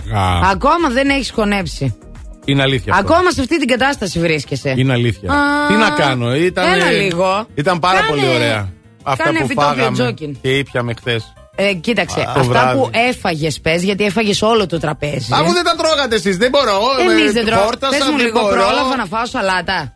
Ακόμα 0.52 0.88
δεν 0.92 1.08
έχεις 1.08 1.30
χωνέψει. 1.30 1.96
Είναι 2.44 2.62
αλήθεια. 2.62 2.92
αυτό. 2.94 3.12
Ακόμα 3.12 3.30
σε 3.30 3.40
αυτή 3.40 3.58
την 3.58 3.68
κατάσταση 3.68 4.18
βρίσκεσαι. 4.20 4.74
Είναι 4.76 4.92
αλήθεια. 4.92 5.32
Α, 5.32 5.66
Τι 5.68 5.74
να 5.74 5.90
κάνω, 5.90 6.36
ήταν. 6.36 6.72
έλα 6.72 6.90
λίγο. 6.90 7.46
Ήταν 7.54 7.78
πάρα 7.78 7.98
Κάνε- 8.00 8.10
πολύ 8.10 8.34
ωραία. 8.34 8.68
Αυτά 9.02 9.24
κάνε 9.24 9.38
που 9.38 9.44
επιτόπιο 9.44 9.68
φάγαμε 9.70 9.96
τζόκιν. 9.96 10.36
και 10.42 10.58
ήπιαμε 10.58 10.94
χθες. 10.98 11.32
Ε, 11.58 11.72
κοίταξε, 11.74 12.20
Α, 12.20 12.24
το 12.24 12.30
αυτά 12.30 12.42
βράδυ. 12.42 12.78
που 12.78 12.90
έφαγες, 12.92 13.60
πες, 13.60 13.82
γιατί 13.82 14.04
έφαγες 14.04 14.42
όλο 14.42 14.66
το 14.66 14.78
τραπέζι. 14.80 15.28
Αφού 15.32 15.52
δεν 15.52 15.64
τα 15.64 15.74
τρώγατε 15.76 16.14
εσείς, 16.14 16.36
δεν 16.36 16.50
μπορώ. 16.50 16.78
Εμείς 17.10 17.28
ε, 17.28 17.32
δεν 17.32 17.44
τρώμε. 17.46 17.62
χόρτασα, 17.62 17.96
Πες 17.98 18.06
μου 18.10 18.16
δεν 18.16 18.26
λίγο, 18.26 18.40
μπορώ. 18.40 18.54
πρόλαβα 18.54 18.96
να 18.96 19.04
φάω 19.04 19.26
σαλάτα. 19.26 19.94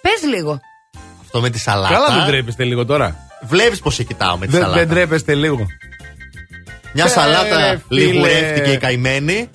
Πες 0.00 0.30
λίγο. 0.34 0.60
Αυτό 1.20 1.40
με 1.40 1.50
τη 1.50 1.58
σαλάτα. 1.58 1.94
Καλά, 1.94 2.16
δεν 2.18 2.26
τρέπεστε 2.26 2.64
λίγο 2.64 2.84
τώρα. 2.86 3.16
Βλέπεις 3.42 3.78
πώ 3.80 3.90
σε 3.90 4.02
κοιτάω 4.02 4.36
με 4.36 4.46
τη 4.46 4.52
Δεν, 4.52 4.60
σαλάτα. 4.60 4.78
δεν 4.78 4.88
τρέπεστε 4.88 5.34
λίγο. 5.34 5.66
Μια 6.92 7.04
Ε, 7.04 7.08
σαλάτα 7.08 7.56
ρε, 7.56 7.80
φίλε. 7.88 8.04
λιγουρεύτηκε 8.04 8.70
η 8.70 8.76
καημένη. 8.76 9.50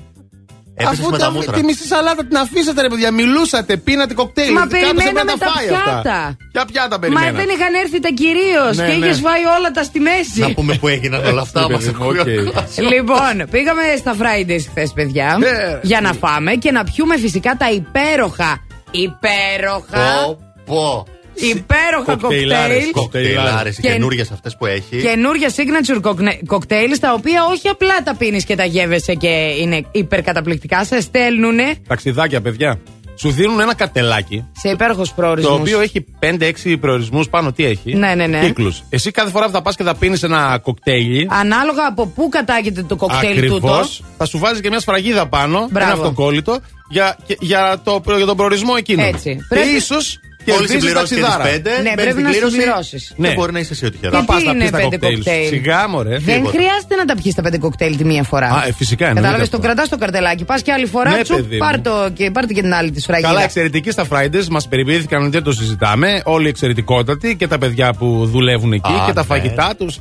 Έπεσε 0.79 1.01
Αφού 1.01 1.11
με 1.11 1.17
τα 1.17 1.25
τα- 1.25 1.31
μούτρα. 1.31 1.51
τη 1.57 1.63
μισή 1.63 1.85
σαλάτα 1.87 2.25
την 2.25 2.37
αφήσατε, 2.37 2.81
ρε 2.81 2.87
παιδιά. 2.87 3.11
Μιλούσατε, 3.11 3.77
πίνατε 3.77 4.13
κοκτέιλ. 4.13 4.53
Μα 4.53 4.59
Κάποιος 4.59 4.81
περιμέναμε 4.81 5.09
έπρεπε 5.09 5.31
να 5.31 5.37
τα 5.37 5.51
φάει 5.53 5.67
πιάτα. 5.67 5.95
Αυτά. 5.97 6.37
Ποια 6.51 6.65
πιάτα 6.65 6.95
Μα 6.95 6.99
περιμένατε; 6.99 7.37
δεν 7.41 7.49
είχαν 7.55 7.73
έρθει 7.83 7.99
τα 7.99 8.09
κυρίως 8.21 8.73
Ναι, 8.77 8.87
και 8.87 8.93
ναι. 8.93 9.05
είχες 9.05 9.19
φάει 9.19 9.43
όλα 9.57 9.71
τα 9.71 9.83
στη 9.83 9.99
μέση. 9.99 10.39
Να 10.39 10.53
πούμε 10.53 10.73
που 10.81 10.87
έγιναν 10.87 11.25
όλα 11.25 11.41
αυτά. 11.41 11.59
Ναι, 11.67 11.73
Μας 11.73 11.83
παιδί 11.85 11.97
μου, 11.97 12.05
ακούει. 12.05 12.19
οκ. 12.19 12.91
Λοιπόν, 12.93 13.33
πήγαμε 13.53 13.81
στα 13.97 14.13
Fridays 14.21 14.63
χθες, 14.69 14.91
παιδιά. 14.97 15.37
Ναι. 15.39 15.79
για 15.81 16.01
να 16.01 16.13
φάμε 16.13 16.51
και 16.53 16.71
να 16.71 16.83
πιούμε 16.83 17.17
φυσικά 17.17 17.55
τα 17.57 17.67
υπέροχα. 17.71 18.51
Υπέροχα. 18.91 20.03
Πω, 20.25 20.37
πω. 20.65 21.05
Υπέροχα 21.37 22.15
Κοκτέιλάρες, 22.15 22.75
κοκτέιλ. 22.91 22.91
Κοκτέιλάρες, 22.91 23.77
οι 23.77 23.81
Και- 23.81 23.87
καινούριες 23.91 24.31
αυτές 24.31 24.55
που 24.57 24.65
έχει. 24.65 24.97
Καινούργια 25.01 25.49
signature 25.49 26.13
cocktails, 26.45 26.99
τα 26.99 27.13
οποία 27.13 27.45
όχι 27.51 27.67
απλά 27.67 28.03
τα 28.03 28.15
πίνεις 28.15 28.43
και 28.45 28.55
τα 28.55 28.65
γεύεσαι 28.65 29.13
και 29.13 29.27
είναι 29.61 29.85
υπερκαταπληκτικά, 29.91 30.83
σε 30.85 31.01
στέλνουνε 31.01 31.75
Ταξιδάκια, 31.87 32.41
παιδιά. 32.41 32.79
Σου 33.19 33.29
δίνουν 33.31 33.59
ένα 33.59 33.75
καρτελάκι. 33.75 34.45
σε 34.57 34.69
υπέροχους 34.69 35.11
προορισμούς. 35.11 35.53
Το 35.55 35.59
οποίο 35.61 35.79
έχει 35.81 36.05
5-6 36.19 36.77
προορισμούς 36.77 37.29
πάνω. 37.29 37.51
Τι 37.51 37.65
έχει. 37.65 37.93
Ναι, 37.95 38.13
ναι, 38.15 38.27
ναι. 38.27 38.39
Κύκλους. 38.39 38.83
Εσύ 38.89 39.11
κάθε 39.11 39.29
φορά 39.29 39.45
που 39.45 39.51
θα 39.51 39.61
πας 39.61 39.75
και 39.75 39.83
θα 39.83 39.95
πίνεις 39.95 40.23
ένα 40.23 40.59
κοκτέιλ. 40.63 41.27
Ανάλογα 41.29 41.85
από 41.87 42.05
πού 42.07 42.29
κατάγεται 42.29 42.83
το 42.83 42.95
κοκτέιλ 42.95 43.37
Ακριβώς. 43.37 43.59
τούτο. 43.59 43.85
Θα 44.17 44.25
σου 44.25 44.37
βάζεις 44.37 44.61
και 44.61 44.69
μια 44.69 44.79
σφραγίδα 44.79 45.27
πάνω. 45.27 45.67
Μπράβο. 45.71 45.91
Ένα 45.91 46.01
αυτοκόλλητο. 46.01 46.59
Για, 46.89 47.17
και- 47.25 47.37
για, 47.39 47.81
το, 47.83 48.01
για 48.17 48.25
τον 48.25 48.37
προορισμό 48.37 48.73
εκείνο. 48.77 49.03
Έτσι. 49.03 49.35
Και 49.35 49.43
Πρέπει- 49.49 49.75
ίσως 49.75 50.19
Και 50.21 50.26
Μόλι 50.51 50.63
επίσης 50.63 50.81
συμπληρώσεις 50.83 51.09
και 51.09 51.15
τις 51.15 51.23
ταξιδάρα. 51.29 51.49
πέντε, 51.51 51.69
Ναι, 51.69 51.75
μπαίνεις 51.81 51.93
πρέπει 52.01 52.11
στην 52.17 52.23
να 52.23 52.29
κλήρωση 52.31 52.53
συμπληρώσεις. 52.55 53.03
Και 53.07 53.21
Ναι. 53.27 53.33
μπορεί 53.37 53.51
να 53.57 53.59
είσαι 53.59 53.73
εσύ 53.73 53.85
ο 53.85 53.89
τυχερό. 53.93 54.11
Και 54.11 54.17
Θα 54.17 54.23
πα 54.29 54.35
τι 54.37 54.43
να 54.45 54.51
είναι 54.51 54.59
πιει 54.61 54.69
τα 54.71 54.77
πέντε 54.77 54.95
κοκτέιλς. 54.97 55.17
κοκτέιλ; 55.25 55.47
Σιγά, 55.53 55.79
μωρέ. 55.93 56.09
Δεν 56.29 56.35
τίποτα. 56.37 56.53
χρειάζεται 56.55 56.95
να 57.01 57.05
τα 57.09 57.15
πιει 57.21 57.31
τα 57.37 57.41
πέντε 57.45 57.57
κοκτέιλ 57.65 57.93
τη 57.99 58.05
μία 58.11 58.23
φορά. 58.31 58.47
Α, 58.57 58.59
ε, 58.67 58.71
φυσικά 58.81 59.03
εννοείται 59.09 59.21
Κατάλαβες, 59.27 59.47
αυτό. 59.47 59.57
το 59.57 59.63
κρατάς 59.65 59.87
το 59.93 59.97
καρτελάκι. 60.03 60.43
Πας 60.51 60.61
και 60.65 60.71
άλλη 60.77 60.85
φορά, 60.95 61.09
Ναι, 61.15 61.21
τσου, 61.21 61.35
παιδί 61.35 61.55
μου. 61.55 61.63
πάρ' 61.65 61.79
το 61.87 61.93
και, 62.17 62.31
πάρτε 62.31 62.53
και 62.53 62.61
την 62.61 62.73
άλλη 62.73 62.91
τη 62.91 63.01
φραγίδα. 63.01 63.27
Καλά, 63.29 63.43
εξαιρετικοί 63.43 63.91
στα 63.91 64.05
Fridays 64.11 64.47
μας 64.55 64.67
περιποιήθηκαν, 64.67 65.31
δεν 65.31 65.43
το 65.43 65.51
συζητάμε. 65.51 66.21
Όλοι 66.23 66.47
εξαιρετικότατοι 66.47 67.35
και 67.35 67.47
τα 67.47 67.57
παιδιά 67.57 67.93
που 67.93 68.25
δουλεύουν 68.31 68.71
εκεί 68.73 68.91
Α, 68.91 69.03
και 69.05 69.13
τα 69.13 69.21
ναι. 69.21 69.27
φαγητά 69.27 69.73
τους. 69.77 69.99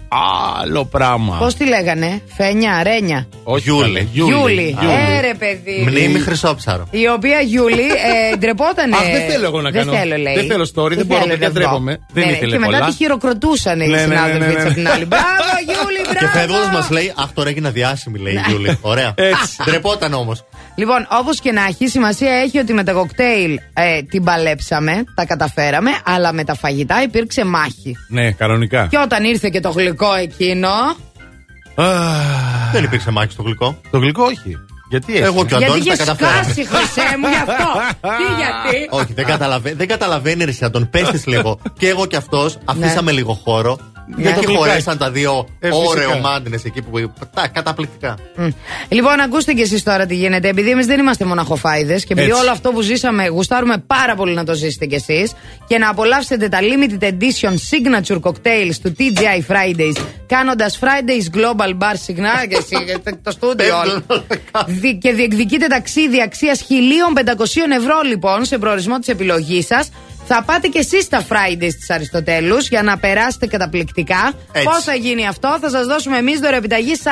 Άλλο 0.62 0.85
πράγμα. 0.85 1.36
Πώς 1.36 1.55
τη 1.55 1.64
λέγανε, 1.68 2.20
Φένια, 2.36 2.82
Ρένια; 2.82 3.27
Όχι, 3.44 3.62
Γιούλη. 3.70 3.82
καλέ, 3.85 4.06
Γιούλη. 4.12 4.77
Έρε, 5.18 5.35
παιδί. 5.39 5.85
Μνήμη 5.89 6.18
χρυσόψαρο. 6.18 6.86
Η 6.90 7.09
οποία 7.16 7.40
Γιούλη 7.40 7.81
ε, 8.32 8.36
ντρεπότανε. 8.36 8.97
Αχ, 8.97 9.02
δεν 9.12 9.31
θέλω 9.31 9.44
εγώ 9.47 9.60
να 9.60 9.70
δεν 9.70 9.81
κάνω. 9.86 9.93
Θέλω, 9.98 10.16
λέει. 10.16 10.35
Δεν 10.41 10.47
θέλω 10.51 10.65
story, 10.75 10.95
δεν 10.97 11.07
μπορώ, 11.07 11.21
θέλω, 11.21 11.33
παιδιά, 11.33 11.51
δεν 11.51 11.53
ντρέπομαι. 11.53 11.93
μπορώ. 11.93 12.07
Δεν 12.13 12.27
Ναι, 12.27 12.33
ήθελε 12.33 12.53
Και 12.53 12.59
μετά 12.59 12.73
πολλά. 12.79 12.87
τη 12.87 12.93
χειροκροτούσαν 12.97 13.81
οι 13.81 13.87
Ναι, 13.87 13.97
ναι, 13.97 14.07
ναι, 14.07 14.15
συνάδελφοι 14.15 14.39
ναι, 14.39 14.47
ναι. 14.47 14.55
της 14.55 14.65
απ' 14.65 14.73
την 14.75 14.89
άλλη. 14.89 15.05
Μπράβο, 15.13 15.51
Γιούλη, 15.67 16.01
μπράβο. 16.03 16.19
Και 16.19 16.39
φεύγοντας 16.39 16.71
μας 16.73 16.91
λέει, 16.91 17.13
Αχ, 17.17 17.33
τώρα 17.33 17.49
έγινα 17.49 17.71
διάσημη, 17.71 18.19
λέει 18.19 18.33
η 18.33 18.41
Γιούλη. 18.49 18.79
Ωραία. 18.81 19.15
Έτσι. 19.33 19.57
Ντρεπόταν 19.65 20.13
όμως. 20.15 20.45
Λοιπόν, 20.75 21.07
όπως 21.11 21.41
και 21.41 21.53
να 21.53 21.65
έχει, 21.65 21.89
σημασία 21.89 22.33
έχει 22.33 22.59
ότι 22.59 22.73
με 22.73 22.85
τα 22.85 22.93
κοκτέιλ 22.93 23.59
ε, 23.75 24.03
την 24.03 24.25
παλέψαμε, 24.25 25.05
τα 25.15 25.25
καταφέραμε, 25.27 25.91
αλλά 26.05 26.33
με 26.33 26.45
τα 26.45 26.55
φαγητά 26.55 27.03
υπήρξε 27.03 27.45
μάχη. 27.45 27.97
Ναι, 28.09 28.31
κανονικά. 28.31 28.87
Και 28.91 28.99
όταν 28.99 29.25
ήρθε 29.25 29.49
και 29.49 29.61
το 29.61 29.71
γλυκό 29.71 30.15
εκείνο. 30.15 30.69
Αχ, 31.75 32.71
Δεν 32.73 32.85
υπήρξε 32.85 33.11
μάχη 33.11 33.31
στο 33.31 33.43
γλυκό. 33.43 33.81
Το 33.91 33.99
γλυκό 33.99 34.23
όχι. 34.25 34.57
Γιατί 34.89 35.13
έτσι. 35.13 35.25
Εγώ 35.25 35.47
και 35.47 35.55
ο 35.55 35.59
γιατί 35.59 35.65
Αντώνης 35.65 35.85
είχες 35.87 35.99
τα 35.99 36.05
καταφέραμε. 36.05 36.43
σκάσει, 36.43 36.67
χρυσέ 36.67 37.17
μου, 37.21 37.29
γι' 37.29 37.35
αυτό. 37.35 37.69
Τι 38.19 38.25
γιατί; 38.43 38.87
Όχι, 38.91 39.13
δεν, 39.13 39.25
καταλαβα... 39.25 39.71
δεν 39.75 39.89
καταλαβαίνει 39.89 40.45
ρε 40.45 40.71
τον 40.71 40.91
πες 40.91 41.27
λίγο. 41.27 41.59
και 41.79 41.89
εγώ 41.89 42.07
και 42.07 42.17
αυτός 42.17 42.59
αφήσαμε 42.65 43.13
λίγο 43.13 43.33
χώρο. 43.33 43.79
Για 44.16 44.35
το 44.35 44.41
και 44.41 44.47
γλυκάκι. 44.47 44.57
χωρέσαν 44.57 44.99
τα 44.99 45.11
δύο 45.11 45.49
Ε, 45.61 45.66
φυσικά. 45.69 45.87
ωρεο 45.89 46.19
μάντινε 46.19 46.59
εκεί 46.65 46.83
που. 46.83 47.12
Τα 47.35 47.49
καταπληκτικά. 47.49 48.16
Μμ. 48.37 48.49
Λοιπόν, 48.89 49.20
ακούστε 49.20 49.53
κι 49.53 49.61
εσείς 49.61 49.83
τώρα 49.83 50.07
τι 50.07 50.15
γίνεται. 50.15 50.49
Επειδή 50.49 50.70
εμείς 50.70 50.87
δεν 50.87 50.99
είμαστε 51.01 51.24
μοναχοφάιδες 51.24 52.05
και 52.05 52.12
επειδή 52.12 52.28
Έτσι. 52.31 52.41
όλο 52.41 52.51
αυτό 52.51 52.70
που 52.70 52.81
ζήσαμε, 52.81 53.27
γουστάρουμε 53.28 53.78
πάρα 53.87 54.15
πολύ 54.15 54.35
να 54.35 54.45
το 54.45 54.55
ζήσετε 54.55 54.87
κι 54.87 54.95
εσείς 54.95 55.33
και 55.66 55.78
να 55.78 55.89
απολαύσετε 55.89 56.49
τα 56.49 56.59
limited 56.61 57.05
edition 57.05 57.51
signature 57.53 58.20
cocktails 58.20 58.74
του 58.83 58.95
TGI 58.99 59.53
Fridays, 59.53 59.97
κάνοντας 60.27 60.78
Fridays 60.83 61.37
Global 61.37 61.70
Bar 61.78 61.95
συχνά 62.03 62.47
και 62.49 62.57
εσύ, 62.57 63.01
το 63.23 63.31
στούντιο 63.31 63.78
όλο. 63.78 64.03
Δι- 64.66 64.99
και 64.99 65.12
διεκδικείτε 65.12 65.66
ταξίδι 65.66 66.23
αξίας 66.23 66.62
1500 66.62 67.73
ευρώ 67.77 68.01
λοιπόν 68.07 68.45
σε 68.45 68.59
προορισμό 68.59 68.99
της 68.99 69.09
επιλογής 69.09 69.66
σας. 69.66 69.89
Θα 70.28 70.43
πάτε 70.43 70.69
κι 70.69 70.78
εσείς 70.78 71.05
στα 71.05 71.27
Fridays 71.28 71.74
της 71.78 71.90
Αριστοτέλους 71.90 72.69
για 72.69 72.82
να 72.82 72.98
περάσετε 72.98 73.47
καταπληκτικά. 73.47 74.32
Έτσι. 74.53 74.69
Πώς 74.69 74.85
θα 74.85 74.94
γίνει 74.94 75.27
αυτό, 75.27 75.59
θα 75.61 75.70
σας 75.70 75.86
δώσουμε 75.86 76.16
εμείς 76.16 76.39
δωρεοπιταγή 76.39 76.93
40 77.03 77.09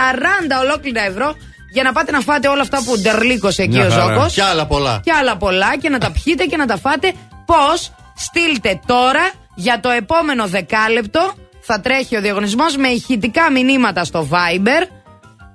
ολόκληρα 0.63 1.03
ευρώ 1.03 1.35
για 1.73 1.83
να 1.83 1.93
πάτε 1.93 2.11
να 2.11 2.21
φάτε 2.21 2.49
όλα 2.49 2.63
αυτά 2.63 2.83
που 2.85 3.01
ντερλίκωσε 3.01 3.63
εκεί 3.63 3.77
Μια 3.77 3.87
ο 3.87 3.91
χαρά. 3.91 4.15
Ζόκο. 4.15 4.27
Και 4.35 4.43
άλλα 4.43 4.67
πολλά. 4.67 5.01
Και 5.05 5.13
άλλα 5.13 5.37
πολλά 5.37 5.77
και 5.77 5.89
να 5.89 5.99
τα 5.99 6.11
πιείτε 6.11 6.45
και 6.45 6.57
να 6.57 6.67
τα 6.67 6.79
φάτε. 6.79 7.13
Πώς, 7.45 7.93
στείλτε 8.15 8.81
τώρα 8.87 9.31
για 9.55 9.81
το 9.81 9.91
επόμενο 9.91 10.47
δεκάλεπτο. 10.47 11.33
Θα 11.61 11.81
τρέχει 11.81 12.17
ο 12.17 12.21
διαγωνισμός 12.21 12.77
με 12.77 12.89
ηχητικά 12.89 13.51
μηνύματα 13.51 14.05
στο 14.05 14.29
Viber 14.31 14.89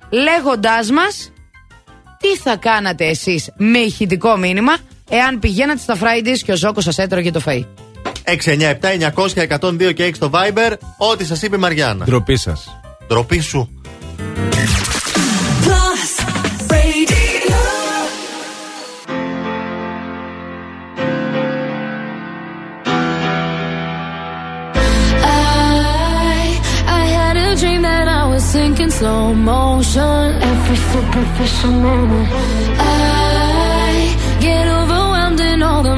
λέγοντάς 0.09 0.91
μας 0.91 1.31
τι 2.19 2.37
θα 2.37 2.55
κάνατε 2.55 3.05
εσείς 3.07 3.49
με 3.57 3.77
ηχητικό 3.77 4.37
μήνυμα 4.37 4.77
εάν 5.09 5.39
πηγαίνατε 5.39 5.79
στα 5.79 5.97
Friday's 5.97 6.39
και 6.45 6.51
ο 6.51 6.55
Ζώκος 6.55 6.83
σας 6.83 6.97
έτρωγε 6.97 7.31
το 7.31 7.41
φαΐ. 7.45 7.65
697-900-102 8.23 9.93
και 9.93 10.03
6 10.03 10.17
το 10.17 10.31
Viber, 10.33 10.73
ό,τι 10.97 11.25
σας 11.25 11.41
είπε 11.41 11.55
η 11.55 11.59
Μαριάννα. 11.59 12.05
Ντροπή 12.05 12.35
σας. 12.35 12.79
Ντροπή 13.07 13.39
σου. 13.39 13.69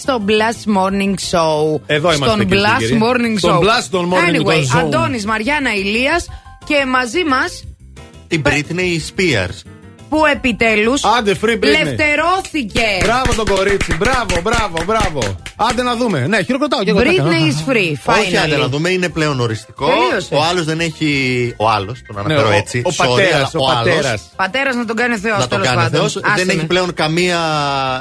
Στο 0.00 0.22
Blast 0.26 0.76
Morning 0.76 1.14
Show. 1.30 1.80
Εδώ 1.86 2.12
είμαστε, 2.12 2.26
Στον 2.26 2.38
κύριε 2.48 2.62
Blast 2.62 2.78
κύριε. 2.78 2.98
Morning 3.02 3.38
Στον 3.38 3.58
Show. 3.58 3.62
Blast 3.62 3.86
των 3.90 4.12
Morning 4.12 4.46
anyway, 4.46 4.56
Show. 4.76 4.78
Αντώνης 4.80 5.24
Μαριάννα 5.26 5.74
Ηλίας 5.74 6.28
και 6.64 6.84
μαζί 6.86 7.24
μας 7.24 7.64
Την 8.28 8.42
Britney 8.46 8.98
Spears. 9.16 9.62
που 10.08 10.26
επιτέλους 10.32 11.04
Άντε, 11.04 11.34
free 11.42 11.48
Britney. 11.58 11.60
λευτερώθηκε. 11.84 12.80
Μπράβο 13.02 13.44
το 13.44 13.54
κορίτσι. 13.54 13.96
Μπράβο, 13.96 14.40
μπράβο, 14.42 14.76
μπράβο. 14.86 15.20
Άντε 15.56 15.82
να 15.82 15.96
δούμε. 15.96 16.26
Ναι, 16.26 16.42
χειροκροτάω 16.42 16.82
και 16.84 16.90
εγώ. 16.90 16.98
Britney 16.98 17.04
τα 17.04 17.10
έκανα. 17.12 17.36
is 17.38 17.70
free. 17.70 18.14
Όχι, 18.18 18.36
άντε 18.36 18.56
να 18.56 18.64
Finally. 18.66 18.68
δούμε, 18.70 18.88
είναι 18.90 19.08
πλέον 19.08 19.40
οριστικό. 19.40 19.86
Τελείωσε. 19.86 20.34
Ο 20.34 20.42
άλλος 20.42 20.64
δεν 20.64 20.80
έχει. 20.80 21.54
Ο 21.56 21.68
άλλος, 21.70 22.02
τον 22.06 22.18
αναφέρω 22.18 22.48
Ναι, 22.48 22.54
ο- 22.54 22.58
έτσι. 22.58 22.78
ο 22.86 22.90
sorry, 22.96 23.06
πατέρας, 23.08 23.54
αλλά 23.54 23.64
ο 23.64 23.70
άλλος, 23.70 23.94
πατέρας. 23.94 24.22
Πατέρας 24.36 24.74
να 24.74 24.84
τον 24.84 24.96
κάνει 24.96 25.16
Θεός. 25.16 25.38
Να 25.38 25.48
το 25.48 25.58
κάνει 25.62 25.88
Θεός. 25.90 26.20
Δεν 26.36 26.48
έχει 26.48 26.66
πλέον 26.66 26.94
καμία 26.94 27.38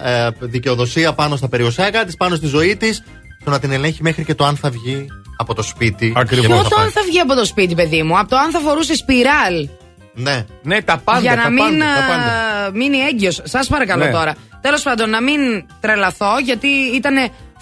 ε, 0.04 0.30
δικαιοδοσία 0.40 1.14
πάνω 1.14 1.36
στα 1.36 1.50
περιουσιακά 1.50 2.06
της, 2.06 2.16
πάνω 2.18 2.36
στη 2.36 2.48
ζωή 2.48 2.76
της. 2.76 3.04
Το 3.44 3.50
να 3.52 3.60
την 3.60 3.72
ελέγχει 3.72 4.02
μέχρι 4.02 4.24
και 4.26 4.36
το 4.36 4.46
αν 4.46 4.56
θα 4.56 4.70
βγει 4.70 5.08
από 5.38 5.54
το 5.54 5.62
σπίτι. 5.62 6.14
Ακριβώς. 6.16 6.46
και 6.46 6.52
πού 6.52 6.54
Ποιο 6.54 6.64
θα 6.64 6.70
το 6.70 6.76
πάει. 6.76 6.86
αν 6.86 6.92
θα 6.92 7.02
βγει 7.08 7.20
από 7.20 7.36
το 7.36 7.46
σπίτι, 7.46 7.76
παιδί 7.76 8.04
μου. 8.04 8.20
Από 8.20 8.30
το 8.30 8.38
αν 8.38 8.52
θα 8.52 8.60
φορούσε 8.60 8.96
σπιράλ. 8.96 9.70
Ναι. 10.14 10.46
Ναι, 10.62 10.82
τα 10.82 10.98
πάντα. 10.98 11.20
για 11.20 11.36
να 11.36 11.44
τα 11.44 11.50
μην 11.50 11.64
πάντα, 11.80 11.86
τα 11.94 12.02
πάντα. 12.08 12.66
α, 12.66 12.72
μείνει 12.74 12.98
έγκυος. 12.98 13.42
Σας 13.44 13.68
παρακαλώ 13.68 14.06
Ναι. 14.06 14.12
τώρα. 14.12 14.36
Τέλος 14.62 14.82
πάντων, 14.82 15.10
να 15.10 15.22
μην 15.22 15.40
τρελαθώ, 15.80 16.40
γιατί 16.44 16.68
ήταν 16.96 17.16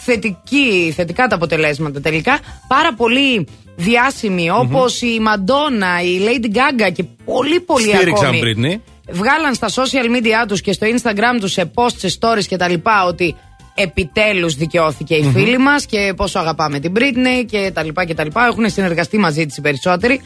θετική, 0.05 0.93
θετικά 0.95 1.27
τα 1.27 1.35
αποτελέσματα 1.35 2.01
τελικά. 2.01 2.39
Πάρα 2.67 2.93
πολύ 2.93 3.47
διάσημοι, 3.75 4.49
όπως 4.49 5.01
η 5.01 5.19
Μαντόνα, 5.21 6.01
η 6.01 6.19
Lady 6.19 6.55
Gaga 6.55 6.91
και 6.93 7.03
πολύ 7.25 7.59
πολύ 7.59 7.87
Στήριξαν 7.95 8.27
ακόμη. 8.27 8.41
Britney. 8.43 8.79
Βγάλαν 9.11 9.53
στα 9.53 9.67
social 9.69 10.05
media 10.17 10.47
τους 10.47 10.61
και 10.61 10.73
στο 10.73 10.87
Instagram 10.87 11.39
τους 11.39 11.51
σε 11.51 11.71
posts, 11.75 11.97
σε 11.97 12.17
stories 12.19 12.45
και 12.47 12.57
τα 12.57 12.69
λοιπά 12.69 13.05
ότι 13.05 13.35
επιτέλους 13.75 14.55
δικαιώθηκε 14.55 15.15
η 15.15 15.23
φίλη 15.33 15.57
μας 15.57 15.85
και 15.85 16.13
πόσο 16.15 16.39
αγαπάμε 16.39 16.79
την 16.79 16.93
Britney 16.95 17.45
και 17.45 17.71
τα 17.73 17.83
λοιπά 17.83 18.05
και 18.05 18.13
τα 18.13 18.23
λοιπά. 18.23 18.45
Έχουν 18.45 18.69
συνεργαστεί 18.69 19.17
μαζί 19.17 19.45
της 19.45 19.57
οι 19.57 19.61
περισσότεροι 19.61 20.21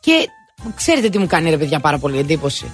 και 0.00 0.12
ξέρετε 0.74 1.08
τι 1.08 1.18
μου 1.18 1.26
κάνει 1.26 1.50
ρε 1.50 1.56
παιδιά 1.56 1.78
πάρα 1.80 1.98
πολύ 1.98 2.18
εντύπωση. 2.18 2.70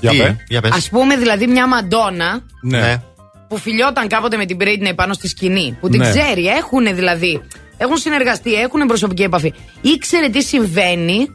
Για 0.00 0.10
Τι, 0.10 0.16
πέ. 0.16 0.36
για 0.48 0.60
πες. 0.60 0.70
Ας 0.74 0.88
πούμε 0.88 1.16
δηλαδή 1.16 1.46
μια 1.46 1.66
Μαντόνα 1.66 2.40
Ναι. 2.62 3.02
Ναι. 3.48 3.56
που 3.56 3.56
φιλιόταν 3.56 4.08
κάποτε 4.08 4.36
με 4.36 4.44
την 4.44 4.56
Britney 4.60 4.92
πάνω 4.94 5.12
στη 5.12 5.28
σκηνή, 5.28 5.76
που 5.80 5.88
την 5.88 6.00
Ναι. 6.00 6.08
ξέρει, 6.10 6.46
έχουν 6.46 6.94
δηλαδή, 6.94 7.40
έχουν 7.76 7.96
συνεργαστεί, 7.96 8.54
έχουν 8.54 8.86
προσωπική 8.86 9.22
επαφή. 9.22 9.52
Ήξερε 9.80 10.28
τι 10.28 10.42
συμβαίνει 10.42 11.28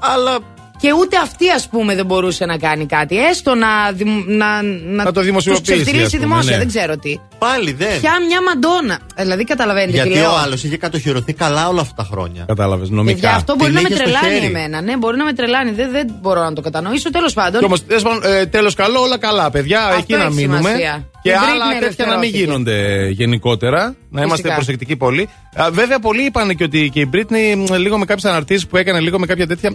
Αλλά 0.00 0.38
και 0.80 0.92
ούτε 1.00 1.16
αυτή 1.22 1.50
ας 1.50 1.68
πούμε 1.68 1.94
δεν 1.94 2.06
μπορούσε 2.06 2.44
να 2.44 2.56
κάνει 2.58 2.86
κάτι. 2.86 3.18
Έστω 3.26 3.54
να, 3.54 3.92
δημ- 3.92 4.26
να, 4.28 4.62
Να 4.62 5.04
το 5.04 5.12
τους 5.12 5.24
δημοσιοποιήσει, 5.24 5.62
ξεφτυλίσει 5.72 6.04
ας 6.04 6.10
πούμε, 6.10 6.24
δημόσια, 6.24 6.50
ναι. 6.52 6.58
δεν 6.58 6.68
ξέρω 6.68 6.96
τι. 6.96 7.18
πάλι 7.38 7.72
δεν. 7.72 8.00
Ποια 8.00 8.12
μια 8.28 8.42
Μαντόνα. 8.42 8.98
Ε, 9.14 9.22
Δηλαδή 9.22 9.44
καταλαβαίνετε 9.44 9.90
τι 9.92 9.96
Γιατί 9.96 10.18
λέω. 10.20 10.32
ο 10.32 10.36
άλλος 10.36 10.64
είχε 10.64 10.76
κατοχυρωθεί 10.76 11.32
καλά 11.32 11.68
όλα 11.68 11.80
αυτά 11.80 11.94
τα 12.02 12.08
χρόνια. 12.10 12.44
Κατάλαβες 12.46 12.88
Παιδιά, 12.88 13.02
νομικά. 13.02 13.30
αυτό 13.30 13.54
μπορεί 13.56 13.72
Την 13.72 13.74
να 13.74 13.88
με 13.88 13.88
είχε 13.94 13.96
στο 14.04 14.04
τρελάνει 14.12 14.34
χέρι. 14.40 14.46
εμένα. 14.46 14.80
Ναι, 14.80 14.96
μπορεί 14.96 15.16
να 15.16 15.24
με 15.24 15.32
τρελάνει. 15.32 15.70
Δεν, 15.70 15.90
δεν 15.90 16.06
μπορώ 16.20 16.42
να 16.42 16.52
το 16.52 16.60
κατανοήσω. 16.60 17.10
Τέλος 17.10 17.32
πάντων. 17.32 17.58
Κι 17.58 17.64
όμως, 17.66 17.82
τέλος 18.50 18.74
καλό, 18.74 19.00
όλα 19.00 19.18
καλά, 19.18 19.50
παιδιά. 19.50 19.80
Αυτό 19.84 19.96
εκεί 19.98 20.12
να 20.14 20.22
έχει 20.24 20.34
μείνουμε. 20.34 20.56
σημασία. 20.58 21.08
Και 21.22 21.30
Η 21.30 21.32
Britney 21.34 21.50
άλλα 21.52 21.78
τέτοια 21.80 22.06
να 22.06 22.10
μην 22.18 22.22
ελευθερώθηκε. 22.22 22.38
γίνονται 22.44 23.08
γενικότερα. 23.08 23.80
Να 24.10 24.20
είμαστε 24.20 24.34
Φυσικά. 24.36 24.54
προσεκτικοί 24.54 24.96
πολύ. 24.96 25.28
Α, 25.54 25.68
βέβαια, 25.70 25.98
πολλοί 25.98 26.22
είπαν 26.24 26.56
και 26.56 26.64
ότι 26.64 26.90
και 26.92 27.00
η 27.00 27.10
Britney 27.12 27.54
μ, 27.70 27.74
λίγο 27.74 27.98
με 27.98 28.04
κάποιες 28.04 28.24
αναρτήσεις 28.30 28.66
που 28.66 28.76
έκανε, 28.76 29.00
λίγο 29.00 29.18
με 29.18 29.26
κάποια 29.26 29.46
τέτοια. 29.46 29.72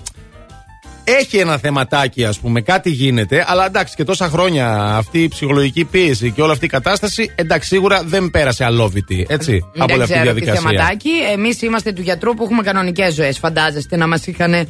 Έχει 1.06 1.38
ένα 1.38 1.58
θεματάκι, 1.58 2.26
ας 2.26 2.40
πούμε, 2.40 2.62
κάτι 2.62 2.90
γίνεται, 2.90 3.46
αλλά 3.48 3.66
εντάξει 3.66 3.96
και 3.96 4.04
τόσα 4.04 4.28
χρόνια 4.30 4.68
αυτή 4.96 5.24
η 5.24 5.28
ψυχολογική 5.28 5.86
πίεση 5.86 6.32
και 6.32 6.42
όλη 6.42 6.52
αυτή 6.52 6.66
η 6.66 6.68
κατάσταση, 6.68 7.32
εντάξει, 7.36 7.68
σίγουρα 7.68 8.04
δεν 8.04 8.32
πέρασε 8.32 8.64
αλόβητη, 8.64 9.26
έτσι, 9.30 9.60
από 9.78 9.86
δεν 9.86 9.92
όλη 9.96 10.02
αυτή 10.04 10.14
τη 10.14 10.20
ξέρω 10.20 10.34
τι 10.34 10.40
διαδικασία. 10.42 10.70
θεματάκι. 10.72 11.10
Εμείς 11.34 11.62
είμαστε 11.62 11.92
του 11.92 12.02
γιατρού 12.02 12.34
που 12.34 12.44
έχουμε 12.44 12.64
κανονικές 12.64 13.14
ζωές. 13.14 13.38
Φαντάζεστε 13.38 13.96
να 13.98 14.08
μας 14.08 14.28
είχαν 14.28 14.54
Α, 14.54 14.66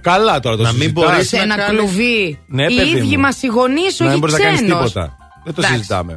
καλά 0.00 0.40
τώρα 0.40 0.56
το 0.56 0.62
Να 0.62 0.72
μην 0.72 0.80
συζητάς. 0.80 1.04
μπορείς 1.10 1.28
σε 1.28 1.36
να 1.36 1.42
ένα 1.42 1.56
κάνεις- 1.56 1.78
κλουβί. 1.80 2.38
Ναι, 2.46 2.64
οι 2.72 2.76
παιδί 2.76 2.90
ίδιοι 2.96 3.14
μου. 3.16 3.20
μας 3.20 3.42
οι 3.42 3.46
γονείς, 3.46 3.98
Να 3.98 4.04
μην 4.04 4.08
όχι 4.10 4.18
μπορείς 4.18 4.34
να 4.34 4.40
κάνεις 4.44 4.60
ξένος. 4.60 4.92
τίποτα. 4.92 5.16
Δεν 5.44 5.54
το 5.54 5.60
Εντάξει. 5.60 5.76
συζητάμε. 5.76 6.16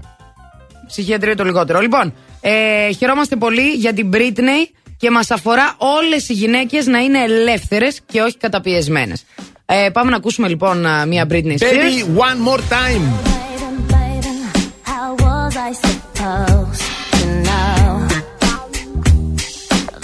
Ψυχιατρίο 0.87 1.35
το 1.35 1.43
λιγότερο. 1.43 1.79
Λοιπόν, 1.79 2.13
ε, 2.41 2.91
χαιρόμαστε 2.93 3.35
πολύ 3.35 3.69
για 3.73 3.93
την 3.93 4.09
Britney 4.13 4.69
και 4.97 5.11
μας 5.11 5.31
αφορά 5.31 5.75
όλες 5.77 6.29
οι 6.29 6.33
γυναίκες 6.33 6.85
να 6.85 6.99
είναι 6.99 7.19
ελεύθερες 7.23 7.99
και 8.11 8.21
όχι 8.21 8.37
καταπιεσμένες. 8.37 9.23
Ε, 9.65 9.89
πάμε 9.93 10.09
να 10.09 10.15
ακούσουμε 10.15 10.47
λοιπόν 10.47 10.85
α, 10.85 11.05
μία 11.05 11.25
Britney 11.29 11.55
Spears. 11.57 11.59
Baby, 11.59 12.19
one 12.27 12.39
more 12.47 12.61
time. 12.79 13.03
How 14.91 15.07
was 15.25 15.53
I 15.67 15.71
supposed 15.85 16.83
to 17.17 17.25
know 17.47 17.85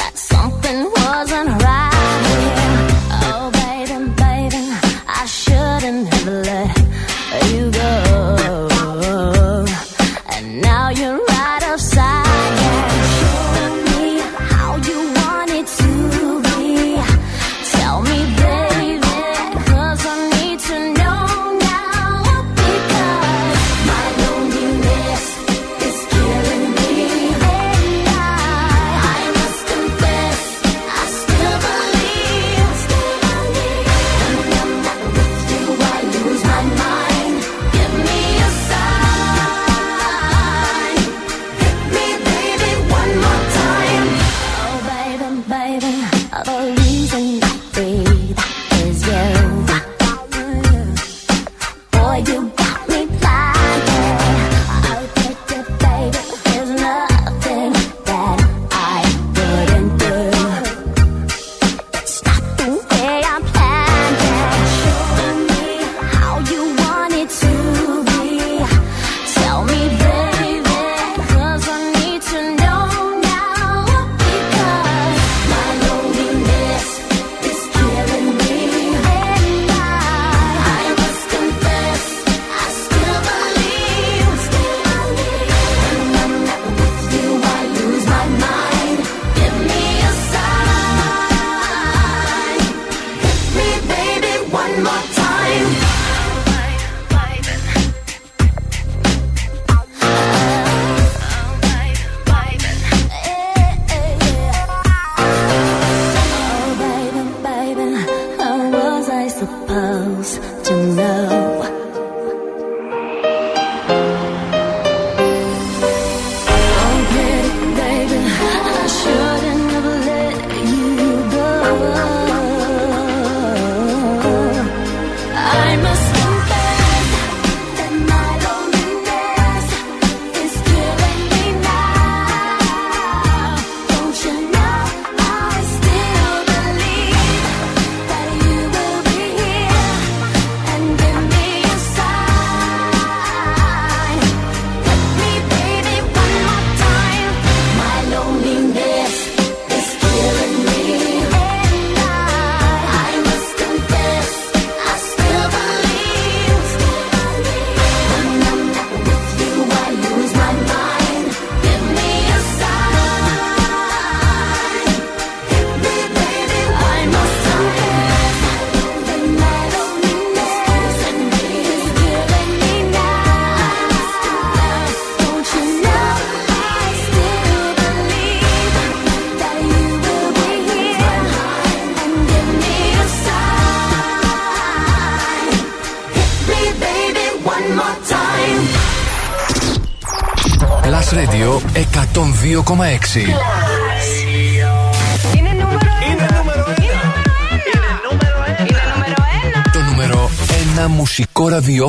that 0.01 0.13
something 0.31 0.79
wasn't 1.01 1.49
right 1.67 1.80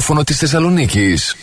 ραδιόφωνο 0.02 0.24
της 0.24 0.38
Θεσσαλονίκης. 0.38 1.36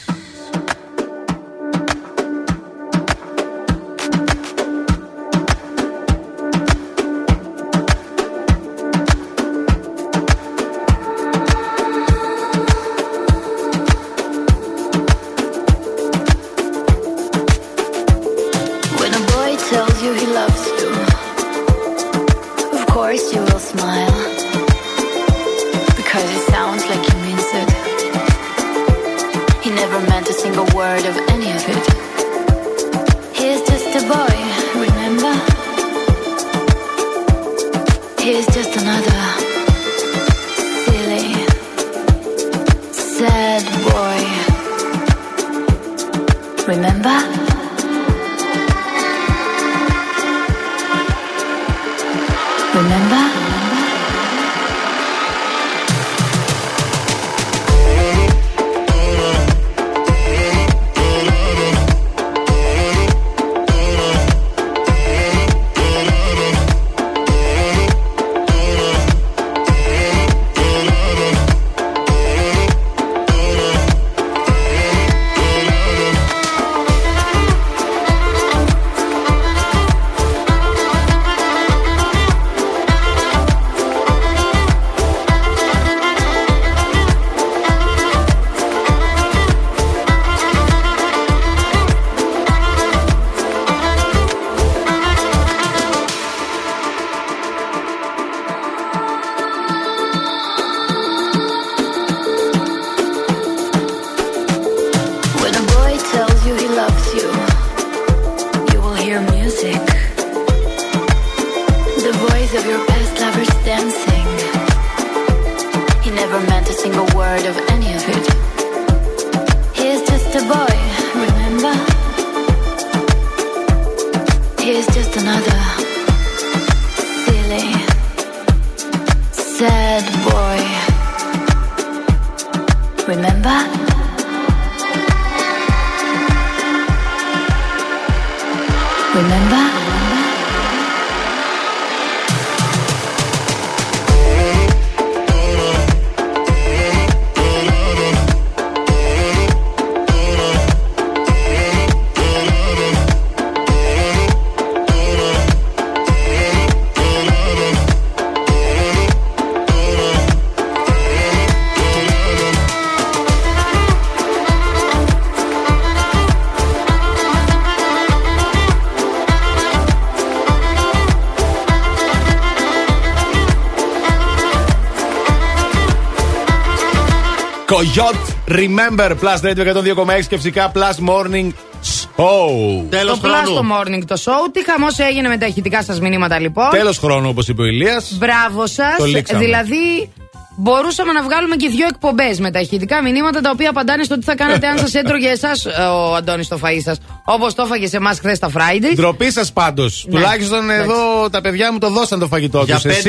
Κογιότ, 177.80 178.16
remember, 178.48 179.12
plus 179.22 179.42
radio 179.50 179.64
102,6 179.64 180.26
και 180.30 180.36
φυσικά 180.36 180.72
plus 180.76 181.10
morning 181.10 181.50
show. 181.84 182.84
Τέλος 182.90 183.20
το 183.20 183.28
Plus 183.30 183.46
το 183.46 183.64
morning 183.72 184.02
το 184.08 184.16
show. 184.26 184.52
Τι 184.54 184.64
χαμός 184.72 184.98
έγινε 184.98 185.28
με 185.28 185.38
τα 185.38 185.46
ηχητικά 185.46 185.84
σας 185.84 186.00
μηνύματα 186.00 186.40
λοιπόν. 186.40 186.70
Τέλος 186.70 186.98
χρόνου, 186.98 187.30
όπως 187.30 187.48
είπε 187.48 187.62
ο 187.62 187.66
Ηλίας 187.66 188.18
Μπράβο 188.18 188.62
Το 188.62 188.68
σα. 188.68 189.08
λήξαμε. 189.08 189.44
Δηλαδή, 189.44 190.12
μπορούσαμε 190.56 191.12
να 191.12 191.24
βγάλουμε 191.24 191.56
και 191.56 191.70
δύο 191.70 191.88
εκπομπές 191.90 192.40
με 192.40 192.52
τα 192.52 192.60
ηχητικά 192.60 193.02
μηνύματα 193.02 193.42
τα 193.42 193.50
οποία 193.54 193.70
απαντάνε 193.70 194.04
στο 194.04 194.18
τι 194.20 194.26
θα 194.26 194.36
κάνετε 194.36 194.68
αν 194.68 194.78
σας 194.78 194.94
έτρωγε 194.94 195.30
εσάς 195.30 195.66
ο 195.66 196.16
Αντώνης 196.16 196.48
το 196.48 196.60
φαΐ 196.64 196.82
σας. 196.84 196.98
Όπως 197.32 197.54
το 197.54 197.62
έφαγε 197.66 197.88
σε 197.88 197.98
εμάς 197.98 198.18
χθες 198.20 198.40
τα 198.40 198.50
Friday. 198.54 198.96
Ντροπή 198.96 199.32
σας 199.32 199.52
πάντως. 199.54 200.06
Τουλάχιστον 200.12 200.70
εδώ 200.70 201.30
τα 201.32 201.42
παιδιά 201.42 201.72
μου 201.74 201.78
το 201.80 201.90
δώσαν 201.90 202.20
το 202.20 202.28
φαγητό 202.28 202.60
τους. 202.60 202.68
Για 202.68 202.80
πέντε- 202.82 203.04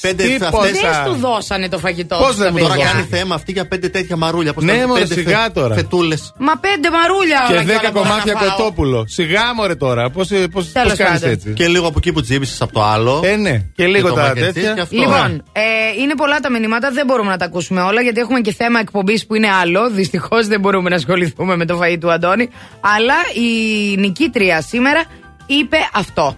πέντε 0.00 0.22
αυτές- 0.46 0.80
Δεν 0.80 1.04
του 1.04 1.16
δώσανε 1.20 1.68
το 1.68 1.78
φαγητό 1.78 2.16
Πώς 2.16 2.26
τους 2.26 2.36
δεν 2.36 2.46
τα 2.46 2.52
μου 2.52 2.58
το 2.58 2.64
παιδιά. 2.64 2.76
Τώρα 2.84 2.90
κάνει 2.92 3.06
θέμα 3.10 3.34
αυτή 3.34 3.52
για 3.52 3.66
πέντε 3.68 3.88
τέτοια 3.88 4.16
μαρούλια. 4.16 4.52
Πώς 4.52 4.64
Ναι, 4.64 4.78
τα- 4.78 4.86
μωρέ, 4.86 5.00
πέντε 5.00 5.14
σιγά 5.14 5.50
τώρα. 5.52 5.74
Φετούλες. 5.74 6.32
Μα 6.38 6.56
πέντε 6.56 6.90
μαρούλια 6.90 7.36
όλα 7.38 7.46
Και 7.46 7.52
και 7.52 7.58
όλα 7.58 7.64
δέκα 7.64 7.90
μπορώ 7.92 8.04
να 8.04 8.10
κομμάτια 8.10 8.34
φάω. 8.36 8.56
κοτόπουλο. 8.56 9.04
Σιγά 9.08 9.54
μωρέ 9.54 9.74
τώρα. 9.74 10.10
Πώς 10.10 10.28
Τέλος 10.28 10.52
κάνεις 10.72 10.96
πάντων. 10.98 11.30
έτσι; 11.30 11.52
Και 11.52 11.66
λίγο 11.68 11.86
από 11.86 11.94
εκεί 11.98 12.12
που 12.12 12.20
τσίπησε 12.22 12.62
από 12.64 12.72
το 12.72 12.82
άλλο. 12.82 13.20
Ε, 13.24 13.36
ναι. 13.36 13.62
Και 13.74 13.86
λίγο 13.86 14.08
το 14.08 14.14
τα 14.14 14.20
μακετζίς 14.22 14.52
τέτοια. 14.52 14.72
και 14.72 14.80
αυτό. 14.80 14.96
Λοιπόν, 14.96 15.42
ε, 15.52 15.60
είναι 16.02 16.14
πολλά 16.16 16.38
τα 16.40 16.50
μηνύματα, 16.50 16.90
δεν 16.90 17.06
μπορούμε 17.06 17.30
να 17.30 17.36
τα 17.36 17.44
ακούσουμε 17.44 17.80
όλα 17.80 18.00
γιατί 18.00 18.20
έχουμε 18.20 18.40
και 18.40 18.52
θέμα 18.52 18.80
εκπομπής 18.80 19.26
που 19.26 19.34
είναι 19.34 19.48
άλλο. 19.62 19.90
Δυστυχώς 19.90 20.46
δεν 20.46 20.60
μπορούμε 20.60 20.88
να 20.90 20.96
ασχοληθούμε 20.96 21.56
με 21.56 21.64
το 21.64 21.78
φαΐ 21.82 21.96
του 22.00 22.12
Αντώνη. 22.12 22.48
Αλλά 22.80 23.14
η 23.34 23.96
νικήτρια 23.96 24.60
σήμερα 24.60 25.02
είπε 25.46 25.76
αυτό. 25.94 26.36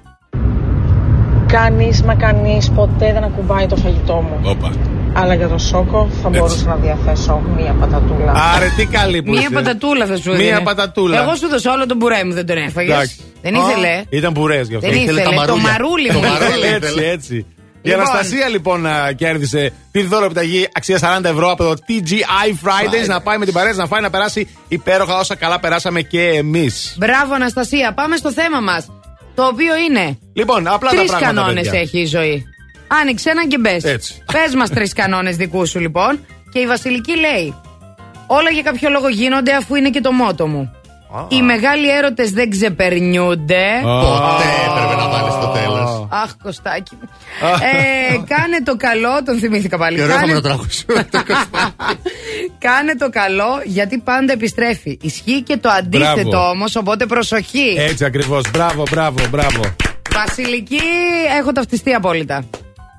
Κανείς 1.47 2.02
μα 2.02 2.14
κανείς 2.14 2.70
ποτέ 2.70 3.12
δεν 3.12 3.24
ακουμπάει 3.24 3.66
το 3.66 3.76
φαγητό 3.76 4.14
μου. 4.14 4.40
Όπα. 4.42 4.72
Αλλά 5.12 5.34
για 5.34 5.48
το 5.48 5.58
σόκο 5.58 6.08
θα 6.22 6.28
μπορούσα 6.28 6.64
να 6.68 6.74
διαθέσω 6.76 7.42
μία 7.56 7.76
πατατούλα. 7.80 8.32
Άρε, 8.56 8.66
τι 8.76 8.86
καλή 8.86 9.22
που 9.22 9.30
Μία 9.30 9.40
είσαι. 9.40 9.50
πατατούλα 9.50 10.06
θα 10.06 10.16
σου 10.16 10.30
Μία 10.30 10.39
έδινε. 10.39 10.60
πατατούλα. 10.60 11.22
Εγώ 11.22 11.34
σου 11.34 11.48
δώσα 11.48 11.72
όλο 11.72 11.86
τον 11.86 11.98
πουρέ 11.98 12.24
μου, 12.24 12.32
δεν 12.32 12.47
τον 12.47 12.56
έφαγες. 12.56 12.94
Εντάξει. 12.94 13.16
Δεν 13.42 13.55
ήθελε. 13.55 14.02
Ήταν 14.08 14.32
πουρέ 14.32 14.60
γι' 14.60 14.74
αυτό. 14.76 14.89
Δεν 14.89 14.98
ήθελε. 14.98 15.22
τα 15.22 15.28
Το 15.30 15.34
μαρούλια. 15.36 15.62
μαρούλι 15.70 16.08
Το 16.08 16.14
μου. 16.18 16.20
μαρούλι. 16.20 16.66
ήθελε. 16.76 16.76
Έτσι, 16.76 17.05
έτσι. 17.12 17.47
Η 17.83 17.89
Λοιπόν. 17.89 18.07
Αναστασία 18.07 18.49
λοιπόν 18.49 18.81
να 18.81 19.12
κέρδισε 19.12 19.73
τη 19.91 20.02
δώρο 20.02 20.25
επιταγή 20.25 20.68
αξία 20.73 20.99
40 21.20 21.25
ευρώ 21.25 21.50
από 21.50 21.65
το 21.65 21.75
TGI 21.89 22.67
Fridays 22.67 23.07
να 23.07 23.20
πάει 23.20 23.39
με 23.39 23.44
την 23.44 23.55
παρέα 23.55 23.70
της, 23.70 23.78
να 23.78 23.86
φάει 23.86 24.00
να 24.00 24.10
περάσει 24.10 24.49
υπέροχα 24.68 25.18
όσα 25.18 25.34
καλά 25.34 25.60
περάσαμε 25.60 26.00
και 26.00 26.23
εμείς. 26.28 26.94
Μπράβο, 26.99 27.34
Αναστασία. 27.34 27.92
Πάμε 27.94 28.17
στο 28.17 28.33
θέμα 28.33 28.60
μας. 28.60 28.91
Το 29.34 29.47
οποίο 29.47 29.76
είναι. 29.76 30.18
Λοιπόν, 30.33 30.67
απλά 30.68 30.91
τα 30.91 30.97
Τρεις 30.97 31.10
πράγματα. 31.10 31.34
κανόνες 31.34 31.65
παιδιά. 31.65 31.81
έχει 31.81 32.00
η 32.00 32.07
ζωή. 32.07 32.44
Άνοιξε 33.00 33.31
έναν 33.31 33.49
και 33.49 33.59
μπες. 33.59 33.84
Έτσι. 33.84 34.23
Πες 34.33 34.55
μας 34.55 34.70
τρεις 34.70 34.92
κανόνες 34.92 35.36
δικούς 35.36 35.70
σου 35.70 35.81
λοιπόν. 35.81 36.26
Και 36.52 36.59
η 36.59 36.67
Βασιλική 36.67 37.17
λέει: 37.17 37.55
Όλα 38.26 38.50
για 38.50 38.62
κάποιο 38.62 38.91
λόγο 38.91 39.09
γίνονται 39.09 39.55
αφού 39.55 39.75
είναι 39.75 39.91
και 39.91 40.00
το 40.00 40.12
μότο 40.12 40.47
μου. 40.47 40.75
Οι 41.28 41.42
μεγάλοι 41.42 41.91
έρωτες 41.91 42.31
δεν 42.31 42.50
ξεπερνιούνται. 42.50 43.65
Ποτέ 43.83 44.50
έπρεπε 44.68 44.94
να 45.02 45.09
βάλει 45.09 45.30
στο 46.00 46.08
τέλο. 46.08 46.22
Αχ, 46.22 46.36
Κωστάκι. 46.42 46.94
μου. 47.00 47.08
ε, 47.42 48.12
κάνε 48.34 48.62
το 48.64 48.76
καλό, 48.76 49.22
τον 49.24 49.38
θυμήθηκα 49.38 49.78
πάλι. 49.78 49.96
Και 49.96 50.02
ωραίο 50.02 50.14
θα 50.14 50.20
Κάνε- 50.20 50.34
με 50.34 50.40
το 50.40 50.48
τραγούσουμε. 50.48 51.08
Κάνε 52.66 52.94
το 52.98 53.08
καλό 53.10 53.62
γιατί 53.64 53.98
πάντα 53.98 54.32
επιστρέφει. 54.32 54.98
Ισχύει 55.02 55.42
και 55.42 55.56
το 55.56 55.68
αντίθετο 55.68 56.28
Μπράβο. 56.28 56.48
όμως, 56.48 56.76
οπότε 56.76 57.06
προσοχή. 57.06 57.74
Έτσι 57.78 58.04
ακριβώς. 58.04 58.50
Μπράβο, 58.50 58.82
μπράβο, 58.90 59.18
μπράβο. 59.30 59.60
Βασιλική, 60.14 60.80
έχω 61.40 61.52
ταυτιστεί 61.52 61.92
απόλυτα. 61.92 62.44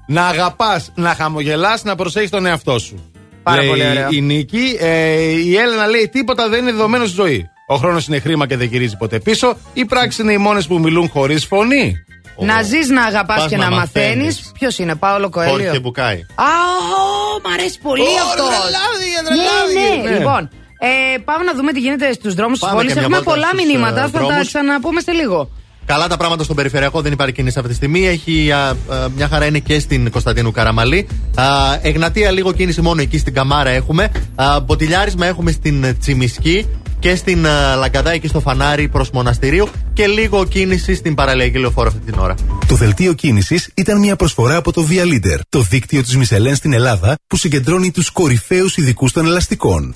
Να 0.08 0.28
αγαπάς, 0.28 0.92
να 0.96 1.14
χαμογελάς, 1.16 1.84
να 1.84 1.96
προσέχεις 1.96 2.30
τον 2.30 2.46
εαυτό 2.46 2.80
σου. 2.80 3.12
Πάρα 3.44 3.60
λέει 3.62 3.70
πολύ 3.70 3.90
ωραίο. 3.90 4.08
Η 4.12 4.22
Νίκη. 4.22 4.78
Ε, 4.80 5.22
η 5.22 5.56
Έλενα 5.58 5.88
λέει: 5.88 6.10
Τίποτα 6.12 6.50
δεν 6.50 6.62
είναι 6.62 6.72
δεδομένο 6.72 7.06
στη 7.06 7.16
ζωή. 7.16 7.50
Ο 7.68 7.76
χρόνος 7.76 8.08
είναι 8.08 8.20
χρήμα 8.20 8.48
και 8.48 8.58
δεν 8.58 8.68
γυρίζει 8.68 8.98
ποτέ 8.98 9.20
πίσω. 9.20 9.58
Οι 9.74 9.86
πράξεις 9.86 10.18
είναι 10.20 10.32
οι 10.34 10.38
μόνες 10.38 10.68
που 10.68 10.80
μιλούν 10.80 11.10
χωρίς 11.10 11.46
φωνή. 11.46 11.96
Να 12.38 12.62
ζεις, 12.62 12.90
να 12.90 13.04
αγαπάς 13.04 13.38
Πας 13.40 13.48
και 13.50 13.58
να 13.58 13.70
να 13.70 13.76
μαθαίνεις. 13.76 14.16
μαθαίνεις. 14.16 14.52
Ποιος 14.54 14.78
είναι, 14.80 14.96
Πάολο 14.96 15.30
Κοέλιο; 15.30 15.52
Χόρχε 15.54 15.80
Μπουκάη. 15.80 16.16
Α, 16.16 16.52
ω, 16.98 17.40
μ' 17.44 17.54
αρέσει 17.54 17.80
πολύ 17.82 18.02
Ω, 18.02 18.06
αυτός. 18.30 18.48
τρελάδι, 18.48 19.10
Ναι, 19.16 19.28
τρελάδι. 19.28 20.02
ναι. 20.04 20.10
Ναι. 20.10 20.18
Λοιπόν, 20.18 20.50
ε, 20.80 21.18
πάμε 21.18 21.44
να 21.44 21.54
δούμε 21.54 21.72
τι 21.72 21.80
γίνεται 21.80 22.14
στους 22.14 22.34
δρόμους 22.34 22.60
της 22.60 22.68
Πάμε 22.68 22.78
πόλης. 22.78 22.94
και 22.94 23.00
μια 23.00 23.08
Έχουμε 23.08 23.24
βόλτα 23.24 23.32
πολλά 23.32 23.48
στους, 23.54 23.66
μηνύματα. 23.66 24.00
ε, 24.00 24.04
θα 24.04 24.10
τα 24.12 24.20
δρόμους. 24.26 24.48
ξαναπούμε 24.48 25.02
σε 25.02 25.12
λίγο. 25.12 25.50
Καλά 25.86 26.08
τα 26.08 26.18
πράγματα 26.18 26.44
στον 26.44 26.56
περιφερειακό, 26.56 27.02
δεν 27.02 27.12
υπάρχει 27.12 27.34
κίνηση 27.34 27.56
αυτή 27.58 27.70
τη 27.70 27.76
στιγμή. 27.76 28.08
Έχει 28.08 28.52
α, 28.52 28.68
α, 28.70 28.76
μια 29.16 29.28
χαρά 29.28 29.46
είναι 29.46 29.60
και 29.60 29.80
στην 29.80 30.12
Κωνσταντίνου 30.12 30.52
Καραμαλή. 30.52 31.08
Α, 31.36 31.44
Εγνατία 31.82 32.32
λίγο 32.32 32.52
κίνηση 32.54 32.82
μόνο 32.82 33.02
εκεί 33.02 33.18
στην 33.18 33.34
Καμάρα 33.34 33.70
έχουμε. 33.70 34.12
Α, 34.36 34.60
μποτιλιάρισμα 34.60 35.26
έχουμε 35.26 35.52
στην 35.52 35.98
Τσιμισκή 36.00 36.68
και 37.02 37.16
στην 37.16 37.48
α, 37.48 37.76
Λαγκαδά 37.76 38.12
εκεί 38.12 38.28
στο 38.28 38.40
φανάρι 38.40 38.88
προς 38.88 39.10
Μοναστηρίου. 39.10 39.68
Και 39.94 40.08
λίγο 40.08 40.46
κίνηση 40.46 40.96
στην 40.96 41.16
παραλιακή 41.16 41.58
λεωφόρο 41.58 41.88
αυτή 41.88 42.12
την 42.12 42.20
ώρα. 42.20 42.36
Το 42.68 42.76
δελτίο 42.76 43.14
κίνησης 43.14 43.70
ήταν 43.76 44.00
μια 44.00 44.16
προσφορά 44.16 44.56
από 44.56 44.72
το 44.72 44.88
Via 44.90 45.04
Leader, 45.04 45.40
το 45.50 45.62
δίκτυο 45.62 46.02
της 46.02 46.18
Μισελέν 46.18 46.56
στην 46.56 46.74
Ελλάδα 46.74 47.16
που 47.28 47.38
συγκεντρώνει 47.38 47.92
τους 47.92 48.10
κορυφαίους 48.10 48.78
ειδικούς 48.78 49.12
των 49.12 49.26
ελαστικών. 49.26 49.96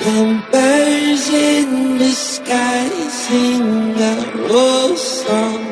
Birds 0.00 1.28
in 1.28 1.98
the 1.98 2.12
sky 2.12 2.88
sing 3.10 3.94
a 3.98 4.14
rose 4.48 5.24
song. 5.24 5.64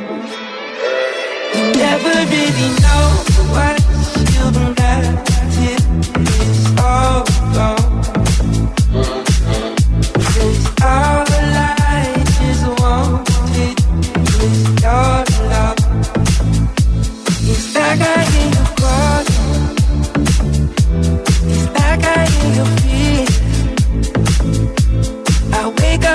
Never 1.54 2.14
really 2.34 2.70
know 2.82 3.06
what 3.54 3.86
all 6.82 7.24
gone. 10.80 11.25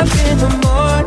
Up 0.01 0.07
in 0.25 0.38
the 0.39 0.49
morning. 0.65 1.00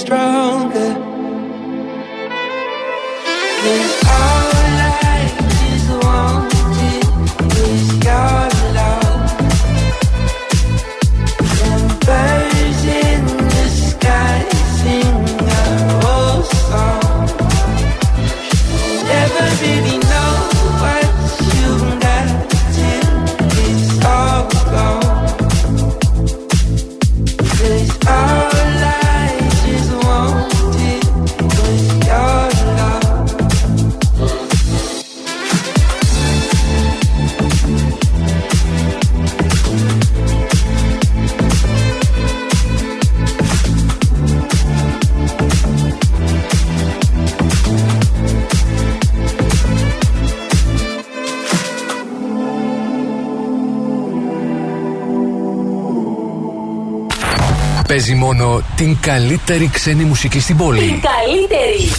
Stronger. 0.00 0.79
μόνο 58.20 58.62
την 58.76 58.96
καλύτερη 59.00 59.70
ξένη 59.72 60.04
μουσική 60.04 60.40
στην 60.40 60.56
πόλη. 60.56 60.80
Την 60.80 61.00
καλύτερη. 61.00 61.90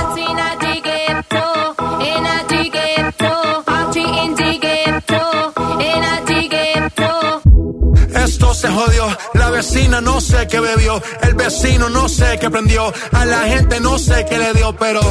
Esto 8.26 8.48
se 8.62 8.70
jodió, 8.78 9.06
la 9.42 9.48
vecina 9.58 9.98
no 10.10 10.16
sé 10.30 10.40
qué 10.52 10.60
bebió, 10.68 10.94
el 11.28 11.34
vecino 11.44 11.86
no 11.98 12.04
sé 12.18 12.28
qué 12.42 12.48
prendió, 12.56 12.84
a 13.20 13.24
la 13.34 13.42
gente 13.52 13.76
no 13.88 13.94
sé 14.06 14.18
qué 14.30 14.38
le 14.44 14.50
dio, 14.58 14.70
pero 14.84 15.02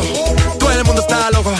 todo 0.60 0.70
el 0.78 0.82
mundo 0.88 1.00
está 1.06 1.18
loco, 1.36 1.52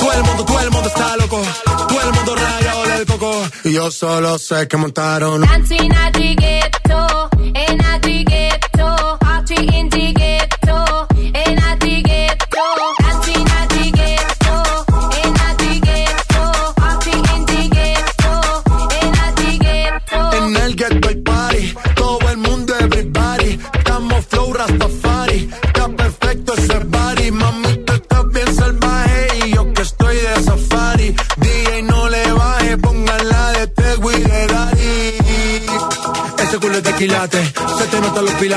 todo 0.00 0.12
el 0.18 0.22
mundo, 0.26 0.42
todo 0.50 0.60
el 0.66 0.70
mundo 0.74 0.88
está 0.94 1.06
loco. 1.22 1.40
Todo 1.88 2.00
el 2.02 2.12
mundo 2.12 2.36
rayado 2.36 2.84
del 2.86 3.06
coco. 3.06 3.42
Y 3.64 3.72
yo 3.72 3.90
solo 3.90 4.38
sé 4.38 4.68
que 4.68 4.76
montaron. 4.76 5.40
Dancing 5.42 5.90
at 5.92 6.12
the 6.12 6.34
ghetto, 6.34 6.77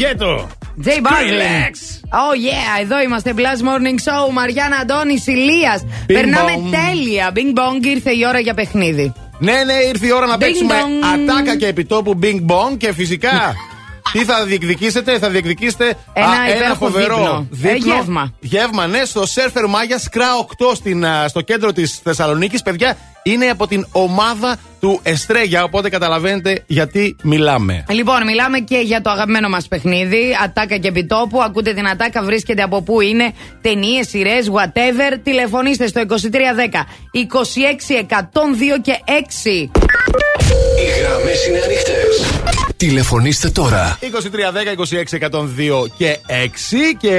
γκέτο. 0.00 0.48
J 0.84 0.88
Balvin. 0.88 0.90
Skrillex. 0.90 1.74
Oh 2.10 2.34
yeah, 2.46 2.80
εδώ 2.82 3.00
είμαστε. 3.00 3.34
Plus 3.36 3.40
Morning 3.40 3.98
Show. 4.28 4.32
Μαριάννα 4.32 4.76
Αντώνη 4.76 5.22
Ηλία. 5.26 5.82
Περνάμε 6.06 6.52
bong. 6.56 6.70
τέλεια. 6.70 7.32
Bing 7.34 7.58
bong, 7.58 7.84
ήρθε 7.86 8.10
η 8.10 8.24
ώρα 8.28 8.38
για 8.38 8.54
παιχνίδι. 8.54 9.12
Ναι, 9.38 9.52
ναι, 9.64 9.72
ήρθε 9.72 10.06
η 10.06 10.12
ώρα 10.12 10.26
να 10.26 10.34
Bing 10.34 10.38
παίξουμε 10.38 10.74
bong. 10.74 11.30
ατάκα 11.30 11.56
και 11.56 11.66
επιτόπου 11.66 12.18
Bing 12.22 12.40
Bong 12.46 12.76
και 12.76 12.92
φυσικά. 12.92 13.30
Τι 14.12 14.24
θα 14.24 14.44
διεκδικήσετε, 14.44 15.18
θα 15.18 15.28
διεκδικήσετε 15.28 15.94
Ένα 16.12 16.56
υπέροχο 16.56 16.90
δείπνο. 16.90 17.48
Ε, 17.62 17.74
γεύμα. 17.74 18.32
Γεύμα, 18.40 18.86
ναι, 18.86 19.04
στο 19.04 19.22
Surfer 19.22 19.68
Μάγιας 19.68 20.02
Σκρά 20.02 20.26
8 20.70 20.74
στην, 20.74 21.06
α, 21.06 21.28
στο 21.28 21.40
κέντρο 21.40 21.72
της 21.72 22.00
Θεσσαλονίκης. 22.02 22.62
Παιδιά, 22.62 22.96
είναι 23.22 23.46
από 23.46 23.66
την 23.66 23.86
ομάδα 23.92 24.56
του 24.80 25.00
Εστρέγια, 25.02 25.62
οπότε 25.64 25.88
καταλαβαίνετε 25.88 26.62
γιατί 26.66 27.16
μιλάμε. 27.22 27.84
Λοιπόν, 27.88 28.24
μιλάμε 28.24 28.58
και 28.58 28.76
για 28.76 29.00
το 29.00 29.10
αγαπημένο 29.10 29.48
μας 29.48 29.68
παιχνίδι. 29.68 30.36
Ατάκα 30.44 30.76
και 30.76 30.88
επιτόπου. 30.88 31.42
Ακούτε 31.42 31.72
την 31.74 31.88
ατάκα, 31.88 32.22
βρίσκεται 32.22 32.62
από 32.62 32.82
πού 32.82 33.00
είναι. 33.00 33.32
Ταινίες, 33.60 34.08
σειρές, 34.08 34.50
whatever. 34.52 35.18
Τηλεφωνήστε 35.22 35.86
στο 35.86 36.00
2310 36.00 36.86
26 37.12 38.06
102 38.06 38.80
και 38.82 38.92
6. 39.04 39.70
Οι 40.78 41.00
γραμμές 41.00 41.46
είναι 41.46 41.58
ανοιχτές. 41.64 42.24
Τηλεφωνήστε 42.76 43.48
τώρα. 43.50 43.98
2310 44.00 44.72
26 44.72 45.18
102 45.18 45.86
και 45.96 46.18
6 46.26 46.94
και. 46.98 47.10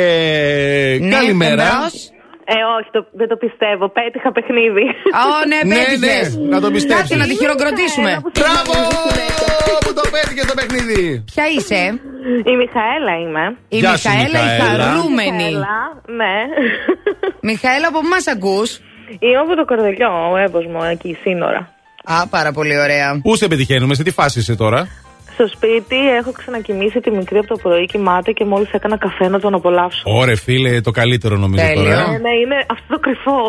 Ναι, 1.02 1.10
Καλημέρα. 1.16 1.64
εμπρός. 1.64 2.11
Ε, 2.56 2.58
όχι, 2.78 2.90
το, 2.96 3.02
δεν 3.20 3.28
το 3.32 3.36
πιστεύω. 3.44 3.86
Πέτυχα 3.98 4.30
παιχνίδι. 4.36 4.86
Ω, 5.26 5.30
ναι, 5.52 5.60
Ναι, 5.70 5.76
πέτυχες. 5.76 6.28
ναι, 6.38 6.48
να 6.54 6.60
το 6.66 6.70
πιστέψεις. 6.76 7.00
Κάτσε 7.00 7.16
να 7.24 7.28
τη 7.30 7.36
χειροκροτήσουμε. 7.42 8.12
Μπράβο! 8.40 8.76
Που 9.86 9.94
το 10.00 10.04
πέτυχες 10.16 10.46
το 10.52 10.56
παιχνίδι. 10.60 11.04
Ποια 11.34 11.46
είσαι, 11.56 11.82
Η 12.52 12.54
Μιχαέλα 12.62 13.14
είμαι. 13.24 13.44
η 13.76 13.78
Γεια 13.84 13.96
σου, 13.98 14.10
Μιχαέλα, 14.10 14.40
η 14.40 14.44
Μιχαέλα. 14.48 14.84
χαρούμενη. 14.84 15.32
Μιχαέλα, 15.52 15.78
ναι. 16.20 16.36
Μιχαέλα, 17.50 17.88
από 17.92 18.00
πού 18.04 18.08
μα 18.16 18.20
ακούς. 18.36 18.70
Είμαι 19.26 19.38
από 19.46 19.56
το 19.60 19.66
Κορδελιό, 19.66 20.12
ο 20.32 20.38
Εύωσμο, 20.38 20.80
εκεί, 20.92 21.18
σύνορα. 21.24 21.62
Α, 22.04 22.28
πάρα 22.36 22.52
πολύ 22.52 22.80
ωραία. 22.80 23.20
Πού 23.24 23.36
σε 23.36 23.48
πετυχαίνουμε, 23.48 23.94
σε 23.96 24.04
τι 24.04 24.12
φάση 24.12 24.40
είσαι 24.40 24.56
τώρα; 24.56 24.88
Στο 25.34 25.48
σπίτι 25.56 25.96
έχω 26.20 26.32
ξανακοιμήσει 26.32 27.00
τη 27.00 27.12
μικρή 27.12 27.38
από 27.38 27.48
το 27.48 27.58
πρωί, 27.62 27.86
κοιμάται 27.86 28.32
και 28.32 28.46
μόλις 28.46 28.72
έκανα 28.72 28.98
καφέ 28.98 29.28
να 29.28 29.40
τον 29.40 29.54
απολαύσω. 29.54 30.02
Ωρε 30.06 30.36
φίλε, 30.36 30.82
το 30.82 30.92
καλύτερο 30.92 31.36
νομίζω 31.38 31.64
Τέλειο. 31.66 31.84
τώρα. 31.84 31.96
Ναι, 31.96 32.18
ναι, 32.18 32.34
είναι 32.44 32.58
αυτό 32.70 32.86
το 32.88 33.00
κρυφό. 33.00 33.40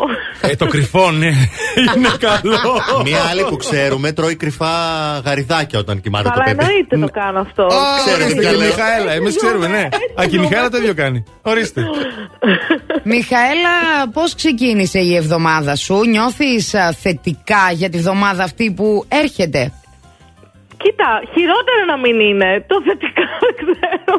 Ε, 0.41 0.57
το 0.57 0.67
κρυφό, 0.67 1.11
ναι. 1.11 1.27
Είναι 1.97 2.09
καλό. 2.19 2.57
Μία 3.05 3.19
άλλη 3.31 3.43
που 3.49 3.57
ξέρουμε 3.57 4.13
τρώει 4.13 4.37
κρυφά 4.37 4.71
γαριδάκια 5.25 5.79
όταν 5.79 6.01
κοιμάται 6.01 6.25
το 6.29 6.31
Αλλά 6.35 6.45
παιδί. 6.45 6.59
εννοείται 6.61 6.99
το 6.99 7.09
κάνω 7.21 7.41
αυτό. 7.41 7.67
Ξέρετε 8.07 8.35
τι 8.35 8.41
και 8.41 8.49
η 8.55 8.57
λέω. 8.57 8.67
Μιχαέλα, 8.67 9.13
εμείς 9.13 9.37
ξέρουμε, 9.37 9.67
ναι. 9.67 9.89
Α, 10.21 10.27
και 10.27 10.37
η 10.37 10.39
Μιχαέλα 10.39 10.69
το 10.71 10.77
ίδιο 10.77 10.95
κάνει. 10.95 11.25
Ορίστε. 11.43 11.81
Μιχαέλα, 13.13 13.75
πώς 14.13 14.35
ξεκίνησε 14.35 14.99
η 14.99 15.17
εβδομάδα 15.17 15.77
σου, 15.77 16.05
νιώθεις 16.09 16.75
θετικά 17.01 17.71
για 17.73 17.89
τη 17.91 17.97
εβδομάδα 17.99 18.43
αυτή 18.43 18.73
που 18.77 19.05
έρχεται; 19.09 19.73
Κοίτα, 20.83 21.11
χειρότερο 21.33 21.83
να 21.93 21.97
μην 22.03 22.17
είναι. 22.29 22.51
Το 22.71 22.77
θετικά 22.87 23.25
δεν 23.43 23.55
ξέρω. 23.61 24.15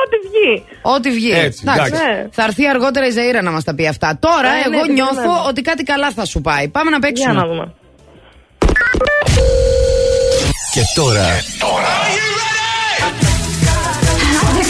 Ό,τι 0.00 0.16
βγει. 0.26 0.52
Ό,τι 0.94 1.10
βγει. 1.10 1.32
Έτσι, 1.46 1.60
εντάξει. 1.66 1.92
Ναι. 1.92 2.26
Θα 2.36 2.42
έρθει 2.48 2.66
αργότερα 2.68 3.06
η 3.06 3.10
Ζαήρα 3.10 3.42
να 3.42 3.50
μας 3.50 3.64
τα 3.64 3.74
πει 3.74 3.86
αυτά. 3.88 4.18
Τώρα, 4.20 4.48
Ε, 4.48 4.68
ναι, 4.68 4.76
εγώ 4.76 4.84
την 4.84 4.92
νιώθω 4.92 5.14
περιμένω. 5.14 5.44
ότι 5.48 5.60
κάτι 5.62 5.82
καλά 5.82 6.10
θα 6.10 6.24
σου 6.24 6.40
πάει. 6.40 6.68
Πάμε 6.68 6.90
να 6.90 6.96
Για 6.98 7.06
παίξουμε. 7.06 7.32
να 7.40 7.46
δούμε. 7.46 7.72
Και 10.74 10.82
τώρα 10.94 11.26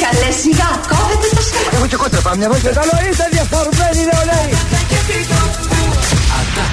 Καλέ 0.06 0.30
σιγά, 0.42 0.70
κόβεται 0.92 1.28
το 1.36 1.42
στόμα. 1.48 1.70
Εγώ 1.76 1.86
και 1.86 1.96
κότρα 1.96 2.20
πάμε 2.20 2.36
μια 2.36 2.48
βόλτα. 2.50 2.70
Καλό 2.80 2.94
είστε 3.10 3.26
διαφορμένοι 3.30 4.00
νεολαίοι. 4.10 4.50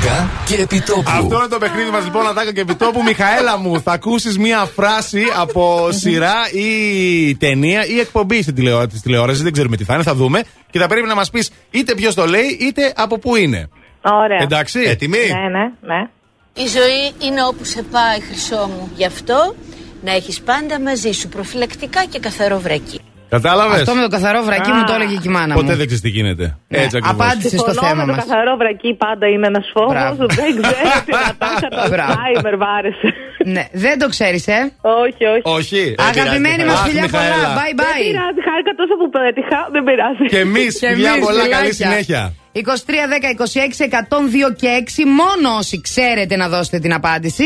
Ατάκα 0.04 0.30
και 0.46 0.62
επιτόπου. 0.62 1.04
Αυτό 1.06 1.36
είναι 1.36 1.48
το 1.48 1.58
παιχνίδι 1.58 1.90
μας 1.90 2.04
λοιπόν, 2.04 2.28
Ατάκα 2.28 2.54
και 2.54 2.62
επιτόπου. 2.62 3.04
Μιχαέλα 3.04 3.58
μου, 3.58 3.82
θα 3.82 3.92
ακούσεις 3.92 4.38
μία 4.38 4.66
φράση 4.66 5.24
από 5.38 5.92
σειρά 5.92 6.34
ή 6.54 7.36
ταινία 7.36 7.86
ή 7.86 8.00
εκπομπή 8.00 8.42
στην 8.42 8.56
τηλεόραση, 8.56 8.88
της 8.88 9.02
τηλεόρασης, 9.02 9.44
Δεν 9.44 9.52
ξέρουμε 9.52 9.78
τι 9.78 9.84
θα 9.84 9.94
είναι, 9.94 10.04
θα 10.04 10.16
δούμε. 10.16 10.44
Και 10.72 10.80
θα 10.80 10.88
πρέπει 10.88 11.08
να 11.08 11.16
μας 11.16 11.30
πεις 11.30 11.52
είτε 11.72 11.96
ποιος 11.96 12.16
το 12.16 12.26
λέει, 12.26 12.58
είτε 12.60 12.94
από 12.96 13.20
πού 13.20 13.36
είναι. 13.36 13.70
Ωραία. 14.02 14.42
Εντάξει. 14.42 14.80
Έτοιμοι; 14.80 15.18
Ναι, 15.18 15.60
ναι, 15.60 15.96
ναι. 15.96 16.10
Η 16.54 16.68
ζωή 16.68 17.28
είναι 17.28 17.44
όπου 17.44 17.64
σε 17.64 17.84
πάει, 17.84 18.20
χρυσό 18.20 18.70
μου. 18.78 18.92
Γι' 18.96 19.06
αυτό 19.06 19.56
να 20.04 20.12
έχεις 20.12 20.42
πάντα 20.42 20.80
μαζί 20.80 21.12
σου 21.12 21.28
προφυλακτικά 21.28 22.06
και 22.06 22.20
καθαρό 22.20 22.60
βρακί. 22.60 23.02
Κατάλαβες; 23.38 23.80
Αυτό 23.82 23.94
με 23.98 24.02
το 24.08 24.12
καθαρό 24.18 24.40
βρακί 24.50 24.72
Α. 24.72 24.76
μου 24.76 24.84
το 24.90 24.94
έλεγε 24.98 25.16
και 25.24 25.30
η 25.32 25.34
μάνα 25.38 25.53
μου. 25.56 25.60
Ποτέ 25.62 25.74
δεν 25.80 25.86
ξέρεις 25.90 26.03
τι 26.08 26.12
γίνεται. 26.18 26.45
Ναι, 26.68 26.78
Έτσι 26.84 26.98
ακριβώς. 27.00 27.22
απάντησε 27.26 27.48
στο 27.58 27.72
Συμφωνώ 27.72 27.82
θέμα 27.88 28.02
με 28.06 28.12
το 28.12 28.16
μας. 28.18 28.26
καθαρό 28.26 28.53
βρακί 28.62 28.92
πάντα 29.06 29.26
είναι 29.34 29.48
ένας 29.53 29.66
φόβος. 29.74 29.94
Μπράβο. 29.94 30.22
Δεν 30.42 30.52
ξέρω 30.62 30.98
την 31.08 31.16
ατάκα 31.32 31.68
το 31.78 31.84
Μπράβο. 31.94 32.12
Alzheimer 32.18 32.56
β' 32.62 32.68
άρεσε. 32.78 33.08
Ναι, 33.56 33.64
δεν 33.86 33.95
το 34.02 34.08
ξέρεις, 34.16 34.44
ε. 34.58 34.60
Όχι, 35.03 35.24
όχι. 35.34 35.45
Όχι. 35.58 35.82
Αγαπημένη 36.10 36.64
μας 36.70 36.80
Αχ, 36.80 36.86
φιλιά 36.88 37.06
πολλά. 37.16 37.24
Μιχαέλα. 37.24 37.50
Bye 37.60 37.74
Δεν 37.80 37.88
bye. 37.92 38.02
πειράζει, 38.08 38.42
χάρηκα 38.48 38.72
τόσο 38.82 38.94
που 39.00 39.08
πέτυχα. 39.18 39.60
Δεν 39.74 39.82
πειράζει. 39.88 40.26
Και 40.34 40.40
εμείς, 40.48 40.72
Και 40.80 40.88
φιλιά 40.94 41.12
εμείς, 41.16 41.26
πολλά, 41.26 41.44
καλή 41.56 41.72
φιλάκια. 41.74 41.88
συνέχεια. 41.90 42.22
23, 42.52 43.03
10, 43.14 43.30
26, 43.30 43.84
102 43.88 44.50
και 44.62 44.70
6. 44.82 45.03
Μόνο 45.22 45.48
όσοι 45.62 45.76
ξέρετε 45.88 46.34
να 46.42 46.48
δώσετε 46.53 46.78
την 46.86 46.94
απάντηση. 47.00 47.45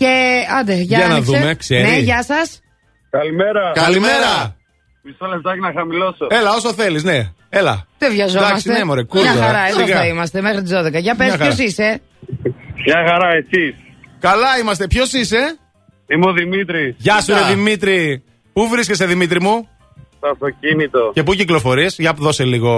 Και 0.00 0.12
άντε, 0.58 0.74
για, 0.74 0.98
Για 0.98 1.06
να 1.08 1.14
άνοιξε. 1.14 1.38
δούμε, 1.38 1.54
ξέρει. 1.54 1.82
Ναι, 1.90 1.96
γεια 2.08 2.22
σας. 2.30 2.60
Καλημέρα. 3.10 3.64
Καλημέρα. 3.84 4.32
Μισό 5.06 5.26
λεπτάκι 5.26 5.60
να 5.60 5.72
χαμηλώσω. 5.76 6.26
Έλα, 6.30 6.50
όσο 6.54 6.72
θέλεις, 6.72 7.02
ναι. 7.04 7.32
Έλα. 7.48 7.86
Δεν 7.98 8.10
βιαζόμαστε. 8.12 8.48
Εντάξει, 8.48 8.68
ναι, 8.68 8.84
μωρέ, 8.84 9.00
Μια 9.12 9.22
κούρδα, 9.22 9.44
χαρά, 9.46 9.66
εδώ 9.68 9.80
σιγά. 9.84 9.96
θα 9.96 10.06
είμαστε 10.06 10.40
μέχρι 10.40 10.62
τις 10.62 10.70
12. 10.72 10.98
Για 11.00 11.14
πες, 11.14 11.26
Μια 11.26 11.36
χαρά. 11.38 11.54
ποιο 11.54 11.64
είσαι; 11.64 12.00
Μια 12.86 13.04
χαρά, 13.08 13.28
εσείς. 13.34 13.74
Καλά 14.20 14.58
είμαστε. 14.60 14.86
Ποιος 14.86 15.12
είσαι, 15.12 15.58
Είμαι 16.08 16.26
ο 16.28 16.32
Δημήτρη. 16.32 16.94
Γεια 16.98 17.20
σου, 17.20 17.32
ρε 17.34 17.54
Δημήτρη. 17.54 18.22
Πού 18.52 18.68
βρίσκεσαι, 18.68 19.06
Δημήτρη 19.06 19.40
μου, 19.40 19.68
Στο 20.16 20.28
αυτοκίνητο. 20.28 21.10
και 21.14 21.22
πού 21.22 21.34
κυκλοφορείς, 21.34 21.96
για 21.98 22.12
δώσε 22.18 22.44
λίγο 22.44 22.72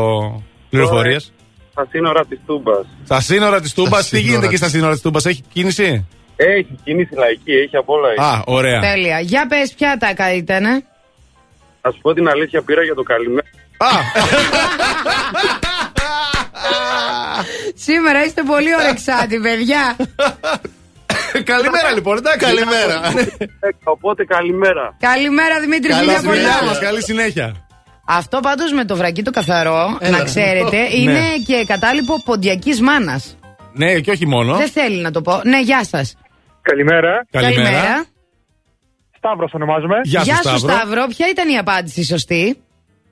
πληροφορίες. 0.71 1.33
Στα 1.71 1.87
σύνορα 1.91 2.25
της 2.27 2.39
Τούμπας. 2.47 2.87
Στα 3.05 3.21
σύνορα 3.21 3.61
της 3.61 3.75
Τούμπας, 3.75 4.01
τι 4.01 4.07
σύνορα 4.09 4.25
γίνεται 4.27 4.45
εκεί 4.47 4.55
της- 4.55 4.59
στα 4.59 4.69
σύνορα 4.69 4.93
της 4.93 5.03
Τούμπας, 5.03 5.27
έχει 5.27 5.43
κίνηση; 5.53 6.07
Έχει 6.37 6.79
κίνηση 6.85 7.15
λαϊκή, 7.15 7.53
έχει 7.53 7.77
απ' 7.77 7.89
όλα. 7.89 8.09
Α, 8.17 8.43
ωραία. 8.47 8.81
Τέλεια. 8.81 9.21
Για 9.21 9.47
πες, 9.47 9.73
ποια 9.75 9.97
τα 10.17 10.33
ήταν. 10.35 10.65
Α 11.81 11.91
σου 11.93 11.99
πω 12.01 12.13
την 12.15 12.29
αλήθεια, 12.29 12.63
πήρα 12.63 12.83
για 12.83 12.95
το 12.95 13.03
καλημέρα. 13.03 13.47
Σήμερα 17.75 18.25
είστε 18.25 18.43
πολύ 18.43 18.75
ωρεξάτη, 18.75 19.39
παιδιά. 19.41 19.97
Καλημέρα 21.45 21.91
λοιπόν, 21.95 22.17
εντάξει. 22.17 22.47
Καλημέρα. 22.47 23.01
Οπότε 23.85 24.25
καλημέρα. 24.25 24.97
Καλημέρα, 25.01 25.61
Δημήτρη, 25.61 25.89
Καλά 25.91 26.01
φιλιά 26.03 26.19
στη 26.19 26.27
δουλειά 26.29 26.53
πολλά. 26.59 26.65
μας, 26.71 26.79
καλή 26.79 27.03
συνέχεια. 27.03 27.67
Αυτό 28.07 28.41
πάντως 28.41 28.73
με 28.73 28.85
το 28.85 28.97
βρακί 28.97 29.23
το 29.23 29.31
καθαρό, 29.31 29.97
Έλα. 30.01 30.19
να 30.19 30.25
ξέρετε, 30.25 30.77
είναι 30.97 31.13
Ναι. 31.13 31.29
και 31.47 31.65
κατάλοιπο 31.67 32.23
ποντιακής 32.25 32.81
μάνας. 32.81 33.37
Ναι, 33.73 34.01
και 34.01 34.11
όχι 34.11 34.27
μόνο. 34.27 34.57
Δεν 34.57 34.69
θέλει 34.69 35.01
να 35.01 35.11
το 35.11 35.23
πω. 35.23 35.41
Ναι, 35.45 35.61
γεια 35.61 35.85
σας. 35.85 36.17
Καλημέρα. 36.63 37.27
Καλημέρα. 37.31 38.05
Σταύρο 39.19 39.49
ονομάζομαι. 39.53 39.97
Γεια 40.05 40.21
σου, 40.25 40.35
Σταύρο. 40.35 40.59
Σταύρο. 40.59 41.07
Ποια 41.07 41.27
ήταν 41.29 41.49
η 41.49 41.59
απάντηση 41.59 42.05
σωστή; 42.05 42.59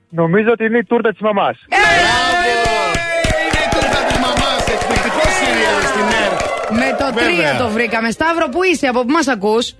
Νομίζω 0.09 0.49
ότι 0.51 0.63
είναι 0.65 0.77
η 0.77 0.83
τούρτα 0.83 1.09
της 1.11 1.19
μαμάς. 1.21 1.57
Είναι 1.67 3.61
η 3.65 3.69
τούρτα 3.75 3.99
της 4.07 4.17
μαμάς, 4.25 4.61
εκπληκτικό 4.75 5.23
σύριαλ 5.39 5.81
στην 5.91 6.07
ΕΡΤ. 6.23 6.39
Με 6.81 6.89
το 6.99 7.13
Βέβαια. 7.13 7.55
3 7.55 7.57
το 7.57 7.69
βρήκαμε. 7.69 8.11
Σταύρο, 8.11 8.49
πού 8.49 8.63
είσαι, 8.63 8.87
από 8.87 9.01
πού 9.05 9.11
μας 9.11 9.27
ακούς; 9.27 9.73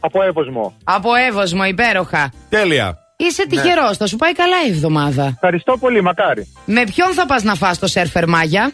Από 0.00 0.22
έβοσμο. 0.22 0.74
Από 0.84 1.14
Εύωσμο, 1.28 1.64
υπέροχα. 1.64 2.32
Τέλεια. 2.48 2.96
Είσαι 3.16 3.46
τυχερός, 3.46 3.96
θα 3.96 4.06
σου 4.06 4.16
πάει 4.16 4.32
καλά 4.32 4.56
η 4.66 4.70
εβδομάδα. 4.70 5.24
Ευχαριστώ 5.34 5.76
πολύ, 5.80 6.02
μακάρι. 6.02 6.46
Με 6.64 6.84
ποιον 6.94 7.12
θα 7.12 7.26
πας 7.26 7.42
να 7.42 7.54
φας 7.54 7.78
το 7.78 7.86
σερφερ 7.86 8.28
μάγια; 8.28 8.72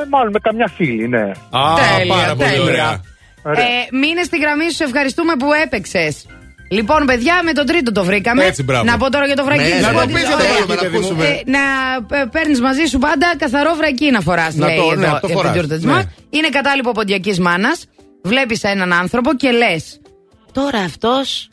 Ε, 0.00 0.04
μάλλον 0.10 0.32
με 0.32 0.38
καμιά 0.38 0.68
φίλη, 0.76 1.08
ναι. 1.08 1.22
Α, 1.50 1.60
Τέλεια, 1.96 2.14
πάρα 2.14 2.34
πολύ 2.34 2.48
τέλεια. 2.50 2.62
ωραία. 2.62 3.00
Ε, 3.46 3.96
μείνε 3.96 4.22
στη 4.22 4.38
γραμμή 4.38 4.64
σου, 4.64 4.74
σε 4.76 4.84
ευχαριστούμε 4.84 5.32
που 5.38 5.52
έπαιξες. 5.64 6.26
Λοιπόν, 6.70 7.04
παιδιά, 7.06 7.40
με 7.44 7.52
τον 7.52 7.66
τρίτο 7.66 7.92
το 7.92 8.04
βρήκαμε. 8.04 8.44
Έτσι, 8.44 8.62
μπράβο. 8.62 8.84
Να 8.84 8.96
πω 8.96 9.10
τώρα 9.10 9.26
για 9.26 9.36
το 9.36 9.44
βρακί. 9.44 9.62
Ναι, 9.62 9.68
της 9.70 9.80
να 9.80 9.88
το 9.92 9.98
πόντι- 9.98 10.12
πεις 10.14 10.22
για 10.22 10.36
το 10.36 10.42
Ωραία. 10.42 10.66
βρακί, 10.66 10.82
παιδί 10.90 10.98
μου. 10.98 11.22
Ε, 11.22 11.40
να 11.50 12.28
παίρνεις 12.28 12.60
μαζί 12.60 12.84
σου 12.84 12.98
πάντα 12.98 13.34
καθαρό 13.38 13.74
βρακί 13.74 14.10
να 14.10 14.20
φοράς. 14.20 14.54
Να 14.54 14.66
λέει 14.66 14.76
το- 14.76 14.82
εδώ 14.92 15.00
ναι, 15.00 15.06
αυτό 15.06 15.26
για 15.26 15.28
την 15.28 15.36
φοράς, 15.36 15.56
τούρτα 15.56 15.74
της 15.74 15.84
ναι. 15.84 15.90
μάνας. 15.90 16.06
Είναι 16.30 16.48
κατάλοιπο 16.48 16.92
ποντιακής 16.92 17.38
μάνας. 17.38 17.84
Βλέπεις 18.22 18.62
έναν 18.62 18.92
άνθρωπο 18.92 19.34
και 19.34 19.50
λες. 19.50 20.00
Τώρα 20.52 20.78
αυτός 20.78 21.48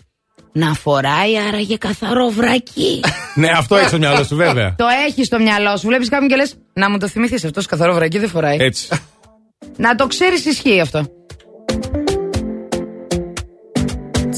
να 0.54 0.74
φοράει 0.74 1.38
άραγε 1.48 1.78
καθαρό 1.78 2.28
βρακί. 2.30 3.00
Ναι, 3.36 3.50
αυτό 3.58 3.76
έχει 3.76 3.88
στο 3.88 3.98
μυαλό 3.98 4.24
σου, 4.24 4.36
βέβαια. 4.36 4.76
το 4.78 4.86
έχεις 5.08 5.26
στο 5.26 5.40
μυαλό 5.40 5.78
σου. 5.78 5.88
Βλέπεις 5.88 6.10
κάποιον 6.10 6.30
και 6.30 6.36
λες. 6.36 6.56
Να 6.74 6.90
μου 6.90 6.98
το 6.98 7.08
θυμηθείς 7.08 7.46
αυτός 7.46 7.66
καθαρό 7.66 7.94
βρακί 7.94 8.20
δεν 8.20 8.30
φοράει. 8.30 8.58
Έτσι. 8.60 8.88
Να 9.78 9.96
το 9.96 10.08
ξέρεις, 10.08 10.46
ισχύει 10.46 10.80
αυτό. 10.80 11.06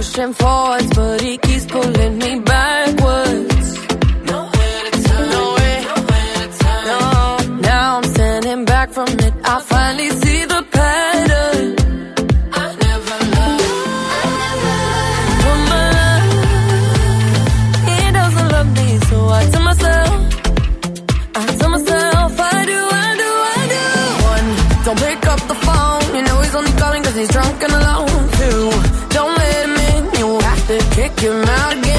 pushing 0.00 0.32
forwards, 0.32 0.90
but 0.96 1.20
he 1.20 1.36
keeps 1.36 1.66
pulling 1.66 2.16
me 2.18 2.40
backwards. 2.40 3.68
Nowhere 4.30 4.82
to 4.92 5.02
turn, 5.06 5.30
nowhere, 5.36 5.82
to 6.40 6.58
turn. 6.58 6.84
No, 6.90 7.60
now 7.60 7.98
I'm 7.98 8.04
standing 8.14 8.64
back 8.64 8.88
from 8.92 9.08
it. 9.26 9.34
I 9.44 9.60
finally 9.60 10.10
see 10.22 10.44
the 10.46 10.62
pattern. 10.72 11.19
check 31.16 31.20
him 31.20 31.44
out. 31.44 31.89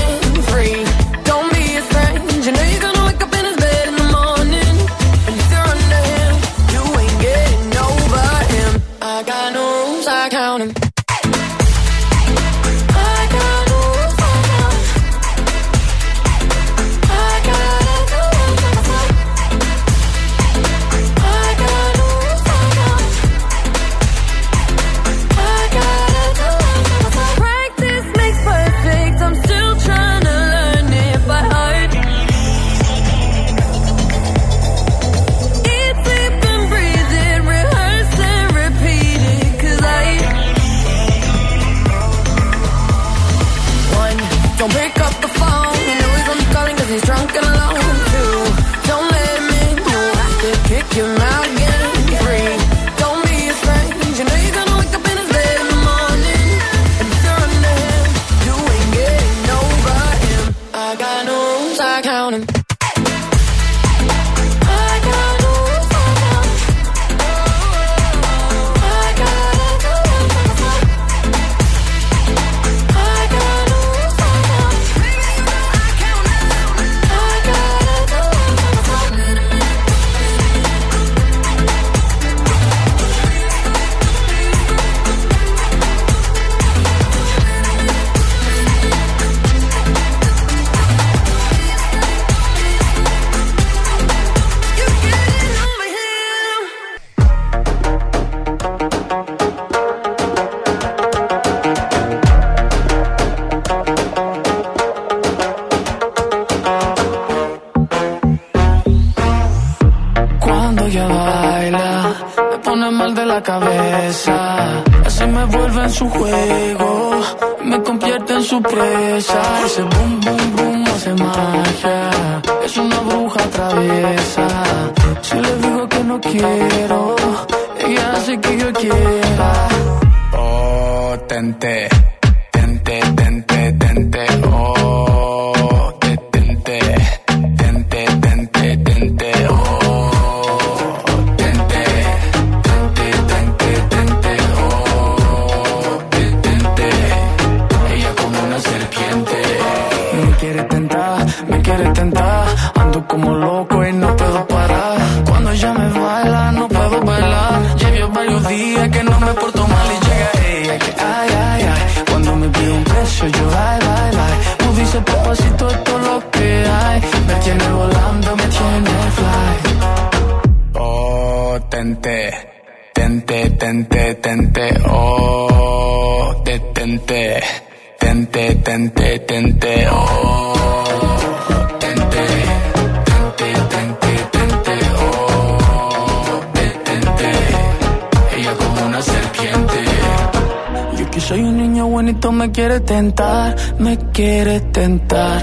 quiere 194.16 194.56
tentar. 194.78 195.40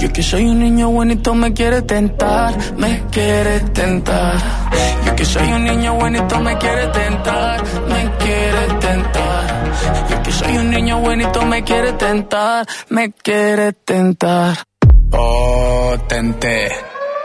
Yo 0.00 0.08
que 0.14 0.22
soy 0.30 0.44
un 0.52 0.58
niño 0.66 0.86
bonito 0.98 1.28
me 1.42 1.48
quiere 1.58 1.80
tentar, 1.94 2.50
me 2.82 2.92
quiere 3.14 3.56
tentar. 3.80 4.36
Yo 5.04 5.10
que 5.18 5.24
soy 5.32 5.48
un 5.56 5.62
niño 5.70 5.90
bonito 6.00 6.34
me 6.46 6.52
quiere 6.62 6.86
tentar, 7.00 7.56
me 7.92 8.02
quiere 8.22 8.64
tentar. 8.86 9.44
Yo 10.10 10.16
que 10.24 10.32
soy 10.38 10.54
un 10.62 10.68
niño 10.74 10.94
bonito 11.06 11.38
me 11.52 11.58
quiere 11.68 11.92
tentar, 12.06 12.66
me 12.96 13.04
quiere 13.26 13.68
tentar. 13.90 14.52
Oh, 15.12 15.94
tente, 16.10 16.56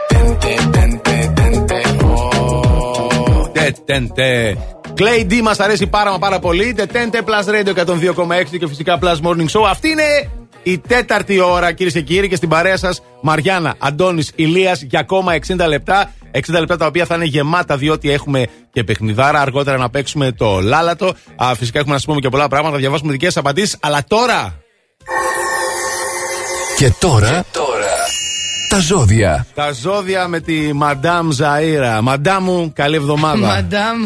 tente, 0.08 0.52
tente, 0.74 1.16
tente, 1.38 1.82
oh. 2.04 3.50
Τετέντε. 3.52 4.56
Clay 4.98 5.26
D 5.30 5.42
μα 5.42 5.54
αρέσει 5.58 5.86
πάρα 5.86 6.10
μα 6.10 6.18
πάρα 6.18 6.38
πολύ. 6.38 6.72
Τετέντε 6.72 7.22
Plus 7.26 7.44
Radio 7.54 7.74
102,6 7.74 8.58
και 8.58 8.68
φυσικά 8.68 8.98
Plus 9.02 9.16
Morning 9.26 9.48
Show. 9.52 9.62
Αυτή 9.70 9.88
είναι 9.88 10.30
η 10.63 10.77
τέταρτη 10.77 11.39
ώρα 11.39 11.71
κυρίες 11.71 11.93
και 11.93 12.01
κύριοι 12.01 12.27
και 12.27 12.35
στην 12.35 12.49
παρέα 12.49 12.77
σας 12.77 13.01
Μαριάννα, 13.21 13.75
Αντώνης, 13.77 14.31
Ηλίας 14.35 14.81
για 14.81 14.99
ακόμα 14.99 15.33
60 15.33 15.67
λεπτά. 15.67 16.13
60 16.31 16.59
λεπτά 16.59 16.77
τα 16.77 16.85
οποία 16.85 17.05
θα 17.05 17.15
είναι 17.15 17.25
γεμάτα 17.25 17.77
διότι 17.77 18.11
έχουμε 18.11 18.45
και 18.71 18.83
παιχνιδάρα. 18.83 19.41
Αργότερα 19.41 19.77
να 19.77 19.89
παίξουμε 19.89 20.31
το 20.31 20.59
λάλατο. 20.61 21.13
Α, 21.35 21.55
φυσικά 21.55 21.79
έχουμε 21.79 21.93
να 21.93 21.99
σας 21.99 22.05
πούμε 22.05 22.19
και 22.19 22.29
πολλά 22.29 22.47
πράγματα. 22.47 22.73
Θα 22.73 22.79
διαβάσουμε 22.81 23.11
δικές 23.11 23.37
απαντήσεις. 23.37 23.77
Αλλά 23.81 24.03
τώρα. 24.07 24.59
Και 26.77 26.91
τώρα. 26.99 27.45
Τα 28.73 28.79
ζώδια. 28.79 29.45
Τα 29.53 29.71
ζώδια 29.71 30.27
με 30.27 30.39
τη 30.39 30.73
Μαντάμ 30.73 31.29
Ζαΐρα. 31.39 31.99
Μαντάμ 32.01 32.43
μου, 32.43 32.71
καλή 32.75 32.95
εβδομάδα. 32.95 33.47
Μαντάμ. 33.47 34.03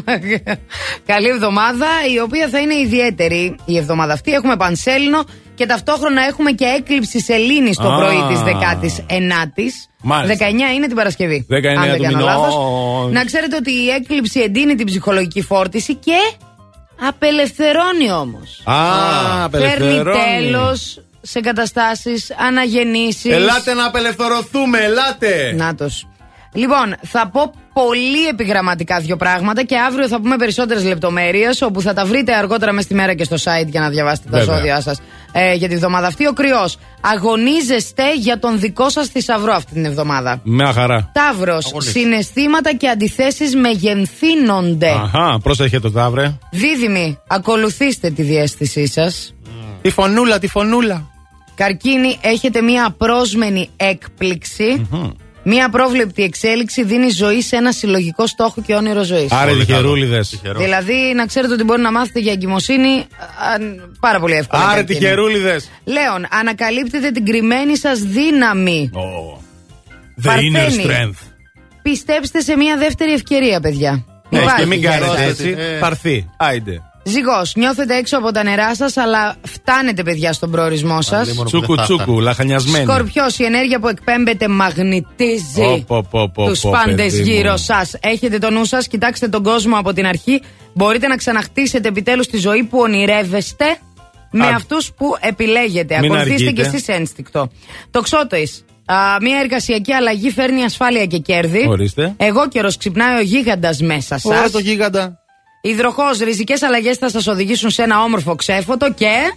Καλή 1.12 1.28
εβδομάδα, 1.28 1.88
η 2.16 2.20
οποία 2.20 2.48
θα 2.48 2.60
είναι 2.60 2.76
ιδιαίτερη 2.76 3.56
η 3.66 3.78
εβδομάδα 3.78 4.14
αυτή. 4.14 4.32
Έχουμε 4.32 4.56
πανσέλινο 4.58 5.24
και 5.56 5.66
ταυτόχρονα 5.66 6.22
έχουμε 6.26 6.52
και 6.52 6.66
έκλειψη 6.66 7.20
σελήνης 7.22 7.78
το 7.78 7.94
Α. 7.94 7.98
πρωί 7.98 8.24
της 8.30 8.40
19η. 8.40 9.70
Μάλιστα. 10.02 10.48
19 10.48 10.52
είναι 10.76 10.88
την 10.88 10.96
Παρασκευή. 10.96 11.46
19 11.50 11.66
αν 11.66 11.82
δεν 11.90 11.96
του 11.96 12.02
κάνω 12.04 12.18
μηνός. 12.18 12.24
λάθος. 12.26 12.56
Να 13.12 13.24
ξέρετε 13.24 13.56
ότι 13.56 13.72
η 13.72 13.90
έκλειψη 13.90 14.40
εντείνει 14.40 14.76
την 14.76 14.86
ψυχολογική 14.86 15.42
φόρτιση 15.42 15.96
και 15.96 16.18
απελευθερώνει 17.08 18.12
όμως. 18.12 18.62
Α, 18.66 18.74
Φέρνει 18.76 19.44
απελευθερώνει. 19.44 20.20
τέλος 20.24 21.02
σε 21.28 21.40
καταστάσεις, 21.40 22.32
αναγεννήσεις. 22.48 23.32
Ελάτε 23.34 23.74
να 23.74 23.86
απελευθερωθούμε, 23.86 24.80
ελάτε. 24.80 25.54
Νάτος. 25.56 26.08
Λοιπόν, 26.54 26.96
θα 27.02 27.30
πω 27.30 27.54
πολύ 27.74 28.28
επιγραμματικά 28.28 29.00
δύο 29.00 29.16
πράγματα 29.16 29.64
και 29.64 29.78
αύριο 29.78 30.08
θα 30.08 30.22
πούμε 30.22 30.36
περισσότερες 30.36 30.84
λεπτομέρειες, 30.84 31.62
όπου 31.62 31.82
θα 31.82 31.94
τα 31.94 32.06
βρείτε 32.06 32.34
αργότερα 32.36 32.72
μες 32.72 32.84
στη 32.84 32.94
μέρα 32.94 33.14
και 33.14 33.24
στο 33.24 33.36
site 33.36 33.68
για 33.68 33.82
να 33.82 33.90
διαβάσετε 33.90 34.30
τα 34.30 34.38
Βέβαια. 34.38 34.56
ζώδια 34.56 34.82
σας 34.82 35.00
ε, 35.32 35.54
για 35.54 35.68
τη 35.68 35.76
βδομάδα 35.76 36.08
αυτή. 36.08 36.28
Ο 36.28 36.34
κρυός. 36.34 36.78
Αγωνίζεστε 37.02 38.16
για 38.16 38.40
τον 38.40 38.60
δικό 38.60 38.90
σας 38.90 39.08
θησαυρό 39.08 39.54
αυτή 39.54 39.74
την 39.74 39.86
εβδομάδα. 39.86 40.42
Μια 40.44 40.72
χαρά. 40.74 41.12
Ταύρος. 41.14 41.66
Αγωνίζεσαι. 41.66 42.00
Συναισθήματα 42.00 42.76
και 42.76 42.88
αντιθέσεις 42.90 43.56
μεγενθύνονται. 43.56 44.90
Αχά, 44.90 45.40
πρόσεχε 45.44 45.80
το 45.80 45.92
ταύρε. 45.92 46.38
Δίδυμοι. 46.52 47.20
Ακολουθήστε 47.28 48.10
τη 48.10 48.22
διέστησή 48.22 48.88
σας. 48.88 49.34
Τη 49.82 49.90
φωνούλα, 49.90 50.40
τη 50.40 50.48
φωνούλα. 50.48 51.12
Καρκίνη, 51.58 52.18
έχετε 52.22 52.62
μία 52.62 52.86
απρόσμενη 52.86 53.70
έκπληξη. 53.78 54.88
Μία 55.44 55.66
απρόβλεπτη 55.66 56.24
εξέλιξη 56.24 56.84
δίνει 56.84 57.10
ζωή 57.10 57.42
σε 57.42 57.56
ένα 57.56 57.72
συλλογικό 57.72 58.28
στόχο 58.28 58.62
και 58.62 58.74
όνειρο 58.74 59.04
ζωής. 59.04 59.32
Άρα 59.32 59.52
τυχερούλιδες. 59.56 60.42
Δηλαδή, 60.58 61.14
να 61.16 61.26
ξέρετε 61.26 61.54
ότι 61.54 61.64
μπορεί 61.64 61.82
να 61.82 61.92
μάθετε 61.92 62.20
για 62.20 62.32
εγκυμοσύνη 62.32 62.90
α, 62.90 63.06
πάρα 64.00 64.20
πολύ 64.20 64.34
εύκολα. 64.34 64.64
Άρα 64.64 64.74
καρκίνη. 64.76 65.00
τυχερούλιδες. 65.00 65.70
Λέων, 65.84 66.28
ανακαλύπτετε 66.30 67.12
την 67.12 67.26
κρυμμένη 67.26 67.78
σας 67.78 68.00
δύναμη. 68.00 68.90
The 70.24 70.30
inner 70.30 70.54
Παρθένη. 70.54 70.84
strength. 70.88 71.28
Πιστέψτε 71.82 72.40
σε 72.42 72.56
μία 72.58 72.78
δεύτερη 72.78 73.12
ευκαιρία, 73.12 73.60
παιδιά. 73.60 74.06
Ναι, 74.30 74.40
Υπάρχει. 74.40 74.60
και 74.60 74.66
μην 74.68 74.82
κάνετε 74.82 75.24
έτσι. 75.24 75.56
Ε. 75.58 75.78
Παρθεί. 75.80 76.30
Άιντε. 76.38 76.82
Ζυγός, 77.08 77.54
νιώθετε 77.56 77.96
έξω 77.96 78.18
από 78.18 78.32
τα 78.32 78.44
νερά 78.44 78.76
σας, 78.76 78.98
αλλά 78.98 79.36
φτάνετε, 79.44 80.04
παιδιά, 80.04 80.34
στον 80.34 80.52
προορισμό 80.52 81.02
σας. 81.02 81.34
Τσούκου 81.46 81.76
τσούκου, 81.76 82.20
λαχανιασμένη. 82.20 82.86
Σκορπιός, 82.86 83.40
η 83.40 83.44
ενέργεια 83.44 83.80
που 83.80 83.88
εκπέμπεται 83.88 84.48
μαγνητίζει 84.48 85.62
Πω, 85.62 85.84
πω, 85.88 86.08
πω, 86.12 86.30
πω, 86.34 86.46
τους 86.46 86.60
πω, 86.60 86.70
πάντες 86.72 86.96
παιδί 87.12 87.18
μου. 87.18 87.26
γύρω 87.36 87.58
σας. 87.58 87.96
Έχετε 88.00 88.38
το 88.38 88.50
νου 88.52 88.66
σας, 88.66 88.88
κοιτάξτε 88.88 89.28
τον 89.28 89.44
κόσμο 89.44 89.78
από 89.78 89.94
την 89.94 90.06
αρχή. 90.06 90.42
Μπορείτε 90.74 91.08
να 91.08 91.16
ξαναχτίσετε 91.16 91.88
επιτέλους 91.88 92.28
τη 92.28 92.38
ζωή 92.38 92.64
που 92.64 92.78
ονειρεύεστε 92.80 93.66
με 94.32 94.46
Α. 94.46 94.56
αυτούς 94.56 94.92
που 94.98 95.16
επιλέγετε. 95.20 96.00
Μην 96.00 96.12
Ακολουθήστε 96.12 96.34
αργείτε. 96.48 96.62
και 96.62 96.68
εσείς 96.68 96.88
ένστικτο. 96.88 97.50
Το 97.92 98.02
ξότοη. 98.02 98.52
Μια 99.22 99.40
εργασιακή 99.40 99.94
αλλαγή 99.94 100.32
φέρνει 100.32 100.64
ασφάλεια 100.64 101.06
και 101.06 101.18
κέρδη. 101.18 101.66
Ορίστε. 101.68 102.14
Εγώ 102.18 102.48
καιρο 102.48 102.70
ξυπνάει 102.78 103.18
ο 103.18 103.22
γίγαντας 103.22 103.80
μέσα 103.82 104.18
σας. 104.18 104.46
Ω, 104.46 104.52
το 104.52 104.60
γίγαντα. 104.60 105.20
Υδροχός, 105.62 106.20
ριζικές 106.20 106.62
αλλαγές 106.62 106.98
θα 106.98 107.10
σας 107.10 107.28
οδηγήσουν 107.28 107.70
σε 107.70 107.84
ένα 107.84 108.04
όμορφο 108.04 108.36
ξέφωτο 108.36 108.94
και. 108.94 109.34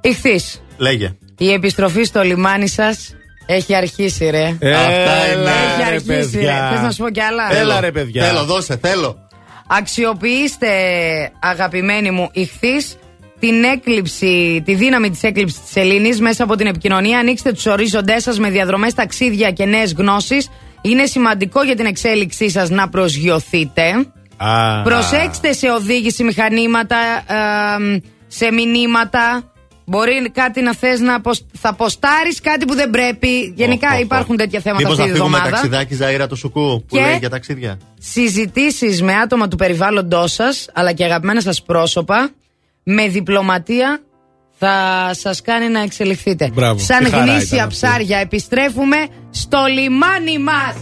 Ηχθείς. 0.00 0.62
Λέγε. 0.76 1.16
Η 1.38 1.52
επιστροφή 1.52 2.02
στο 2.04 2.22
λιμάνι 2.22 2.68
σας 2.68 3.16
έχει 3.46 3.74
αρχίσει, 3.74 4.30
ρε. 4.30 4.44
Αυτά 4.44 5.32
είναι. 5.32 5.50
Έχει 5.50 5.78
ρε, 5.78 5.84
αρχίσει, 5.84 6.30
παιδιά. 6.30 6.68
ρε. 6.70 6.74
Θες 6.74 6.82
να 6.84 6.90
σου 6.90 7.02
πω 7.02 7.10
κι 7.10 7.20
άλλα; 7.20 7.56
Έλα, 7.56 7.80
ρε, 7.80 7.90
παιδιά. 7.90 8.24
Θέλω, 8.24 8.44
δώσε, 8.44 8.78
θέλω. 8.82 9.16
Αξιοποιήστε, 9.66 10.68
αγαπημένοι 11.40 12.10
μου, 12.10 12.28
ηχθείς 12.32 12.96
την 13.38 13.64
έκλειψη, 13.64 14.62
τη 14.64 14.74
δύναμη 14.74 15.10
της 15.10 15.22
έκλειψης 15.22 15.60
της 15.60 15.76
Ελλήνης 15.76 16.20
μέσα 16.20 16.44
από 16.44 16.56
την 16.56 16.66
επικοινωνία. 16.66 17.18
Ανοίξτε 17.18 17.52
τους 17.52 17.66
ορίζοντές 17.66 18.22
σας 18.22 18.38
με 18.38 18.50
διαδρομές, 18.50 18.94
ταξίδια 18.94 19.50
και 19.50 19.64
νέες 19.64 19.92
γνώσεις. 19.92 20.48
Είναι 20.80 21.06
σημαντικό 21.06 21.62
για 21.62 21.76
την 21.76 21.86
εξέλιξή 21.86 22.50
σας 22.50 22.70
να 22.70 22.88
προσγειωθείτε. 22.88 24.06
Α. 24.36 24.82
Προσέξτε 24.82 25.52
σε 25.52 25.70
οδήγηση 25.70 26.24
μηχανήματα, 26.24 26.96
ε, 27.86 28.00
σε 28.26 28.52
μηνύματα. 28.52 29.52
Μπορεί 29.84 30.30
κάτι 30.32 30.62
να 30.62 30.74
θες 30.74 31.00
να 31.00 31.20
ποσ... 31.20 31.44
θα 31.52 31.74
ποστάρεις 31.74 32.40
κάτι 32.40 32.64
που 32.64 32.74
δεν 32.74 32.90
πρέπει. 32.90 33.52
Γενικά 33.56 33.88
Ω, 33.88 33.94
ω, 33.94 33.96
ω. 33.96 34.00
υπάρχουν 34.00 34.36
τέτοια 34.36 34.60
θέματα 34.60 34.82
Μήπως 34.82 34.98
αυτή 34.98 35.10
να 35.10 35.14
τη 35.14 35.20
φύγουμε 35.20 35.36
εβδομάδα. 35.36 35.62
ταξιδάκι 35.62 35.94
Ζαήρα 35.94 36.26
το 36.26 36.34
σουκού 36.36 36.84
που 36.88 36.96
Και- 36.96 37.00
λέει 37.00 37.16
για 37.18 37.30
ταξίδια; 37.30 37.78
Συζητήσεις 37.98 39.02
με 39.02 39.14
άτομα 39.14 39.48
του 39.48 39.56
περιβάλλοντός 39.56 40.32
σας, 40.32 40.68
αλλά 40.72 40.92
και 40.92 41.04
αγαπημένα 41.04 41.40
σας 41.40 41.62
πρόσωπα, 41.62 42.30
με 42.82 43.08
διπλωματία 43.08 44.00
θα 44.58 45.10
σας 45.14 45.42
κάνει 45.42 45.68
να 45.68 45.80
εξελιχθείτε. 45.80 46.50
Μπράβο. 46.52 46.78
Σαν 46.78 47.04
Και 47.04 47.16
γνήσια 47.16 47.66
ψάρια, 47.66 48.18
επιστρέφουμε 48.18 48.96
στο 49.30 49.58
λιμάνι 49.68 50.38
μας. 50.38 50.74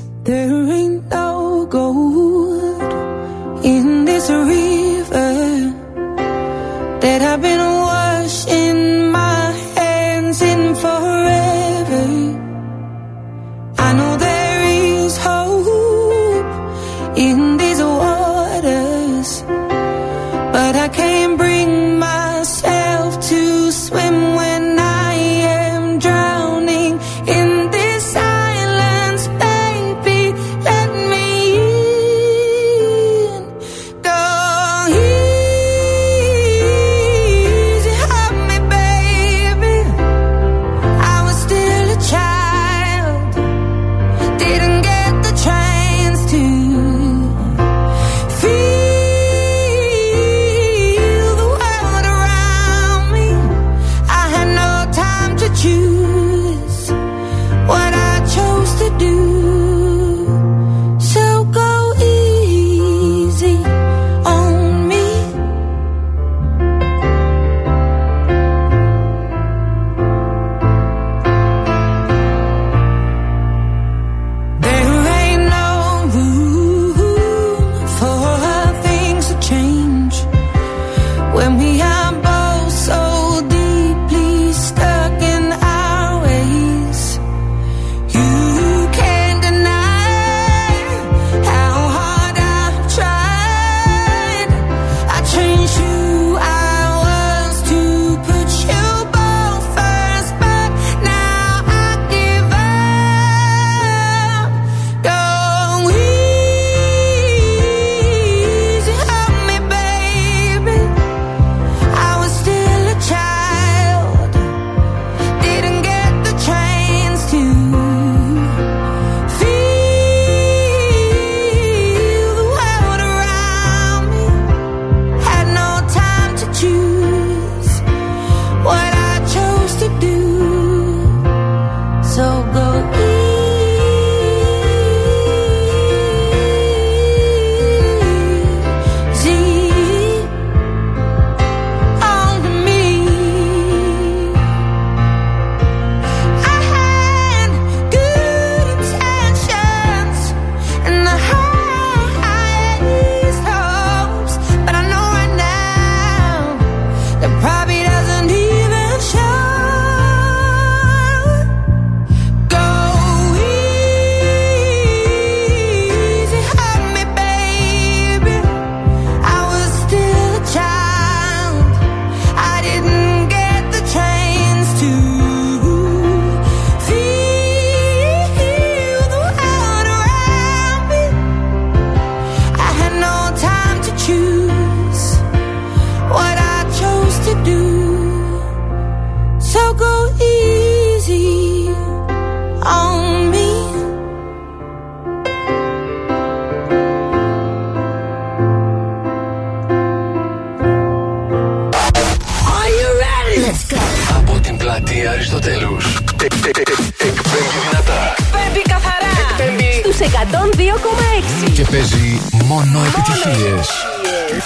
παίζει 211.71 212.21
μόνο 212.45 212.79
επιτυχίε. 212.89 213.55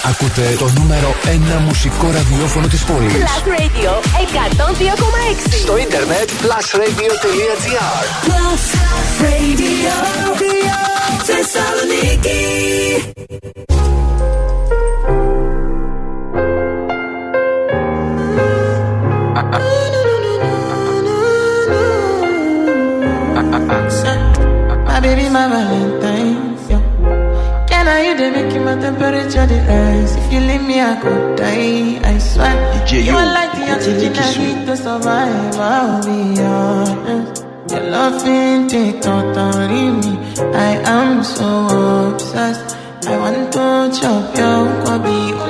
Ακούτε 0.09 0.55
το 0.59 0.69
νούμερο 0.77 1.15
ένα 1.25 1.59
μουσικό 1.59 2.11
ραδιόφωνο 2.11 2.67
τη 2.67 2.77
πόλη. 2.87 3.07
Plus 3.07 3.47
Radio 3.49 3.91
102,6. 3.91 5.57
Στο 5.61 5.77
ίντερνετ 5.77 6.29
plusradio.gr. 6.41 8.03
Plus 8.27 8.63
Radio 9.21 9.95
Θεσσαλονίκη. 11.23 12.39
My 24.87 24.99
baby, 24.99 25.29
my 25.29 25.47
Valentine 25.51 26.40
now 27.91 27.99
you 28.07 28.13
they 28.19 28.31
make 28.31 28.55
my 28.67 28.75
temperature 28.83 29.47
rise. 29.69 30.15
If 30.19 30.27
you 30.33 30.39
leave 30.49 30.65
me, 30.69 30.77
I 30.79 30.95
could 31.01 31.37
die. 31.37 31.99
I 32.11 32.17
swear. 32.29 32.55
DJ, 32.73 32.91
you 33.07 33.15
are 33.21 33.31
like 33.37 33.53
the 33.59 33.65
oxygen 33.75 34.13
I 34.25 34.29
need 34.41 34.59
to 34.67 34.75
survive. 34.77 35.55
I'll 35.59 36.03
be 36.07 36.19
honest. 36.41 37.45
Your 37.71 37.83
love 37.95 38.15
loving 38.15 38.67
take 38.69 39.01
totally 39.01 39.85
me. 39.99 40.13
I 40.67 40.71
am 40.97 41.23
so 41.23 41.49
obsessed. 42.13 42.77
I 43.11 43.17
want 43.23 43.51
to 43.55 43.65
chop 43.99 44.37
your 44.41 44.61
body 44.85 45.40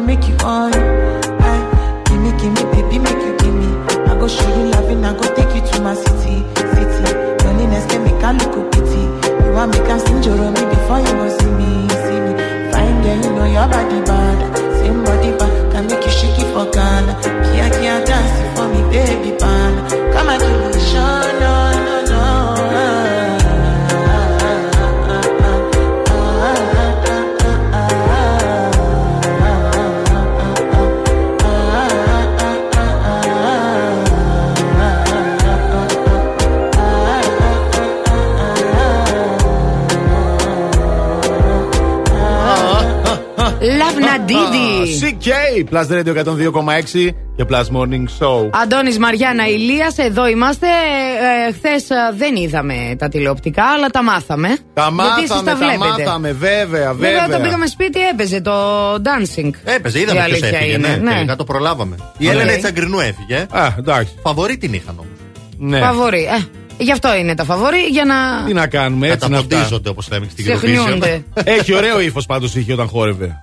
make 0.00 0.28
you 0.28 0.36
honest. 0.44 0.67
Plus 45.70 45.86
Radio 45.90 46.14
102,6 46.14 47.10
και 47.36 47.44
Plus 47.48 47.64
Morning 47.76 48.04
Show. 48.18 48.48
Αντώνης 48.62 48.98
Μαριάννα 48.98 49.46
Ηλίας, 49.48 49.98
εδώ 49.98 50.28
είμαστε. 50.28 50.66
Ε, 50.66 51.52
Χθες 51.52 51.86
δεν 52.16 52.36
είδαμε 52.36 52.94
τα 52.98 53.08
τηλεοπτικά, 53.08 53.64
αλλά 53.64 53.86
τα 53.88 54.02
μάθαμε. 54.02 54.48
Τα 54.74 54.90
Γιατί 54.94 55.06
εσείς 55.18 55.30
μάθαμε, 55.30 55.50
τα 55.50 55.56
τα 55.58 55.66
βλέπετε. 55.66 56.02
μάθαμε, 56.04 56.32
βέβαια, 56.32 56.66
βέβαια. 56.68 56.92
Βέβαια, 56.94 57.24
όταν 57.26 57.42
πήγαμε 57.42 57.66
σπίτι 57.66 58.00
έπαιζε 58.12 58.40
το 58.40 58.52
dancing. 58.94 59.50
Έπαιζε, 59.64 59.98
Η 59.98 60.02
είδαμε 60.02 60.20
ποιος 60.20 60.32
αλήθεια 60.32 60.48
έφυγε. 60.58 60.72
είναι, 60.72 60.88
Ναι, 60.88 60.96
ναι. 60.96 61.12
τελικά 61.12 61.36
το 61.36 61.44
προλάβαμε. 61.44 61.96
Η 62.18 62.26
Οκ. 62.26 62.32
Έλενα 62.32 62.56
Τσαγκρινού 62.58 62.98
έφυγε. 63.00 63.46
Α, 63.50 63.74
εντάξει. 63.78 64.12
Φαβορή 64.22 64.56
την 64.56 64.72
είχαν 64.72 64.94
όμως. 64.98 65.18
Ναι. 65.58 65.78
Φαβορή. 65.80 66.22
Ε, 66.22 66.44
γι' 66.84 66.92
αυτό 66.92 67.14
είναι 67.16 67.34
τα 67.34 67.44
φαβορή, 67.44 67.78
για 67.80 68.04
να. 68.04 68.14
Τι 68.46 68.52
να 68.52 68.66
κάνουμε, 68.66 69.08
έτσι 69.08 69.28
να 69.30 69.36
αυτά. 69.36 69.48
Καταποντίζονται 69.48 69.88
όπως 69.88 70.08
λέμε 70.10 70.26
και 70.26 70.30
στην 70.32 70.44
Ξεχνιούνται. 70.44 71.22
Eurovision. 71.34 71.42
Έχει 71.44 71.74
ωραίο 71.74 72.00
ύφος 72.00 72.26
πάντως 72.26 72.54
είχε 72.54 72.72
όταν 72.72 72.88
χόρευε. 72.88 73.36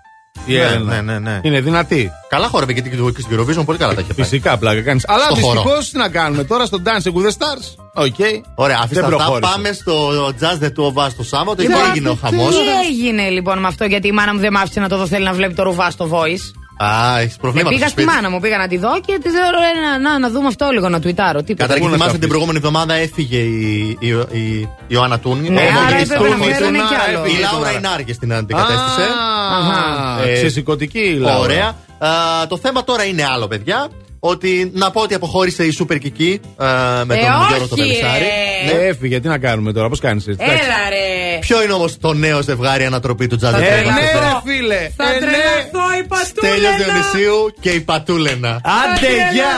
Η 0.46 0.54
Ναι, 0.54 0.60
Έλενα. 0.60 1.02
ναι, 1.02 1.02
ναι, 1.02 1.20
ναι. 1.20 1.40
Είναι 1.44 1.62
δυνατή. 1.62 2.12
Καλά 2.30 2.48
χόρευε 2.48 2.74
και 2.74 2.82
την- 2.82 3.14
και 3.14 3.22
στην 3.22 3.40
Eurovision, 3.40 3.66
πολύ 3.66 3.78
καλά 3.78 3.94
τα 3.94 4.02
είχε 4.02 4.14
πάει. 4.14 4.26
Φυσικά 4.28 4.58
πλάκα 4.58 4.82
κάνεις. 4.82 5.04
Αλλά 5.08 5.24
Στο 5.24 5.36
χώρο. 5.36 5.54
δυστυχώς 5.62 5.90
τι 5.90 5.98
να 5.98 6.10
κάνουμε 6.10 6.44
τώρα 6.44 6.66
στο 6.66 6.82
Dancing 6.86 7.14
with 7.18 7.26
the 7.26 7.32
Stars. 7.32 7.84
Οκ. 7.94 8.16
Ωραία, 8.56 8.78
αφήστε 8.84 8.96
Δεν 9.02 9.04
αυτά. 9.04 9.16
προχώρησε. 9.18 9.52
Πάμε 9.52 9.72
στο 9.72 10.10
Just 10.40 10.64
the 10.64 10.68
Two 10.68 10.94
of 10.94 11.06
Us 11.08 11.12
το 11.18 11.24
Σάββατο. 11.24 11.62
Εκεί 11.62 11.72
Λοιπόν, 11.72 11.90
έγινε 11.90 12.10
ο 12.10 12.18
χαμός; 12.22 12.50
Τι 12.50 12.62
έγινε 12.92 13.30
λοιπόν 13.30 13.60
με 13.60 13.68
αυτό, 13.68 13.86
γιατί 13.86 14.08
η 14.08 14.12
μάνα 14.12 14.34
μου 14.34 14.40
δεν 14.40 14.52
μ' 14.54 14.58
άφησε 14.58 14.80
να 14.80 14.90
το 14.90 14.98
δω, 14.98 15.08
θέλει 15.08 15.24
να 15.24 15.34
βλέπει 15.34 15.54
το 15.54 15.64
Ρουβά 15.64 15.90
στο 15.92 16.10
voice. 16.12 16.46
Α, 16.78 17.20
έχεις 17.20 17.34
Ε, 17.36 17.38
προβλήματα. 17.42 17.70
πήγα 17.76 17.88
στο 17.88 17.90
στη 17.90 18.02
σπίτι. 18.02 18.16
μάνα 18.16 18.30
μου, 18.30 18.40
πήγα 18.40 18.58
να 18.58 18.68
τη 18.68 18.78
δω 18.78 19.00
και 19.06 19.20
της 19.24 19.34
λέω 19.34 19.42
«Ρε, 19.42 19.88
να, 19.88 20.00
να, 20.10 20.20
να 20.20 20.30
δούμε 20.30 20.48
αυτό 20.48 20.70
λίγο, 20.72 20.90
να 20.90 21.00
τουιτάρω. 21.00 21.44
Τι 21.44 21.54
Καταρχήν 21.54 21.84
Πού 21.84 21.90
να 21.90 21.96
θυμάστε 21.96 22.18
τα 22.18 22.20
την 22.20 22.28
αφήσεις. 22.28 22.28
προηγούμενη 22.28 22.58
εβδομάδα 22.58 22.94
έφυγε 22.94 23.38
η, 23.38 23.98
η, 24.00 24.08
η, 24.32 24.40
η 24.60 24.70
Ιωάννα 24.88 25.20
Τούνη. 25.20 25.50
Ναι, 25.50 25.62
ο 25.62 25.64
άρα 25.64 25.72
Μόγγελης 25.82 26.10
έπρεπε 26.10 26.30
να 26.30 26.36
Τούνης. 26.36 26.58
φέρουν 26.58 26.74
κι 26.74 26.80
Άρα 26.80 27.04
άλλο. 27.08 27.20
έφυγε 27.24 27.38
Η 27.38 27.42
Λάουρα 27.42 27.58
τώρα. 27.68 27.78
Νάργες 27.78 28.14
την 28.14 28.34
αντικατέστησε. 28.34 29.06
Α, 30.22 30.30
Ε, 30.30 30.34
Ξεσηκωτική 30.34 31.00
η 31.00 31.18
Λάουρα. 31.18 31.40
Ωραία. 31.40 31.68
Α, 31.98 32.48
το 32.48 32.58
θέμα 32.58 32.84
τώρα 32.84 33.04
είναι 33.06 33.24
άλλο, 33.34 33.48
παιδιά. 33.48 33.88
Ότι 34.20 34.72
να 34.76 34.92
πω 34.92 35.02
ότι 35.02 35.14
αποχώρησε 35.14 35.64
η 35.64 35.72
Σούπερ 35.72 35.98
Κική 35.98 36.40
α, 36.56 36.66
με 37.06 37.16
Ε, 37.16 37.20
τον 37.20 37.30
όχι, 37.30 37.48
Γιώργο 37.48 37.68
τον 37.68 37.78
Πελισάρη. 37.78 38.24
ε. 38.70 38.74
Ναι, 38.74 38.82
έφυγε, 38.88 39.20
τι 39.20 39.28
να 39.28 39.38
κάνουμε 39.38 39.74
τώρα, 39.74 39.90
πώς 39.90 40.00
κάνεις 40.00 40.28
έτσι. 40.28 40.44
εντάξει. 40.44 40.64
Έλα 40.66 40.90
ρε. 40.90 41.15
Ποιο 41.48 41.64
είναι 41.64 41.74
όμως 41.74 41.98
το 42.00 42.14
νέο 42.14 42.42
ζευγάρι 42.42 42.86
ανατροπή 42.86 43.28
του 43.28 43.36
Τζάζ 43.38 43.52
Θα 43.52 43.58
Ε, 43.58 43.70
τρελαθώ. 43.70 43.92
ναι, 44.02 44.02
ρε 44.02 44.42
φίλε. 44.46 44.90
Θα 44.98 45.04
ε, 45.10 45.14
ναι. 45.14 45.20
τρελαθώ 45.20 45.86
η 46.00 46.06
Στέλιος 46.26 46.72
πατούλα. 46.72 46.86
Διονυσίου 46.86 47.54
και 47.60 47.70
η 47.70 47.80
Πατούλενα. 47.82 48.50
Άντε, 48.50 49.00
τρελαθώ. 49.06 49.34
γεια! 49.34 49.54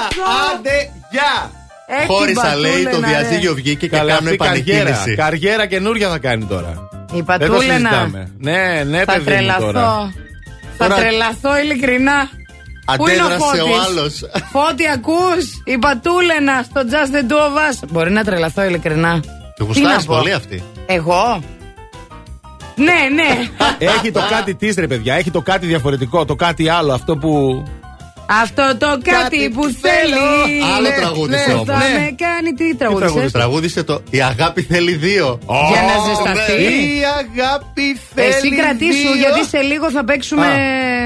Άντε, 0.52 0.92
γεια! 1.12 1.52
Χώρισα, 2.08 2.56
λέει, 2.56 2.84
το 2.92 3.00
διαζύγιο 3.00 3.54
βγήκε 3.54 3.88
και 3.88 3.98
Καλά, 3.98 4.14
κάνω 4.16 4.30
αυτή 4.30 4.38
καριέρα. 4.38 4.80
επανεκκίνηση. 4.80 5.16
Καριέρα 5.16 5.66
καινούρια 5.66 6.10
θα 6.10 6.18
κάνει 6.18 6.44
τώρα. 6.46 6.90
Η 6.94 7.06
Δεν 7.12 7.20
το 7.20 7.24
πατούλενα. 7.26 7.90
συζητάμε. 7.90 8.32
Ναι, 8.40 8.84
ναι, 8.88 9.04
Θα 9.04 9.14
παιδί 9.14 9.20
μου 9.20 9.54
τώρα. 9.60 9.72
τρελαθώ. 9.72 10.12
Θα 10.78 10.88
Τώρα- 10.88 10.96
τρελαθώ 10.96 11.58
ειλικρινά. 11.58 12.30
Πού 12.98 13.08
είναι 13.08 13.22
ο 13.22 13.26
Αντέδρασε 13.26 13.62
ο 13.62 13.66
Φώτης; 13.66 13.86
άλλος. 13.88 14.14
Φώτη, 14.52 14.88
ακούς, 14.94 15.46
η 15.66 15.78
πατούλενα 15.78 16.64
στο 16.70 16.82
Just 16.92 17.16
the 17.16 17.32
Two 17.32 17.36
of 17.36 17.56
Us. 17.84 17.88
Μπορεί 17.92 18.12
να 18.12 18.24
τρελαθώ 18.24 18.64
ειλικρινά. 18.64 19.20
Του 19.20 19.26
Τι 19.56 19.62
να 19.64 19.66
γουστάρει 19.90 20.04
πω; 20.04 20.16
πολύ 20.16 20.34
αυτή. 20.34 20.64
Εγώ; 20.86 21.44
Ναι, 22.78 23.00
ναι. 23.16 23.48
Έχει 23.78 24.12
το 24.12 24.22
κάτι 24.30 24.56
της, 24.56 24.76
ρε 24.76 24.88
παιδιά. 24.88 25.14
Έχει 25.16 25.32
το 25.32 25.42
κάτι 25.42 25.66
διαφορετικό. 25.66 26.26
Το 26.26 26.36
κάτι 26.36 26.70
άλλο. 26.70 26.94
Αυτό 26.94 27.18
που. 27.18 27.64
Αυτό 28.42 28.76
το 28.80 28.88
κάτι 29.04 29.50
που 29.50 29.64
θέλει. 29.64 30.64
Άλλο 30.76 30.88
Ναι, 30.90 30.96
τραγούδισε 30.96 31.44
ναι, 31.48 31.54
όμως. 31.54 31.66
Θα 31.68 31.78
ναι. 31.78 32.00
με 32.00 32.16
κάνει 32.26 32.52
τι 32.54 32.76
τραγούδισες; 32.76 33.32
Τραγούδισε; 33.32 33.84
Το 33.84 34.02
Η 34.10 34.22
αγάπη 34.22 34.62
θέλει 34.62 34.92
δύο. 34.94 35.40
Για 35.72 35.82
να 35.82 35.94
Ω, 36.02 36.06
ζεσταθεί. 36.08 36.64
ναι. 36.64 36.70
Η 36.70 37.02
αγάπη 37.22 38.00
θέλει. 38.14 38.28
Εσύ 38.28 38.56
κρατήσου, 38.56 39.12
δύο. 39.12 39.16
γιατί 39.16 39.46
σε 39.46 39.58
λίγο 39.62 39.92
θα 39.92 40.04
παίξουμε. 40.04 40.46
Α, 40.46 40.52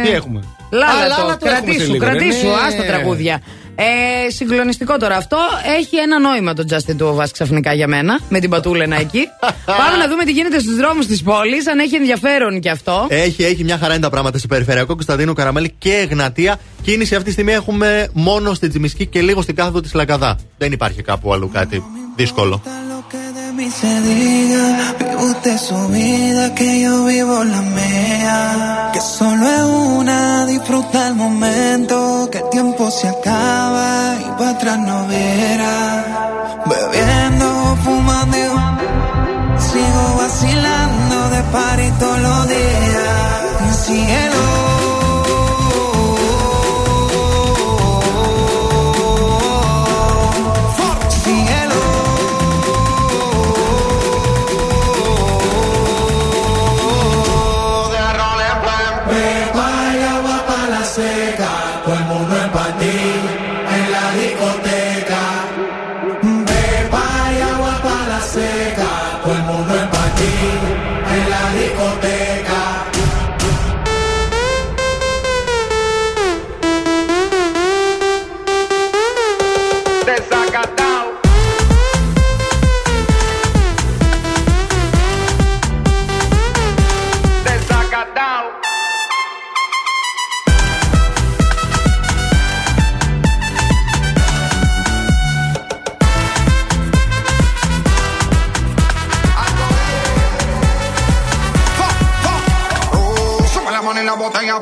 τι 0.04 0.10
έχουμε; 0.12 0.40
Α, 0.40 0.44
Λάλα 0.72 1.08
Λάλα 1.08 1.16
το. 1.16 1.46
το 1.46 1.50
έχουμε 1.50 1.72
σε 1.72 1.72
Κρατήσου, 1.72 1.92
λίγο, 1.92 2.06
ρε. 2.06 2.10
κρατήσου, 2.12 2.48
Ναι. 2.48 2.54
άστα 2.68 2.84
τραγούδια. 2.84 3.42
Ε, 3.84 4.30
συγκλονιστικό 4.30 4.98
τώρα 4.98 5.16
αυτό. 5.16 5.38
Έχει 5.78 5.98
ένα 5.98 6.20
νόημα 6.20 6.54
το 6.54 6.66
Justin 6.70 7.02
Two 7.02 7.16
of 7.16 7.24
Us 7.24 7.30
ξαφνικά 7.32 7.74
για 7.74 7.88
μένα. 7.88 8.20
Με 8.30 8.40
την 8.40 8.50
πατούλενα 8.50 9.00
εκεί. 9.00 9.28
Πάμε 9.82 9.98
να 9.98 10.08
δούμε 10.08 10.24
τι 10.24 10.32
γίνεται 10.32 10.60
στους 10.60 10.76
δρόμους 10.76 11.06
της 11.06 11.24
πόλης. 11.24 11.68
Αν 11.68 11.80
έχει 11.80 11.96
ενδιαφέρον 11.96 12.60
και 12.60 12.70
αυτό. 12.70 13.08
Έχει, 13.10 13.44
έχει 13.44 13.64
μια 13.64 13.78
χαρά 13.78 13.94
είναι 13.94 14.04
τα 14.04 14.10
πράγματα 14.10 14.38
σε 14.38 14.48
περιφερειακό 14.48 14.94
Κωνσταντίνου 14.94 15.34
Καραμέλη 15.34 15.74
και 15.78 15.94
Εγνατία. 15.94 16.60
Κίνηση 16.82 17.14
αυτή 17.14 17.26
τη 17.26 17.32
στιγμή 17.32 17.52
έχουμε 17.52 18.10
μόνο 18.14 18.54
στην 18.54 18.70
Τζιμισκή 18.70 19.06
και 19.06 19.22
λίγο 19.22 19.42
στην 19.42 19.56
κάθοδο 19.56 19.82
της 19.82 19.94
Λαγκαδά. 19.94 20.38
Δεν 20.58 20.72
υπάρχει 20.72 21.02
κάπου 21.02 21.34
αλλού 21.34 21.50
κάτι 21.50 21.84
δύσκολο. 22.16 22.62
mí 23.62 23.70
se 23.70 24.02
diga, 24.02 24.96
vive 24.98 25.16
usted 25.18 25.58
su 25.58 25.88
vida, 25.90 26.56
que 26.56 26.82
yo 26.84 27.06
vivo 27.06 27.44
la 27.44 27.62
mía. 27.62 28.90
Que 28.94 29.02
solo 29.02 29.44
es 29.48 29.64
una, 30.00 30.46
disfruta 30.46 31.10
el 31.10 31.16
momento, 31.16 32.30
que 32.32 32.40
el 32.40 32.50
tiempo 32.50 32.71
se 32.92 33.08
acaba 33.08 34.16
y 34.20 34.30
para 34.38 34.50
atrás 34.50 34.80
no 34.80 35.08
verá. 35.08 36.04
Bebiendo, 36.66 37.78
fumando, 37.84 38.38
sigo 39.58 40.18
vacilando 40.18 41.30
de 41.30 41.42
party 41.54 41.92
todos 42.00 42.20
los 42.20 42.48
días. 42.50 43.86
Cielo. 43.86 44.61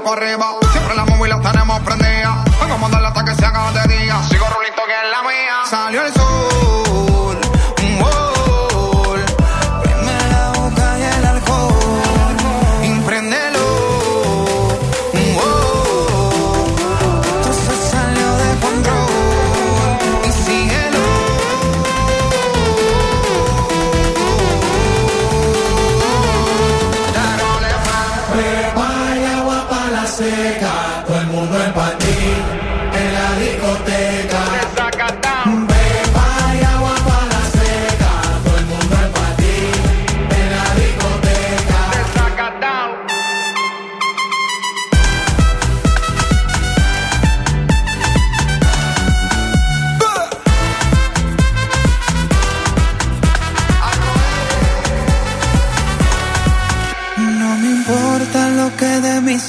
corremos. 0.09 0.58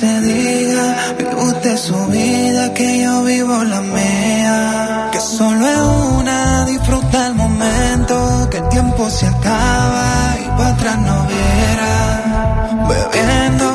se 0.01 0.21
diga. 0.23 0.97
Vive 1.19 1.35
usted 1.51 1.77
su 1.77 2.07
vida, 2.07 2.73
que 2.73 3.03
yo 3.03 3.23
vivo 3.25 3.65
la 3.65 3.81
mía. 3.83 5.09
Que 5.13 5.21
solo 5.21 5.67
es 5.67 5.79
una, 6.19 6.65
disfruta 6.65 7.27
el 7.27 7.35
momento. 7.35 8.49
Que 8.51 8.59
el 8.59 8.69
tiempo 8.69 9.11
se 9.11 9.27
acaba 9.27 10.37
y 10.45 10.49
para 10.57 10.71
atrás 10.71 10.99
no 10.99 11.17
viera. 11.33 11.93
Bebiendo 12.89 13.70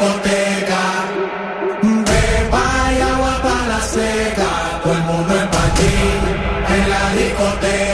discoteca. 0.00 0.82
Beba 1.82 2.92
y 2.92 3.00
agua 3.02 3.42
para 3.42 3.66
la 3.66 3.80
seca. 3.80 4.80
Todo 4.82 4.94
el 4.94 5.02
mundo 5.02 5.34
en 5.34 5.48
patín 5.48 6.20
en 6.68 6.90
la 6.90 7.12
discoteca. 7.14 7.89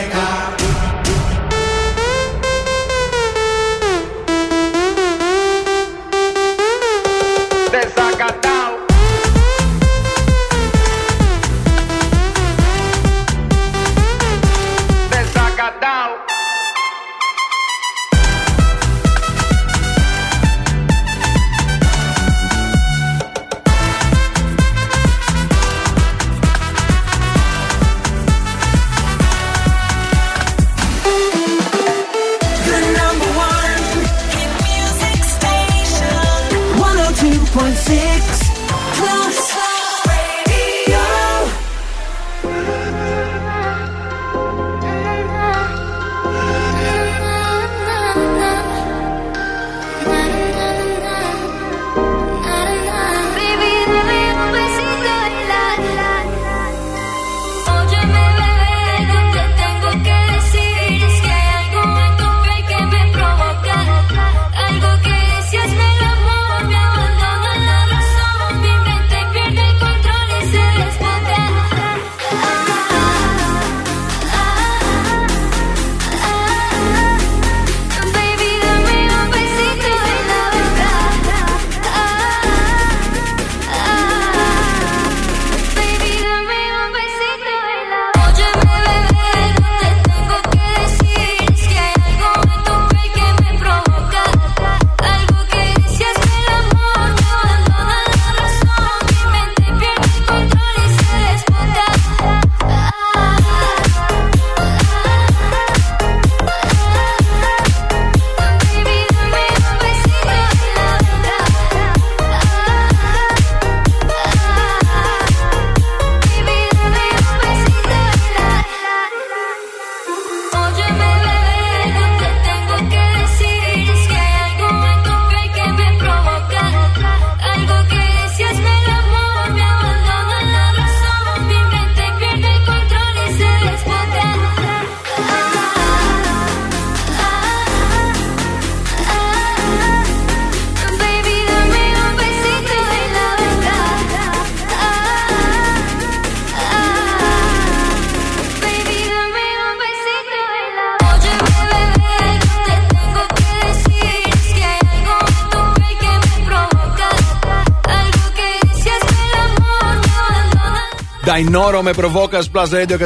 Μινόρο 161.48 161.82
με 161.82 161.92
προβόκας 161.92 162.50
Plus 162.54 162.66
Radio 162.68 162.98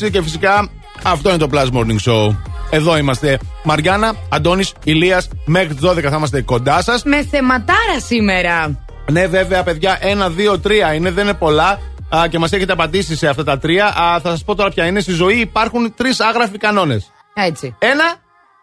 102,6 0.00 0.10
και 0.10 0.22
φυσικά 0.22 0.68
αυτό 1.02 1.28
είναι 1.28 1.38
το 1.38 1.48
Plus 1.52 1.68
Morning 1.72 2.10
Show. 2.10 2.36
Εδώ 2.70 2.96
είμαστε. 2.96 3.38
Μαριάννα, 3.64 4.14
Αντώνης, 4.28 4.72
Ηλίας, 4.84 5.28
μέχρι 5.44 5.74
τις 5.74 5.90
12 5.90 6.08
θα 6.08 6.16
είμαστε 6.16 6.42
κοντά 6.42 6.82
σας. 6.82 7.02
Με 7.04 7.24
θεματάρα 7.24 8.00
σήμερα. 8.06 8.84
Ναι, 9.10 9.26
βέβαια, 9.26 9.62
παιδιά, 9.62 9.98
ένα, 10.00 10.28
δύο, 10.30 10.58
τρία 10.58 10.94
είναι, 10.94 11.10
δεν 11.10 11.24
είναι 11.24 11.34
πολλά. 11.34 11.80
Α, 12.16 12.26
και 12.28 12.38
μας 12.38 12.52
έχετε 12.52 12.72
απαντήσει 12.72 13.16
σε 13.16 13.28
αυτά 13.28 13.44
τα 13.44 13.58
τρία. 13.58 13.86
Α, 13.86 14.20
θα 14.20 14.30
σας 14.30 14.44
πω 14.44 14.54
τώρα 14.54 14.70
ποια 14.70 14.86
είναι. 14.86 15.00
Στη 15.00 15.12
ζωή 15.12 15.36
υπάρχουν 15.36 15.94
τρεις 15.94 16.20
άγραφοι 16.20 16.58
κανόνες. 16.58 17.12
Έτσι. 17.34 17.76
Ένα, 17.78 18.14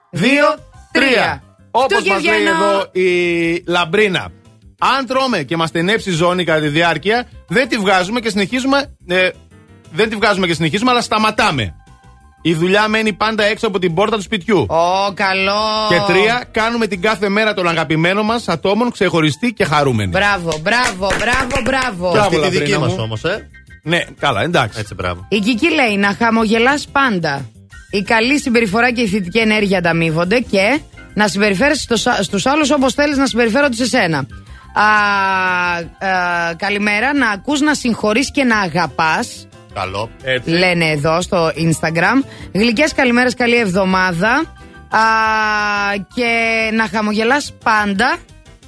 δύο, 0.09 0.31
δύο 0.31 0.55
τρία. 0.91 1.43
Όπως 1.71 2.03
μας 2.07 2.23
λέει 2.23 2.45
εδώ 2.45 2.85
η 2.91 3.63
Λαμπρίνα. 3.67 4.31
Αν 4.79 5.05
τρώμε 5.05 5.43
και 5.43 5.57
μας 5.57 5.69
στενέψει 5.69 6.09
η 6.09 6.13
ζώνη 6.13 6.43
κατά 6.43 6.59
τη 6.59 6.67
διάρκεια, 6.67 7.27
δεν 7.47 7.67
τη 7.67 7.77
βγάζουμε 7.77 8.19
και 8.19 8.29
συνεχίζουμε. 8.29 8.95
ε, 9.07 9.29
δεν 9.91 10.09
τη 10.09 10.15
βγάζουμε 10.15 10.47
και 10.47 10.53
συνεχίζουμε, 10.53 10.91
αλλά 10.91 11.01
σταματάμε. 11.01 11.75
Η 12.41 12.53
δουλειά 12.53 12.87
μένει 12.87 13.13
πάντα 13.13 13.43
έξω 13.43 13.67
από 13.67 13.79
την 13.79 13.93
πόρτα 13.93 14.15
του 14.15 14.21
σπιτιού. 14.21 14.65
Ω, 14.69 15.13
καλό. 15.13 15.61
Και 15.89 16.13
τρία, 16.13 16.43
κάνουμε 16.51 16.87
την 16.87 17.01
κάθε 17.01 17.29
μέρα 17.29 17.53
τον 17.53 17.67
αγαπημένο 17.67 18.23
μας 18.23 18.47
ατόμων 18.47 18.91
ξεχωριστή 18.91 19.53
και 19.53 19.65
χαρούμενη. 19.65 20.09
Μπράβο, 20.09 20.59
μπράβο, 20.61 21.07
μπράβο, 21.19 21.61
μπράβο. 21.63 22.11
Μπράβο, 22.11 22.19
Αυτή 22.19 22.35
τη 22.35 22.41
Λατρίνα 22.41 22.65
δική 22.65 22.77
μας 22.79 22.91
μου. 22.91 22.99
όμως, 23.01 23.23
ε. 23.23 23.49
Ναι, 23.83 23.99
καλά, 24.19 24.41
εντάξει. 24.41 24.79
Έτσι, 24.79 24.93
μπράβο. 24.93 25.25
Η 25.29 25.39
Κική 25.39 25.73
λέει 25.73 25.97
να 25.97 26.15
χαμογελάς 26.19 26.87
πάντα. 26.91 27.49
Η 27.91 28.01
καλή 28.01 28.39
συμπεριφορά 28.39 28.91
και 28.91 29.01
η 29.01 29.07
θετική 29.07 29.37
ενέργεια 29.39 29.77
ανταμείβονται 29.77 30.39
και 30.39 30.79
να 31.13 31.27
συμπεριφέρεσαι 31.27 31.87
στους 32.21 32.45
άλλους 32.45 32.71
όπως 32.71 32.93
θέλεις 32.93 33.17
να 33.17 33.25
συμπεριφέρονται 33.25 33.75
σε 33.75 33.85
σένα. 33.85 34.27
Α, 34.77 34.81
α, 34.83 36.53
καλημέρα, 36.55 37.13
να 37.13 37.29
ακούς 37.29 37.61
να 37.61 37.73
συγχωρείς 37.73 38.31
και 38.31 38.43
να 38.43 38.59
αγαπάς 38.59 39.47
Καλό. 39.73 40.09
Έτσι. 40.23 40.49
Λένε 40.49 40.85
εδώ 40.89 41.21
στο 41.21 41.47
Instagram 41.47 42.23
Γλυκές 42.53 42.93
καλημέρες, 42.93 43.33
καλή 43.33 43.55
εβδομάδα 43.55 44.29
Α, 44.89 44.99
Και 46.15 46.29
να 46.73 46.87
χαμογελάς 46.87 47.53
πάντα 47.63 48.17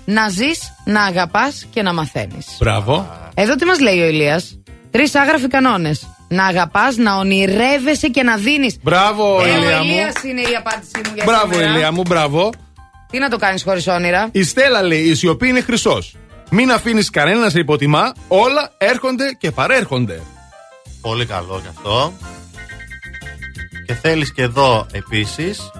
Να 0.05 0.29
ζεις, 0.29 0.73
να 0.85 1.03
αγαπάς 1.03 1.65
και 1.73 1.81
να 1.81 1.93
μαθαίνεις 1.93 2.47
Μπράβο. 2.59 3.09
Εδώ 3.33 3.55
τι 3.55 3.65
μας 3.65 3.79
λέει 3.79 3.99
ο 3.99 4.07
Ηλίας; 4.07 4.59
Τρεις 4.91 5.15
άγραφοι 5.15 5.47
κανόνες 5.47 6.07
Να 6.27 6.45
αγαπάς, 6.45 6.95
να 6.97 7.15
ονειρεύεσαι 7.17 8.07
και 8.07 8.23
να 8.23 8.35
δίνεις 8.37 8.77
Μπράβο, 8.81 9.41
ε, 9.45 9.49
Ηλία 9.49 9.79
Ο 9.79 9.83
μου. 9.83 9.91
Ηλίας 9.91 10.13
είναι 10.23 10.41
η 10.41 10.55
απάντησή 10.57 11.01
μου 11.05 11.11
για 11.15 11.23
Μπράβο, 11.25 11.53
σήμερα. 11.53 11.71
Ηλία 11.71 11.91
μου, 11.91 12.01
μπράβο. 12.01 12.49
Τι 13.09 13.17
να 13.19 13.29
το 13.29 13.37
κάνεις 13.37 13.63
χωρίς 13.63 13.87
όνειρα; 13.87 14.29
Η 14.31 14.43
Στέλλα 14.43 14.81
λέει: 14.81 15.01
Η 15.01 15.15
σιωπή 15.15 15.47
είναι 15.47 15.61
χρυσός. 15.61 16.15
Μην 16.49 16.71
αφήνεις 16.71 17.09
κανένα 17.09 17.39
να 17.39 17.49
σε 17.49 17.59
υποτιμά, 17.59 18.13
όλα 18.27 18.71
έρχονται 18.77 19.35
και 19.39 19.51
παρέρχονται. 19.51 20.21
Πολύ 21.01 21.25
καλό 21.25 21.59
γι' 21.61 21.67
αυτό. 21.77 22.13
Και 23.85 23.93
θέλεις 23.93 24.33
και 24.33 24.41
εδώ 24.41 24.85
επίσης 24.91 25.71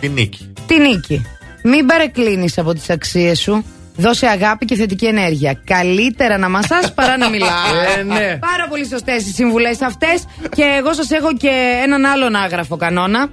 τη 0.00 0.08
νίκη. 0.08 0.52
Τη 0.66 0.78
νίκη. 0.78 1.26
Μην 1.62 1.86
παρεκκλίνεις 1.86 2.58
από 2.58 2.72
τις 2.72 2.90
αξίες 2.90 3.40
σου. 3.40 3.64
Δώσε 3.96 4.26
αγάπη 4.26 4.64
και 4.64 4.74
θετική 4.74 5.06
ενέργεια. 5.06 5.60
Καλύτερα 5.64 6.38
να 6.38 6.48
μασάς 6.48 6.94
παρά 6.94 7.16
να 7.16 7.28
μιλάς. 7.28 7.50
Ε, 7.98 8.02
ναι. 8.02 8.38
Πάρα 8.40 8.66
πολύ 8.68 8.86
σωστές 8.86 9.26
οι 9.26 9.32
συμβουλές 9.32 9.80
αυτές. 9.80 10.24
Και 10.56 10.62
εγώ 10.78 10.92
σας 10.92 11.10
έχω 11.10 11.36
και 11.36 11.80
έναν 11.84 12.04
άλλον 12.04 12.34
άγραφο 12.34 12.76
κανόνα. 12.76 13.28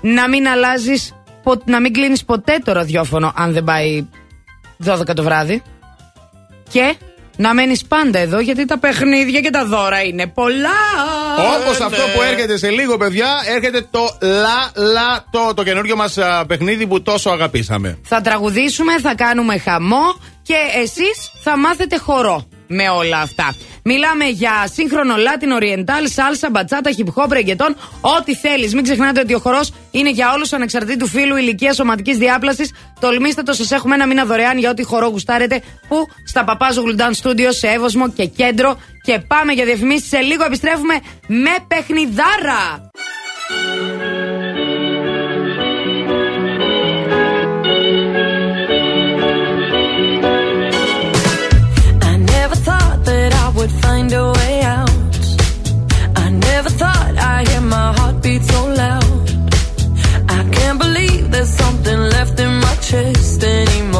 Να 0.00 0.28
μην 0.28 0.48
αλλάζεις, 0.48 1.14
πο- 1.44 1.62
να 1.64 1.80
μην 1.80 1.92
κλείνεις 1.92 2.24
ποτέ 2.24 2.58
το 2.64 2.72
ραδιόφωνο 2.72 3.32
αν 3.36 3.52
δεν 3.52 3.64
πάει 3.64 4.06
12 4.84 5.14
το 5.14 5.22
βράδυ. 5.22 5.62
Και 6.70 6.94
να 7.36 7.54
μένεις 7.54 7.84
πάντα 7.84 8.18
εδώ 8.18 8.40
γιατί 8.40 8.64
τα 8.64 8.78
παιχνίδια 8.78 9.40
και 9.40 9.50
τα 9.50 9.64
δώρα 9.66 10.02
είναι 10.02 10.26
πολλά. 10.26 10.68
Όπως 11.60 11.78
ναι. 11.78 11.84
αυτό 11.84 12.02
που 12.14 12.22
έρχεται 12.22 12.58
σε 12.58 12.70
λίγο, 12.70 12.96
παιδιά, 12.96 13.28
έρχεται 13.54 13.86
το 13.90 14.16
Λα 14.20 14.84
Λα 14.92 15.24
Το, 15.30 15.54
το 15.54 15.62
καινούριο 15.62 15.96
μας 15.96 16.18
παιχνίδι 16.46 16.86
που 16.86 17.02
τόσο 17.02 17.30
αγαπήσαμε. 17.30 17.98
Θα 18.04 18.20
τραγουδήσουμε, 18.20 18.98
θα 19.00 19.14
κάνουμε 19.14 19.58
χαμό 19.58 20.14
και 20.42 20.54
εσείς 20.82 21.30
θα 21.42 21.58
μάθετε 21.58 21.98
χορό 21.98 22.46
με 22.66 22.88
όλα 22.88 23.18
αυτά. 23.18 23.54
Μιλάμε 23.84 24.24
για 24.24 24.68
σύγχρονο 24.72 25.14
Latin 25.14 25.62
Oriental, 25.62 26.04
σάλσα, 26.04 26.50
μπατσάτα, 26.50 26.90
hip 26.96 27.22
hop, 27.22 27.32
ρεγκετόν, 27.32 27.76
ό,τι 28.00 28.34
θέλεις. 28.34 28.74
Μην 28.74 28.82
ξεχνάτε 28.82 29.20
ότι 29.20 29.34
ο 29.34 29.38
χορός 29.38 29.72
είναι 29.90 30.10
για 30.10 30.32
όλους 30.32 30.52
ανεξαρτήτου 30.52 31.06
φύλου, 31.06 31.36
ηλικίας, 31.36 31.74
σωματικής 31.74 32.16
διάπλασης. 32.16 32.72
Τολμήστε 33.00 33.42
το, 33.42 33.52
σας 33.52 33.70
έχουμε 33.70 33.94
ένα 33.94 34.06
μήνα 34.06 34.24
δωρεάν 34.24 34.58
για 34.58 34.70
ό,τι 34.70 34.82
χορό 34.82 35.06
γουστάρετε. 35.06 35.62
Που 35.88 36.06
στα 36.26 36.44
Παπάζο 36.44 36.82
Dance 36.98 37.28
Studio 37.28 37.48
σε 37.48 37.68
Εύωσμο 37.68 38.10
και 38.10 38.24
Κέντρο. 38.24 38.80
Και 39.02 39.18
πάμε 39.26 39.52
για 39.52 39.64
διαφημίσεις 39.64 40.08
σε 40.08 40.18
λίγο 40.18 40.44
επιστρέφουμε 40.44 40.94
με 41.26 41.56
παιχνιδάρα. 41.68 42.90
Anymore. 63.44 63.93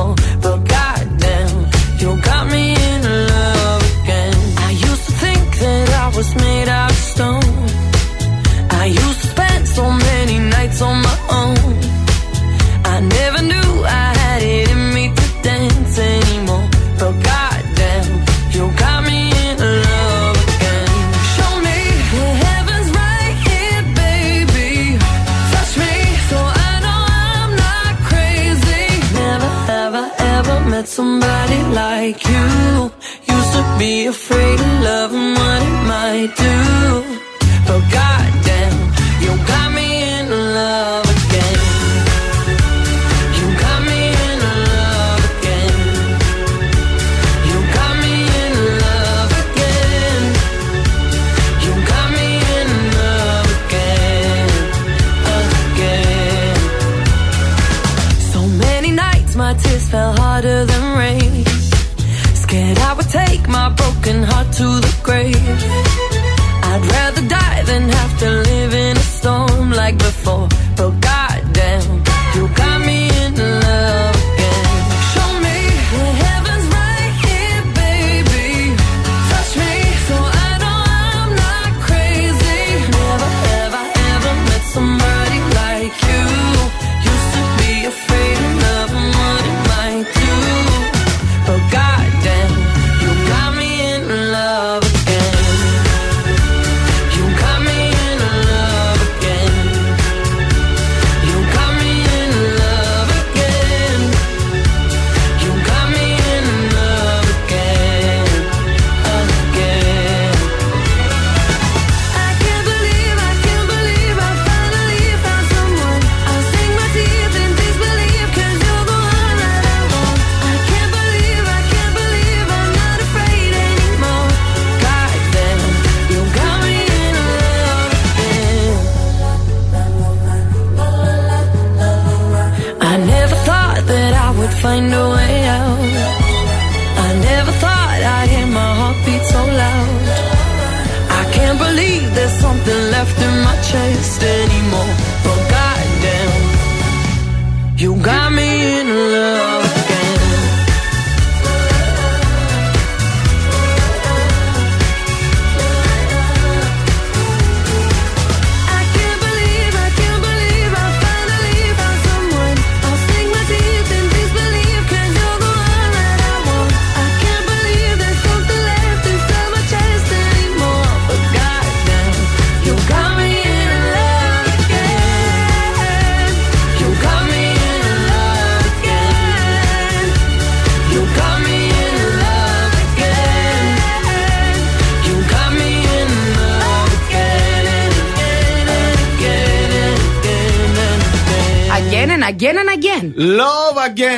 Somebody 30.95 31.61
like 31.83 32.21
you. 32.25 32.93
Used 33.35 33.53
to 33.59 33.65
be 33.81 34.07
afraid 34.07 34.59
of 34.61 34.73
love 34.89 35.13
and 35.13 35.31
what 35.41 35.61
it 35.71 35.79
might 35.93 36.33
do. 36.47 36.59
But 37.67 37.83
goddamn, 37.95 38.24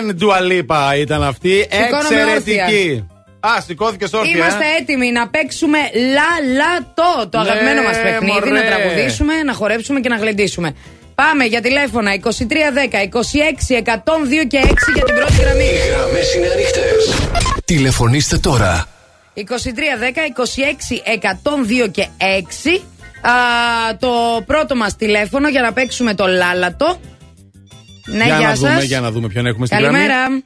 Love 0.06 0.10
again, 0.10 0.22
Dua 0.22 0.40
Lipa 0.50 0.96
ήταν 0.98 1.22
αυτή. 1.22 1.68
Σηκώνομαι 1.70 2.32
Εξαιρετική. 2.32 3.06
Α, 3.40 3.60
σηκώθηκε 3.66 4.04
όρθια. 4.12 4.36
Είμαστε 4.36 4.64
ε. 4.64 4.80
έτοιμοι 4.82 5.10
να 5.12 5.28
παίξουμε 5.28 5.78
λαλατό, 6.16 7.28
το 7.28 7.38
Ναι, 7.42 7.50
αγαπημένο 7.50 7.82
μας 7.82 7.96
παιχνίδι, 8.02 8.32
μωρέ. 8.32 8.50
να 8.50 8.62
τραγουδήσουμε, 8.64 9.42
να 9.42 9.52
χορέψουμε 9.52 10.00
και 10.00 10.08
να 10.08 10.16
γλεντήσουμε. 10.16 10.74
Πάμε 11.14 11.44
για 11.44 11.60
τηλέφωνα 11.60 12.10
2310 12.14 12.28
26 13.70 13.82
102 13.84 14.46
και 14.48 14.58
6 14.62 14.92
για 14.94 15.04
την 15.04 15.14
πρώτη 15.14 15.32
γραμμή. 15.40 15.64
Οι 15.64 15.88
γραμμές 15.96 16.34
είναι 16.34 16.46
ανοιχτές. 16.46 17.14
Τηλεφωνήστε 17.64 18.38
τώρα. 18.38 18.86
2310 19.34 19.40
26 19.40 19.42
102 21.84 21.88
και 21.90 22.06
6. 22.18 22.80
Α, 23.22 23.32
το 23.98 24.42
πρώτο 24.46 24.74
μας 24.76 24.96
τηλέφωνο 24.96 25.48
για 25.48 25.62
να 25.62 25.72
παίξουμε 25.72 26.14
το 26.14 26.26
λάλατο. 26.26 27.00
Ναι, 28.06 28.24
για 28.24 28.36
γεια 28.38 28.48
να 28.48 28.54
δούμε, 28.54 28.70
σας. 28.70 28.84
για 28.84 29.00
να 29.00 29.10
δούμε 29.10 29.28
ποιον 29.28 29.46
έχουμε 29.46 29.66
στην 29.66 29.78
Καλημέρα. 29.78 30.14
γραμμή. 30.14 30.44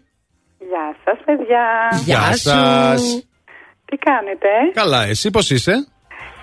Γεια 0.70 0.86
σας 1.04 1.18
παιδιά. 1.24 1.64
Γεια 2.04 2.36
σας. 2.36 3.00
Τι 3.88 3.96
κάνετε; 3.96 4.48
Καλά, 4.74 5.04
εσύ 5.06 5.30
πώς 5.30 5.50
είσαι; 5.50 5.74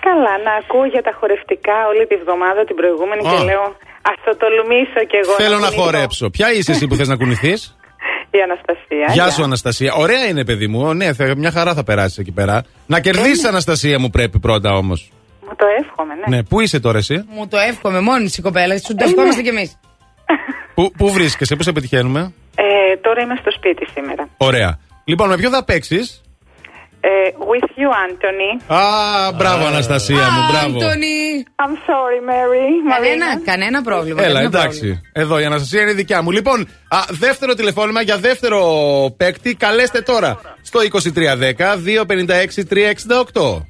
Καλά, 0.08 0.32
να 0.46 0.52
ακούω 0.60 0.86
για 0.94 1.02
τα 1.02 1.12
χορευτικά 1.20 1.76
όλη 1.90 2.06
τη 2.06 2.16
βδομάδα 2.22 2.64
την 2.64 2.76
προηγούμενη 2.80 3.20
Α. 3.26 3.30
και 3.30 3.44
λέω 3.50 3.64
ας 4.10 4.16
το 4.24 4.32
τολμήσω 4.42 5.00
κι 5.10 5.16
εγώ. 5.22 5.32
Θέλω 5.42 5.58
να 5.58 5.66
κουνηθώ». 5.66 5.82
χορέψω. 5.82 6.30
Ποια 6.30 6.52
είσαι 6.52 6.72
εσύ 6.72 6.86
που 6.86 6.94
θες 6.94 7.08
να 7.08 7.16
κουνηθείς; 7.16 7.60
Η 8.36 8.38
Αναστασία. 8.48 9.06
Γεια 9.12 9.30
σου, 9.30 9.42
Αναστασία. 9.42 9.92
Ωραία 9.94 10.24
είναι, 10.28 10.44
παιδί 10.44 10.66
μου. 10.66 10.94
Ναι, 10.94 11.12
θα, 11.12 11.34
μια 11.36 11.50
χαρά 11.50 11.74
θα 11.74 11.84
περάσεις 11.84 12.18
εκεί 12.18 12.32
πέρα. 12.32 12.62
Να 12.86 13.00
κερδίσεις, 13.00 13.44
Αναστασία 13.44 13.98
μου, 13.98 14.10
πρέπει 14.10 14.38
πρώτα 14.38 14.70
όμως. 14.76 15.12
Μου 15.46 15.54
το 15.56 15.66
εύχομαι, 15.80 16.14
ναι. 16.14 16.36
Ναι, 16.36 16.42
πού 16.44 16.60
είσαι 16.60 16.80
τώρα 16.80 16.98
εσύ; 16.98 17.24
Μου 17.28 17.48
το 17.48 17.58
εύχομαι 17.58 18.00
μόνη 18.00 18.24
της 18.24 18.36
η 18.38 18.42
κοπέλα. 18.42 18.78
Σου 18.78 18.94
το 18.94 19.04
ευχόμαστε 19.08 19.42
κι 19.42 19.48
εμείς. 19.48 19.78
Πού, 20.74 20.92
πού 20.96 21.12
βρίσκεσαι, 21.12 21.56
πού 21.56 21.62
σε 21.62 21.72
πετυχαίνουμε; 21.72 22.32
Ε, 22.54 22.96
τώρα 23.00 23.20
είμαι 23.22 23.36
στο 23.40 23.50
σπίτι 23.50 23.86
σήμερα. 23.94 24.28
Ωραία. 24.36 24.78
Λοιπόν, 25.04 25.28
με 25.28 25.36
ποιο 25.36 25.50
θα 25.50 25.64
παίξεις; 25.64 26.22
Ε, 27.00 27.08
with 27.50 27.68
you, 27.80 27.90
Anthony. 28.06 28.74
Α, 28.80 29.32
μπράβο, 29.32 29.66
Αναστασία 29.66 30.16
μου, 30.30 30.40
μπράβο. 30.50 30.76
Άντωνη. 30.76 31.44
I'm 31.56 31.74
sorry, 31.90 32.20
Mary. 32.30 32.92
Κανένα, 32.94 33.40
κανένα 33.44 33.82
πρόβλημα. 33.82 34.22
Έλα, 34.22 34.32
κανένα 34.32 34.58
εντάξει. 34.58 34.78
πρόβλημα. 34.78 35.00
Εδώ 35.12 35.38
η 35.38 35.44
Αναστασία 35.44 35.82
είναι 35.82 35.92
δικιά 35.92 36.22
μου. 36.22 36.30
Λοιπόν, 36.30 36.68
α, 36.88 36.98
δεύτερο 37.10 37.54
τηλεφώνημα 37.54 38.02
για 38.02 38.16
δεύτερο 38.16 38.60
παίκτη. 39.16 39.54
Καλέστε 39.54 40.00
τώρα 40.00 40.40
στο 40.62 40.80
2310 40.80 41.76
256 41.76 42.64
368. 42.64 43.66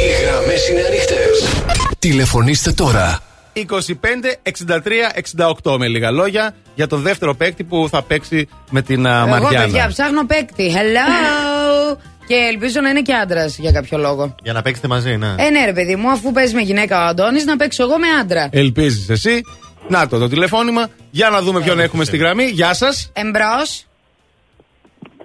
Οι 0.00 0.24
γραμμές 0.24 0.68
είναι 0.68 0.80
ανοιχτές. 0.86 1.64
Τηλεφωνήστε 1.98 2.72
τώρα. 2.72 3.20
25-63-68 3.56 5.76
με 5.78 5.88
λίγα 5.88 6.10
λόγια 6.10 6.54
για 6.74 6.86
τον 6.86 7.00
δεύτερο 7.02 7.34
παίκτη 7.34 7.64
που 7.64 7.86
θα 7.90 8.02
παίξει 8.02 8.48
με 8.70 8.82
την 8.82 9.06
α, 9.06 9.18
Εγώ, 9.18 9.28
Μαριάννα. 9.28 9.60
παιδιά, 9.60 9.88
ψάχνω 9.88 10.26
παίκτη. 10.26 10.72
Hello! 10.74 11.96
και 12.26 12.34
ελπίζω 12.34 12.80
να 12.80 12.88
είναι 12.88 13.02
και 13.02 13.14
άντρας 13.14 13.58
για 13.58 13.72
κάποιο 13.72 13.98
λόγο. 13.98 14.34
Για 14.42 14.52
να 14.52 14.62
παίξετε 14.62 14.88
μαζί, 14.88 15.16
ναι. 15.16 15.34
Ε, 15.38 15.50
ναι, 15.50 15.64
ρε 15.64 15.72
παιδί 15.72 15.96
μου, 15.96 16.10
αφού 16.10 16.32
παίζει 16.32 16.54
με 16.54 16.60
γυναίκα 16.60 17.04
ο 17.04 17.06
Αντώνης, 17.06 17.44
να 17.44 17.56
παίξω 17.56 17.82
εγώ 17.82 17.98
με 17.98 18.06
άντρα. 18.20 18.48
Ελπίζεις 18.52 19.08
εσύ. 19.08 19.40
Να 19.88 20.08
το, 20.08 20.18
το 20.18 20.28
τηλεφώνημα. 20.28 20.88
Για 21.10 21.30
να 21.30 21.42
δούμε 21.42 21.60
ποιον 21.62 21.80
έχουμε 21.80 22.04
στη 22.04 22.16
γραμμή. 22.16 22.44
Γεια 22.44 22.74
σας. 22.74 23.10
Εμπρός. 23.12 23.84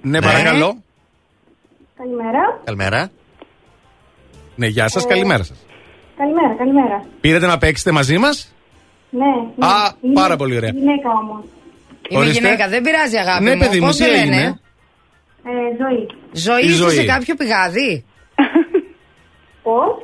Ναι, 0.02 0.22
παρακαλώ. 0.22 0.78
Καλημέρα. 1.98 2.62
Καλημέρα. 2.64 3.10
Ναι, 4.56 4.68
γεια 4.68 4.90
σας, 4.90 5.06
καλημέρα 5.06 5.44
σας. 5.44 5.58
Καλημέρα, 6.18 6.54
καλημέρα. 6.58 7.06
Πήρατε 7.22 7.46
να 7.48 7.58
παίξετε 7.58 7.92
μαζί 7.92 8.18
μας; 8.18 8.54
Ναι, 9.10 9.20
ναι. 9.56 9.66
Α, 9.68 9.72
Είμαι- 10.02 10.14
πάρα 10.14 10.36
πολύ 10.36 10.56
ωραία. 10.58 10.70
Γυναίκα 10.70 11.10
όμως. 11.22 11.44
Είμαι 12.10 12.20
Ορίστε. 12.20 12.40
γυναίκα, 12.40 12.68
δεν 12.68 12.82
πειράζει 12.82 13.18
αγάπη 13.18 13.44
Ναι, 13.44 13.54
μου. 13.56 13.60
παιδί 13.60 13.80
μου, 13.80 13.86
Πώς 13.86 13.96
τι 13.96 14.04
σε 14.04 14.10
έγινε; 14.10 14.36
λένε; 14.36 14.60
Ε, 15.46 15.84
ζωή. 15.84 16.08
Ζωή, 16.32 16.62
Η 16.64 16.68
είσαι 16.68 16.76
ζωή. 16.76 16.96
σε 16.96 17.04
κάποιο 17.06 17.36
πηγάδι; 17.36 18.06
Πώς; 19.64 20.04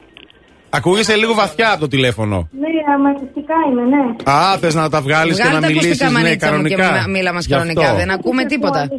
Ακούγεσαι 0.73 1.15
λίγο 1.15 1.33
βαθιά 1.33 1.71
από 1.71 1.79
το 1.79 1.87
τηλέφωνο. 1.87 2.47
Ναι, 2.51 2.93
αμαρτιστικά 2.93 3.53
είμαι, 3.71 3.81
ναι. 3.81 4.31
Α, 4.31 4.57
θες 4.57 4.75
να 4.75 4.89
τα 4.89 5.01
βγάλεις 5.01 5.35
και 5.35 5.41
Βγάλε 5.41 5.55
να 5.55 5.61
τα 5.61 5.67
μιλήσεις 5.67 5.87
ακουστικά 6.01 6.11
ναι, 6.11 6.23
μανίτσα 6.23 6.51
μου 6.57 6.63
και 6.63 6.75
κανονικά. 6.75 7.07
μι- 7.07 7.17
μίλα 7.17 7.33
μας 7.33 7.45
Γι' 7.45 7.53
αυτό. 7.53 7.67
κανονικά. 7.73 7.95
Δεν 7.95 8.11
ακούμε 8.11 8.45
τίποτα. 8.45 8.89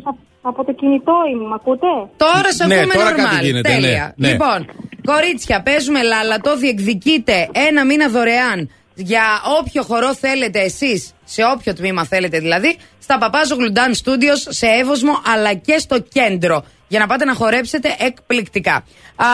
Από 0.43 0.65
το 0.65 0.73
κινητό 0.73 1.12
είμαι, 1.33 1.47
μ' 1.49 1.53
ακούτε; 1.53 1.87
Τώρα 2.17 2.53
σε 2.53 2.67
Ναι, 2.67 2.75
ακούμε 2.79 2.95
τώρα 2.95 3.11
normal. 3.12 3.17
κάτι 3.17 3.45
γίνεται, 3.47 3.69
ναι, 3.69 3.75
Τέλεια. 3.81 4.12
ναι. 4.17 4.29
Λοιπόν, 4.29 4.67
κορίτσια, 5.05 5.62
παίζουμε 5.62 6.03
λάλατο. 6.03 6.57
Διεκδικείτε 6.57 7.49
ένα 7.53 7.85
μήνα 7.85 8.09
δωρεάν 8.09 8.71
για 8.95 9.23
όποιο 9.61 9.83
χορό 9.83 10.15
θέλετε 10.15 10.61
εσείς, 10.61 11.11
σε 11.25 11.43
όποιο 11.57 11.75
τμήμα 11.75 12.05
θέλετε 12.05 12.39
δηλαδή, 12.39 12.77
στα 13.03 13.19
Παπάζο 13.19 13.55
Γλουντάν 13.55 13.95
Studios, 13.95 14.41
σε 14.49 14.67
Εύωσμο 14.67 15.21
αλλά 15.35 15.55
και 15.55 15.79
στο 15.79 15.99
κέντρο. 16.01 16.65
Για 16.89 16.99
να 17.01 17.07
πάτε 17.07 17.25
να 17.25 17.35
χορέψετε 17.35 17.97
εκπληκτικά. 17.99 18.75
Α, 19.17 19.27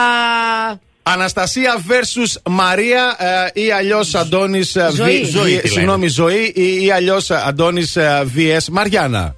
Αναστασία 1.03 1.75
versus 1.87 2.41
Μαρία 2.49 3.15
ε, 3.53 3.61
ή 3.61 3.71
αλλιώς 3.71 4.15
Αντώνης. 4.15 4.77
Ζωή. 4.91 5.23
Ζωή 5.23 5.45
τη 5.49 5.55
λένε. 5.55 5.61
Συγγνώμη, 5.65 6.07
ζωή 6.07 6.51
ή, 6.55 6.85
ή 6.85 6.91
αλλιώς 6.91 7.31
Αντώνης 7.31 7.97
VS 8.35 8.65
Μαριάννα. 8.71 9.33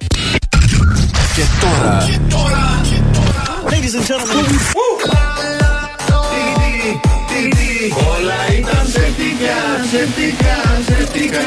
Και 1.34 1.42
τώρα. 1.60 2.08
Ladies 3.70 3.94
and 3.98 4.06
gentlemen. 4.10 4.46
Όλα 8.16 8.58
ήταν 8.58 8.86
ζευτικά, 8.86 9.56
ζευτικά, 9.90 10.56
ζευτικά. 10.88 11.38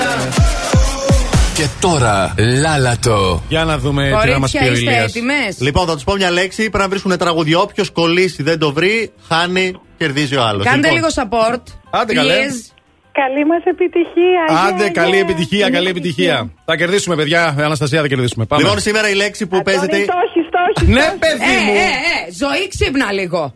Και 1.53 1.67
τώρα. 1.80 2.33
Λάλατο. 2.38 3.43
Για 3.47 3.64
να 3.65 3.77
δούμε 3.77 4.11
τι 4.23 4.30
να 4.30 4.39
μας 4.39 4.51
πει 4.51 4.57
κορίτσια, 4.57 4.69
ο 4.69 4.73
είστε 4.73 4.91
Ηλίας. 4.91 5.09
έτοιμες; 5.09 5.55
Λοιπόν, 5.59 5.88
θα 5.88 5.93
τους 5.93 6.03
πω 6.03 6.14
μια 6.15 6.31
λέξη. 6.31 6.61
Πρέπει 6.61 6.77
να 6.77 6.88
βρίσκουν 6.88 7.17
τραγούδια. 7.17 7.59
Όποιος 7.59 7.89
κολλήσει 7.91 8.43
δεν 8.43 8.59
το 8.59 8.73
βρει, 8.73 9.11
χάνει, 9.27 9.73
κερδίζει 9.97 10.35
ο 10.35 10.43
άλλος. 10.43 10.65
Κάντε 10.65 10.89
λίγο 10.89 11.07
support. 11.15 11.61
Άντε, 11.89 12.14
καλέ. 12.14 12.33
Please. 12.33 12.75
Καλή 13.22 13.45
μας 13.45 13.64
επιτυχία. 13.64 14.44
Άντε, 14.68 14.84
γεια, 14.84 14.92
καλή 14.92 15.10
γεια. 15.16 15.19
επιτυχία, 15.19 15.69
καλή 15.69 15.88
επιτυχία. 15.90 16.50
Θα 16.66 16.76
κερδίσουμε, 16.76 17.16
παιδιά. 17.16 17.56
Αναστασία, 17.60 18.02
θα 18.02 18.08
κερδίσουμε. 18.08 18.45
Πάμε. 18.45 18.64
Λοιπόν, 18.64 18.80
σήμερα 18.80 19.10
η 19.10 19.14
λέξη 19.14 19.48
που 19.48 19.61
παίζεται. 19.61 19.95
Αντώνη, 19.95 20.03
στόχι, 20.03 20.42
στόχι. 20.50 20.92
Ναι, 20.92 21.02
στόχι. 21.02 21.18
παιδί 21.18 21.44
Ε, 21.56 21.64
μου. 21.66 21.74
ε, 21.74 21.77
ε, 21.80 22.32
ζωή 22.42 22.68
ξύπνα 22.68 23.11
λίγο. 23.11 23.53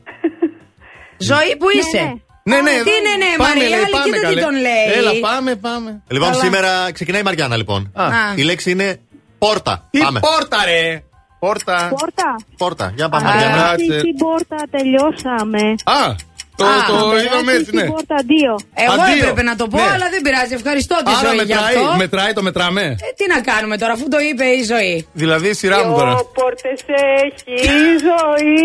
ζωή 1.32 1.56
που 1.60 1.66
είσαι. 1.78 2.22
Ναι, 2.44 2.62
ναι, 2.62 2.70
Τι 2.72 2.76
ναι, 3.08 3.16
ναι, 3.26 3.32
πάμε, 3.38 3.50
Μαρία, 3.50 3.70
λέει, 3.70 3.80
άλλη 3.80 3.92
πάμε, 3.92 4.04
κοίτα 4.06 4.18
τι 4.18 4.24
καλέ. 4.24 4.42
τον 4.42 4.54
λέει. 4.54 4.86
Έλα, 4.98 5.12
πάμε, 5.28 5.56
πάμε. 5.56 6.02
Λοιπόν, 6.08 6.30
Καλά. 6.32 6.44
σήμερα 6.44 6.92
ξεκινάει 6.92 7.22
η 7.22 7.24
Μαριάννα, 7.24 7.58
λοιπόν. 7.58 7.92
Α. 7.96 8.06
Η 8.36 8.42
λέξη 8.44 8.72
είναι 8.72 9.00
πόρτα. 9.38 9.88
Τι 9.92 10.00
Πάμε. 10.00 10.20
πόρτα, 10.20 10.58
ρε. 10.66 11.04
Πόρτα. 11.40 11.94
Πόρτα. 12.00 12.36
Πόρτα. 12.58 12.92
Για 12.96 13.10
πάμε, 13.10 13.30
Α. 13.30 13.34
Μαριάννα. 13.34 13.58
Κάτσε. 13.70 14.02
Την 14.02 14.16
πόρτα 14.16 14.58
τελειώσαμε. 14.72 15.62
Α, 15.84 16.16
το, 16.60 16.66
Α, 16.66 16.78
το 16.92 17.18
είδαμε 17.24 17.52
έτσι, 17.58 17.72
ναι. 17.78 17.82
Την 17.86 17.92
πόρτα 17.94 18.16
αντίο. 18.24 18.54
Εγώ 18.86 18.94
Αντίο. 19.04 19.16
έπρεπε 19.22 19.44
να 19.50 19.56
το 19.62 19.66
πω, 19.74 19.78
Ναι. 19.82 19.90
αλλά 19.94 20.08
δεν 20.14 20.22
πειράζει. 20.26 20.54
Ευχαριστώ 20.60 20.96
τη 21.06 21.12
Άρα 21.18 21.20
ζωή 21.26 21.38
γι' 21.38 21.42
μετράει, 21.54 21.76
αυτό. 21.76 21.96
μετράει, 22.04 22.32
το 22.40 22.44
μετράμε. 22.50 22.84
Ε, 23.06 23.10
τι 23.18 23.26
να 23.34 23.40
κάνουμε 23.52 23.76
τώρα, 23.82 23.94
αφού 23.98 24.06
το 24.16 24.20
είπε 24.28 24.46
η 24.60 24.64
ζωή. 24.72 24.94
Δηλαδή, 25.22 25.50
σειρά 25.60 25.78
μου 25.86 25.92
τώρα. 26.00 26.12
Δυο 26.16 26.24
πόρτες 26.38 26.80
έχει 27.26 27.54
η 27.78 27.84
ζωή. 28.10 28.58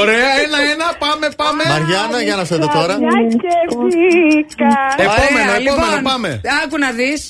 Ωραία, 0.00 0.28
ένα-ένα, 0.44 0.88
πάμε, 1.04 1.26
πάμε. 1.42 1.62
Μαριάννα, 1.72 2.18
για 2.28 2.36
να 2.40 2.44
σε 2.50 2.56
δω 2.62 2.68
τώρα. 2.78 2.94
Μια 3.04 3.16
και 3.44 3.56
μπήκα. 3.76 4.72
Επόμενο, 5.04 5.50
Ωραία, 5.50 5.56
επόμενο, 5.60 5.96
λοιπόν, 5.96 6.02
πάμε. 6.10 6.30
Άκου 6.64 6.76
να 6.84 6.90
δεις. 7.00 7.20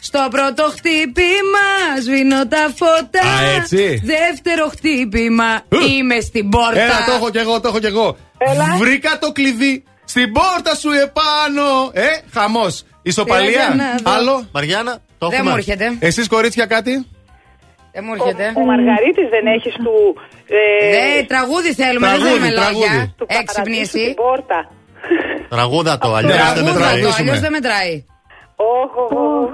Στο 0.00 0.28
πρώτο 0.30 0.62
χτύπημα 0.76 1.66
σβήνω 2.02 2.46
τα 2.48 2.72
φώτα. 2.76 3.20
Α, 3.46 3.50
έτσι. 3.60 4.02
Δεύτερο 4.04 4.68
χτύπημα 4.68 5.60
Ου. 5.68 5.76
είμαι 5.88 6.20
στην 6.20 6.48
πόρτα. 6.48 6.80
Έλα, 6.82 7.04
το 7.06 7.12
έχω 7.12 7.30
κι 7.30 7.38
εγώ, 7.38 7.60
το 7.60 7.68
έχω 7.68 7.78
κι 7.78 7.86
εγώ. 7.86 8.16
Βρήκα 8.78 9.18
το 9.20 9.32
κλειδί 9.32 9.84
στην 10.04 10.32
πόρτα 10.32 10.74
σου 10.74 10.90
επάνω. 10.90 11.90
Ε, 11.92 12.06
χαμός. 12.32 12.82
Ισοπαλία. 13.02 13.48
Έλα, 13.48 13.74
για 13.74 13.74
να 13.74 14.12
δω. 14.12 14.16
Άλλο. 14.18 14.48
Μαριάννα, 14.52 14.98
το 15.18 15.28
Δεν 15.28 15.38
έχουμε. 15.38 15.50
μου 15.50 15.56
έρχεται. 15.56 15.96
Εσείς, 15.98 16.28
κορίτσια, 16.28 16.66
κάτι; 16.66 17.06
Δεν 17.92 18.02
μου 18.06 18.12
έρχεται. 18.12 18.52
Ο 18.56 18.64
Μαργαρίτης 18.64 19.28
δεν 19.34 19.46
έχεις 19.56 19.74
του... 19.74 19.94
ε, 20.48 20.88
Ναι, 20.96 21.24
τραγούδι 21.24 21.72
θέλουμε, 21.74 22.06
δεν 22.08 22.18
Τραγούδι, 22.20 22.40
θέλουμε 22.40 22.60
τραγούδι. 22.60 22.86
λόγια. 22.88 23.14
του 23.18 23.26
Έξυπνη 23.28 23.62
παραδείσου 23.62 23.96
εσύ. 23.98 24.06
την 24.06 24.14
πόρτα. 24.14 24.58
Τραγούδα 25.48 25.98
το, 25.98 26.14
αλλιώς 26.14 26.52
δεν 26.54 26.64
Τραγούδα 26.64 27.50
μετράει. 27.50 28.04
Το, 28.58 28.64
αλλιώ 28.64 29.40
δεν 29.40 29.40
μετράει. 29.42 29.46
Όχο. 29.46 29.50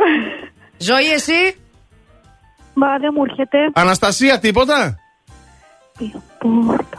Ζωή 0.89 1.09
εσύ; 1.19 1.41
Μα 2.75 2.89
δεν 3.03 3.11
μου 3.17 3.23
έρχεται. 3.29 3.59
Αναστασία, 3.73 4.39
τίποτα; 4.39 4.79
Πόρτα. 6.39 6.99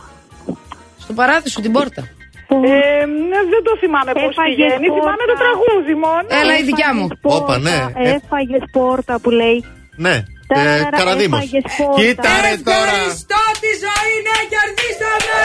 Στο 1.00 1.14
παράδεισο 1.14 1.62
την 1.62 1.72
πόρτα. 1.72 2.02
Ε, 2.48 3.06
δεν 3.54 3.62
το 3.68 3.78
θυμάμαι 3.80 4.12
πώς 4.12 4.22
Έφαγες 4.24 4.56
πηγαίνει. 4.56 4.88
πόρτα. 4.88 5.02
Θυμάμαι 5.02 5.26
το 5.32 5.36
τραγούδι 5.44 5.96
μόνο. 6.06 6.28
Έλα 6.42 6.58
η 6.58 6.64
δικιά 6.64 6.94
μου. 6.96 7.08
Όπα, 7.22 7.58
ναι. 7.58 7.78
Ε, 7.96 8.10
Έφαγες 8.10 8.64
πόρτα 8.72 9.20
που 9.20 9.30
λέει. 9.30 9.64
Ναι. 9.96 10.16
Ε, 10.48 10.84
Καραδίμος. 10.98 11.40
Έφαγες 11.40 11.64
πόρτα. 11.78 12.02
Κοίτα 12.02 12.30
ρε 12.42 12.54
τώρα. 12.70 12.80
Ευχαριστώ 12.98 13.42
τη 13.64 13.72
ζωή, 13.86 14.16
ναι, 14.28 14.38
κερδίσαμε! 14.54 15.40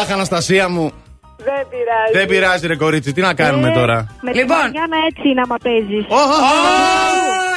Αχ, 0.00 0.10
Αναστασία 0.12 0.68
μου. 0.68 0.92
Δεν 1.36 1.66
πειράζει. 1.70 2.12
Δεν 2.12 2.26
πειράζει, 2.26 2.66
ρε 2.66 2.76
κορίτσι, 2.76 3.12
τι 3.12 3.20
να 3.20 3.34
κάνουμε 3.34 3.68
ε, 3.68 3.72
τώρα; 3.72 4.06
Με 4.20 4.32
λοιπόν. 4.32 4.70
Για 4.70 4.86
να 4.92 4.96
έτσι 5.08 5.28
να 5.34 5.46
μα 5.46 5.56
παίζεις. 5.56 6.04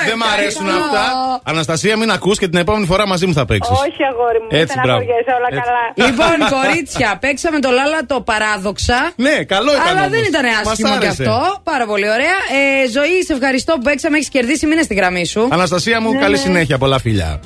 Δεν 0.08 0.18
μ' 0.18 0.24
αρέσουν 0.34 0.70
αυτά. 0.70 1.04
Αναστασία, 1.44 1.98
μην 1.98 2.12
ακούς 2.12 2.38
και 2.38 2.48
την 2.48 2.60
επόμενη 2.60 2.86
φορά 2.86 3.08
μαζί 3.08 3.26
μου 3.26 3.34
θα 3.34 3.46
παίξεις. 3.46 3.80
Όχι, 3.80 4.02
αγόρι 4.12 4.40
μου. 4.40 4.48
Έτσι, 4.50 4.80
μπράβο. 4.84 5.04
όλα 5.40 5.50
καλά. 5.62 6.08
Λοιπόν, 6.08 6.60
κορίτσια, 6.60 7.18
παίξαμε 7.22 7.60
το 7.60 7.70
λάλα 7.70 8.06
το 8.06 8.22
παράδοξα. 8.22 9.12
Ναι, 9.16 9.44
καλό 9.44 9.72
ήταν. 9.72 9.98
Αλλά 9.98 10.10
δεν 10.10 10.24
ήταν 10.24 10.46
άσχημο 10.46 10.98
κι 11.00 11.08
αυτό. 11.08 11.62
Πάρα 11.64 11.86
πολύ 11.86 12.10
ωραία. 12.10 12.38
Ε, 12.84 12.90
Ζωή, 12.90 13.24
σε 13.24 13.34
ευχαριστώ 13.34 13.74
που 13.74 13.82
παίξαμε. 13.82 14.18
Έχεις 14.18 14.30
κερδίσει 14.30 14.66
μήνε 14.66 14.82
στη 14.82 14.94
γραμμή 14.94 15.26
σου. 15.26 15.48
Αναστασία 15.52 16.02
μου, 16.02 16.12
ναι, 16.12 16.20
καλή 16.20 16.36
ναι. 16.36 16.42
συνέχεια. 16.42 16.78
Πολλά 16.78 17.00
φιλιά. 17.00 17.40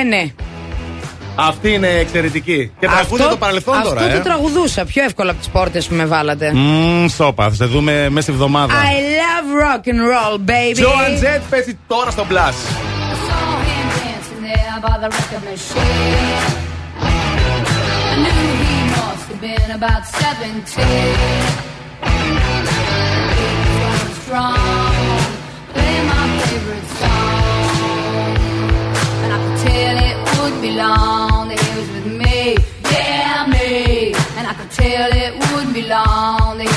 Ε, 0.00 0.02
ναι. 0.02 0.32
Αυτή 1.36 1.72
είναι 1.72 1.88
εξαιρετική. 1.88 2.72
Και 2.80 2.86
τραγούδι 2.86 3.28
το 3.28 3.36
παρελθόν 3.36 3.74
αυτό 3.74 3.88
τώρα. 3.88 4.00
Αυτό 4.00 4.14
ε; 4.14 4.16
το 4.18 4.22
τραγουδούσα 4.22 4.84
πιο 4.84 5.04
εύκολα 5.04 5.30
από 5.30 5.38
τις 5.38 5.48
πόρτες 5.48 5.86
που 5.86 5.94
με 5.94 6.04
βάλατε. 6.04 6.52
Μmm, 6.54 7.06
σώπα. 7.16 7.48
Θα 7.48 7.54
σε 7.54 7.64
δούμε 7.64 8.08
μέσα 8.08 8.20
στη 8.20 8.32
βδομάδα. 8.32 8.74
I 8.74 8.94
love 9.20 9.62
rock 9.62 9.88
and 9.88 9.98
roll, 9.98 10.38
baby. 10.50 10.82
Joan 10.82 11.24
Jett 11.24 11.40
παίζει 11.50 11.78
τώρα 11.86 12.10
στο 12.10 12.24
μπλα. 12.28 12.52
long. 30.70 31.48
They 31.48 31.54
was 31.54 31.88
with 31.90 32.06
me, 32.06 32.56
yeah 32.90 33.46
me, 33.46 34.14
and 34.36 34.46
I 34.46 34.54
could 34.54 34.70
tell 34.70 35.10
it 35.12 35.34
wouldn't 35.52 35.74
be 35.74 35.82
long. 35.82 36.58
They 36.58 36.75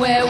where 0.00 0.29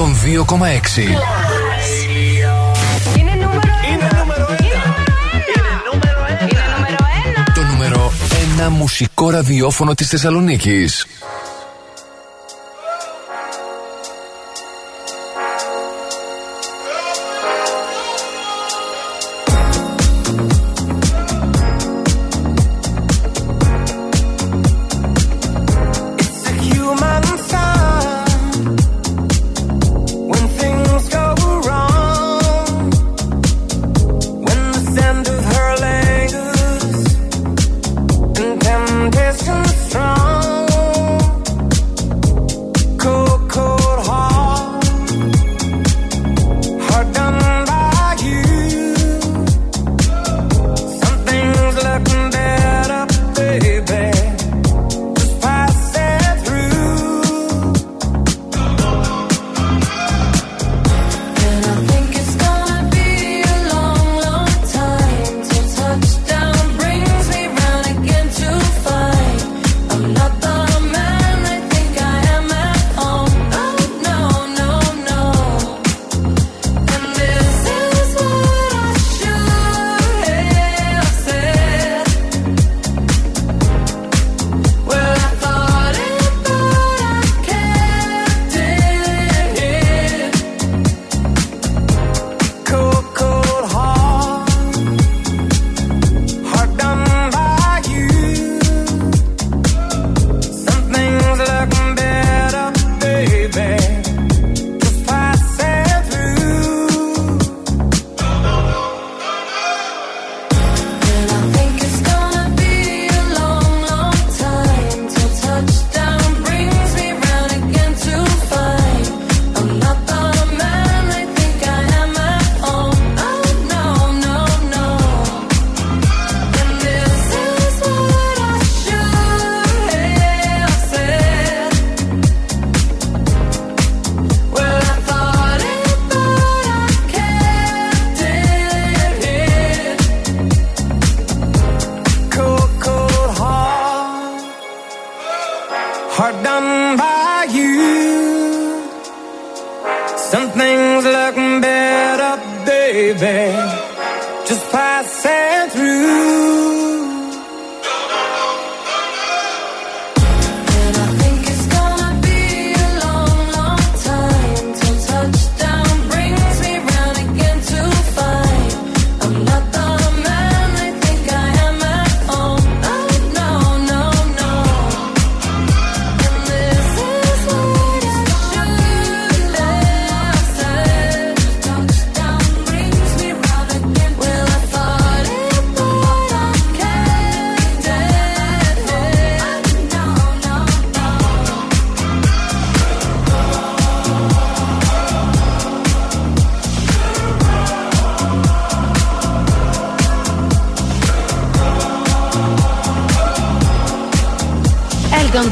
102,6. 0.00 0.06
Το 7.54 7.62
νούμερο 7.62 8.12
1 8.66 8.68
μουσικό 8.68 9.30
ραδιόφωνο 9.30 9.94
της 9.94 10.08
Θεσσαλονίκης. 10.08 11.06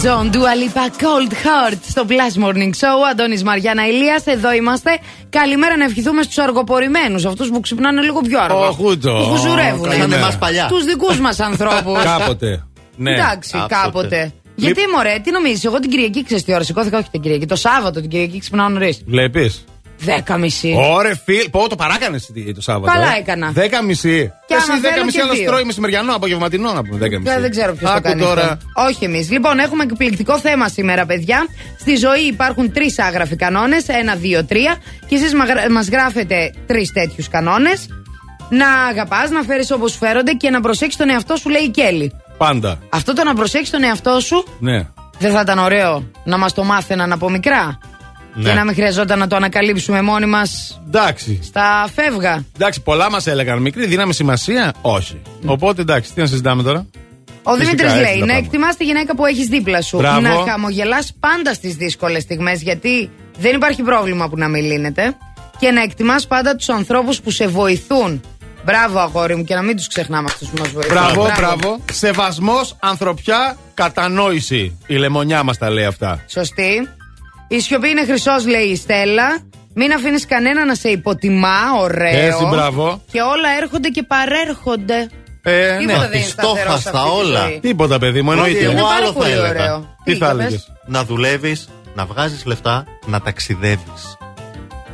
John, 0.08 0.26
Dua 0.34 0.54
Lipa, 0.62 0.86
Cold 1.02 1.32
Heart 1.32 1.78
στο 1.88 2.04
Plus 2.08 2.44
Morning 2.44 2.70
Show. 2.80 2.96
Αντώνης 3.10 3.42
Μαριάννα 3.42 3.86
Ηλίας, 3.86 4.26
εδώ 4.26 4.52
είμαστε. 4.52 4.98
Καλημέρα 5.30 5.76
να 5.76 5.84
ευχηθούμε 5.84 6.22
στους 6.22 6.38
αργοπορημένους, 6.38 7.24
αυτούς 7.24 7.48
που 7.48 7.60
ξυπνάνε 7.60 8.00
λίγο 8.00 8.20
πιο 8.20 8.40
αργά. 8.40 8.56
Όχι 8.56 8.84
ούτω. 8.84 9.12
Που 9.12 9.24
χουζουρεύουν. 9.24 9.82
Καλημέρα. 9.82 10.10
Σαν 10.10 10.12
εμάς 10.12 10.38
παλιά. 10.38 10.66
Τους 10.66 10.84
δικούς 10.84 11.20
μας 11.20 11.40
ανθρώπους. 11.40 12.02
Κάποτε. 12.02 12.64
Ναι. 12.96 13.12
Εντάξει, 13.12 13.64
κάποτε. 13.68 14.32
Γιατί 14.54 14.80
μωρέ, 14.94 15.18
τι 15.22 15.30
νομίζεις, 15.30 15.64
εγώ 15.64 15.78
την 15.78 15.90
Κυριακή 15.90 16.24
ξέρεις 16.24 16.44
τι 16.44 16.54
ώρα 16.54 16.62
σηκώθηκα, 16.62 16.98
όχι 16.98 17.10
την 17.10 17.20
Κυριακή. 17.20 17.46
Το 17.46 17.56
Σάββατο 17.56 18.00
την 18.00 18.10
Κυριακή 18.10 18.38
ξυπνάω 18.38 18.68
νωρίς. 18.68 19.02
Βλέπεις. 19.06 19.64
Δέκα 19.98 20.36
μισή. 20.36 20.74
Ωρε 20.90 21.12
φίλ, 21.24 21.50
πω 21.50 21.68
το 21.68 21.76
παράκανες 21.76 22.30
το 22.54 22.60
Σάββατο. 22.60 22.92
Καλά 22.92 23.14
ε. 23.16 23.18
έκανα. 23.18 23.50
Δέκα 23.50 23.82
μισή. 23.82 24.32
Και 24.46 24.54
Εσύ 24.54 24.64
άμα 24.70 24.80
δέκα 24.80 24.92
θέλω 24.92 25.04
μισή 25.04 25.16
και 25.16 25.22
άλλος 25.22 25.36
δύο. 25.36 25.46
τρώει 25.50 25.64
μεσημεριανό, 25.64 26.14
απογευματινό 26.14 26.72
να 26.72 26.82
πούμε 26.82 26.98
δέκα 26.98 27.18
μισή. 27.18 27.32
Δεν, 27.32 27.40
δεν 27.40 27.50
ξέρω 27.50 27.72
ποιος 27.74 27.90
το 27.90 27.96
Άκου 27.96 28.02
κάνει. 28.08 28.22
τώρα. 28.22 28.42
αυτό. 28.42 28.58
Όχι 28.88 29.04
εμείς. 29.04 29.30
Λοιπόν, 29.30 29.58
έχουμε 29.58 29.82
εκπληκτικό 29.82 30.38
θέμα 30.38 30.68
σήμερα, 30.68 31.06
παιδιά. 31.06 31.46
Στη 31.80 31.94
ζωή 31.96 32.20
υπάρχουν 32.20 32.72
τρεις 32.72 32.98
άγραφοι 32.98 33.36
κανόνες. 33.36 33.88
Ένα, 33.88 34.14
δύο, 34.14 34.44
τρία. 34.44 34.76
Και 35.08 35.14
εσείς 35.14 35.32
μας 35.70 35.88
γράφετε 35.88 36.52
τρεις 36.66 36.92
τέτοιους 36.92 37.28
κανόνες. 37.28 37.86
Να 38.50 38.68
αγαπάς, 38.72 39.30
να 39.30 39.42
φέρεις 39.42 39.70
όπως 39.70 39.96
φέρονται 39.96 40.32
και 40.32 40.50
να 40.50 40.60
προσέξεις 40.60 40.96
τον 40.96 41.10
εαυτό 41.10 41.36
σου, 41.36 41.48
λέει 41.48 41.62
η 41.62 41.68
Κέλλη. 41.68 42.12
Πάντα. 42.38 42.78
Αυτό 42.88 43.12
το 43.12 43.24
να 43.24 43.34
προσέξεις 43.34 43.70
τον 43.70 43.82
εαυτό 43.82 44.20
σου 44.20 44.44
Ναι. 44.60 44.86
δεν 45.18 45.32
θα 45.32 45.40
ήταν 45.40 45.58
ωραίο 45.58 46.10
να 46.24 46.38
μας 46.38 46.52
το 46.52 46.64
μάθαιναν 46.64 47.12
από 47.12 47.30
μικρά; 47.30 47.78
Ναι. 48.34 48.48
Και 48.48 48.54
να 48.54 48.64
μην 48.64 48.74
χρειαζόταν 48.74 49.18
να 49.18 49.26
το 49.26 49.36
ανακαλύψουμε 49.36 50.02
μόνοι 50.02 50.26
μας 50.26 50.80
Εντάξει. 50.86 51.40
στα 51.42 51.88
φεύγα. 51.94 52.44
Εντάξει, 52.56 52.80
πολλά 52.82 53.10
μας 53.10 53.26
έλεγαν. 53.26 53.58
Μικρή 53.58 53.86
δύναμη 53.86 54.14
σημασία, 54.14 54.74
όχι. 54.80 55.20
Οπότε 55.46 55.80
εντάξει, 55.80 56.12
τι 56.12 56.20
να 56.20 56.26
συζητάμε 56.26 56.62
τώρα; 56.62 56.86
Ο 57.42 57.52
Φυσικά, 57.52 57.64
Δημήτρης 57.64 57.92
έτσι 57.92 58.02
λέει: 58.02 58.12
τα 58.12 58.18
Να 58.18 58.26
πράγματα. 58.26 58.46
εκτιμάς 58.46 58.76
τη 58.76 58.84
γυναίκα 58.84 59.14
που 59.14 59.26
έχεις 59.26 59.46
δίπλα 59.46 59.82
σου. 59.82 59.96
Μπράβο. 59.96 60.20
Να 60.20 60.50
χαμογελάς 60.50 61.12
πάντα 61.20 61.54
στις 61.54 61.74
δύσκολες 61.74 62.22
στιγμές, 62.22 62.62
γιατί 62.62 63.10
δεν 63.38 63.54
υπάρχει 63.54 63.82
πρόβλημα 63.82 64.28
που 64.28 64.36
να 64.36 64.48
μην 64.48 64.64
λύνεται. 64.64 65.16
Και 65.58 65.70
να 65.70 65.82
εκτιμάς 65.82 66.26
πάντα 66.26 66.56
τους 66.56 66.68
ανθρώπους 66.68 67.20
που 67.20 67.30
σε 67.30 67.46
βοηθούν. 67.46 68.20
Μπράβο, 68.64 68.98
αγόρι 68.98 69.36
μου, 69.36 69.44
και 69.44 69.54
να 69.54 69.62
μην 69.62 69.76
τους 69.76 69.88
ξεχνάμε 69.88 70.28
αυτούς 70.30 70.48
που 70.48 70.54
μας 70.58 70.68
βοηθούν. 70.68 70.92
Μπράβο, 70.92 71.30
μπράβο. 71.36 71.78
Σεβασμός, 71.92 72.76
ανθρωπιά, 72.80 73.56
κατανόηση. 73.74 74.78
Η 74.86 74.94
λεμονιά 74.94 75.42
μας 75.42 75.58
τα 75.58 75.70
λέει 75.70 75.84
αυτά. 75.84 76.24
Σωστή. 76.26 76.88
Η 77.48 77.60
σιωπή 77.60 77.88
είναι 77.88 78.04
χρυσός, 78.04 78.46
λέει 78.46 78.64
η 78.64 78.76
Στέλλα. 78.76 79.38
Μην 79.74 79.92
αφήνεις 79.92 80.26
κανένα 80.26 80.64
να 80.64 80.74
σε 80.74 80.88
υποτιμά, 80.88 81.58
ωραίο. 81.80 82.18
Έτσι, 82.26 82.44
μπράβο. 82.44 83.02
Και 83.12 83.20
όλα 83.20 83.48
έρχονται 83.62 83.88
και 83.88 84.02
παρέρχονται. 84.02 85.08
Ε, 85.42 85.76
Τίποτα 85.78 85.98
ναι. 85.98 86.08
δεν 86.08 86.18
είναι 86.20 86.28
σταθερός 86.28 86.80
σε 86.82 86.90
αυτή 86.94 87.00
τη 87.20 87.26
ζωή. 87.48 87.58
Τίποτα, 87.60 87.98
παιδί 87.98 88.22
μου, 88.22 88.32
εννοείται. 88.32 88.64
Εγώ 88.64 88.72
πάρα 88.72 88.94
άλλο 88.94 89.12
πολύ 89.12 89.30
θα 89.30 89.34
έλεγα. 89.36 89.48
ωραίο. 89.48 89.96
Τι 90.04 90.12
Τι, 90.12 90.18
θα 90.18 90.24
για 90.24 90.34
έλεγες; 90.34 90.50
πες. 90.64 90.72
Να 90.86 91.04
δουλεύεις, 91.04 91.68
να 91.94 92.04
βγάζεις 92.06 92.44
λεφτά, 92.44 92.84
να 93.06 93.20
ταξιδεύεις. 93.20 94.16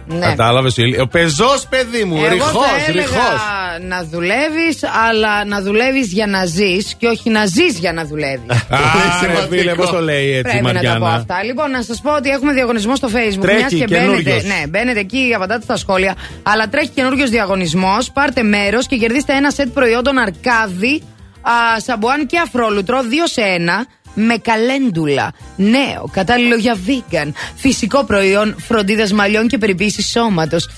Ναι. 0.07 0.27
Κατάλαβες. 0.27 0.77
Ο 1.03 1.07
πεζός, 1.07 1.67
παιδί 1.69 2.05
μου. 2.05 2.17
Εγώ 2.17 2.29
Ρηχός, 2.33 2.51
θα 2.53 2.85
έλεγα 2.89 3.07
ρηχό. 3.07 3.87
να 3.89 4.05
δουλεύεις, 4.05 4.79
αλλά 5.09 5.45
να 5.45 5.61
δουλεύεις 5.63 6.13
για 6.13 6.27
να 6.27 6.45
ζεις 6.45 6.95
και 6.99 7.07
όχι 7.07 7.31
να 7.31 7.47
ζεις 7.47 7.79
για 7.79 7.93
να 7.93 8.05
δουλεύεις. 8.05 8.47
Άρα, 8.69 9.47
φίλε, 9.51 9.75
πώς 9.75 9.91
το 9.91 10.01
λέει 10.01 10.31
έτσι, 10.31 10.43
Πρέπει 10.43 10.65
να 10.65 10.73
τα 10.73 10.79
πω 10.79 10.85
Μαριάννα. 10.85 11.13
αυτά. 11.15 11.43
Λοιπόν, 11.45 11.71
να 11.71 11.83
σας 11.83 12.01
πω 12.01 12.15
ότι 12.15 12.29
έχουμε 12.31 12.53
διαγωνισμό 12.53 12.97
στο 12.97 13.09
Facebook. 13.13 13.41
Τρέχει 13.41 13.59
μιας 13.59 13.73
και 13.73 13.85
μπαίνετε, 13.89 14.23
καινούριος. 14.23 14.45
ναι, 14.45 14.63
μπαίνετε 14.69 15.01
εκεί, 15.01 15.33
απαντάτε 15.37 15.63
στα 15.63 15.77
σχόλια. 15.77 16.15
Αλλά 16.43 16.69
τρέχει 16.69 16.89
καινούριος 16.89 17.31
διαγωνισμός. 17.31 18.11
Πάρτε 18.13 18.43
μέρος 18.43 18.87
και 18.87 18.97
κερδίστε 18.97 19.33
ένα 19.33 19.51
σετ 19.51 19.69
προϊόντων 19.69 20.19
αρκάδι, 20.19 21.03
α, 21.43 21.81
σαμπουάν 21.81 22.27
και 22.27 22.39
αφρόλουτρο, 22.39 22.99
2 23.03 23.05
σε 23.25 23.43
1. 23.43 23.87
Με 24.15 24.37
καλέντουλα. 24.37 25.33
Νέο, 25.57 26.09
κατάλληλο 26.13 26.55
για 26.55 26.77
vegan. 26.87 27.33
Φυσικό 27.57 28.05
προϊόν 28.05 28.57
φροντίδας 28.59 29.13
μαλλιών 29.13 29.49
και 29.49 29.59
περιποίησης 29.59 30.11
σώματος. 30.11 30.69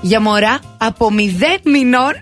Για 0.00 0.20
μωρά 0.20 0.58
από 0.78 1.08
0 1.16 1.58
μηνών 1.64 2.12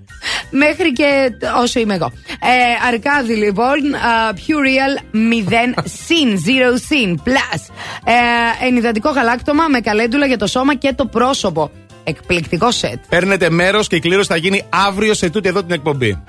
μέχρι 0.50 0.92
και 0.92 1.30
όσο 1.62 1.80
είμαι 1.80 1.94
εγώ. 1.94 2.12
Ε, 2.28 2.86
αρκάδι 2.88 3.34
λοιπόν, 3.34 3.94
α, 3.94 4.32
Pure 4.34 4.66
Real 4.66 5.16
0 5.16 5.82
Sin, 5.82 6.32
0 6.32 6.74
Sin 6.74 7.10
Plus. 7.10 7.60
Ε, 8.04 8.66
ενυδατικό 8.66 9.10
γαλάκτομα 9.10 9.68
με 9.68 9.80
καλέντουλα 9.80 10.26
για 10.26 10.38
το 10.38 10.46
σώμα 10.46 10.74
και 10.74 10.92
το 10.92 11.06
πρόσωπο. 11.06 11.70
Εκπληκτικό 12.04 12.70
σετ. 12.70 12.98
Παίρνετε 13.08 13.50
μέρος 13.50 13.88
και 13.88 13.96
η 13.96 14.00
κλήρωση 14.00 14.28
θα 14.28 14.36
γίνει 14.36 14.62
αύριο 14.68 15.14
σε 15.14 15.30
τούτη 15.30 15.48
εδώ 15.48 15.62
την 15.62 15.74
εκπομπή. 15.74 16.22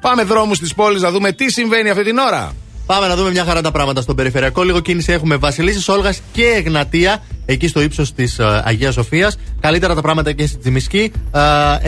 Πάμε 0.00 0.22
δρόμους 0.22 0.58
τη 0.58 0.74
πόλη 0.76 1.00
να 1.00 1.10
δούμε 1.10 1.32
τι 1.32 1.52
συμβαίνει 1.52 1.90
αυτή 1.90 2.04
την 2.04 2.18
ώρα. 2.18 2.52
Πάμε 2.88 3.06
να 3.06 3.16
δούμε 3.16 3.30
μια 3.30 3.44
χαρά 3.44 3.60
τα 3.60 3.70
πράγματα 3.70 4.00
στον 4.00 4.16
περιφερειακό. 4.16 4.62
Λίγο 4.62 4.80
κίνηση 4.80 5.12
έχουμε 5.12 5.36
Βασιλίσης, 5.36 5.88
Όλγας 5.88 6.20
και 6.32 6.44
Εγνατία, 6.44 7.22
εκεί 7.44 7.68
στο 7.68 7.80
ύψος 7.80 8.12
της 8.12 8.40
Αγίας 8.64 8.94
Σοφίας. 8.94 9.38
Καλύτερα 9.60 9.94
τα 9.94 10.00
πράγματα 10.00 10.32
και 10.32 10.46
στη 10.46 10.58
Τζιμισκή. 10.58 11.12
Ε, 11.34 11.40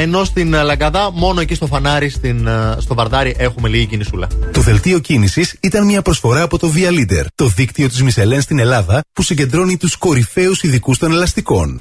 ενώ 0.02 0.24
στην 0.24 0.54
ε, 0.54 0.62
Λαγκαδά, 0.62 1.10
μόνο 1.12 1.40
εκεί 1.40 1.54
στο 1.54 1.66
φανάρι, 1.66 2.08
στην, 2.08 2.46
ε, 2.46 2.76
στο 2.78 2.94
Βαρδάρι, 2.94 3.34
έχουμε 3.38 3.68
λίγη 3.68 3.86
κινησούλα. 3.86 4.26
Το 4.52 4.60
δελτίο 4.60 4.98
κίνησης 4.98 5.56
ήταν 5.60 5.84
μια 5.84 6.02
προσφορά 6.02 6.42
από 6.42 6.58
το 6.58 6.72
Via 6.74 6.90
Leader, 6.90 7.24
το 7.34 7.46
δίκτυο 7.46 7.88
της 7.88 8.02
Μισελέν 8.02 8.40
στην 8.40 8.58
Ελλάδα 8.58 9.00
που 9.12 9.22
συγκεντρώνει 9.22 9.76
τους 9.76 9.96
κορυφαίους 9.96 10.62
ειδικούς 10.62 10.98
των 10.98 11.12
ελαστικών. 11.12 11.80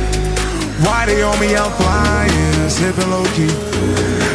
Why 0.85 1.05
they 1.05 1.21
on 1.21 1.39
me? 1.39 1.55
I'm 1.55 1.71
flying, 1.71 2.69
slipping 2.69 3.09
low 3.09 3.25
key. 3.35 3.53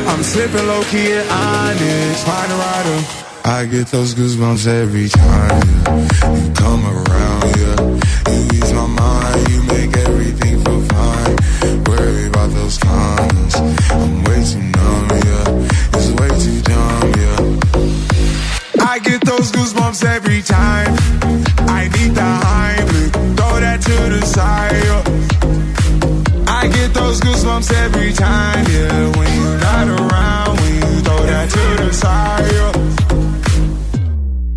I'm 0.06 0.22
slipping 0.22 0.66
low 0.66 0.82
key 0.84 1.12
and 1.12 1.28
honest. 1.28 2.26
Find 2.26 2.52
a 2.52 2.56
rider. 2.56 2.98
I 3.44 3.64
get 3.66 3.86
those 3.88 4.14
goosebumps 4.14 4.66
every 4.66 5.08
time 5.08 5.50
yeah. 5.50 6.34
you 6.36 6.52
come 6.54 6.84
around. 6.84 7.44
Yeah, 7.62 8.32
you 8.32 8.58
ease 8.58 8.72
my 8.72 8.86
mind. 8.86 9.48
You 9.50 9.62
make 9.74 9.96
everything 9.96 10.64
feel 10.64 10.82
fine. 10.82 11.36
Worry 11.84 12.26
about 12.26 12.50
those 12.50 12.78
comments. 12.78 13.56
I'm 13.90 14.24
way 14.24 14.42
too 14.44 14.62
numb. 14.76 15.08
Yeah, 15.26 15.98
it's 15.98 16.10
way 16.18 16.30
too 16.44 16.60
dumb. 16.70 17.12
Yeah, 17.22 18.84
I 18.84 18.98
get 18.98 19.20
those 19.24 19.50
goosebumps 19.52 20.04
every 20.04 20.42
time. 20.42 20.94
I 21.68 21.88
need 21.94 22.14
the 22.14 22.30
hype. 22.46 22.88
Throw 23.36 23.60
that 23.60 23.80
to 23.82 23.96
the 24.14 24.26
side. 24.26 24.84
Yeah. 24.84 25.05
I 26.66 26.68
get 26.68 26.92
those 26.94 27.20
goosebumps 27.20 27.72
every 27.72 28.12
time, 28.12 28.66
yeah. 28.68 29.16
When 29.16 29.30
you're 29.38 29.58
not 29.60 29.86
around, 29.86 30.56
when 30.58 30.74
you 30.74 31.00
throw 31.06 31.22
that 31.22 31.48
to 31.48 31.84
the 31.84 31.92
side. 31.92 32.52
yeah. 32.52 32.72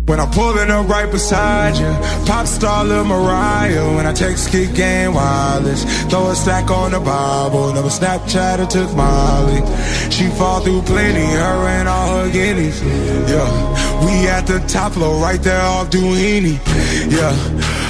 When 0.06 0.18
I'm 0.18 0.28
pulling 0.32 0.72
up 0.72 0.88
right 0.88 1.08
beside 1.08 1.76
you, 1.76 1.92
pop 2.26 2.48
star 2.48 2.84
Lil 2.84 3.04
Mariah. 3.04 3.94
When 3.94 4.06
I 4.06 4.12
text 4.12 4.50
kick 4.50 4.74
game 4.74 5.14
wireless, 5.14 5.84
throw 6.10 6.30
a 6.30 6.34
stack 6.34 6.68
on 6.72 6.90
the 6.90 6.98
Bible. 6.98 7.72
Never 7.74 7.86
Snapchat 7.86 8.58
or 8.58 8.66
took 8.66 8.92
Molly. 8.96 9.60
She 10.10 10.26
fall 10.30 10.58
through 10.62 10.82
plenty, 10.82 11.20
her 11.20 11.68
and 11.68 11.88
all 11.88 12.24
her 12.24 12.32
guineas. 12.32 12.82
Yeah, 12.82 14.04
we 14.04 14.26
at 14.26 14.48
the 14.48 14.58
top 14.66 14.94
floor, 14.94 15.22
right 15.22 15.40
there 15.40 15.62
off 15.62 15.90
Duini. 15.90 16.58
Yeah. 17.08 17.89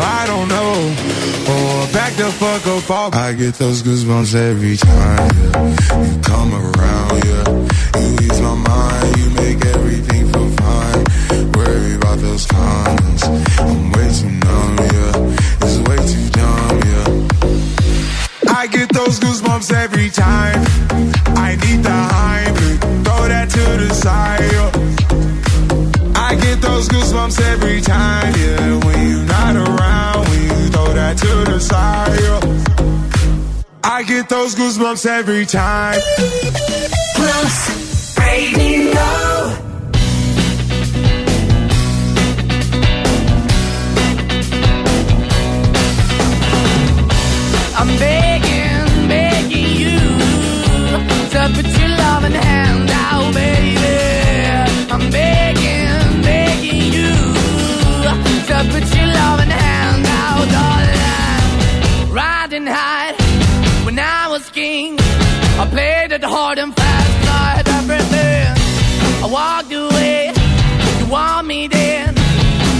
I 0.00 0.26
don't 0.26 0.48
know. 0.48 0.72
Or 1.52 1.92
back 1.92 2.14
the 2.14 2.30
fuck 2.32 2.66
up 2.66 2.90
off. 2.90 3.14
I 3.14 3.32
get 3.32 3.54
those 3.54 3.82
goosebumps 3.82 4.34
every 4.34 4.76
time, 4.76 5.30
yeah. 5.36 6.06
You 6.06 6.20
come 6.22 6.54
around, 6.54 7.24
yeah. 7.24 7.48
You 8.00 8.14
ease 8.26 8.40
my 8.40 8.54
mind, 8.54 9.16
you 9.18 9.30
make 9.30 9.64
everything 9.66 10.32
feel 10.32 10.50
fine. 10.56 11.04
Worry 11.52 11.94
about 11.96 12.18
those 12.18 12.46
comments. 12.46 13.24
I'm 13.24 13.92
way 13.92 14.08
too 14.18 14.30
numb, 14.30 14.76
yeah. 14.78 15.64
It's 15.64 15.78
way 15.86 15.98
too 16.12 16.28
dumb, 16.30 16.80
yeah. 16.90 18.54
I 18.56 18.66
get 18.66 18.88
those 18.92 19.20
goosebumps 19.20 19.72
every 19.72 20.10
time. 20.10 20.73
Get 34.24 34.36
those 34.36 34.54
goosebumps 34.54 35.06
every 35.06 35.44
time. 35.44 36.00
Plus 37.16 38.16
Radio. 38.18 39.00
I'm 47.76 47.90
begging, 47.98 49.08
begging 49.08 49.76
you 49.82 49.98
to 51.32 51.40
put 51.54 51.66
your 51.78 51.88
loving 51.88 52.32
hand 52.32 52.90
out, 52.90 53.34
baby. 53.34 53.96
I'm 54.90 55.10
begging, 55.10 56.22
begging 56.22 56.92
you 56.96 57.12
to 58.48 58.56
put 58.72 58.84
your 58.96 59.06
loving 59.06 59.50
hand 59.50 60.06
out, 60.06 60.46
darling. 60.54 62.12
Riding 62.12 62.66
high 62.66 63.03
hard 66.24 66.58
and 66.58 66.74
fast, 66.74 67.10
tried 67.24 67.68
everything. 67.78 68.46
I 69.22 69.26
walked 69.30 69.72
away, 69.72 70.32
you 70.98 71.06
want 71.10 71.46
me 71.46 71.68
then, 71.68 72.14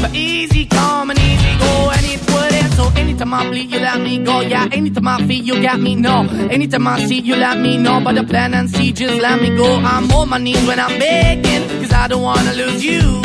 but 0.02 0.14
easy 0.14 0.66
come 0.66 1.10
and 1.10 1.18
easy 1.18 1.58
go, 1.58 1.90
and 1.90 2.04
it 2.04 2.20
wouldn't. 2.32 2.72
So 2.74 2.90
anytime 3.00 3.32
I 3.34 3.48
bleed, 3.48 3.70
you 3.70 3.78
let 3.80 4.00
me 4.00 4.18
go. 4.18 4.40
Yeah, 4.40 4.68
anytime 4.72 5.08
I 5.08 5.18
feel, 5.26 5.42
you 5.44 5.62
got 5.62 5.80
me. 5.80 5.94
No, 5.94 6.26
anytime 6.50 6.86
I 6.86 7.04
see, 7.06 7.20
you 7.20 7.36
let 7.36 7.58
me 7.58 7.76
know. 7.78 8.00
But 8.00 8.14
the 8.16 8.24
plan 8.24 8.54
and 8.54 8.68
see, 8.70 8.92
just 8.92 9.20
let 9.20 9.40
me 9.40 9.56
go. 9.56 9.76
I'm 9.76 10.10
on 10.12 10.28
my 10.28 10.38
knees 10.38 10.66
when 10.66 10.78
I'm 10.80 10.98
begging, 10.98 11.68
cause 11.80 11.92
I 11.92 12.08
don't 12.08 12.22
wanna 12.22 12.52
lose 12.52 12.84
you. 12.84 13.22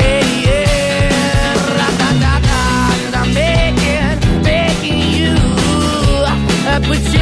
Hey, 0.00 0.24
yeah, 0.46 1.54
ra-da-da-da, 1.78 2.60
cause 3.04 3.14
I'm 3.14 3.34
begging, 3.34 4.42
begging 4.42 5.00
you. 5.18 5.34
Uh, 6.64 6.80
put 6.86 7.00
your 7.14 7.21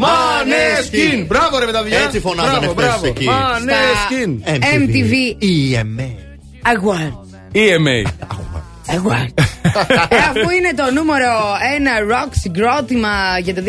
Μανέσκιν! 0.00 1.26
Μπράβο 1.26 1.58
ρε 1.58 1.64
παιδιά! 1.64 1.98
Έτσι 1.98 2.20
φωνάζανε 2.20 2.58
Μπράβο, 2.58 2.72
χθες 2.72 2.84
μπράβο. 2.86 3.06
εκεί. 3.06 3.24
Μανέσκιν! 3.24 4.42
MTV 4.78 5.12
EMA. 5.42 6.08
Awards. 6.72 7.28
EMA. 7.54 8.08
Εγώ. 8.94 9.12
ε, 9.12 10.16
αφού 10.30 10.50
είναι 10.58 10.72
το 10.76 10.84
νούμερο 10.94 11.30
ένα 11.76 11.90
rock 12.12 12.28
συγκρότημα 12.30 13.08
για 13.42 13.54
το 13.54 13.62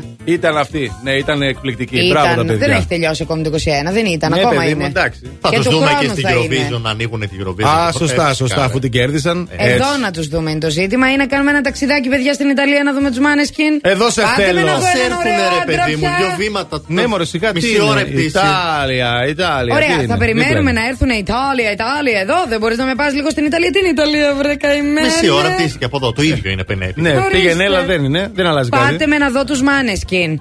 2021. 0.00 0.02
Ήταν 0.24 0.56
αυτή. 0.56 0.92
Ναι, 1.02 1.12
ήταν 1.12 1.42
εκπληκτική. 1.42 1.96
Ήταν, 1.96 2.08
Μπράβο 2.10 2.34
τα 2.34 2.44
παιδιά. 2.44 2.66
δεν 2.66 2.70
έχει 2.76 2.86
τελειώσει 2.86 3.22
ακόμη 3.22 3.42
το 3.42 3.50
21, 3.88 3.92
δεν 3.92 4.06
ήταν, 4.06 4.30
Ναι, 4.32 4.38
ακόμα 4.40 4.54
παιδί 4.60 4.74
μου, 4.74 4.80
είναι. 4.80 4.88
εντάξει. 4.88 5.20
Θα 5.40 5.48
Και 5.48 5.56
του 5.56 5.62
τους 5.62 5.72
δούμε 5.74 5.86
χρόνου 5.86 6.00
και 6.02 6.08
στην 6.08 6.22
θα 6.28 6.30
είναι. 6.34 6.66
Eurovision 6.76 6.80
να 6.80 6.90
ανοίγουν 6.90 7.20
την 7.20 7.30
Eurovision. 7.42 7.66
Α, 7.68 7.86
Το 7.92 7.98
σωστά, 7.98 8.06
φυσικά, 8.06 8.34
σωστά, 8.34 8.58
ναι. 8.58 8.64
αφού 8.64 8.78
την 8.78 8.90
κέρδισαν. 8.90 9.48
Εδώ 9.56 9.72
Έτσι. 9.90 10.00
να 10.00 10.10
τους 10.10 10.26
δούμε 10.28 10.50
είναι 10.50 10.60
το 10.60 10.70
ζήτημα 10.70 11.12
ή 11.12 11.16
να 11.16 11.26
κάνουμε 11.26 11.50
ένα 11.50 11.60
ταξιδάκι, 11.60 12.08
παιδιά, 12.08 12.32
στην 12.32 12.48
Ιταλία 12.48 12.82
να 12.82 12.92
δούμε 12.94 13.08
τους 13.08 13.18
Μάνεσκιν. 13.18 13.72
Εδώ 13.82 14.10
σε 14.10 14.22
Πάτε 14.22 14.42
θέλω. 14.44 14.60
με 14.60 14.66
να 14.70 14.76
δω 14.78 14.86
Ας 14.86 14.94
έναν 14.94 15.06
έρθουνε, 15.10 15.34
ωραίο 15.34 15.48
ρε 15.54 15.60
άντρα 15.62 15.84
παιδί 15.84 15.94
μου, 15.96 16.06
πια. 16.06 16.16
δύο 16.18 16.30
βήματα. 16.38 16.82
Ναι, 16.86 17.06
μωρέ, 17.06 17.24
σιγά 17.24 17.48
τι 17.52 17.54
Μισή 17.54 17.80
ώρα 17.80 18.00
είναι. 18.00 18.10
πτήση. 18.10 18.26
Ιτάλια, 18.26 19.10
Ιτάλια. 19.32 19.72
τι 19.74 19.78
Ωραία, 19.80 19.94
είναι, 20.02 20.06
θα 20.12 20.16
περιμένουμε 20.22 20.56
δίπλα 20.58 20.72
να 20.72 20.80
είναι. 20.80 20.88
έρθουν 20.92 21.10
Ιταλία, 21.24 21.70
Ιταλία 21.78 22.20
εδώ. 22.26 22.38
Δεν 22.52 22.58
μπορείς 22.60 22.78
να 22.82 22.84
με 22.90 22.94
πας 23.00 23.12
λίγο 23.18 23.28
στην 23.34 23.44
Ιταλία. 23.50 23.70
Τι 23.74 23.80
είναι 23.88 24.00
η 24.02 24.02
Ιταλία, 24.02 24.34
βρε 24.34 24.54
καημένη. 24.56 25.06
Μισή 25.06 25.28
ώρα 25.30 25.54
πτήση 25.54 25.78
και 25.78 25.84
από 25.84 25.96
εδώ. 25.96 26.12
Το 26.12 26.22
ίδιο 26.22 26.50
είναι 26.50 26.64
πενέτη. 26.64 27.00
Ναι, 27.00 27.10
Ορίστε. 27.10 27.30
πήγαινε, 27.30 27.64
έλα 27.64 27.82
δεν 27.82 28.04
είναι. 28.04 28.30
Δεν 28.34 28.46
αλλάζει 28.46 28.70
κάτι. 28.70 28.84
Πάτε 28.92 29.06
με 29.06 29.18
να 29.18 29.30
δω 29.30 29.44
τους 29.44 29.62
Μάνεσκιν. 29.62 30.40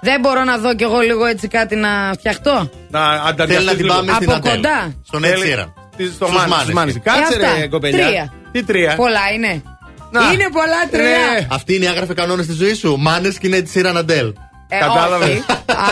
Δεν 0.00 0.20
μπορώ 0.20 0.44
να 0.44 0.58
δω 0.58 0.74
κι 0.74 0.82
εγώ 0.82 0.98
λίγο 1.00 1.24
έτσι 1.24 1.48
κάτι 1.48 1.76
να 1.76 1.88
φτιαχτώ. 2.18 2.70
Να 2.90 3.00
Θέλει 3.08 3.20
ανταριαστείς 3.28 3.66
να 3.66 3.74
την 3.74 3.84
λίγο. 3.84 3.94
πάμε 3.96 4.12
στην 4.12 4.28
Από 4.30 4.36
Αντέλ. 4.38 4.54
κοντά. 4.54 4.94
Στον 5.06 5.22
Θέλει- 5.22 5.42
Ed 5.42 5.60
Sheeran. 5.60 5.72
Τι- 5.96 6.04
Στο 6.04 6.26
Στους 6.26 6.38
Μάνες, 6.38 6.60
στους 6.60 6.72
Μάνες. 6.74 6.94
Ε, 6.94 6.98
Κάτσε 6.98 7.22
αυτά. 7.22 7.58
ρε 7.60 7.66
κοπελιά. 7.68 8.06
Τρία. 8.06 8.32
Τι 8.52 8.62
τρία; 8.64 8.94
Πολλά 8.96 9.20
είναι. 9.34 9.62
Να. 10.10 10.20
Είναι 10.32 10.48
πολλά 10.52 10.80
τρία. 10.90 11.04
Ναι. 11.08 11.46
Αυτή 11.50 11.74
είναι 11.74 11.84
η 11.84 11.88
άγραφε 11.88 12.14
κανόνες 12.14 12.46
της 12.46 12.56
ζωής 12.56 12.78
σου. 12.78 12.96
Μάνες 12.98 13.38
και 13.38 13.46
είναι 13.46 13.60
τη 13.60 13.70
Sheeran 13.74 13.94
Αντέλ. 13.96 14.32
Ε, 14.68 14.78
Κατάλαβες. 14.78 15.28
όχι, 15.28 15.44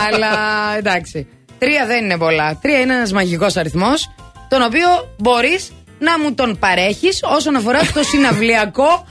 αλλά 0.07 0.29
εντάξει. 0.77 1.27
Τρία 1.57 1.85
δεν 1.85 2.03
είναι 2.03 2.17
πολλά. 2.17 2.57
Τρία 2.61 2.79
είναι 2.79 2.93
ένας 2.93 3.11
μαγικός 3.11 3.55
αριθμός, 3.57 4.09
τον 4.49 4.61
οποίο 4.61 4.87
μπορείς 5.17 5.71
να 6.03 6.19
μου 6.19 6.33
τον 6.33 6.57
παρέχεις 6.59 7.19
όσον 7.23 7.55
αφορά 7.55 7.79
το 7.93 8.03
συναυλιακό, 8.11 9.05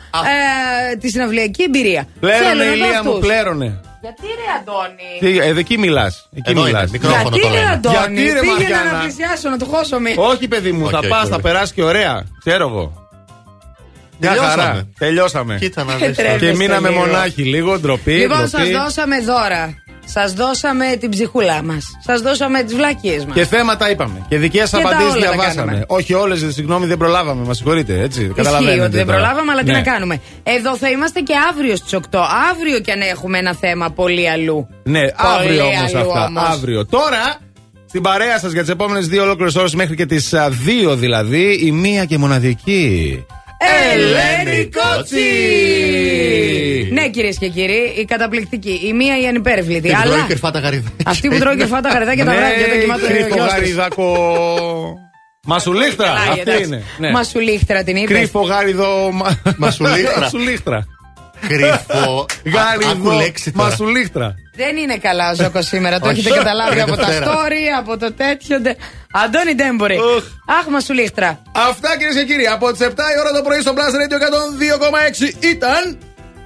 ε, 0.93 0.97
τη 0.97 1.09
συναυλιακή 1.11 1.63
εμπειρία. 1.63 2.07
Πλέρωνε, 2.21 2.49
Θέλω 2.49 2.59
να 2.59 2.65
δω 2.65 2.73
ηλία 2.73 3.03
μου, 3.03 3.09
αυτούς. 3.11 3.19
πλέρωνε. 3.27 3.81
Γιατί 4.01 4.23
ρε 4.23 4.49
Αντώνη; 4.61 5.19
Τι, 5.21 5.39
ε, 5.49 5.59
εκεί 5.61 5.79
μιλάς. 5.79 6.29
Εκεί 6.37 6.51
Εδώ 6.51 6.61
είναι, 6.61 6.69
μιλάς. 6.71 6.91
μικρόφωνο 6.91 7.23
Γιατί 7.37 7.41
το 7.41 7.49
ρε 7.49 7.55
λένε. 7.61 7.71
Αντώνη. 7.73 7.97
Γιατί, 8.21 8.33
ρε, 8.33 8.41
Πήγαινα 8.41 8.59
Μαριάννα; 8.59 8.93
να 8.93 8.99
πλησιάσω, 8.99 9.49
να 9.49 9.59
του 9.59 9.67
χώσω 9.67 9.99
μη. 10.01 10.15
Όχι, 10.17 10.49
παιδί 10.49 10.73
μου, 10.73 10.83
Όχι, 10.85 10.93
θα 10.93 10.99
όχι, 10.99 11.09
πας, 11.09 11.23
όχι. 11.23 11.31
θα 11.31 11.41
περάσεις 11.41 11.73
και 11.73 11.83
ωραία. 11.83 12.25
Ξέρω 12.45 12.69
εγώ. 12.69 12.93
Μια 14.19 14.31
Τελειώσαμε. 14.31 14.63
χαρά. 14.63 14.89
Τελειώσαμε. 14.99 15.57
Κοίτα 15.61 15.85
να 15.85 15.93
Ε, 15.93 15.97
δεις. 16.07 16.17
τρε- 16.17 16.31
Και 16.31 16.39
Τρέπεστε 16.39 16.57
μείναμε 16.65 16.89
λίγο. 16.89 17.01
μονάχοι 17.01 17.43
λίγο, 17.43 17.79
ντροπή. 17.79 18.13
Λοιπόν, 18.13 18.39
σας 18.39 18.51
ντροπή. 18.51 18.73
δώσαμε 18.73 19.21
δώρα. 19.21 19.75
Σας 20.05 20.33
δώσαμε 20.33 20.97
την 21.01 21.11
ψυχούλα 21.11 21.63
μας. 21.63 21.85
Σας 22.07 22.21
δώσαμε 22.21 22.63
τις 22.63 22.75
βλακίε 22.75 23.17
μας. 23.27 23.35
Και 23.35 23.45
θέματα 23.45 23.91
είπαμε. 23.91 24.27
Και 24.29 24.39
δικές 24.39 24.71
τα 24.71 24.79
απαντήσεις 24.79 25.13
όλα 25.13 25.13
τα 25.15 25.19
διαβάσαμε. 25.33 25.55
κάναμε. 25.67 25.85
Όχι 25.87 26.15
όλες, 26.15 26.47
συγγνώμη, 26.49 26.87
δεν 26.87 26.97
προλάβαμε. 26.97 27.45
Μα 27.47 27.55
συγχωρείτε, 27.55 28.01
έτσι. 28.01 28.21
Ισχύει 28.21 28.33
Καταλαβαίνετε. 28.35 28.83
ότι 28.83 28.97
δεν 28.97 29.07
τώρα. 29.07 29.19
προλάβαμε, 29.19 29.53
αλλά 29.53 29.61
τι 29.63 29.67
Ναι. 29.71 29.73
να 29.73 29.83
κάνουμε. 29.83 30.21
Εδώ 30.43 30.77
θα 30.77 30.91
είμαστε 30.91 31.21
και 31.21 31.35
αύριο 31.51 31.77
στις 31.77 31.93
8. 31.93 32.27
Αύριο 32.51 32.81
κι 32.81 32.91
αν 32.91 33.01
έχουμε 33.01 33.39
ένα 33.39 33.55
θέμα 33.55 33.91
πολύ 33.91 34.31
αλλού. 34.31 34.69
Ναι, 34.83 35.01
Πολύ 35.01 35.13
αύριο 35.17 35.65
όμως 35.65 35.95
αλλού 35.95 36.09
αυτά. 36.11 36.25
όμως. 36.27 36.43
Αύριο. 36.49 36.87
Τώρα, 36.87 37.37
στην 37.89 38.03
παρέα 38.03 38.39
σας 38.39 38.53
για 38.53 38.61
τις 38.61 38.71
επόμενες 38.71 39.07
δύο 39.09 39.23
ολόκληρες 39.23 39.55
ώρες 39.55 39.75
μέχρι 39.75 39.97
και 39.97 40.07
τις 40.07 40.35
δύο 40.49 40.97
δηλαδή, 40.97 41.61
η 41.65 41.71
μία 41.73 42.05
και 42.05 42.19
μοναδική. 42.19 43.25
Ελένη 43.93 44.69
Κότσι! 44.77 45.25
Ναι, 46.93 47.09
κυρίες 47.09 47.39
και 47.39 47.49
κύριοι, 47.49 47.95
η 47.99 48.05
καταπληκτική. 48.05 48.81
Η 48.87 48.93
μία 48.93 49.21
η 49.21 49.27
ανυπέρβλητη. 49.27 49.89
Και 49.89 49.97
τρώει 50.03 50.13
Αλλά 50.15 50.25
κρυφά 50.29 50.51
τα 50.51 50.59
γαριδάκια. 50.59 51.05
αυτή 51.07 51.29
που 51.29 51.39
τρώει 51.39 51.57
κρυφά 51.57 51.81
τα 51.81 51.89
γαριδάκια 51.89 52.25
τα 52.25 52.31
Ναι, 52.33 52.37
βράδια 52.39 52.67
όταν 52.67 52.81
κοιμάται 52.81 53.03
ο 53.05 53.07
γιος 53.07 53.19
της. 53.19 53.27
κρυφογαριδάκο. 53.27 54.97
Μασουλίχτρα, 55.47 56.07
Καλά, 56.07 56.19
αυτή 56.21 56.41
εντάξει. 56.41 56.63
είναι. 56.65 56.83
Ναι. 56.99 57.11
Μασουλίχτρα 57.11 57.83
την 57.83 57.97
είπες. 57.97 58.17
Κρυφογάριδο. 58.17 59.11
μα- 59.13 59.39
Μασουλίχτρα. 59.57 60.21
Μασουλίχτρα. 60.21 60.85
Κρυφό. 61.49 61.73
Άκου 61.95 62.27
Γάριδο. 62.45 63.13
λέξη 63.13 63.53
τώρα. 63.53 63.69
Μασουλίχτρα. 63.69 64.35
Δεν 64.55 64.77
είναι 64.77 64.97
καλά 64.97 65.31
ο 65.31 65.35
Ζώκος 65.35 65.67
σήμερα, 65.67 66.01
το 66.01 66.09
Όχι. 66.09 66.19
έχετε 66.21 66.35
καταλάβει 66.37 66.73
Είναι 66.73 66.83
από 66.83 66.97
τα 66.97 67.07
Δευτέρα. 67.07 67.33
story, 67.33 67.65
από 67.79 67.97
το 67.99 68.13
τέτοιο. 68.13 68.61
ντε- 68.61 68.79
Αντώνη 69.13 69.55
Ντέμπορη. 69.55 69.97
Οχ. 69.97 70.25
Αχ, 70.59 70.67
μασουλίχτρα. 70.69 71.43
Αυτά 71.69 71.97
κυρίες 71.99 72.15
και 72.15 72.25
κύριοι, 72.25 72.47
από 72.47 72.73
τις 72.73 72.81
7 72.81 72.87
η 73.17 73.19
ώρα 73.21 73.31
το 73.33 73.43
πρωί 73.43 73.61
στο 73.61 73.73
Plus 73.77 73.93
Radio 74.01 74.17
102,6 74.19 75.35
ήταν. 75.41 75.99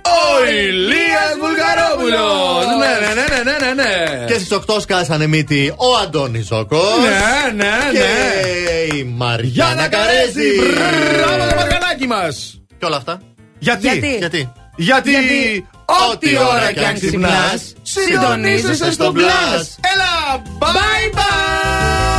Ο 0.06 0.50
Ηλίας 0.50 1.32
Βουλγαρόπουλος 1.40 2.64
Ναι, 2.78 3.06
ναι, 3.06 3.14
ναι, 3.14 3.26
ναι, 3.42 3.42
ναι, 3.50 3.74
ναι, 3.74 3.82
ναι. 3.82 4.24
Και 4.26 4.32
στις 4.34 4.52
8 4.52 4.80
σκάσανε 4.80 5.26
μύτη 5.26 5.72
ο 5.76 5.96
Αντώνη 6.02 6.40
Ζόκο. 6.40 6.82
Ναι, 7.02 7.52
ναι, 7.64 7.72
Και 7.92 7.98
ναι. 7.98 8.96
η 8.96 9.04
Μαριάννα 9.04 9.42
Γιάννα 9.52 9.88
Καρέζη. 9.88 10.56
Καρέζη. 10.56 11.16
Μπράβο 11.22 11.48
το 11.50 11.54
μαργανάκι 11.56 12.06
μας. 12.06 12.60
Και 12.78 12.84
όλα 12.84 12.96
αυτά. 12.96 13.20
Γιατί; 13.58 13.88
Γιατί; 13.88 14.16
Γιατί; 14.16 14.52
Γιατί, 14.76 15.10
Γιατί; 15.10 15.66
Ό,τι 15.86 16.36
ώρα 16.38 16.72
κι 16.72 16.84
αν 16.84 16.94
ξυπνάς, 16.94 17.72
συντονίζεσαι 17.82 18.92
στο 18.92 19.12
Plus. 19.14 19.64
Έλα, 19.80 20.42
bye 20.58 21.12
bye. 21.16 22.15